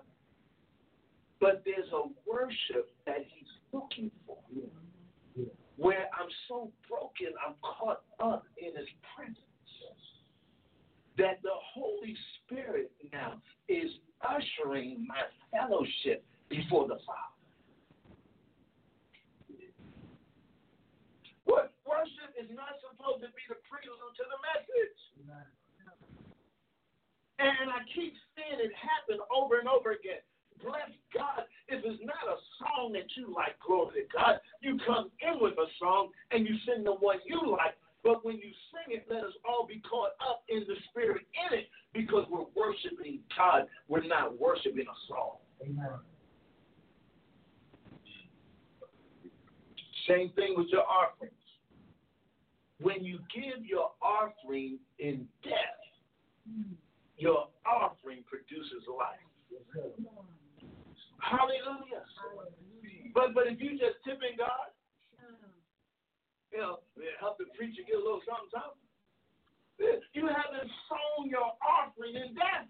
But 1.40 1.64
there's 1.64 1.90
a 1.94 2.10
worship 2.30 2.92
that 3.06 3.20
He's 3.20 3.48
looking 3.72 4.12
for. 4.26 4.38
Where 5.78 6.10
I'm 6.20 6.28
so 6.50 6.72
broken, 6.90 7.34
I'm 7.46 7.54
caught 7.62 8.02
up 8.20 8.44
in 8.58 8.76
His 8.76 8.88
presence. 9.16 9.38
That 11.18 11.42
the 11.44 11.56
Holy 11.74 12.16
Spirit 12.46 12.92
now 13.12 13.42
is 13.68 13.90
ushering 14.22 15.06
my 15.08 15.22
fellowship 15.52 16.24
before 16.50 16.88
the 16.88 16.98
Father. 17.06 17.39
What 21.50 21.74
worship 21.82 22.30
is 22.38 22.46
not 22.54 22.78
supposed 22.78 23.26
to 23.26 23.30
be 23.34 23.42
the 23.50 23.58
prelude 23.66 24.14
to 24.22 24.26
the 24.30 24.40
message. 24.54 25.00
And 27.42 27.74
I 27.74 27.82
keep 27.90 28.14
seeing 28.38 28.62
it 28.62 28.70
happen 28.78 29.18
over 29.34 29.58
and 29.58 29.66
over 29.66 29.98
again. 29.98 30.22
Bless 30.62 30.94
God. 31.10 31.50
If 31.72 31.82
it's 31.82 32.04
not 32.06 32.22
a 32.30 32.38
song 32.62 32.94
that 32.94 33.10
you 33.18 33.34
like, 33.34 33.58
glory 33.66 34.04
to 34.04 34.06
God, 34.14 34.38
you 34.62 34.78
come 34.86 35.10
in 35.24 35.42
with 35.42 35.58
a 35.58 35.66
song 35.80 36.14
and 36.30 36.46
you 36.46 36.54
sing 36.68 36.84
the 36.84 36.94
one 36.94 37.18
you 37.26 37.40
like. 37.50 37.80
But 38.04 38.24
when 38.24 38.38
you 38.38 38.52
sing 38.70 38.94
it, 38.94 39.08
let 39.10 39.24
us 39.24 39.34
all 39.48 39.66
be 39.66 39.82
caught 39.90 40.14
up 40.22 40.44
in 40.50 40.68
the 40.68 40.76
spirit 40.92 41.26
in 41.34 41.58
it 41.58 41.68
because 41.94 42.28
we're 42.30 42.52
worshiping 42.54 43.26
God. 43.36 43.66
We're 43.88 44.06
not 44.06 44.38
worshiping 44.38 44.86
a 44.86 44.98
song. 45.08 45.42
Amen. 45.64 45.98
Same 50.08 50.30
thing 50.36 50.56
with 50.58 50.68
your 50.70 50.84
offerings. 50.84 51.39
When 52.82 53.04
you 53.04 53.20
give 53.34 53.66
your 53.66 53.92
offering 54.02 54.80
in 55.00 55.28
death, 55.44 55.84
your 57.18 57.50
offering 57.68 58.24
produces 58.24 58.88
life. 58.88 59.20
Hallelujah. 61.20 62.08
But 63.14 63.34
but 63.36 63.48
if 63.48 63.60
you 63.60 63.72
just 63.76 64.00
tipping 64.08 64.40
God, 64.40 64.72
you 66.52 66.60
know, 66.60 66.80
help 67.20 67.38
the 67.38 67.46
preacher 67.58 67.84
get 67.86 68.00
a 68.00 68.04
little 68.04 68.24
something, 68.24 68.50
something. 68.50 68.80
You 70.14 70.28
haven't 70.28 70.72
sown 70.88 71.30
your 71.30 71.56
offering 71.60 72.16
in 72.16 72.34
death. 72.36 72.68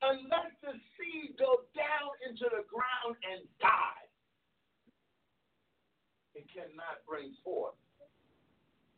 Unless 0.00 0.56
the 0.64 0.72
seed 0.96 1.36
go 1.36 1.68
down 1.76 2.08
into 2.24 2.48
the 2.48 2.64
ground 2.64 3.20
and 3.20 3.44
die, 3.60 3.99
it 6.34 6.46
cannot 6.52 7.02
bring 7.08 7.34
forth 7.44 7.74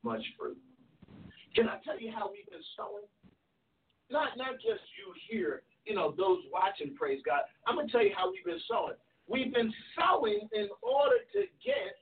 much 0.03 0.23
fruit. 0.39 0.59
Can 1.55 1.69
I 1.69 1.79
tell 1.85 1.99
you 2.01 2.13
how 2.13 2.31
we've 2.31 2.49
been 2.51 2.65
sowing? 2.77 3.07
Not 4.11 4.37
not 4.37 4.55
just 4.57 4.85
you 4.99 5.13
here, 5.31 5.63
you 5.87 5.95
know, 5.95 6.15
those 6.17 6.39
watching, 6.53 6.95
praise 6.95 7.21
God. 7.25 7.43
I'm 7.67 7.77
gonna 7.77 7.89
tell 7.89 8.03
you 8.03 8.13
how 8.17 8.31
we've 8.31 8.45
been 8.45 8.61
sowing. 8.69 8.95
We've 9.29 9.53
been 9.53 9.73
sowing 9.99 10.49
in 10.53 10.69
order 10.83 11.17
to 11.33 11.41
get. 11.65 11.97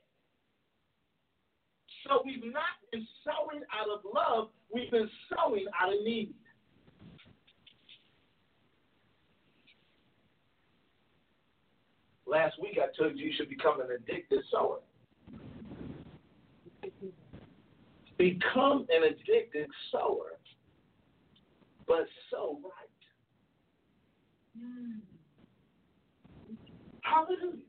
So 2.07 2.21
we've 2.25 2.43
not 2.43 2.81
been 2.91 3.07
sowing 3.23 3.63
out 3.71 3.87
of 3.87 4.01
love, 4.03 4.49
we've 4.73 4.91
been 4.91 5.09
sowing 5.29 5.65
out 5.79 5.93
of 5.93 6.03
need. 6.03 6.33
Last 12.25 12.55
week 12.61 12.79
I 12.81 12.87
told 12.97 13.17
you 13.17 13.27
you 13.27 13.33
should 13.37 13.49
become 13.49 13.81
an 13.81 13.87
addicted 13.91 14.41
sower. 14.51 14.79
Become 18.21 18.85
an 18.93 19.01
addicted 19.01 19.67
sower, 19.91 20.37
but 21.87 22.05
sow 22.29 22.59
right. 22.61 23.01
Hmm. 24.55 24.99
Hallelujah. 27.01 27.65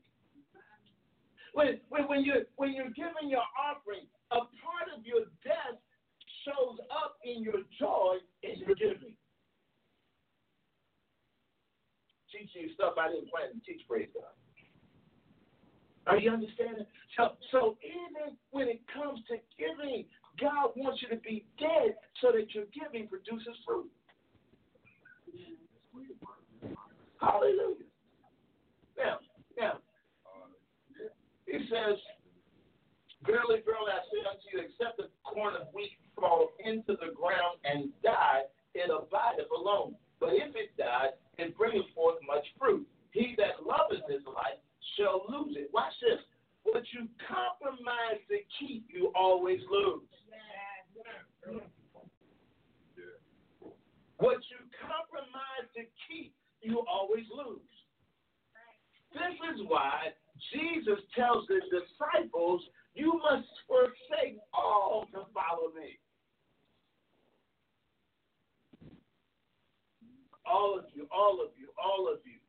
When, 1.53 1.79
when, 1.89 2.03
when, 2.03 2.23
you're, 2.23 2.43
when 2.57 2.71
you're 2.73 2.93
giving 2.93 3.29
your 3.29 3.41
offering, 3.57 4.05
a 4.29 4.45
part 4.61 4.93
of 4.95 5.03
your 5.03 5.21
death 5.43 5.81
shows 6.45 6.77
up 7.01 7.17
in 7.25 7.41
your 7.41 7.65
joy 7.79 8.17
in 8.43 8.59
your 8.59 8.75
giving. 8.75 9.17
Teaching 12.31 12.69
you 12.69 12.73
stuff 12.75 12.93
I 13.01 13.09
didn't 13.09 13.31
plan 13.31 13.49
to 13.55 13.59
teach, 13.65 13.81
praise 13.89 14.09
God. 14.13 14.29
Are 16.05 16.19
you 16.19 16.29
understanding? 16.29 16.85
So, 17.17 17.37
so 17.51 17.77
even 17.81 18.37
when 18.51 18.67
it 18.67 18.81
comes 18.93 19.19
to 19.29 19.37
giving, 19.57 20.05
God 20.39 20.71
wants 20.75 21.01
you 21.01 21.09
to 21.09 21.21
be 21.21 21.45
dead 21.59 21.95
so 22.21 22.31
that 22.31 22.53
your 22.53 22.65
giving 22.73 23.07
produces 23.07 23.55
fruit. 23.65 23.89
Hallelujah. 27.19 27.87
Now, 28.97 29.17
now, 29.57 29.73
he 31.45 31.59
says, 31.69 31.97
Verily, 33.25 33.63
verily, 33.63 33.87
I 33.87 34.03
say 34.11 34.19
unto 34.27 34.45
you, 34.51 34.59
except 34.67 34.99
the 34.99 35.07
corn 35.23 35.55
of 35.55 35.71
wheat 35.71 35.95
fall 36.19 36.51
into 36.59 36.99
the 36.99 37.15
ground 37.15 37.55
and 37.63 37.87
die, 38.03 38.43
it 38.75 38.91
abideth 38.91 39.47
alone. 39.47 39.95
But 40.19 40.35
if 40.35 40.51
it 40.55 40.75
die, 40.75 41.15
it 41.39 41.55
bringeth 41.55 41.87
forth 41.95 42.19
much 42.27 42.43
fruit. 42.59 42.85
He 43.11 43.35
that 43.39 43.63
loveth 43.63 44.03
his 44.11 44.25
life 44.27 44.59
shall 44.97 45.23
lose 45.31 45.55
it. 45.55 45.71
Watch 45.71 45.93
this. 46.03 46.19
What 46.63 46.83
you 46.93 47.07
compromise 47.27 48.23
to 48.29 48.37
keep, 48.59 48.85
you 48.89 49.11
always 49.15 49.59
lose. 49.69 50.07
What 54.17 54.37
you 54.47 54.59
compromise 54.79 55.67
to 55.75 55.83
keep, 56.07 56.33
you 56.61 56.83
always 56.87 57.25
lose. 57.35 57.59
This 59.13 59.35
is 59.53 59.61
why 59.67 60.15
Jesus 60.53 60.99
tells 61.15 61.45
the 61.47 61.59
disciples, 61.69 62.61
You 62.95 63.19
must 63.19 63.47
forsake 63.67 64.39
all 64.53 65.05
to 65.11 65.25
follow 65.33 65.69
me. 65.75 65.99
All 70.45 70.77
of 70.77 70.85
you, 70.93 71.07
all 71.11 71.41
of 71.41 71.51
you, 71.59 71.67
all 71.81 72.11
of 72.11 72.19
you. 72.25 72.39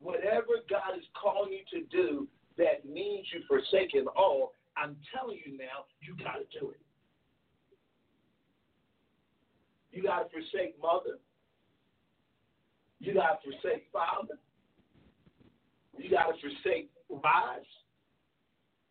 Whatever 0.00 0.64
God 0.68 0.96
is 0.98 1.04
calling 1.20 1.52
you 1.52 1.80
to 1.80 1.86
do 1.86 2.28
that 2.58 2.88
means 2.88 3.26
you 3.32 3.40
forsaken 3.48 4.06
all, 4.16 4.52
I'm 4.76 4.96
telling 5.14 5.38
you 5.44 5.56
now, 5.56 5.88
you 6.00 6.16
got 6.22 6.36
to 6.36 6.60
do 6.60 6.70
it. 6.70 6.80
You 9.92 10.02
got 10.02 10.24
to 10.24 10.30
forsake 10.30 10.80
mother. 10.80 11.18
You 13.00 13.14
got 13.14 13.40
to 13.42 13.50
forsake 13.50 13.86
father. 13.92 14.38
You 15.96 16.10
got 16.10 16.26
to 16.26 16.34
forsake 16.40 16.90
wives. 17.08 17.68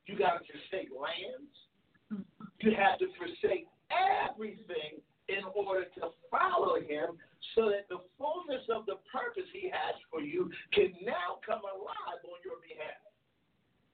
You 0.08 0.18
got 0.18 0.40
to 0.40 0.46
forsake 0.46 0.90
lands. 0.90 2.26
You 2.62 2.72
have 2.78 2.98
to 3.00 3.08
forsake 3.18 3.68
everything 3.90 5.02
in 5.30 5.42
order 5.56 5.86
to 5.98 6.10
follow 6.30 6.78
him 6.78 7.18
so 7.54 7.70
that 7.70 7.90
the 7.90 7.98
fullness 8.18 8.62
of 8.70 8.86
the 8.86 8.98
purpose 9.12 9.50
he 9.54 9.70
has 9.70 9.96
for 10.10 10.22
you 10.22 10.50
can 10.74 10.94
now 11.04 11.38
come 11.46 11.62
alive 11.62 12.22
on 12.26 12.40
your 12.44 12.58
behalf. 12.62 13.02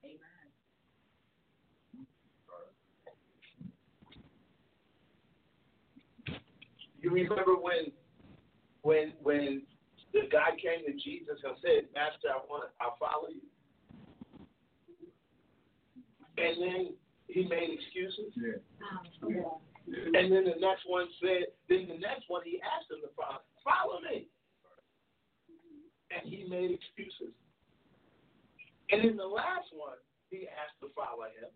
Amen. 0.04 0.18
You 7.02 7.10
remember 7.10 7.58
when 7.58 7.92
when 8.82 9.12
when 9.22 9.62
the 10.12 10.28
guy 10.30 10.50
came 10.56 10.86
to 10.86 10.92
Jesus 10.92 11.36
and 11.42 11.56
said, 11.60 11.90
Master, 11.94 12.30
I 12.30 12.38
want 12.48 12.64
to 12.64 12.70
I'll 12.80 12.96
follow 12.96 13.28
you. 13.28 13.42
And 16.38 16.62
then 16.62 16.94
he 17.28 17.44
made 17.44 17.70
excuses. 17.74 18.32
Yeah. 18.36 18.62
And 19.88 20.30
then 20.30 20.44
the 20.46 20.58
next 20.60 20.86
one 20.86 21.08
said, 21.20 21.50
then 21.68 21.88
the 21.88 21.98
next 21.98 22.28
one 22.28 22.42
he 22.44 22.62
asked 22.62 22.88
him 22.88 23.02
to 23.02 23.10
follow, 23.18 23.42
follow 23.66 24.00
me. 24.00 24.28
And 26.14 26.22
he 26.24 26.46
made 26.48 26.70
excuses. 26.70 27.34
And 28.90 29.02
then 29.04 29.16
the 29.16 29.26
last 29.26 29.68
one, 29.72 29.98
he 30.30 30.46
asked 30.48 30.78
to 30.80 30.88
follow 30.94 31.26
him. 31.28 31.50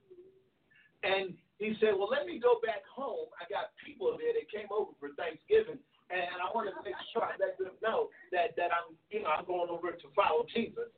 And 1.05 1.35
he 1.59 1.73
said, 1.81 1.97
Well, 1.97 2.13
let 2.13 2.29
me 2.29 2.37
go 2.37 2.61
back 2.61 2.85
home. 2.85 3.33
I 3.41 3.49
got 3.49 3.73
people 3.81 4.13
there 4.21 4.37
that 4.37 4.47
came 4.53 4.69
over 4.69 4.93
for 5.01 5.17
Thanksgiving, 5.17 5.81
and 6.13 6.37
I 6.37 6.53
want 6.53 6.69
to 6.69 6.77
make 6.85 6.99
sure 7.13 7.25
I 7.25 7.37
let 7.41 7.57
them 7.57 7.73
know 7.81 8.13
that, 8.33 8.53
that 8.61 8.71
I'm, 8.73 8.93
you 9.09 9.25
know, 9.25 9.33
I'm 9.33 9.49
going 9.49 9.73
over 9.73 9.93
to 9.93 10.09
follow 10.13 10.45
Jesus. 10.53 10.93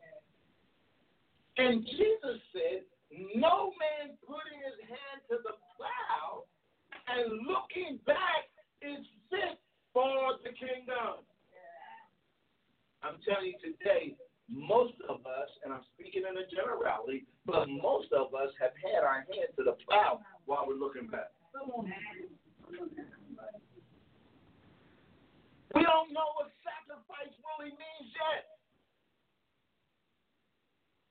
And 1.59 1.87
Jesus 1.87 2.39
said, 2.51 2.83
No 3.39 3.71
man 3.79 4.19
putting 4.27 4.59
his 4.63 4.79
hand 4.87 5.23
to 5.31 5.39
the 5.47 5.55
plow 5.79 6.47
and 7.07 7.47
looking 7.47 7.99
back 8.03 8.51
is 8.83 9.03
fit 9.31 9.59
for 9.95 10.39
the 10.43 10.51
kingdom. 10.55 11.23
I'm 13.03 13.23
telling 13.23 13.55
you 13.55 13.59
today, 13.63 14.19
most 14.51 14.99
of 15.07 15.23
us, 15.23 15.51
and 15.63 15.73
I'm 15.73 15.87
speaking 15.95 16.27
in 16.27 16.35
a 16.35 16.47
generality, 16.51 17.27
but 17.47 17.69
most 17.69 18.11
of 18.11 18.35
us 18.35 18.51
have 18.59 18.75
had 18.83 19.07
our 19.07 19.23
hand 19.23 19.55
to 19.55 19.63
the 19.63 19.79
plow 19.87 20.19
while 20.49 20.65
we're 20.65 20.81
looking 20.81 21.07
back. 21.13 21.29
We 25.77 25.85
don't 25.85 26.09
know 26.17 26.29
what 26.41 26.49
sacrifice 26.65 27.37
really 27.45 27.77
means 27.77 28.09
yet. 28.17 28.49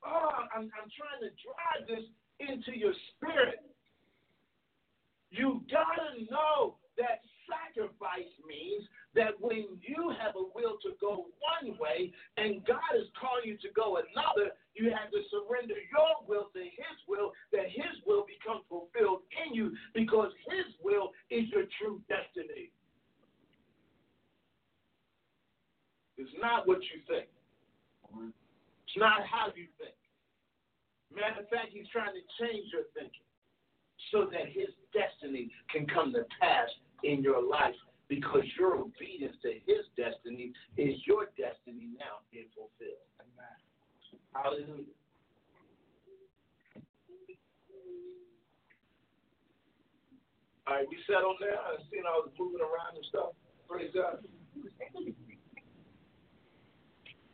Oh, 0.02 0.50
I'm, 0.58 0.74
I'm 0.74 0.90
trying 0.90 1.22
to 1.22 1.30
drive 1.38 1.86
this 1.86 2.10
into 2.42 2.74
your 2.74 2.98
spirit. 3.14 3.62
You 5.30 5.62
gotta 5.70 6.26
know 6.34 6.82
that 6.98 7.22
sacrifice 7.46 8.34
means 8.42 8.90
that 9.14 9.38
when 9.38 9.78
you 9.86 10.14
have 10.18 10.34
a 10.34 10.46
will 10.58 10.82
to 10.82 10.98
go 10.98 11.30
one 11.38 11.78
way 11.78 12.12
and 12.38 12.66
God 12.66 12.98
is 12.98 13.06
calling 13.14 13.46
you 13.46 13.58
to 13.62 13.70
go 13.76 14.02
another, 14.02 14.58
you 14.80 14.94
have 14.94 15.10
to 15.12 15.22
surrender 15.30 15.76
your 15.90 16.14
will 16.30 16.50
to 16.54 16.62
His 16.62 16.98
will, 17.08 17.34
that 17.52 17.68
His 17.70 17.98
will 18.06 18.26
becomes 18.26 18.64
fulfilled 18.70 19.26
in 19.34 19.54
you 19.54 19.74
because 19.94 20.32
His 20.50 20.68
will 20.82 21.12
is 21.30 21.50
your 21.50 21.66
true 21.82 22.02
destiny. 22.08 22.72
It's 26.18 26.34
not 26.42 26.68
what 26.68 26.82
you 26.90 27.02
think. 27.06 27.30
It's 28.10 28.98
not 28.98 29.22
how 29.30 29.54
you 29.54 29.70
think. 29.78 29.94
Matter 31.14 31.42
of 31.42 31.50
fact, 31.50 31.70
he's 31.72 31.88
trying 31.94 32.14
to 32.14 32.24
change 32.42 32.74
your 32.74 32.90
thinking 32.94 33.26
so 34.12 34.30
that 34.32 34.50
his 34.50 34.70
destiny 34.94 35.50
can 35.70 35.86
come 35.88 36.14
to 36.14 36.26
pass 36.42 36.70
in 37.04 37.22
your 37.22 37.42
life 37.42 37.76
because 38.08 38.44
your 38.58 38.76
obedience 38.76 39.36
to 39.42 39.54
his 39.66 39.86
destiny 39.98 40.54
is 40.78 40.96
your 41.06 41.28
destiny 41.38 41.94
now 42.00 42.24
being 42.32 42.50
fulfilled. 42.56 43.17
Hallelujah. 44.34 44.96
All 50.68 50.76
right, 50.76 50.88
we 50.90 51.00
settled 51.08 51.40
now. 51.40 51.56
I 51.64 51.80
seen 51.88 52.04
I 52.04 52.20
was 52.20 52.36
moving 52.36 52.60
around 52.60 53.00
and 53.00 53.06
stuff. 53.08 53.32
Praise 53.72 53.92
God. 53.96 54.20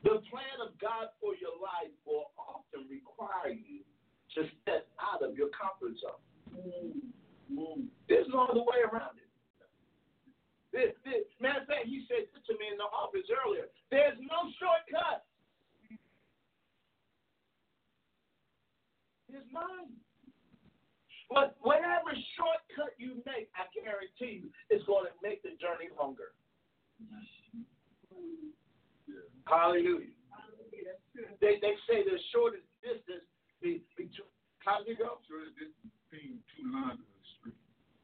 The 0.05 0.21
plan 0.29 0.57
of 0.61 0.77
God 0.77 1.09
for 1.17 1.33
your 1.41 1.57
life 1.57 1.89
will 2.05 2.29
often 2.37 2.85
require 2.91 3.55
you 3.55 3.81
to 4.37 4.45
step 4.61 4.85
out 5.01 5.25
of 5.25 5.33
your 5.33 5.49
comfort 5.49 5.97
zone. 5.97 6.21
Mm. 7.49 7.89
There's 8.05 8.27
no 8.29 8.45
other 8.45 8.61
way 8.61 8.85
around 8.85 9.17
it. 9.17 9.29
This, 10.73 10.93
this, 11.05 11.25
matter 11.37 11.61
of 11.61 11.69
fact, 11.69 11.85
he 11.85 12.05
said 12.09 12.29
this 12.33 12.41
to 12.49 12.53
me 12.57 12.69
in 12.69 12.77
the 12.77 12.89
office 12.89 13.29
earlier. 13.29 13.69
There's 13.93 14.17
no 14.21 14.49
shortcut. 14.57 15.25
There's 19.33 19.49
none. 19.49 19.89
But 21.33 21.57
whatever 21.65 22.13
shortcut 22.37 22.93
you 23.01 23.17
make, 23.25 23.49
I 23.57 23.65
guarantee 23.73 24.45
you, 24.45 24.53
it's 24.69 24.85
going 24.85 25.09
to 25.09 25.13
make 25.25 25.41
the 25.41 25.57
journey 25.57 25.89
longer. 25.97 26.37
Hallelujah. 29.49 30.13
They 31.41 31.57
they 31.57 31.73
say 31.89 32.05
the 32.05 32.21
shortest 32.29 32.69
distance 32.85 33.25
between 33.57 34.29
how 34.61 34.85
does 34.85 34.93
it 34.93 35.01
go? 35.01 35.17
Shortest 35.25 35.57
distance 35.57 35.89
between 36.05 36.37
two 36.53 36.69
lines 36.69 37.01
of 37.01 37.09
the 37.09 37.25
street. 37.33 37.57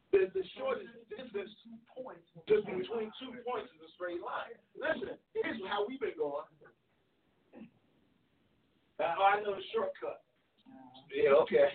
The, 0.10 0.34
the 0.34 0.46
shortest 0.58 0.90
distance 1.14 1.54
points 1.94 2.26
just 2.50 2.66
between 2.66 3.14
two 3.22 3.38
points 3.46 3.70
is 3.78 3.86
a 3.86 3.92
straight 3.94 4.26
line. 4.26 4.58
Listen, 4.74 5.14
here's 5.38 5.62
how 5.70 5.86
we've 5.86 6.02
been 6.02 6.18
going. 6.18 6.50
Uh, 8.98 9.06
I 9.06 9.40
know 9.46 9.54
the 9.54 9.64
shortcut. 9.72 10.26
Yeah, 11.10 11.42
okay. 11.42 11.70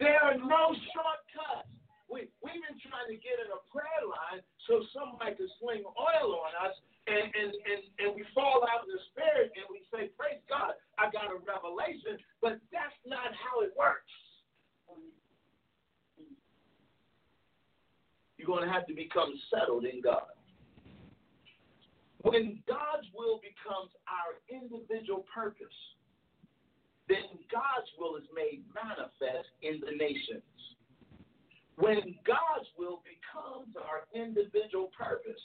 there 0.00 0.20
are 0.20 0.36
no 0.36 0.76
shortcuts. 0.92 1.68
We, 2.10 2.26
we've 2.42 2.60
been 2.60 2.80
trying 2.82 3.08
to 3.08 3.18
get 3.22 3.38
in 3.38 3.48
a 3.54 3.60
prayer 3.70 4.02
line 4.02 4.42
so 4.66 4.82
somebody 4.90 5.38
can 5.38 5.46
sling 5.62 5.86
oil 5.86 6.42
on 6.42 6.52
us, 6.58 6.74
and, 7.06 7.30
and, 7.32 7.50
and, 7.54 7.80
and 8.02 8.08
we 8.18 8.26
fall 8.34 8.66
out 8.66 8.82
in 8.84 8.90
the 8.90 9.02
spirit 9.14 9.54
and 9.54 9.64
we 9.70 9.80
say, 9.94 10.10
Praise 10.18 10.42
God, 10.50 10.74
I 10.98 11.08
got 11.14 11.30
a 11.30 11.38
revelation, 11.38 12.18
but 12.42 12.58
that's 12.74 12.98
not 13.06 13.30
how 13.38 13.62
it 13.62 13.72
works. 13.78 14.10
You're 18.36 18.50
going 18.50 18.66
to 18.66 18.72
have 18.72 18.86
to 18.88 18.94
become 18.94 19.36
settled 19.52 19.84
in 19.84 20.00
God. 20.00 20.32
When 22.22 22.60
God's 22.68 23.08
will 23.16 23.40
becomes 23.40 23.96
our 24.04 24.36
individual 24.52 25.24
purpose, 25.32 25.78
then 27.08 27.26
God's 27.48 27.88
will 27.96 28.16
is 28.20 28.28
made 28.36 28.62
manifest 28.76 29.48
in 29.64 29.80
the 29.80 29.96
nations. 29.96 30.44
When 31.80 32.12
God's 32.28 32.68
will 32.76 33.00
becomes 33.08 33.72
our 33.72 34.04
individual 34.12 34.92
purpose, 34.92 35.40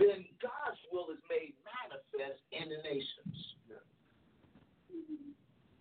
then 0.00 0.24
God's 0.40 0.80
will 0.88 1.12
is 1.12 1.20
made 1.28 1.52
manifest 1.62 2.40
in 2.56 2.72
the 2.72 2.80
nations. 2.80 3.36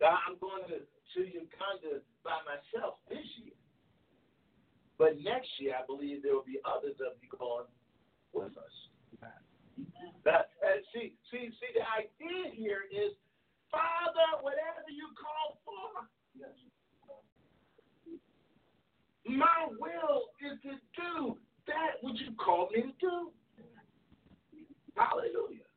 Now, 0.01 0.19
I'm 0.27 0.37
going 0.37 0.67
to, 0.69 0.83
to 0.83 1.19
Uganda 1.23 2.03
by 2.21 2.37
myself 2.45 2.99
this 3.09 3.25
year. 3.41 3.57
But 4.99 5.17
next 5.23 5.49
year, 5.57 5.73
I 5.79 5.85
believe 5.87 6.21
there 6.21 6.33
will 6.33 6.45
be 6.45 6.59
others 6.67 6.99
of 7.01 7.17
you 7.23 7.29
going 7.31 7.69
with 8.33 8.53
us. 8.57 8.75
That, 10.25 10.51
and 10.59 10.83
see, 10.91 11.15
see, 11.31 11.47
see, 11.55 11.71
the 11.71 11.85
idea 11.87 12.51
here 12.51 12.83
is, 12.91 13.15
Father, 13.71 14.43
whatever 14.43 14.83
you 14.91 15.07
call 15.15 15.59
for, 15.63 16.07
my 19.27 19.67
will 19.79 20.31
is 20.39 20.59
to 20.63 20.75
do 20.95 21.37
that 21.67 21.99
which 22.01 22.19
you 22.23 22.31
called 22.39 22.71
me 22.71 22.95
to. 23.01 23.31
Hallelujah. 24.95 25.67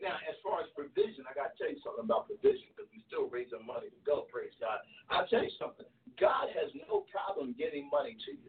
Now, 0.00 0.16
as 0.24 0.36
far 0.40 0.64
as 0.64 0.68
provision, 0.72 1.28
I 1.28 1.36
got 1.36 1.52
to 1.52 1.56
tell 1.60 1.68
you 1.68 1.80
something 1.84 2.04
about 2.04 2.24
provision 2.28 2.72
because 2.72 2.88
we're 2.88 3.04
still 3.04 3.28
raising 3.28 3.60
money 3.68 3.92
to 3.92 4.00
go, 4.08 4.24
praise 4.32 4.56
God. 4.56 4.80
I'll 5.12 5.28
tell 5.28 5.44
you 5.44 5.52
something. 5.60 5.84
God 6.16 6.48
has 6.56 6.72
no 6.88 7.04
problem 7.12 7.52
getting 7.56 7.88
money 7.92 8.16
to 8.24 8.32
you. 8.32 8.48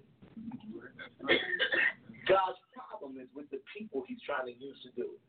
God's 2.28 2.60
problem 2.74 3.18
is 3.18 3.28
with 3.34 3.50
the 3.50 3.62
people 3.72 4.04
he's 4.08 4.22
trying 4.22 4.46
to 4.46 4.54
use 4.54 4.78
to 4.84 4.92
do 4.94 5.18
it. 5.18 5.22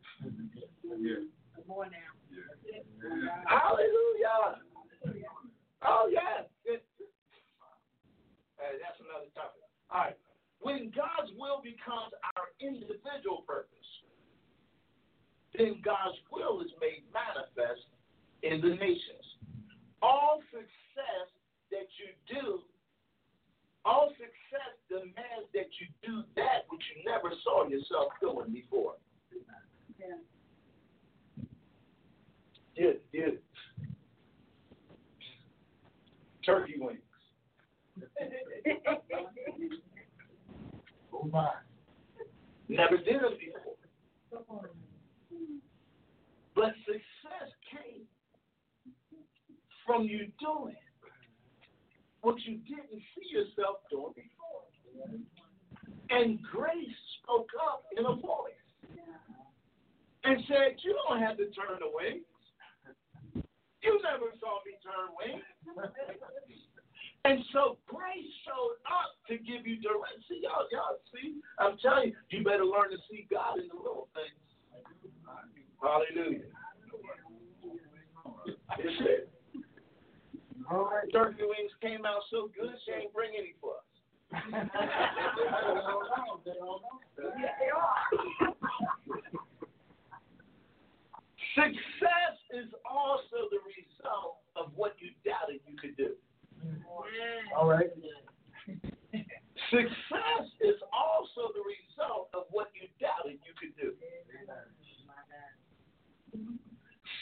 Yeah. 1.00 1.24
More 1.66 1.86
now. 1.86 2.12
Hallelujah. 3.46 4.60
Oh. 5.82 6.10
Good. 6.64 6.80
Hey, 8.58 8.78
that's 8.78 9.00
another 9.00 9.30
topic. 9.34 9.62
All 9.90 10.06
right. 10.06 10.18
When 10.60 10.92
God's 10.94 11.32
will 11.34 11.58
becomes 11.58 12.14
our 12.36 12.54
individual 12.62 13.42
purpose, 13.42 13.90
then 15.58 15.82
God's 15.84 16.18
will 16.30 16.62
is 16.62 16.70
made 16.80 17.02
manifest 17.10 17.86
in 18.42 18.60
the 18.62 18.76
nations. 18.78 19.26
All 20.00 20.42
success 20.50 21.28
that 21.70 21.90
you 21.98 22.14
do, 22.30 22.62
all 23.84 24.10
success 24.10 24.74
demands 24.88 25.48
that 25.54 25.66
you 25.80 25.86
do 26.04 26.22
that 26.36 26.64
which 26.68 26.82
you 26.94 27.10
never 27.10 27.34
saw 27.42 27.66
yourself 27.66 28.12
doing 28.20 28.52
before. 28.52 28.94
Yeah, 32.76 32.92
yeah. 33.12 33.30
Turkey 36.44 36.74
wings. 36.78 37.00
Oh 41.14 41.28
my. 41.30 41.50
Never 42.68 42.96
did 42.96 43.16
it 43.16 43.38
before. 43.38 44.70
But 46.56 46.72
success 46.84 47.52
came 47.70 48.02
from 49.86 50.04
you 50.04 50.26
doing 50.40 50.74
what 52.22 52.38
you 52.46 52.58
didn't 52.66 53.02
see 53.14 53.28
yourself 53.30 53.82
doing 53.90 54.14
before. 54.14 54.62
And 56.10 56.40
grace 56.42 57.02
spoke 57.22 57.50
up 57.58 57.84
in 57.98 58.06
a 58.06 58.14
voice 58.14 58.62
and 60.24 60.38
said, 60.48 60.78
You 60.82 60.96
don't 61.08 61.20
have 61.20 61.36
to 61.36 61.50
turn 61.50 61.82
away. 61.82 62.22
You 63.82 63.98
never 64.02 64.30
saw 64.38 64.62
me 64.62 64.78
turn 64.82 65.10
away. 65.10 65.42
And 67.24 67.44
so 67.52 67.78
grace 67.86 68.30
showed 68.46 68.78
up 68.86 69.14
to 69.28 69.38
give 69.38 69.66
you 69.66 69.78
direction. 69.78 70.22
See, 70.28 70.40
y'all, 70.42 70.66
y'all 70.70 70.98
see? 71.14 71.38
I'm 71.58 71.78
telling 71.78 72.10
you, 72.10 72.38
you 72.38 72.44
better 72.44 72.64
learn 72.64 72.90
to 72.90 72.98
see 73.10 73.26
God 73.30 73.58
in 73.58 73.68
the 73.68 73.76
little 73.76 74.08
things. 74.14 74.42
Hallelujah. 75.80 76.46
That's 78.46 79.00
it. 79.00 79.32
All 80.70 80.84
right. 80.84 81.08
Turkey 81.12 81.42
wings 81.42 81.72
came 81.80 82.04
out 82.06 82.22
so 82.30 82.50
good, 82.54 82.74
she 82.84 82.92
ain't 82.92 83.12
bring 83.12 83.32
any 83.36 83.54
for 83.60 83.74
us. 83.76 83.84
Success 91.54 92.36
is 92.56 92.72
also 92.88 93.52
the 93.52 93.60
result 93.68 94.40
of 94.56 94.72
what 94.74 94.96
you 95.00 95.10
doubted 95.20 95.60
you 95.68 95.76
could 95.76 95.96
do. 95.96 96.16
All 97.56 97.68
right. 97.68 97.92
Success 99.68 100.44
is 100.60 100.80
also 100.92 101.52
the 101.52 101.64
result 101.64 102.28
of 102.32 102.44
what 102.50 102.72
you 102.72 102.88
doubted 103.00 103.36
you 103.44 103.52
could 103.56 103.76
do. 103.76 103.92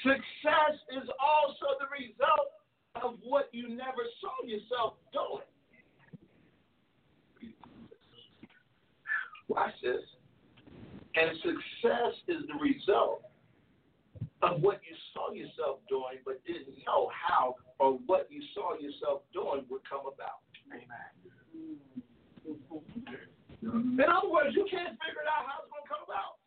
Success 0.02 0.78
is 0.94 1.06
also 1.18 1.74
the 1.82 1.90
result 1.90 2.59
of 2.96 3.14
what 3.22 3.48
you 3.52 3.68
never 3.68 4.04
saw 4.20 4.46
yourself 4.46 4.94
doing. 5.12 5.46
Watch 9.48 9.74
this. 9.82 10.02
And 11.14 11.36
success 11.42 12.14
is 12.28 12.46
the 12.46 12.58
result 12.62 13.22
of 14.42 14.62
what 14.62 14.80
you 14.88 14.96
saw 15.12 15.32
yourself 15.32 15.80
doing 15.88 16.22
but 16.24 16.40
didn't 16.46 16.78
know 16.86 17.10
how 17.12 17.56
or 17.78 17.98
what 18.06 18.28
you 18.30 18.40
saw 18.54 18.74
yourself 18.78 19.22
doing 19.34 19.66
would 19.68 19.82
come 19.88 20.06
about. 20.06 20.40
Amen. 20.72 21.10
In 23.62 24.08
other 24.08 24.30
words, 24.30 24.56
you 24.56 24.64
can't 24.70 24.96
figure 24.96 25.20
it 25.20 25.28
out 25.28 25.44
how 25.44 25.60
it's 25.60 25.68
going 25.68 25.84
to 25.84 25.90
come 25.90 26.04
about. 26.08 26.39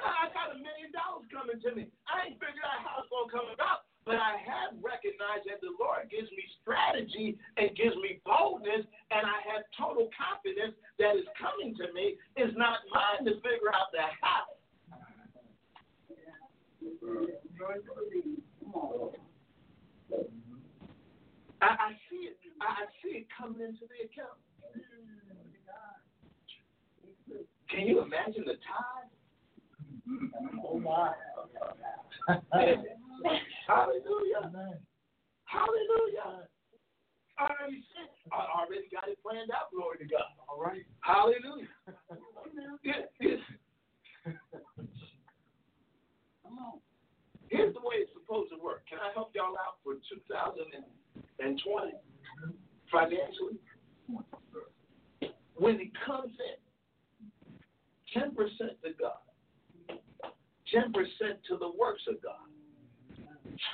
I 0.00 0.28
got 0.36 0.52
a 0.52 0.58
million 0.60 0.92
dollars 0.92 1.24
coming 1.32 1.56
to 1.60 1.70
me. 1.72 1.88
I 2.04 2.28
ain't 2.28 2.36
figured 2.36 2.64
out 2.64 2.84
how 2.84 3.00
it's 3.00 3.08
going 3.08 3.28
to 3.28 3.32
come 3.32 3.48
about, 3.48 3.88
but 4.04 4.20
I 4.20 4.36
have 4.44 4.76
recognized 4.78 5.48
that 5.48 5.64
the 5.64 5.72
Lord 5.80 6.12
gives 6.12 6.28
me 6.36 6.44
strategy 6.60 7.40
and 7.56 7.72
gives 7.72 7.96
me 8.04 8.20
boldness, 8.28 8.84
and 8.84 9.22
I 9.24 9.38
have 9.48 9.64
total 9.72 10.12
confidence 10.12 10.76
that 11.00 11.16
is 11.16 11.28
coming 11.40 11.72
to 11.80 11.88
me. 11.96 12.20
It's 12.36 12.52
not 12.60 12.84
mine 12.92 13.24
to 13.24 13.40
figure 13.40 13.72
out 13.72 13.88
the 13.92 14.04
how. 14.20 14.56
I, 21.62 21.68
I 21.72 21.90
see 22.12 22.28
it. 22.28 22.36
I, 22.60 22.84
I 22.84 22.86
see 23.00 23.24
it 23.24 23.26
coming 23.32 23.64
into 23.64 23.88
the 23.88 24.04
account. 24.04 24.36
Can 27.70 27.86
you 27.88 28.00
imagine 28.00 28.44
the 28.46 28.60
tide? 28.62 29.10
Oh 30.64 30.78
my. 30.78 31.12
Hallelujah. 33.66 34.52
Hallelujah. 35.44 36.48
I 37.38 37.42
already 37.42 37.84
said, 37.92 38.08
I 38.32 38.46
already 38.60 38.88
got 38.92 39.08
it 39.08 39.18
planned 39.22 39.50
out. 39.50 39.70
Glory 39.72 39.98
to 39.98 40.04
God. 40.06 40.24
All 40.48 40.60
right. 40.62 40.84
Hallelujah. 41.00 41.68
It- 42.82 43.12
it's- 43.20 43.44
Here's 47.48 47.72
the 47.74 47.80
way 47.80 47.96
it's 48.02 48.12
supposed 48.12 48.50
to 48.50 48.58
work. 48.58 48.84
Can 48.88 48.98
I 48.98 49.12
help 49.12 49.34
y'all 49.34 49.56
out 49.56 49.78
for 49.84 49.94
2020 49.94 51.92
financially? 52.90 53.58
When 55.54 55.80
it 55.80 55.90
comes 56.04 56.32
in, 56.40 56.58
10% 58.22 58.82
to 58.82 58.92
God, 58.98 59.18
10% 60.74 60.92
to 61.48 61.56
the 61.58 61.70
works 61.78 62.02
of 62.08 62.20
God, 62.22 62.48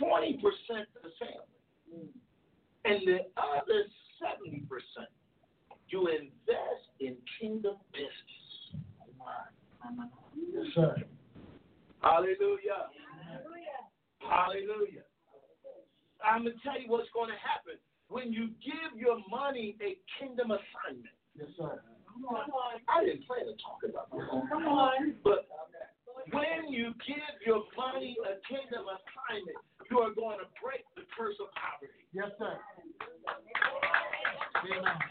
20% 0.01 0.41
to 0.41 0.99
the 1.03 1.11
family, 1.19 2.09
and 2.85 3.07
the 3.07 3.19
other 3.37 3.85
70% 4.21 4.67
you 5.89 6.09
invest 6.09 6.89
in 7.01 7.17
kingdom 7.41 7.77
business. 7.93 8.83
Yes, 10.53 10.67
sir. 10.75 10.97
Hallelujah. 12.01 12.89
Hallelujah. 14.21 15.05
I'm 16.25 16.45
going 16.45 16.57
to 16.57 16.63
tell 16.63 16.81
you 16.81 16.89
what's 16.89 17.11
going 17.13 17.29
to 17.29 17.37
happen. 17.37 17.77
When 18.09 18.33
you 18.33 18.49
give 18.65 18.99
your 18.99 19.19
money 19.31 19.77
a 19.83 19.97
kingdom 20.21 20.51
assignment, 20.51 21.15
Yes, 21.39 21.49
sir. 21.57 21.81
Come 22.13 22.25
on. 22.29 22.45
I 22.89 23.05
didn't 23.05 23.27
plan 23.27 23.49
to 23.49 23.57
talk 23.57 23.81
about 23.89 24.13
this. 24.13 24.21
Come 24.53 24.69
on. 24.69 25.17
But 25.25 25.49
when 26.31 26.71
you 26.71 26.95
give 27.03 27.35
your 27.47 27.67
money 27.75 28.15
a 28.23 28.39
kingdom 28.47 28.87
assignment, 28.87 29.59
you 29.91 29.99
are 29.99 30.15
going 30.15 30.39
to 30.39 30.47
break 30.63 30.87
the 30.95 31.03
curse 31.17 31.35
of 31.43 31.51
poverty. 31.59 32.07
Yes, 32.15 32.31
sir. 32.39 32.55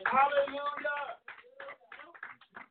Hallelujah. 0.07 1.01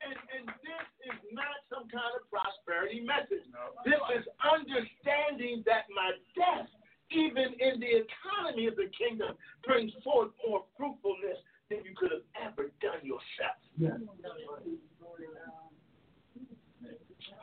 And, 0.01 0.17
and 0.17 0.47
this 0.65 0.87
is 1.13 1.19
not 1.37 1.61
some 1.69 1.85
kind 1.93 2.13
of 2.17 2.25
prosperity 2.33 3.05
message. 3.05 3.45
This 3.85 4.01
is 4.17 4.25
understanding 4.41 5.61
that 5.69 5.85
my 5.93 6.17
death, 6.33 6.73
even 7.13 7.53
in 7.61 7.85
the 7.85 8.09
economy 8.09 8.67
of 8.67 8.81
the 8.81 8.89
kingdom, 8.97 9.37
brings 9.67 9.93
forth 10.01 10.33
more 10.41 10.65
fruitfulness 10.77 11.37
than 11.69 11.85
you 11.85 11.93
could 11.95 12.11
have 12.17 12.25
ever 12.41 12.73
done 12.81 13.05
yourself. 13.05 13.61
Yeah. 13.77 14.01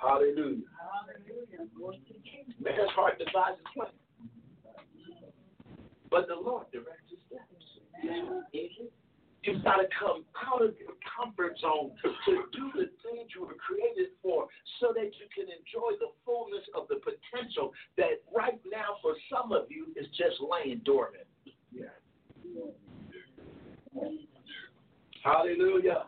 Hallelujah. 0.01 0.63
Man's 2.61 2.91
heart 2.95 3.17
devises 3.19 3.65
plan. 3.73 3.89
But 6.09 6.27
the 6.27 6.35
Lord 6.35 6.67
directs 6.71 7.09
his 7.09 7.19
steps. 7.27 7.57
You've 9.43 9.63
got 9.63 9.77
to 9.77 9.87
come 9.97 10.25
out 10.43 10.61
of 10.61 10.75
your 10.77 10.95
comfort 11.07 11.57
zone 11.59 11.91
to 12.03 12.11
do 12.51 12.71
the 12.75 12.91
things 12.99 13.31
you 13.33 13.41
were 13.47 13.55
created 13.55 14.11
for 14.21 14.47
so 14.79 14.91
that 14.93 15.07
you 15.15 15.27
can 15.33 15.47
enjoy 15.47 15.95
the 15.99 16.11
fullness 16.25 16.63
of 16.75 16.87
the 16.89 16.99
potential 16.99 17.71
that 17.95 18.19
right 18.35 18.59
now 18.69 18.99
for 19.01 19.15
some 19.31 19.51
of 19.51 19.67
you 19.69 19.87
is 19.95 20.07
just 20.17 20.35
laying 20.43 20.81
dormant. 20.83 21.27
Yeah. 21.71 21.95
Hallelujah. 25.23 26.03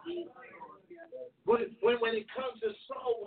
When, 1.46 1.76
when, 1.82 1.96
when 2.00 2.16
it 2.16 2.28
comes 2.36 2.60
to 2.62 2.70
soul 2.88 3.19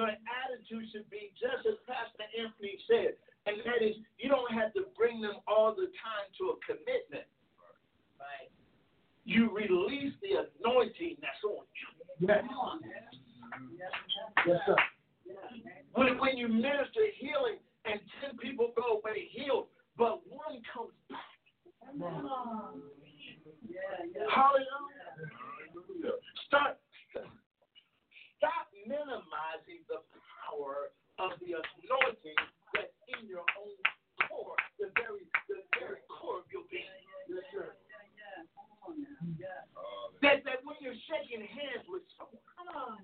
your 0.00 0.08
attitude 0.08 0.88
should 0.88 1.08
be 1.12 1.28
just 1.36 1.68
as 1.68 1.76
Pastor 1.84 2.24
Anthony 2.32 2.80
said, 2.88 3.20
and 3.44 3.60
that 3.68 3.84
is 3.84 4.00
you 4.16 4.32
don't 4.32 4.48
have 4.48 4.72
to 4.72 4.88
bring 4.96 5.20
them 5.20 5.44
all 5.44 5.76
the 5.76 5.92
time 6.00 6.26
to 6.40 6.56
a 6.56 6.60
commitment. 6.64 7.28
Right. 8.16 8.48
You 9.28 9.52
release 9.52 10.16
the 10.24 10.48
anointing 10.48 11.20
that's 11.20 11.44
on 11.44 11.68
you. 11.76 11.88
Yes. 12.24 12.44
Yes, 14.48 14.60
sir. 14.64 14.76
When, 15.92 16.16
when 16.16 16.36
you 16.36 16.48
minister 16.48 17.04
healing 17.20 17.60
and 17.84 18.00
10 18.24 18.38
people 18.38 18.72
go 18.76 19.00
away 19.04 19.28
healed, 19.30 19.68
but 19.96 20.24
one 20.28 20.64
comes 20.72 20.96
back. 21.12 21.20
Hallelujah. 24.32 24.64
Stop. 26.46 26.80
stop 28.38 28.69
minimizing 28.90 29.86
the 29.86 30.02
power 30.42 30.90
of 31.22 31.38
the 31.38 31.54
anointing 31.54 32.40
that's 32.74 32.90
in 33.14 33.30
your 33.30 33.46
own 33.54 33.78
core, 34.26 34.58
the 34.82 34.90
very, 34.98 35.22
the 35.46 35.62
very 35.78 36.02
core 36.10 36.42
of 36.42 36.48
your 36.50 36.66
being. 36.66 36.90
Yes, 37.30 37.46
sir. 37.54 37.78
That, 40.20 40.42
that 40.44 40.60
when 40.66 40.76
you're 40.82 40.98
shaking 41.08 41.46
hands 41.46 41.86
with 41.86 42.02
someone, 42.18 43.00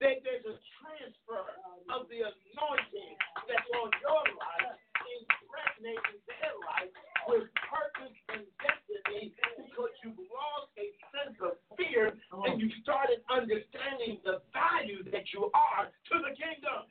that 0.00 0.24
there's 0.24 0.48
a 0.48 0.56
transfer 0.80 1.44
of 1.92 2.08
the 2.08 2.24
anointing 2.24 3.14
that's 3.44 3.68
on 3.76 3.92
your 4.00 4.24
life, 4.40 4.80
impregnating 5.04 6.20
their 6.24 6.56
life 6.64 6.92
with 7.28 7.44
purpose 7.68 8.16
and 8.32 8.48
destiny 8.64 9.36
because 9.60 9.92
you've 10.00 10.16
lost 10.32 10.72
a 10.80 10.88
sense 11.12 11.36
of 11.44 11.60
fear 11.76 12.16
and 12.16 12.56
you 12.56 12.72
started 12.80 13.20
understanding 13.28 14.16
the 14.24 14.40
value 14.56 15.04
that 15.12 15.28
you 15.36 15.52
are 15.52 15.92
to 16.08 16.16
the 16.24 16.32
kingdom. 16.32 16.88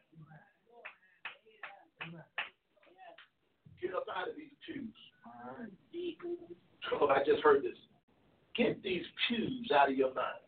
Get 3.82 3.98
up 3.98 4.06
out 4.14 4.30
of 4.30 4.36
these 4.38 4.54
pews. 4.62 4.94
Oh, 6.94 7.08
I 7.08 7.26
just 7.26 7.42
heard 7.42 7.64
this. 7.64 7.78
Get 8.56 8.84
these 8.84 9.06
pews 9.28 9.72
out 9.74 9.90
of 9.90 9.98
your 9.98 10.14
mind. 10.14 10.46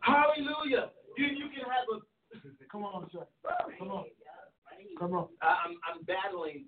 Hallelujah. 0.00 0.90
You, 1.16 1.26
you 1.26 1.48
can 1.48 1.64
have 1.64 1.88
a. 1.92 2.00
Come 2.70 2.84
on, 2.84 3.08
sir. 3.12 3.26
Come 3.78 3.90
on. 3.90 4.04
Come 4.98 5.14
on. 5.14 5.28
I'm, 5.40 5.78
I'm 5.86 6.04
battling 6.04 6.66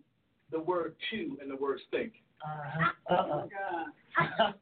the 0.50 0.60
word 0.60 0.94
pew 1.10 1.38
and 1.40 1.50
the 1.50 1.56
word 1.56 1.80
think. 1.90 2.12
Uh-huh. 2.44 2.92
Uh-uh. 3.10 3.46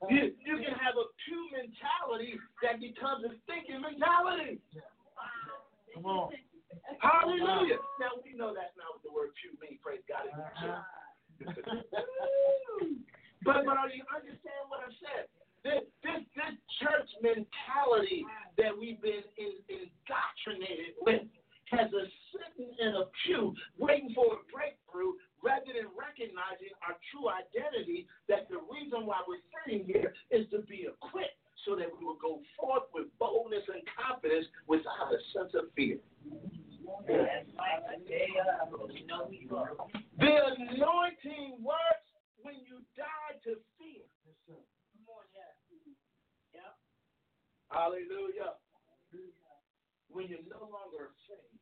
You, 0.08 0.32
you 0.40 0.56
can 0.56 0.74
have 0.78 0.96
a 0.96 1.06
pew 1.26 1.50
mentality 1.52 2.38
that 2.62 2.80
becomes 2.80 3.24
a 3.26 3.34
thinking 3.46 3.82
mentality. 3.82 4.60
Come 5.94 6.06
on. 6.06 6.32
Hallelujah. 6.98 7.78
Now 8.00 8.18
we 8.24 8.34
know 8.34 8.54
that's 8.54 8.74
not 8.74 8.90
what 8.94 9.02
the 9.04 9.12
word 9.12 9.30
pew 9.38 9.54
means. 9.62 9.78
Praise 9.82 10.02
God. 10.08 10.26
but 13.44 13.66
but 13.66 13.76
are 13.76 13.90
you 13.90 14.02
understand 14.10 14.70
what 14.70 14.80
I 14.82 14.90
said? 15.02 15.26
This, 15.64 15.80
this 16.04 16.20
this 16.36 16.54
church 16.76 17.08
mentality 17.24 18.20
that 18.60 18.76
we've 18.76 19.00
been 19.00 19.24
in, 19.40 19.52
indoctrinated 19.72 20.92
with 21.00 21.24
has 21.72 21.88
us 21.88 22.10
sitting 22.30 22.70
in 22.76 22.92
a 23.00 23.08
pew 23.24 23.56
waiting 23.80 24.12
for 24.14 24.36
a 24.36 24.40
breakthrough 24.52 25.16
rather 25.40 25.72
than 25.72 25.88
recognizing 25.96 26.72
our 26.84 26.96
true 27.08 27.32
identity 27.32 28.06
that 28.28 28.44
the 28.52 28.60
reason 28.68 29.08
why 29.08 29.24
we're 29.24 29.40
sitting 29.64 29.84
here 29.88 30.12
is 30.30 30.44
to 30.52 30.60
be 30.68 30.84
equipped 30.84 31.40
so 31.64 31.74
that 31.74 31.88
we 31.88 32.04
will 32.04 32.20
go 32.20 32.40
forth 32.60 32.84
with 32.92 33.08
boldness 33.18 33.64
and 33.72 33.80
confidence 33.88 34.46
without 34.68 35.12
a 35.12 35.20
sense 35.32 35.56
of 35.56 35.72
fear. 35.72 35.96
The 40.20 40.36
anointing 40.60 41.56
works 41.64 42.08
when 42.44 42.60
you 42.68 42.84
die 42.96 43.36
to 43.48 43.56
fear. 43.80 44.04
Hallelujah. 47.74 48.54
When 50.08 50.28
you're 50.28 50.46
no 50.46 50.70
longer 50.70 51.10
afraid 51.10 51.58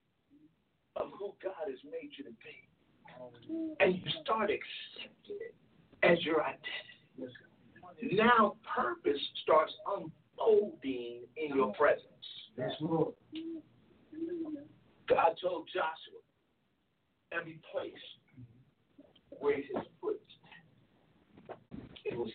of 0.97 1.09
who 1.19 1.33
God 1.43 1.65
has 1.65 1.81
made 1.89 2.13
you 2.19 2.25
to 2.25 2.37
be. 2.45 2.69
And 3.81 3.97
you 3.97 4.03
start 4.23 4.51
accepting 4.51 5.41
it 5.41 5.55
as 6.03 6.23
your 6.25 6.43
identity. 6.45 7.33
Now 8.13 8.57
purpose 8.77 9.21
starts 9.43 9.73
unfolding 9.87 11.23
in 11.37 11.57
your 11.57 11.73
presence. 11.75 12.05
Lord. 12.81 13.15
God 15.09 15.35
told 15.41 15.69
Joshua, 15.73 16.21
every 17.33 17.59
place 17.73 17.93
where 19.41 19.57
his 19.57 19.87
foot 20.01 20.21
it 22.05 22.17
was 22.17 22.31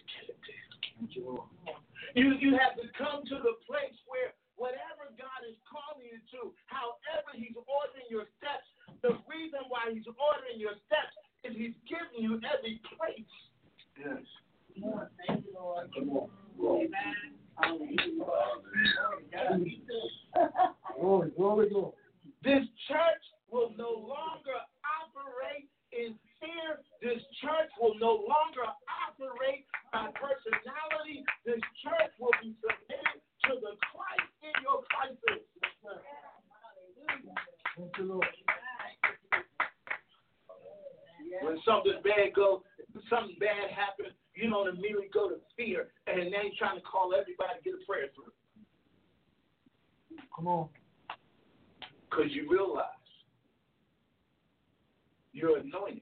given 0.97 1.09
to 1.13 1.31
him. 1.31 1.77
You 2.15 2.35
you 2.39 2.55
have 2.55 2.77
to 2.79 2.87
come 2.95 3.25
to 3.27 3.37
the 3.41 3.55
place 3.67 3.97
where 4.07 4.31
whatever 4.55 5.11
God 5.17 5.41
is 5.45 5.57
calling 5.67 6.07
you 6.07 6.19
to, 6.37 6.53
however 6.67 7.31
He's 7.35 7.55
ordering 7.55 8.07
your 8.09 8.25
steps, 8.39 8.67
the 9.03 9.19
reason 9.27 9.67
why 9.67 9.91
He's 9.91 10.07
ordering 10.07 10.57
your 10.59 10.75
steps 10.87 11.13
is 11.43 11.53
He's 11.55 11.77
giving 11.85 12.23
you 12.23 12.39
every 12.45 12.81
place. 12.95 13.33
Yes. 13.97 14.23
Glory, 20.99 21.31
glory, 21.35 21.69
glory. 21.69 21.93
This 22.43 22.63
church 22.87 23.23
will 23.51 23.71
no 23.77 23.89
longer 23.89 24.57
operate 24.85 25.69
in 25.91 26.13
fear. 26.39 26.81
This 27.01 27.21
church 27.41 27.71
will 27.79 27.95
no 27.99 28.23
longer 28.25 28.65
operate 28.65 29.65
by 29.93 30.09
personality. 30.17 31.25
This 31.45 31.61
church 31.83 32.13
will 32.19 32.33
be 32.41 32.55
submitted 32.61 33.21
to 33.49 33.51
the 33.61 33.73
Christ 33.91 34.31
in 34.43 34.55
your 34.61 34.81
crisis. 34.91 35.43
Thank 37.77 37.91
you, 37.97 38.05
Lord. 38.05 38.25
When 41.41 41.57
something 41.65 42.01
bad 42.03 42.33
go, 42.35 42.63
something 43.09 43.35
bad 43.39 43.69
happens, 43.69 44.15
you 44.33 44.49
don't 44.49 44.69
immediately 44.69 45.09
go 45.13 45.29
to 45.29 45.37
fear, 45.55 45.89
and 46.07 46.19
then 46.19 46.31
you're 46.31 46.57
trying 46.57 46.77
to 46.77 46.85
call 46.85 47.13
everybody 47.13 47.57
to 47.57 47.63
get 47.63 47.73
a 47.73 47.85
prayer 47.85 48.07
through. 48.15 48.33
Come 50.35 50.47
on. 50.47 50.69
Because 52.09 52.31
you 52.31 52.49
realize 52.49 52.85
you're 55.33 55.57
anointed. 55.57 56.01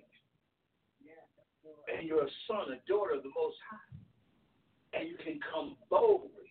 And 1.91 2.07
you're 2.07 2.25
a 2.25 2.33
son, 2.47 2.73
a 2.73 2.79
daughter 2.89 3.13
of 3.15 3.23
the 3.23 3.33
Most 3.35 3.57
High. 3.69 4.99
And 4.99 5.09
you 5.09 5.17
can 5.17 5.39
come 5.51 5.75
boldly. 5.89 6.45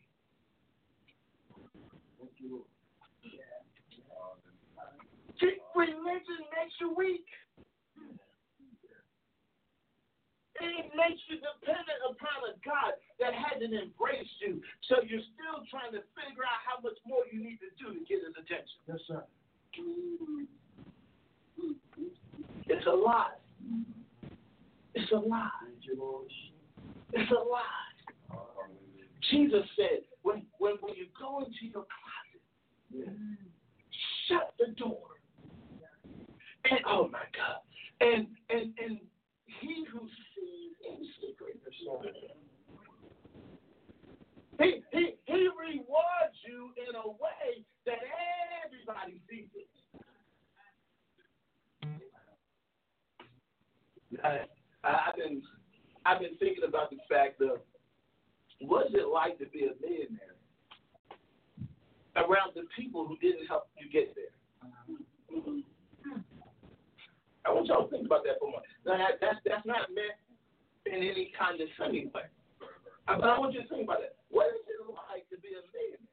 Religion 5.74 6.46
makes 6.54 6.74
you 6.80 6.94
weak. 6.94 7.26
It 10.62 10.86
makes 10.94 11.20
you 11.26 11.42
dependent 11.42 12.00
upon 12.06 12.46
a 12.46 12.54
God 12.62 12.94
that 13.18 13.34
hasn't 13.34 13.74
embraced 13.74 14.38
you. 14.38 14.62
So 14.88 15.02
you're 15.02 15.26
still 15.34 15.66
trying 15.66 15.90
to 15.98 16.06
figure 16.14 16.46
out 16.46 16.62
how 16.62 16.78
much 16.80 16.96
more 17.04 17.26
you 17.26 17.42
need 17.42 17.58
to 17.58 17.74
do 17.74 17.90
to 17.92 18.00
get 18.06 18.22
his 18.22 18.38
attention. 18.38 18.78
Yes, 18.86 19.02
sir. 19.10 19.26
It's 22.70 22.86
a 22.86 22.94
lie. 22.94 23.34
It's 24.94 25.10
a 25.12 25.16
lie. 25.16 25.48
It's 27.12 27.30
a 27.30 27.34
lie. 27.34 28.38
Jesus 29.30 29.64
said, 29.76 30.04
when, 30.22 30.42
when, 30.58 30.74
when 30.80 30.94
you 30.94 31.06
go 31.18 31.40
into 31.40 31.66
your 31.66 31.84
closet 31.84 32.14
Shut 34.28 34.54
the 34.58 34.72
door. 34.74 35.20
And 36.70 36.80
oh 36.88 37.08
my 37.08 37.24
God. 37.36 37.60
And 38.00 38.26
and 38.48 38.72
and 38.82 38.98
he 39.60 39.84
who 39.92 40.00
sees 40.34 40.76
in 40.88 41.06
secret. 41.20 41.60
He, 44.60 44.82
he, 44.92 45.16
he 45.26 45.48
rewards 45.58 46.38
you 46.46 46.70
in 46.88 46.94
a 46.94 47.08
way 47.08 47.64
that 47.86 47.98
everybody 48.64 49.20
sees 49.28 49.48
it. 49.54 49.68
I've 54.84 55.16
been 55.16 55.42
I've 56.04 56.20
been 56.20 56.36
thinking 56.38 56.64
about 56.68 56.90
the 56.90 56.98
fact 57.08 57.40
of 57.40 57.58
what's 58.60 58.92
it 58.92 59.08
like 59.08 59.38
to 59.38 59.46
be 59.46 59.64
a 59.64 59.72
millionaire 59.80 60.36
around 62.16 62.52
the 62.54 62.68
people 62.76 63.06
who 63.06 63.16
didn't 63.18 63.46
help 63.46 63.68
you 63.78 63.88
get 63.90 64.14
there. 64.14 64.34
I 67.44 67.52
want 67.52 67.66
y'all 67.66 67.84
to 67.84 67.90
think 67.90 68.06
about 68.06 68.24
that 68.24 68.38
for 68.40 68.48
a 68.48 68.52
moment. 68.52 68.68
Now 68.86 68.96
that, 68.96 69.20
that's 69.20 69.40
that's 69.44 69.66
not 69.66 69.88
meant 69.92 70.16
in 70.86 71.00
any 71.00 71.32
kind 71.36 71.60
of 71.60 71.68
condescending 71.76 72.12
way. 72.14 72.28
But 73.06 73.24
I 73.24 73.38
want 73.38 73.52
you 73.52 73.62
to 73.62 73.68
think 73.68 73.84
about 73.84 74.00
that. 74.00 74.16
What 74.30 74.48
is 74.52 74.64
it 74.68 74.80
like 74.84 75.28
to 75.28 75.36
be 75.40 75.52
a 75.56 75.64
millionaire 75.72 76.08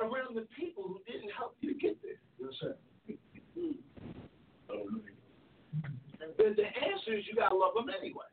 around 0.00 0.36
the 0.36 0.48
people 0.56 0.84
who 0.84 1.00
didn't 1.08 1.32
help 1.32 1.56
you 1.60 1.76
get 1.76 1.96
there? 2.02 2.20
Yes, 2.40 2.52
sir. 2.60 2.76
The, 6.36 6.54
the 6.56 6.66
answer 6.66 7.14
is 7.14 7.24
you 7.30 7.36
gotta 7.38 7.54
love 7.54 7.74
them 7.74 7.86
anyway. 7.90 8.26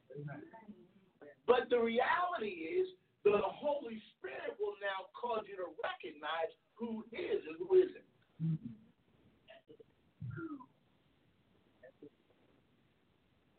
But 1.45 1.69
the 1.69 1.79
reality 1.79 2.73
is 2.73 2.87
the 3.23 3.39
Holy 3.43 4.01
Spirit 4.17 4.57
will 4.59 4.75
now 4.81 5.07
cause 5.13 5.45
you 5.47 5.55
to 5.57 5.69
recognize 5.83 6.51
who 6.75 7.05
is 7.11 7.41
and 7.47 7.55
who 7.59 7.75
isn't. 7.75 8.09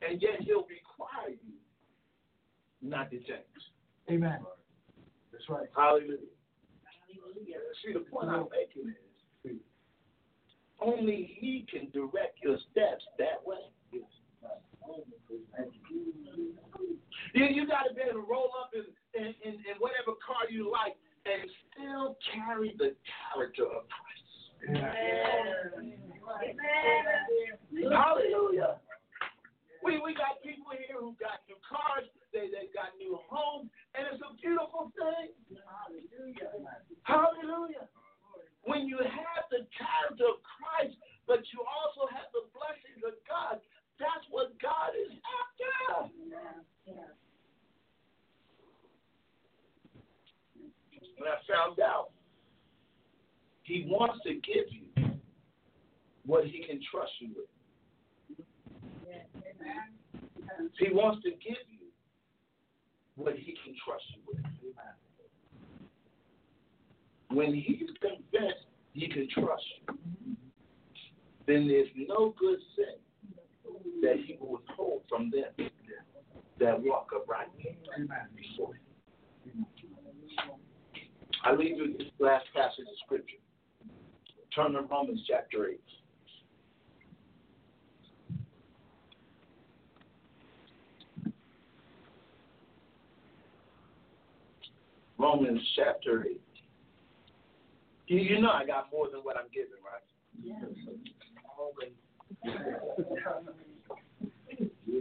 And 0.02 0.20
yet 0.20 0.42
he'll 0.42 0.66
require 0.68 1.30
you 1.30 1.56
not 2.82 3.10
to 3.10 3.16
change. 3.18 3.62
Amen. 4.10 4.40
That's 5.32 5.48
right. 5.48 5.68
Hallelujah. 5.74 6.18
See, 7.84 7.92
the 7.92 8.00
point 8.00 8.28
I'm 8.28 8.46
making 8.52 8.94
is 9.44 9.56
only 10.80 11.36
He 11.38 11.66
can 11.70 11.90
direct 11.90 12.38
your 12.42 12.58
steps 12.70 13.04
that 13.18 13.44
way. 13.44 13.56
You, 17.34 17.44
you 17.46 17.66
got 17.66 17.88
to 17.88 17.94
be 17.94 18.00
able 18.02 18.22
to 18.22 18.26
roll 18.30 18.50
up 18.60 18.70
in, 18.74 18.84
in, 19.18 19.34
in, 19.42 19.54
in 19.54 19.74
whatever 19.78 20.14
car 20.22 20.46
you 20.50 20.70
like 20.70 20.96
and 21.26 21.50
still 21.72 22.16
carry 22.30 22.74
the 22.78 22.94
character 23.08 23.64
of 23.64 23.88
Christ. 23.88 24.24
Hallelujah. 27.74 28.78
We, 29.84 30.00
we 30.00 30.16
got 30.16 30.40
people 30.40 30.72
here 30.72 30.96
who 30.96 31.12
got 31.20 31.44
new 31.44 31.60
cars, 31.60 32.08
they, 32.32 32.48
they 32.48 32.72
got 32.72 32.96
new 32.96 33.20
homes, 33.28 33.68
and 33.92 34.08
it's 34.08 34.22
a 34.24 34.32
beautiful 34.40 34.88
thing. 34.96 35.36
Hallelujah. 35.60 36.72
Hallelujah. 37.04 37.84
When 38.64 38.88
you 38.88 38.96
have 39.04 39.44
the 39.52 39.68
character 39.76 40.24
of 40.24 40.40
Christ, 40.40 40.96
but 41.28 41.44
you 41.52 41.60
also 41.68 42.08
have 42.08 42.32
the 42.32 42.48
blessings 42.56 43.04
of 43.04 43.12
God, 43.28 43.60
that's 43.98 44.26
what 44.31 44.52
God 44.60 44.90
is 44.98 45.12
after. 45.12 46.10
When 51.16 51.28
I 51.28 51.36
found 51.48 51.81
out, 51.81 52.10
He 53.62 53.86
wants 53.89 54.23
to 54.24 54.34
give 54.34 54.66
you 54.70 54.89
what 56.26 56.44
He 56.44 56.64
can 56.66 56.81
trust 56.90 57.12
you 57.20 57.28
with. 57.36 57.48
He 60.78 60.92
wants 60.92 61.23
to 61.23 61.31
give 61.31 61.62
you 61.70 61.86
what 63.16 63.34
He 63.36 63.56
can 63.64 63.74
trust 63.84 64.05
you 64.14 64.23
with. 64.26 64.42
When 67.28 67.55
He's 67.55 67.90
convinced 68.00 68.66
He 68.92 69.08
can 69.08 69.28
trust 69.31 69.64
you, 69.86 70.36
then 71.47 71.68
there's 71.68 71.89
no 72.08 72.34
good 72.39 72.58
thing 72.74 73.03
that 74.02 74.16
He 74.26 74.36
will 74.40 74.52
withhold 74.52 75.02
from 75.08 75.30
them 75.30 75.70
that 76.60 76.82
walk 76.82 77.10
upright 77.14 77.48
before 77.58 78.74
Him. 78.74 79.66
I 81.44 81.52
leave 81.52 81.76
you 81.76 81.88
with 81.88 81.98
this 81.98 82.08
last 82.18 82.46
passage 82.54 82.86
of 82.90 82.96
Scripture. 83.04 83.36
Turn 84.54 84.72
to 84.72 84.82
Romans 84.82 85.20
chapter 85.28 85.68
8. 85.68 85.80
Romans 95.18 95.60
chapter 95.76 96.26
8. 96.26 96.40
You, 98.06 98.18
you 98.18 98.40
know 98.40 98.50
I 98.50 98.64
got 98.64 98.88
more 98.92 99.08
than 99.10 99.20
what 99.20 99.36
I'm 99.36 99.48
giving, 99.52 99.70
right? 99.82 100.02
Did 104.86 105.00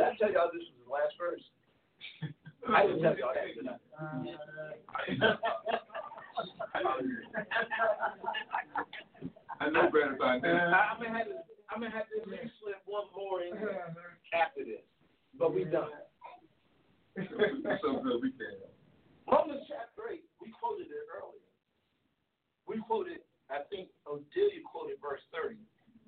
I 0.00 0.16
tell 0.16 0.32
y'all 0.32 0.50
this 0.52 0.62
was 0.62 0.78
the 0.86 0.92
last 0.92 1.14
verse? 1.18 1.42
I 2.68 2.86
didn't 2.86 3.02
tell 3.02 3.16
y'all 3.16 3.32
that, 3.34 3.54
did 3.54 3.68
I? 3.68 3.76
I 9.60 9.70
know 9.70 9.90
better. 9.90 10.16
I'm 10.22 10.40
gonna 10.40 11.18
have 11.18 11.26
to, 11.26 11.32
I'm 11.70 11.80
gonna 11.80 11.90
have 11.90 12.06
to 12.10 12.20
at 12.22 12.28
least 12.28 12.52
slip 12.62 12.76
one 12.86 13.04
more 13.14 13.42
in 13.42 13.52
after 14.34 14.64
this, 14.64 14.82
but 15.38 15.54
we 15.54 15.64
done. 15.64 15.90
so 17.16 18.00
good 18.02 18.22
we 18.22 18.30
can. 18.32 18.73
Romans 19.30 19.64
chapter 19.68 20.12
eight, 20.12 20.24
we 20.40 20.50
quoted 20.50 20.86
it 20.86 21.06
earlier. 21.12 21.48
We 22.66 22.80
quoted, 22.80 23.20
I 23.50 23.64
think 23.70 23.88
Odelia 24.06 24.62
quoted 24.70 24.96
verse 25.00 25.20
thirty, 25.32 25.60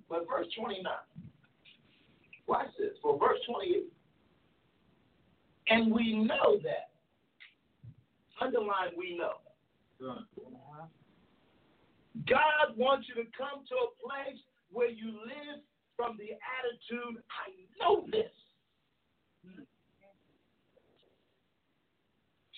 but 0.08 0.26
verse 0.28 0.46
twenty 0.58 0.82
nine. 0.82 1.08
Watch 2.46 2.68
this. 2.78 2.96
For 3.02 3.18
verse 3.18 3.38
twenty 3.48 3.76
eight, 3.76 3.92
and 5.68 5.92
we 5.92 6.14
know 6.14 6.58
that. 6.62 6.90
Underline, 8.40 8.92
we 8.98 9.16
know. 9.16 9.40
God 12.28 12.76
wants 12.76 13.08
you 13.08 13.14
to 13.22 13.28
come 13.36 13.64
to 13.68 13.74
a 13.74 13.88
place 13.96 14.40
where 14.70 14.90
you 14.90 15.08
live 15.24 15.64
from 15.96 16.18
the 16.18 16.36
attitude, 16.36 17.22
I 17.32 17.48
know 17.80 18.04
this. 18.12 18.32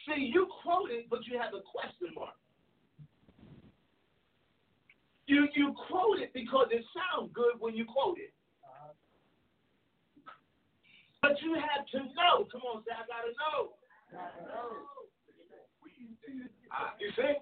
See, 0.08 0.32
you 0.32 0.48
quote 0.62 0.90
it, 0.90 1.10
but 1.10 1.26
you 1.26 1.38
have 1.38 1.52
a 1.52 1.60
question 1.60 2.14
mark. 2.16 2.32
You 5.28 5.46
you 5.54 5.76
quote 5.88 6.18
it 6.24 6.32
because 6.32 6.68
it 6.72 6.82
sounds 6.96 7.28
good 7.34 7.60
when 7.60 7.76
you 7.76 7.84
quote 7.84 8.16
it. 8.16 8.32
But 11.20 11.36
you 11.42 11.54
have 11.60 11.84
to 11.92 11.98
know. 12.16 12.48
Come 12.48 12.62
on, 12.64 12.80
say, 12.88 12.96
I 12.96 13.04
gotta 13.04 13.36
know. 13.36 13.76
Uh, 16.72 16.90
you 16.96 17.10
see? 17.12 17.36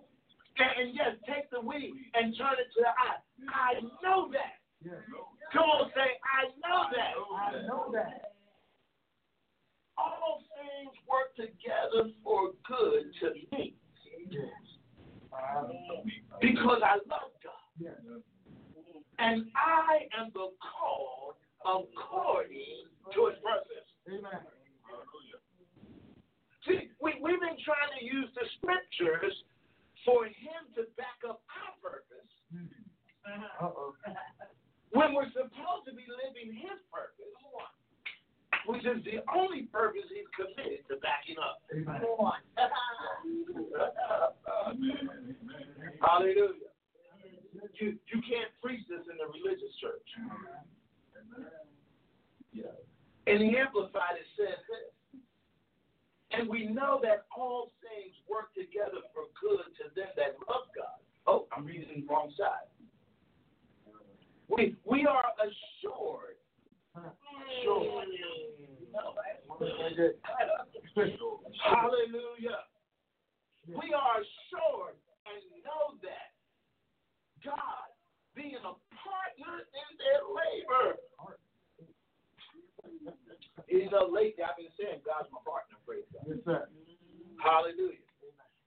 And, 0.58 0.72
and 0.80 0.88
yes, 0.96 1.14
take 1.28 1.46
the 1.52 1.60
we 1.60 1.92
and 2.14 2.34
turn 2.34 2.58
it 2.58 2.72
to 2.74 2.80
the 2.82 2.90
I. 2.90 3.22
I 3.46 3.78
know 4.02 4.32
that. 4.32 4.58
Come 5.52 5.70
on, 5.70 5.90
say, 5.94 6.18
I 6.26 6.50
know 6.58 6.90
that. 6.90 7.14
I 7.14 7.62
know 7.68 7.92
that. 7.92 8.34
All 9.94 10.42
things 10.76 10.92
work 11.08 11.32
together 11.36 12.12
for 12.20 12.52
good 12.68 13.08
to 13.20 13.32
me 13.56 13.72
because 16.40 16.80
I 16.84 17.00
love 17.08 17.32
God. 17.40 18.20
And 19.18 19.48
I 19.56 20.04
am 20.12 20.28
the 20.36 20.52
called 20.60 21.40
according 21.64 22.84
to 23.16 23.32
his 23.32 23.40
purpose. 23.40 23.88
Amen. 24.12 24.44
See, 26.68 26.90
we, 27.00 27.16
we've 27.22 27.40
been 27.40 27.56
trying 27.64 27.94
to 27.96 28.04
use 28.04 28.28
the 28.36 28.44
scriptures 28.60 29.32
for 30.04 30.26
him 30.26 30.68
to 30.76 30.84
back 31.00 31.24
up 31.24 31.40
our 31.48 31.72
purpose 31.80 32.30
Uh-oh. 33.24 33.94
when 34.92 35.14
we're 35.14 35.30
supposed 35.32 35.86
to 35.88 35.94
be 35.96 36.04
living 36.06 36.52
his 36.52 36.78
purpose, 36.92 37.15
which 38.66 38.84
is 38.84 39.02
the 39.04 39.22
only 39.34 39.62
purpose 39.72 40.02
he's 40.10 40.26
committed 40.34 40.86
to 40.88 40.96
backing 41.02 41.36
up. 41.38 41.62
Amen. 41.72 41.96
Hallelujah. 46.02 46.70
You, 47.80 47.96
you 48.12 48.20
can't 48.22 48.52
preach 48.62 48.86
this 48.88 49.00
in 49.10 49.16
the 49.16 49.26
religious 49.26 49.74
church. 49.80 50.08
In 53.26 53.38
the 53.38 53.58
Amplified, 53.58 54.16
it 54.20 54.26
says 54.36 54.58
this. 54.70 54.92
And 56.32 56.48
we 56.48 56.66
know 56.66 56.98
that 57.02 57.26
all 57.36 57.70
things 57.80 58.14
work 58.28 58.52
together 58.54 59.00
for 59.14 59.24
good 59.40 59.64
to 59.78 59.84
them 59.94 60.08
that 60.16 60.36
love 60.48 60.66
God. 60.74 60.98
Oh, 61.26 61.46
I'm 61.52 61.64
reading 61.64 61.88
the 61.94 62.02
wrong 62.06 62.32
side. 62.38 62.66
We 64.48 64.76
we 64.84 65.06
are 65.06 65.24
assured. 65.42 66.36
Assured. 66.94 68.08
Hallelujah. 71.64 72.60
We 73.66 73.92
are 73.92 74.16
assured 74.22 74.96
and 75.26 75.42
know 75.66 75.98
that 76.02 76.30
God, 77.44 77.90
being 78.34 78.62
a 78.62 78.74
partner 78.94 79.66
in 79.66 79.88
their 79.98 80.22
labor. 80.30 80.96
You 83.66 83.90
know, 83.90 84.06
lately 84.06 84.42
I've 84.46 84.56
been 84.56 84.70
saying 84.78 85.02
God's 85.02 85.28
my 85.34 85.42
partner, 85.42 85.76
praise 85.82 86.06
God. 86.14 86.24
Yes, 86.30 86.38
sir. 86.46 86.68
Hallelujah. 87.42 88.00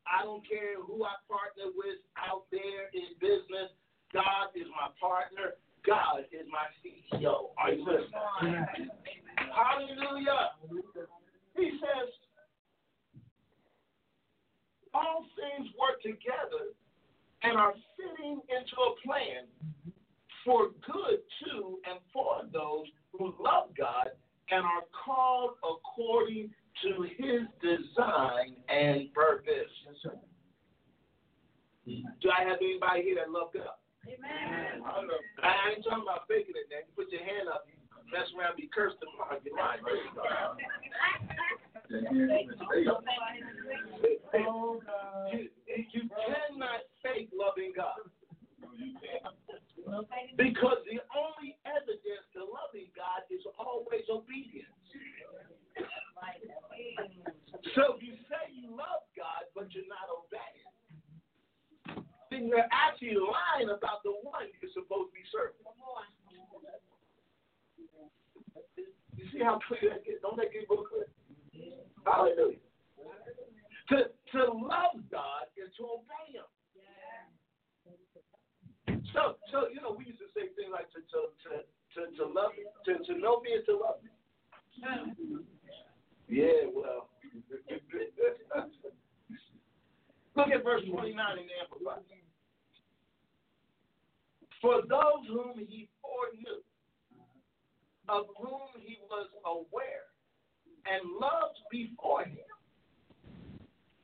I 0.03 0.25
don't 0.25 0.43
care 0.43 0.75
who 0.81 1.05
I 1.05 1.15
partner 1.29 1.71
with 1.71 2.03
out 2.17 2.49
there 2.51 2.91
in 2.91 3.15
business. 3.21 3.71
God 4.11 4.51
is 4.57 4.67
my 4.75 4.89
partner. 4.99 5.55
God 5.85 6.25
is 6.31 6.45
my 6.51 6.67
CEO. 6.81 7.49
Are 7.57 7.71
you 7.71 7.85
listening? 7.85 8.65
Hallelujah. 9.35 10.51
He 11.55 11.71
says, 11.79 12.09
all 14.93 15.25
things 15.35 15.69
work 15.79 16.01
together 16.01 16.73
and 17.43 17.57
are 17.57 17.73
fitting 17.95 18.41
into 18.49 18.75
a 18.75 18.95
plan 19.05 19.47
for 20.45 20.69
good 20.85 21.19
to 21.43 21.79
and 21.89 21.99
for 22.11 22.41
those 22.51 22.85
who 23.11 23.33
love 23.39 23.69
God 23.77 24.09
and 24.51 24.65
are 24.65 24.83
called 25.05 25.51
according 25.63 26.49
to 26.83 27.03
his 27.17 27.41
design 27.61 28.55
and 28.67 29.13
purpose. 29.13 29.71
Yes, 29.85 30.13
Do 32.21 32.29
I 32.29 32.43
have 32.47 32.57
anybody 32.61 33.03
here 33.03 33.15
that 33.15 33.31
love 33.31 33.49
God? 33.53 33.77
Amen. 34.09 34.81
I 34.81 35.77
ain't 35.77 35.85
talking 35.85 36.01
about 36.01 36.25
faking 36.25 36.57
it, 36.57 36.65
man. 36.73 36.81
You 36.89 36.93
put 36.97 37.13
your 37.13 37.21
hand 37.21 37.45
up, 37.45 37.69
you 37.69 37.77
mess 38.09 38.25
around, 38.33 38.57
be 38.57 38.65
cursed 38.73 38.97
tomorrow. 38.97 39.37
Oh, 44.33 44.81
God. 44.81 45.33
You, 45.33 45.49
you 45.93 46.09
cannot 46.09 46.81
fake 47.05 47.29
loving 47.33 47.73
God. 47.77 48.01
Because 50.37 50.79
the 50.85 51.01
only 51.13 51.57
evidence 51.65 52.25
to 52.33 52.45
loving 52.45 52.89
God 52.97 53.25
is 53.29 53.45
always 53.57 54.05
obedience. 54.09 54.73
So 57.75 57.97
you 58.01 58.69
love 58.71 59.05
God, 59.17 59.45
but 59.55 59.73
you're 59.73 59.89
not 59.89 60.09
obeying, 60.09 60.69
then 62.39 62.47
you're 62.47 62.71
actually 62.71 63.19
lying 63.19 63.67
about 63.67 63.99
the 64.07 64.15
one 64.23 64.47
you're 64.63 64.71
supposed 64.71 65.11
to 65.11 65.15
be 65.15 65.27
serving. 65.27 65.59
You 69.19 69.27
see 69.35 69.43
how 69.43 69.59
clear 69.67 69.91
that 69.91 70.07
gets? 70.07 70.23
Don't 70.23 70.39
that 70.39 70.55
get 70.55 70.63
real 70.71 70.87
clear? 70.87 71.11
Hallelujah. 72.07 72.63
To, 73.91 74.07
to 74.07 74.39
love 74.55 74.95
God 75.11 75.51
is 75.59 75.67
to 75.75 75.99
obey 75.99 76.31
Him. 76.31 76.47
So, 79.11 79.35
so 79.51 79.67
you 79.73 79.81
know, 79.83 79.91
we 79.91 80.05
used 80.07 80.23
to 80.23 80.29
say 80.31 80.47
things 80.55 80.71
like 80.71 80.87
to 80.95 81.01
to 81.11 81.33
to 81.43 81.65
to, 81.97 82.01
to 82.15 82.23
love 82.31 82.53
to 82.55 82.91
to 82.95 83.13
know 83.19 83.41
me 83.41 83.57
is 83.57 83.65
to 83.65 83.75
love 83.75 83.99
me. 84.05 84.13
Yeah, 86.29 86.69
well. 86.71 87.09
Look 90.35 90.55
at 90.55 90.63
verse 90.63 90.83
29 90.87 91.11
in 91.11 91.45
the 91.51 91.55
Amplified. 91.59 92.05
For 94.61 94.81
those 94.81 95.25
whom 95.27 95.65
he 95.67 95.87
foreknew, 96.01 96.61
of 98.09 98.25
whom 98.37 98.81
he 98.81 98.97
was 99.09 99.27
aware, 99.45 100.09
and 100.85 101.11
loved 101.19 101.59
before 101.71 102.25
him, 102.25 102.49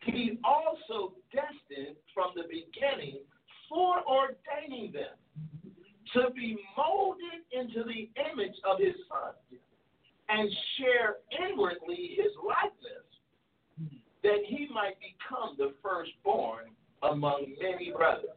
he 0.03 0.39
also 0.43 1.13
destined 1.33 1.97
from 2.13 2.31
the 2.35 2.43
beginning 2.43 3.19
foreordaining 3.69 4.93
them 4.93 5.17
to 6.13 6.31
be 6.33 6.57
molded 6.77 7.41
into 7.51 7.83
the 7.83 8.09
image 8.31 8.55
of 8.63 8.79
his 8.79 8.95
son 9.09 9.33
and 10.29 10.49
share 10.77 11.17
inwardly 11.49 12.15
his 12.15 12.31
likeness, 12.45 13.05
that 14.23 14.39
he 14.47 14.67
might 14.73 14.95
become 14.99 15.55
the 15.57 15.73
firstborn 15.83 16.65
among 17.03 17.53
many 17.61 17.91
brothers. 17.91 18.29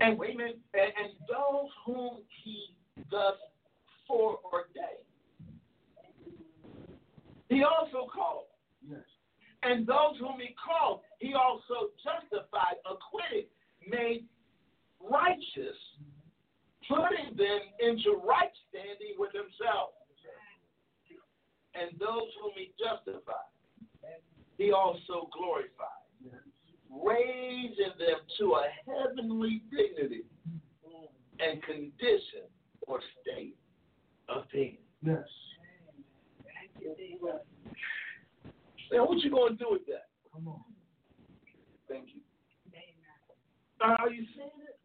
And 0.00 0.18
wait 0.18 0.34
a 0.34 0.38
minute, 0.38 0.58
and, 0.74 0.92
and 0.98 1.12
those 1.28 1.70
whom 1.86 2.18
he 2.42 2.74
thus 3.10 3.36
foreordained, 4.08 5.06
he 7.48 7.62
also 7.62 8.08
called. 8.12 8.46
Yes. 8.88 9.00
And 9.62 9.86
those 9.86 10.18
whom 10.18 10.40
he 10.40 10.54
called, 10.58 11.00
he 11.20 11.34
also 11.34 11.94
justified, 12.02 12.76
acquitted, 12.84 13.46
made 13.88 14.26
righteous, 15.00 15.78
putting 16.88 17.36
them 17.36 17.60
into 17.80 18.20
right 18.26 18.52
standing 18.68 19.14
with 19.16 19.32
himself. 19.32 19.94
And 21.74 21.90
those 21.98 22.30
whom 22.40 22.52
he 22.54 22.70
justified, 22.78 23.50
he 24.58 24.70
also 24.70 25.28
glorified, 25.34 25.93
raising 27.02 27.94
them 27.98 28.18
to 28.38 28.54
a 28.54 28.66
heavenly 28.86 29.62
dignity 29.70 30.24
and 31.40 31.62
condition 31.62 32.46
or 32.86 33.00
state 33.20 33.56
of 34.28 34.44
being. 34.52 34.78
Yes. 35.02 35.18
Now, 38.92 39.06
what 39.06 39.18
you 39.18 39.30
going 39.30 39.56
to 39.56 39.64
do 39.64 39.68
with 39.70 39.86
that? 39.86 40.08
Come 40.32 40.48
on. 40.48 40.62
Thank 41.88 42.08
you. 42.14 42.20
Are 43.80 44.10
you 44.10 44.24
seeing 44.34 44.48
it? 44.64 44.78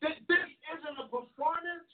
This, 0.00 0.18
this 0.26 0.38
isn't 0.74 0.98
a 0.98 1.06
performance. 1.06 1.91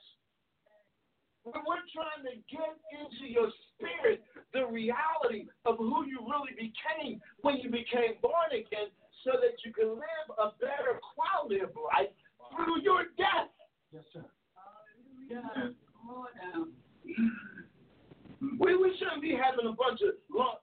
When 1.49 1.65
we're 1.65 1.89
trying 1.97 2.29
to 2.29 2.37
get 2.45 2.77
into 2.93 3.25
your 3.25 3.49
spirit 3.73 4.21
the 4.53 4.69
reality 4.69 5.49
of 5.65 5.81
who 5.81 6.05
you 6.05 6.21
really 6.25 6.53
became 6.57 7.21
when 7.41 7.57
you 7.65 7.71
became 7.71 8.21
born 8.21 8.53
again 8.53 8.93
so 9.25 9.33
that 9.41 9.57
you 9.65 9.73
can 9.73 9.97
live 9.97 10.29
a 10.37 10.53
better 10.61 11.01
quality 11.01 11.61
of 11.65 11.73
life 11.77 12.13
through 12.53 12.85
your 12.85 13.09
death. 13.17 13.49
Yes, 13.93 14.05
sir. 14.13 14.25
Yeah. 15.29 15.75
We, 18.41 18.77
we 18.77 18.89
shouldn't 18.99 19.23
be 19.23 19.33
having 19.33 19.67
a 19.69 19.75
bunch 19.77 20.01
of 20.05 20.17
long 20.33 20.61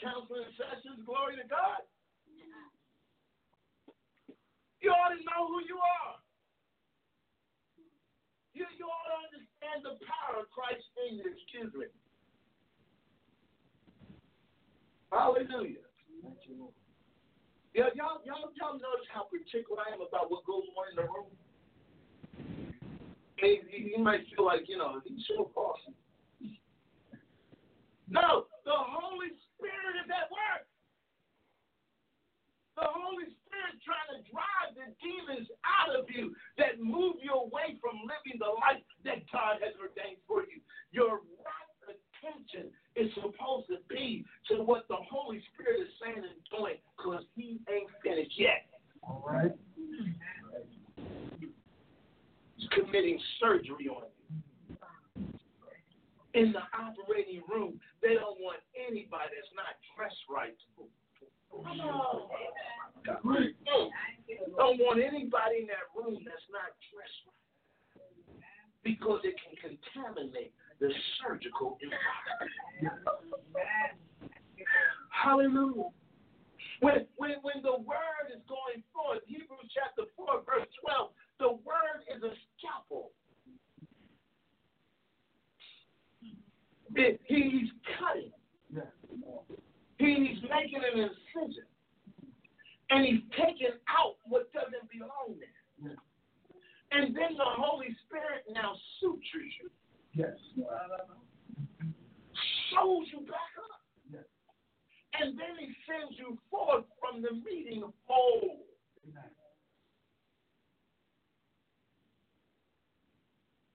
counseling 0.00 0.48
sessions. 0.56 1.04
Glory 1.04 1.36
to 1.36 1.46
God. 1.48 1.84
You 4.80 4.90
ought 4.96 5.12
to 5.12 5.20
know 5.20 5.44
who 5.48 5.60
you 5.68 5.76
are. 5.76 6.16
You, 8.56 8.64
you 8.80 8.86
ought 8.88 9.08
to 9.12 9.16
understand 9.28 9.49
the 9.82 9.96
power 10.04 10.40
of 10.40 10.50
Christ 10.50 10.84
in 11.08 11.18
you. 11.18 11.24
Excuse 11.28 11.72
me. 11.74 11.86
Hallelujah. 15.12 15.84
Yeah, 17.74 17.90
y'all, 17.94 18.18
y'all, 18.26 18.50
y'all 18.58 18.74
notice 18.74 19.06
how 19.14 19.30
particular 19.30 19.82
I 19.86 19.94
am 19.94 20.02
about 20.02 20.30
what 20.30 20.42
goes 20.46 20.66
on 20.74 20.90
in 20.90 20.96
the 20.98 21.06
room. 21.06 21.30
And 23.40 23.62
you, 23.70 23.94
you 23.94 23.98
might 24.02 24.26
feel 24.34 24.44
like, 24.44 24.66
you 24.66 24.76
know, 24.76 25.00
he's 25.06 25.22
so 25.30 25.50
awesome. 25.54 25.94
No, 28.10 28.50
the 28.66 28.74
Holy 28.74 29.30
Spirit 29.54 30.02
is 30.02 30.10
at 30.10 30.26
work. 30.34 30.66
The 32.74 32.90
Holy 32.90 33.30
Spirit 33.46 33.78
trying 33.86 34.18
to 34.18 34.20
drive 34.34 34.74
the 34.74 34.90
demons 34.98 35.46
out 35.62 35.94
of 35.94 36.10
you 36.10 36.34
that 36.58 36.82
move 36.82 37.22
you 37.22 37.30
away 37.38 37.78
from 37.78 38.02
living 38.02 38.42
the 38.42 38.50
life 38.50 38.82
that 39.04 39.24
God 39.32 39.58
has 39.62 39.74
ordained 39.80 40.20
for 40.26 40.42
you. 40.42 40.60
Your 40.92 41.22
right 41.44 41.70
attention 41.88 42.70
is 42.96 43.10
supposed 43.14 43.68
to 43.68 43.78
be 43.88 44.24
to 44.48 44.62
what 44.62 44.86
the 44.88 44.96
Holy 45.10 45.42
Spirit 45.54 45.80
is 45.82 45.92
saying 46.02 46.24
and 46.24 46.40
doing 46.50 46.76
because 46.96 47.24
he 47.36 47.60
ain't 47.70 47.90
finished 48.02 48.36
yet. 48.36 48.66
All 49.02 49.24
right. 49.26 49.52
He's 52.56 52.68
committing 52.72 53.18
surgery 53.40 53.88
on 53.88 54.04
you. 54.04 54.10
In 56.34 56.52
the 56.52 56.62
operating 56.78 57.42
room, 57.50 57.80
they 58.02 58.14
don't 58.14 58.38
want 58.38 58.60
anybody 58.78 59.34
that's 59.34 59.50
not 59.56 59.74
dressed 59.96 60.22
right. 60.30 60.54
Don't 64.56 64.78
want 64.78 65.02
anybody 65.02 65.58
in 65.58 65.66
that 65.66 65.90
room 65.96 66.22
that's 66.22 66.46
not 66.52 66.70
dressed 66.92 67.26
right 67.26 67.39
because 68.84 69.20
it 69.24 69.34
can 69.38 69.56
contaminate 69.60 70.52
the 70.80 70.90
surgical 71.20 71.78
environment. 71.82 72.52
Hallelujah. 75.10 75.90
When, 76.80 77.06
when, 77.16 77.36
when 77.42 77.60
the 77.62 77.76
word 77.84 78.32
is 78.32 78.40
going 78.48 78.82
forth, 78.94 79.20
Hebrews 79.26 79.68
chapter 79.74 80.08
4, 80.16 80.42
verse 80.46 80.68
12, 80.80 81.10
the 81.38 81.52
word 81.60 82.00
is 82.08 82.22
a 82.22 82.32
scalpel. 82.56 83.12
It, 86.94 87.20
he's 87.26 87.68
cutting. 88.00 88.32
He's 89.98 90.40
making 90.48 90.80
an 90.80 91.10
incision. 91.10 91.68
And 92.88 93.04
he's 93.04 93.22
taking 93.36 93.76
out 93.86 94.16
what 94.24 94.50
doesn't 94.52 94.88
belong 94.90 95.36
there. 95.38 95.96
And 96.92 97.14
then 97.14 97.36
the 97.36 97.46
Holy 97.46 97.94
Spirit 98.06 98.44
now 98.52 98.74
sutures 99.00 99.54
you. 99.62 99.70
Yes. 100.14 100.36
Shows 102.74 103.06
you 103.12 103.20
back 103.26 103.54
up. 103.62 103.80
Yes. 104.10 104.24
And 105.20 105.38
then 105.38 105.54
he 105.58 105.74
sends 105.86 106.18
you 106.18 106.38
forth 106.50 106.84
from 106.98 107.22
the 107.22 107.32
meeting 107.32 107.84
whole. 108.06 108.66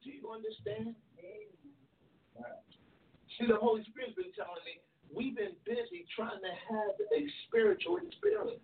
Do 0.04 0.12
you 0.12 0.30
understand? 0.30 0.96
See, 3.40 3.48
the 3.48 3.56
Holy 3.56 3.84
Spirit's 3.90 4.16
been 4.16 4.32
telling 4.36 4.64
me 4.64 4.80
we've 5.14 5.36
been 5.36 5.56
busy 5.66 6.06
trying 6.16 6.40
to 6.40 6.54
have 6.70 6.96
a 7.00 7.28
spiritual 7.48 7.98
experience. 7.98 8.60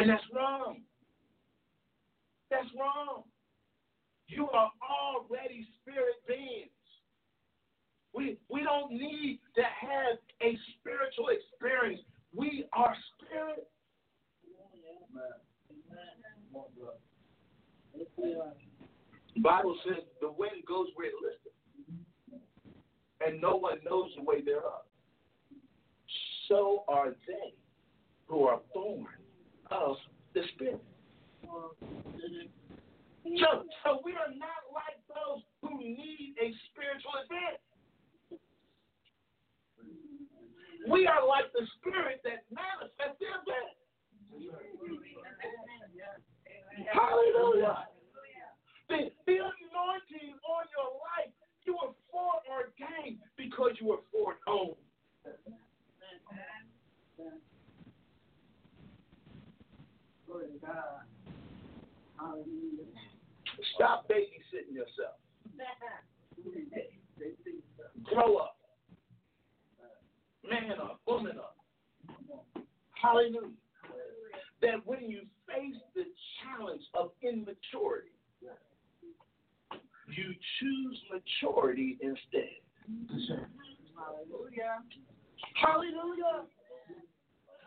And 0.00 0.10
that's 0.10 0.24
wrong. 0.34 0.82
That's 2.52 2.68
wrong. 2.78 3.24
You 4.28 4.46
are 4.50 4.70
already 4.84 5.66
spirit 5.80 6.20
beings. 6.28 6.68
We, 8.14 8.36
we 8.50 8.62
don't 8.62 8.92
need 8.92 9.40
to 9.56 9.62
have 9.62 10.18
a 10.42 10.58
spiritual 10.76 11.28
experience. 11.32 12.02
We 12.36 12.66
are 12.74 12.94
spirit. 13.16 13.66
The 19.34 19.40
Bible 19.40 19.74
says 19.86 20.04
the 20.20 20.30
wind 20.30 20.62
goes 20.68 20.88
where 20.94 21.08
it 21.08 21.14
listeth, 21.22 22.42
and 23.26 23.40
no 23.40 23.56
one 23.56 23.78
knows 23.82 24.10
the 24.16 24.22
way 24.22 24.42
thereof. 24.42 24.84
So 26.48 26.84
are 26.86 27.10
they 27.26 27.54
who 28.26 28.44
are 28.44 28.60
born 28.74 29.06
of 29.70 29.96
the 30.34 30.42
Spirit. 30.54 30.82
So, 33.38 33.64
so 33.84 34.00
we 34.04 34.12
are 34.12 34.32
not 34.34 34.62
like 34.74 34.98
those 35.08 35.42
who 35.62 35.78
need 35.78 36.34
a 36.40 36.52
spiritual 36.70 37.14
event. 37.24 37.58
We 40.90 41.06
are 41.06 41.26
like 41.26 41.52
the 41.52 41.66
Spirit 41.78 42.20
that 42.24 42.44
manifests 42.50 43.18
the 43.20 43.30
event. 43.30 43.78
Hallelujah. 46.92 47.86
The, 48.88 49.10
the 49.26 49.36
anointing 49.38 50.34
on 50.42 50.64
your 50.74 50.90
life, 50.98 51.32
you 51.64 51.76
are 51.78 51.94
foreordained 52.10 53.18
because 53.36 53.72
you 53.80 53.92
are 53.92 54.00
foreknown. 54.10 54.74
Stop 63.74 64.08
babysitting 64.08 64.74
yourself. 64.74 65.16
Grow 68.04 68.36
up. 68.36 68.56
Man 70.48 70.72
up, 70.80 71.00
woman 71.06 71.38
up. 71.38 71.56
Hallelujah. 73.00 73.50
That 74.60 74.86
when 74.86 75.10
you 75.10 75.22
face 75.46 75.80
the 75.94 76.04
challenge 76.42 76.82
of 76.94 77.10
immaturity, 77.22 78.12
you 80.08 80.34
choose 80.60 81.00
maturity 81.10 81.98
instead. 82.00 82.60
Hallelujah. 83.96 84.82
Hallelujah. 85.54 86.46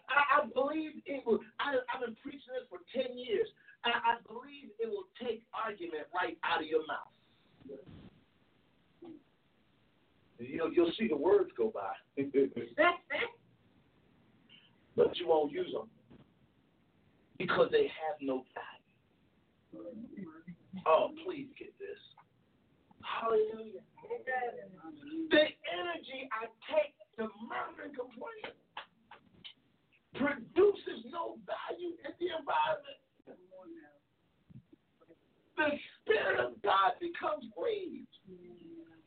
I, 0.10 0.42
I 0.42 0.45
believe 0.54 0.92
it 1.06 1.26
will. 1.26 1.40
I, 1.60 1.76
I've 1.94 2.02
been 2.06 2.16
preaching 2.22 2.54
this 2.54 2.68
for 2.70 2.80
10 2.94 3.18
years. 3.18 3.48
I, 3.84 3.90
I 3.90 4.16
believe 4.28 4.70
it 4.80 4.88
will 4.88 5.08
take 5.22 5.44
argument 5.54 6.04
right 6.14 6.38
out 6.44 6.62
of 6.62 6.68
your 6.68 6.86
mouth. 6.88 7.14
You'll, 10.38 10.74
you'll 10.74 10.92
see 11.00 11.08
the 11.08 11.16
words 11.16 11.50
go 11.58 11.72
by, 11.74 11.94
but 14.95 15.18
you 15.18 15.28
won't 15.28 15.52
use 15.52 15.72
them 15.72 15.90
because 17.38 17.70
they 17.72 17.84
have 17.84 18.18
no 18.22 18.44
value. 18.54 19.88
Oh, 20.86 21.12
please 21.26 21.48
get 21.58 21.74
this. 21.80 21.98
Hallelujah. 23.02 23.80
The 25.30 25.45
energy 25.72 26.28
I 26.34 26.48
take 26.68 26.95
to 27.18 27.30
murder 27.48 27.86
and 27.86 27.95
complain 27.95 28.52
produces 30.16 31.06
no 31.12 31.38
value 31.48 31.95
in 32.04 32.12
the 32.20 32.28
environment. 32.36 33.00
The 35.56 35.72
Spirit 36.04 36.40
of 36.40 36.62
God 36.64 37.00
becomes 37.00 37.48
grieved 37.56 38.12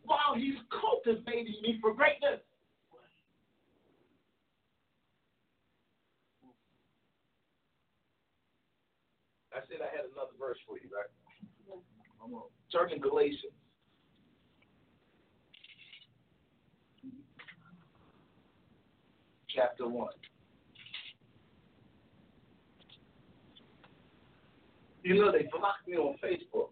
while 0.05 0.33
He's 0.35 0.57
cultivating 0.73 1.61
me 1.61 1.79
for 1.81 1.93
greatness. 1.93 2.41
I 9.53 9.61
said 9.69 9.85
I 9.85 9.91
had 9.91 10.09
another 10.13 10.38
verse 10.49 10.59
for 10.67 10.77
you, 10.79 10.89
right? 10.89 11.13
Turn 12.73 12.89
to 12.91 12.99
Galatians. 12.99 13.53
Chapter 19.55 19.89
1. 19.89 20.09
You 25.03 25.15
know, 25.21 25.33
they 25.33 25.49
blocked 25.51 25.87
me 25.87 25.97
on 25.97 26.17
Facebook. 26.23 26.71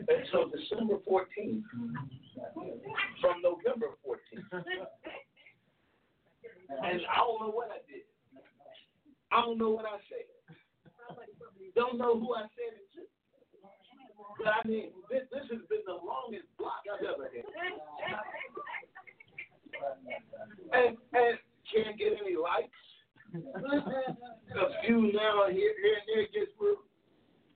Until 0.00 0.50
December 0.50 0.96
14th. 1.08 1.62
From 3.20 3.42
November 3.42 3.86
14th. 4.06 4.64
And 6.82 7.00
I 7.10 7.16
don't 7.18 7.40
know 7.40 7.52
what 7.52 7.68
I 7.70 7.80
did. 7.90 8.04
I 9.32 9.40
don't 9.42 9.58
know 9.58 9.70
what 9.70 9.84
I 9.84 9.98
said. 10.08 10.23
Don't 11.84 12.00
know 12.00 12.16
who 12.16 12.32
I 12.32 12.48
said 12.56 12.80
it 12.80 12.88
to. 12.96 13.04
But 14.40 14.56
I 14.56 14.64
mean, 14.64 14.88
this, 15.12 15.28
this 15.28 15.44
has 15.52 15.60
been 15.68 15.84
the 15.84 16.00
longest 16.00 16.48
block 16.56 16.80
I've 16.88 17.04
ever 17.04 17.28
had. 17.28 17.44
And, 20.72 20.96
and 21.12 21.36
can't 21.68 21.98
get 22.00 22.16
any 22.24 22.40
likes. 22.40 22.72
A 23.36 24.68
few 24.86 25.12
now 25.12 25.44
here, 25.52 25.76
here 25.76 26.00
and 26.00 26.08
there 26.08 26.24
gets 26.32 26.56
through. 26.56 26.80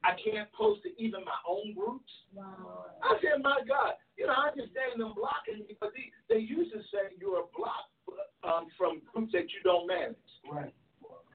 I 0.04 0.12
can't 0.20 0.52
post 0.52 0.84
to 0.84 0.92
even 1.00 1.24
my 1.24 1.40
own 1.48 1.72
groups. 1.72 2.12
I 2.36 3.16
said, 3.24 3.40
my 3.40 3.64
God, 3.64 3.96
you 4.20 4.28
know, 4.28 4.36
I 4.36 4.52
understand 4.52 5.00
them 5.00 5.16
blocking 5.16 5.64
me, 5.64 5.72
but 5.80 5.96
they, 5.96 6.12
they 6.28 6.40
used 6.44 6.76
to 6.76 6.84
say 6.92 7.16
you're 7.16 7.48
blocked 7.56 7.96
um, 8.44 8.68
from 8.76 9.00
groups 9.08 9.32
that 9.32 9.48
you 9.48 9.64
don't 9.64 9.88
manage. 9.88 10.20
Right. 10.44 10.74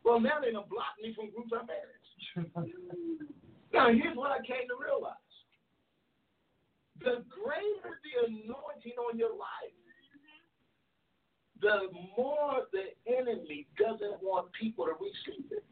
Well, 0.06 0.20
now 0.20 0.44
they're 0.44 0.52
going 0.54 0.68
to 0.68 0.70
block 0.70 0.94
me 1.02 1.16
from 1.16 1.32
groups 1.32 1.50
I 1.56 1.64
manage. 1.66 2.04
now, 3.74 3.88
here's 3.92 4.18
what 4.18 4.32
I 4.32 4.40
came 4.44 4.68
to 4.68 4.78
realize. 4.80 5.20
The 7.00 7.26
greater 7.28 8.00
the 8.04 8.13
anointing 8.24 8.98
on 8.98 9.18
your 9.18 9.36
life, 9.36 9.76
the 11.62 11.88
more 12.18 12.68
the 12.76 12.92
enemy 13.08 13.68
doesn't 13.80 14.20
want 14.20 14.52
people 14.52 14.86
to 14.86 14.96
receive 15.00 15.48
it. 15.52 15.64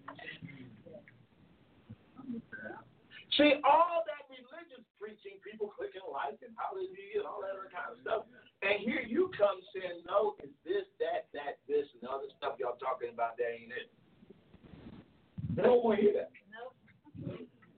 See, 3.40 3.56
all 3.64 4.04
that 4.08 4.28
religious 4.28 4.84
preaching, 5.00 5.40
people 5.40 5.72
clicking 5.72 6.04
like 6.08 6.40
and 6.44 6.52
hallelujah 6.60 7.24
and 7.24 7.28
all 7.28 7.40
that 7.40 7.56
other 7.56 7.72
kind 7.72 7.96
of 7.96 8.00
stuff. 8.04 8.24
And 8.60 8.84
here 8.84 9.04
you 9.04 9.32
come 9.36 9.60
saying, 9.72 10.04
no, 10.04 10.36
it's 10.44 10.54
this, 10.68 10.88
that, 11.00 11.32
that, 11.32 11.64
this, 11.68 11.88
and 11.96 12.04
the 12.04 12.12
other 12.12 12.28
stuff 12.38 12.60
y'all 12.60 12.76
talking 12.78 13.12
about, 13.12 13.40
that 13.40 13.52
ain't 13.52 13.72
it. 13.72 13.88
They 15.56 15.64
don't 15.64 15.84
want 15.84 16.00
to 16.00 16.06
hear 16.06 16.16
that. 16.28 16.32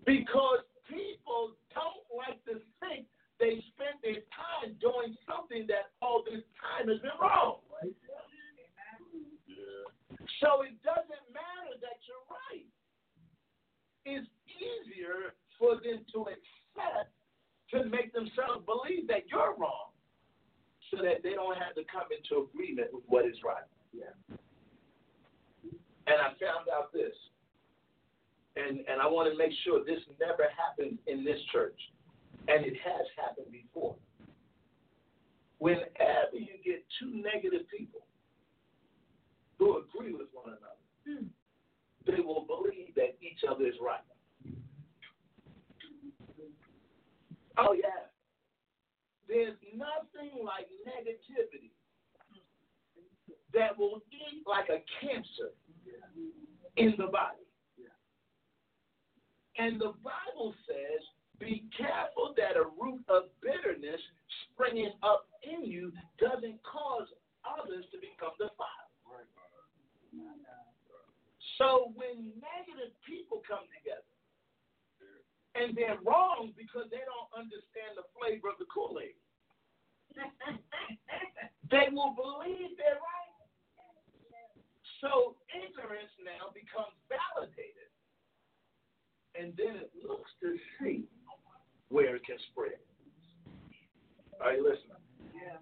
Because 0.05 0.65
people 0.89 1.55
don't 1.73 2.05
like 2.11 2.41
to 2.49 2.59
think 2.81 3.07
they 3.43 3.59
spent 3.75 3.99
their 3.99 4.23
time 4.31 4.71
doing 4.79 5.19
something 5.27 5.67
that 5.67 5.91
all 5.99 6.23
this 6.23 6.47
time 6.55 6.87
has 6.87 7.03
been 7.03 7.11
wrong. 7.19 7.59
So 10.39 10.63
it 10.63 10.79
doesn't 10.87 11.25
matter 11.27 11.75
that 11.83 11.99
you're 12.07 12.23
right. 12.31 12.63
It's 14.07 14.31
easier 14.47 15.35
for 15.59 15.75
them 15.83 16.07
to 16.15 16.31
accept 16.31 17.11
to 17.75 17.83
make 17.91 18.15
themselves 18.15 18.63
believe 18.63 19.11
that 19.11 19.27
you're 19.27 19.59
wrong 19.59 19.91
so 20.87 21.03
that 21.03 21.19
they 21.19 21.35
they 21.35 21.35
don't 21.35 21.59
have 21.59 21.75
to 21.75 21.83
come 21.91 22.07
into 22.15 22.47
agreement 22.47 22.95
with 22.95 23.03
what 23.07 23.27
is 23.27 23.35
right. 23.43 23.67
Yeah. 23.91 24.15
And 26.07 26.17
I 26.19 26.31
found 26.39 26.71
out 26.71 26.95
this, 26.95 27.15
and 28.55 28.87
and 28.87 29.03
I 29.03 29.07
want 29.07 29.31
to 29.31 29.35
make 29.35 29.51
sure 29.67 29.83
this 29.83 30.03
never 30.19 30.47
happens 30.55 30.99
in 31.07 31.23
this 31.23 31.39
church, 31.51 31.79
and 32.47 32.65
it 32.65 32.75
has 32.83 33.05
happened 33.17 33.51
before. 33.51 33.95
Whenever 35.59 36.35
you 36.35 36.59
get 36.63 36.83
two 36.99 37.23
negative 37.23 37.67
people 37.71 38.05
who 39.57 39.79
agree 39.79 40.11
with 40.11 40.27
one 40.33 40.49
another, 40.49 40.83
hmm. 41.07 41.27
they 42.05 42.21
will 42.21 42.45
believe 42.45 42.93
that 42.95 43.15
each 43.21 43.47
other 43.49 43.65
is 43.65 43.75
right. 43.81 44.03
Oh 47.57 47.73
yeah. 47.73 48.11
There's 49.27 49.55
nothing 49.73 50.43
like 50.43 50.67
negativity 50.83 51.71
that 53.53 53.77
will 53.77 54.01
eat 54.11 54.43
like 54.45 54.69
a 54.69 54.83
cancer 54.99 55.53
in 56.75 56.93
the 56.97 57.07
body. 57.07 57.37
And 59.57 59.79
the 59.79 59.93
Bible 60.03 60.55
says, 60.65 61.01
be 61.43 61.67
careful 61.75 62.31
that 62.39 62.55
a 62.55 62.65
root 62.79 63.03
of 63.11 63.27
bitterness 63.43 63.99
springing 64.47 64.95
up 65.03 65.27
in 65.43 65.67
you 65.67 65.91
doesn't 66.19 66.63
cause 66.63 67.11
others 67.43 67.83
to 67.91 67.99
become 67.99 68.31
defiled. 68.39 68.93
So 71.59 71.91
when 71.93 72.33
negative 72.39 72.95
people 73.03 73.43
come 73.43 73.67
together, 73.75 74.07
and 75.53 75.77
they're 75.77 76.01
wrong 76.01 76.49
because 76.57 76.89
they 76.89 77.05
don't 77.05 77.29
understand 77.29 77.93
the 77.93 78.07
flavor 78.17 78.49
of 78.49 78.57
the 78.57 78.65
Kool-Aid. 78.73 79.13
they 81.69 81.93
will 81.93 82.17
believe 82.17 82.73
they're 82.73 82.97
right. 82.97 83.33
So 84.97 85.37
ignorance 85.53 86.09
now 86.25 86.49
becomes 86.57 86.97
validated. 87.05 87.91
And 89.37 89.53
then 89.57 89.77
it 89.77 89.91
looks 90.01 90.29
to 90.41 90.57
see 90.79 91.05
where 91.93 92.17
it 92.17 92.25
can 92.25 92.41
spread. 92.49 92.81
Are 94.41 94.57
you 94.57 94.65
listening? 94.65 94.97
Yeah. 95.29 95.61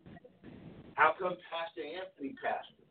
How 0.95 1.11
come 1.19 1.35
Pastor 1.51 1.83
Anthony 1.83 2.39
pastor? 2.39 2.87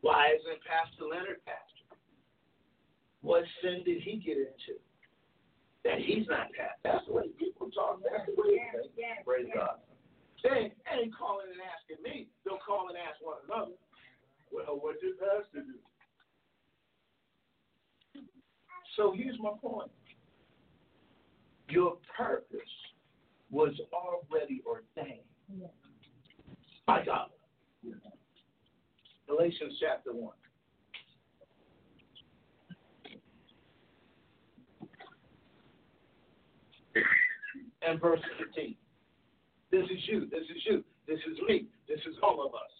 Why 0.00 0.32
isn't 0.40 0.64
Pastor 0.64 1.04
Leonard 1.04 1.44
pastor? 1.44 1.84
What 3.20 3.44
sin 3.60 3.84
did 3.84 4.00
he 4.00 4.16
get 4.24 4.40
into? 4.40 4.80
That 5.84 6.00
he's 6.00 6.24
not 6.32 6.48
pastor. 6.56 6.80
That's 6.80 7.04
the 7.04 7.12
way 7.12 7.28
people 7.36 7.68
talk. 7.76 8.00
That's 8.00 8.24
the 8.24 8.40
way 8.40 8.56
they 8.56 8.88
think. 8.96 9.28
Praise 9.28 9.52
God. 9.52 9.84
They 10.40 10.72
ain't, 10.72 10.74
they 10.88 11.08
ain't 11.08 11.12
calling 11.12 11.52
and 11.52 11.60
asking 11.60 12.00
me. 12.00 12.32
They'll 12.48 12.60
call 12.64 12.88
and 12.88 12.96
ask 12.96 13.20
one 13.20 13.44
another. 13.44 13.76
Well, 14.48 14.80
what 14.80 14.96
did 15.04 15.20
Pastor 15.20 15.60
do? 15.60 15.76
So 18.96 19.12
here's 19.12 19.36
my 19.40 19.52
point. 19.60 19.92
Your 21.68 21.96
purpose 22.16 22.60
was 23.50 23.72
already 23.92 24.62
ordained 24.66 25.20
by 26.86 27.04
God. 27.04 27.28
Galatians 29.26 29.74
chapter 29.80 30.12
1. 30.12 30.32
And 37.86 38.00
verse 38.00 38.20
15. 38.38 38.74
This 39.70 39.84
is 39.84 39.98
you. 40.06 40.20
This 40.30 40.42
is 40.42 40.62
you. 40.66 40.84
This 41.06 41.18
is 41.30 41.38
me. 41.48 41.66
This 41.88 42.00
is 42.08 42.16
all 42.22 42.46
of 42.46 42.54
us. 42.54 42.73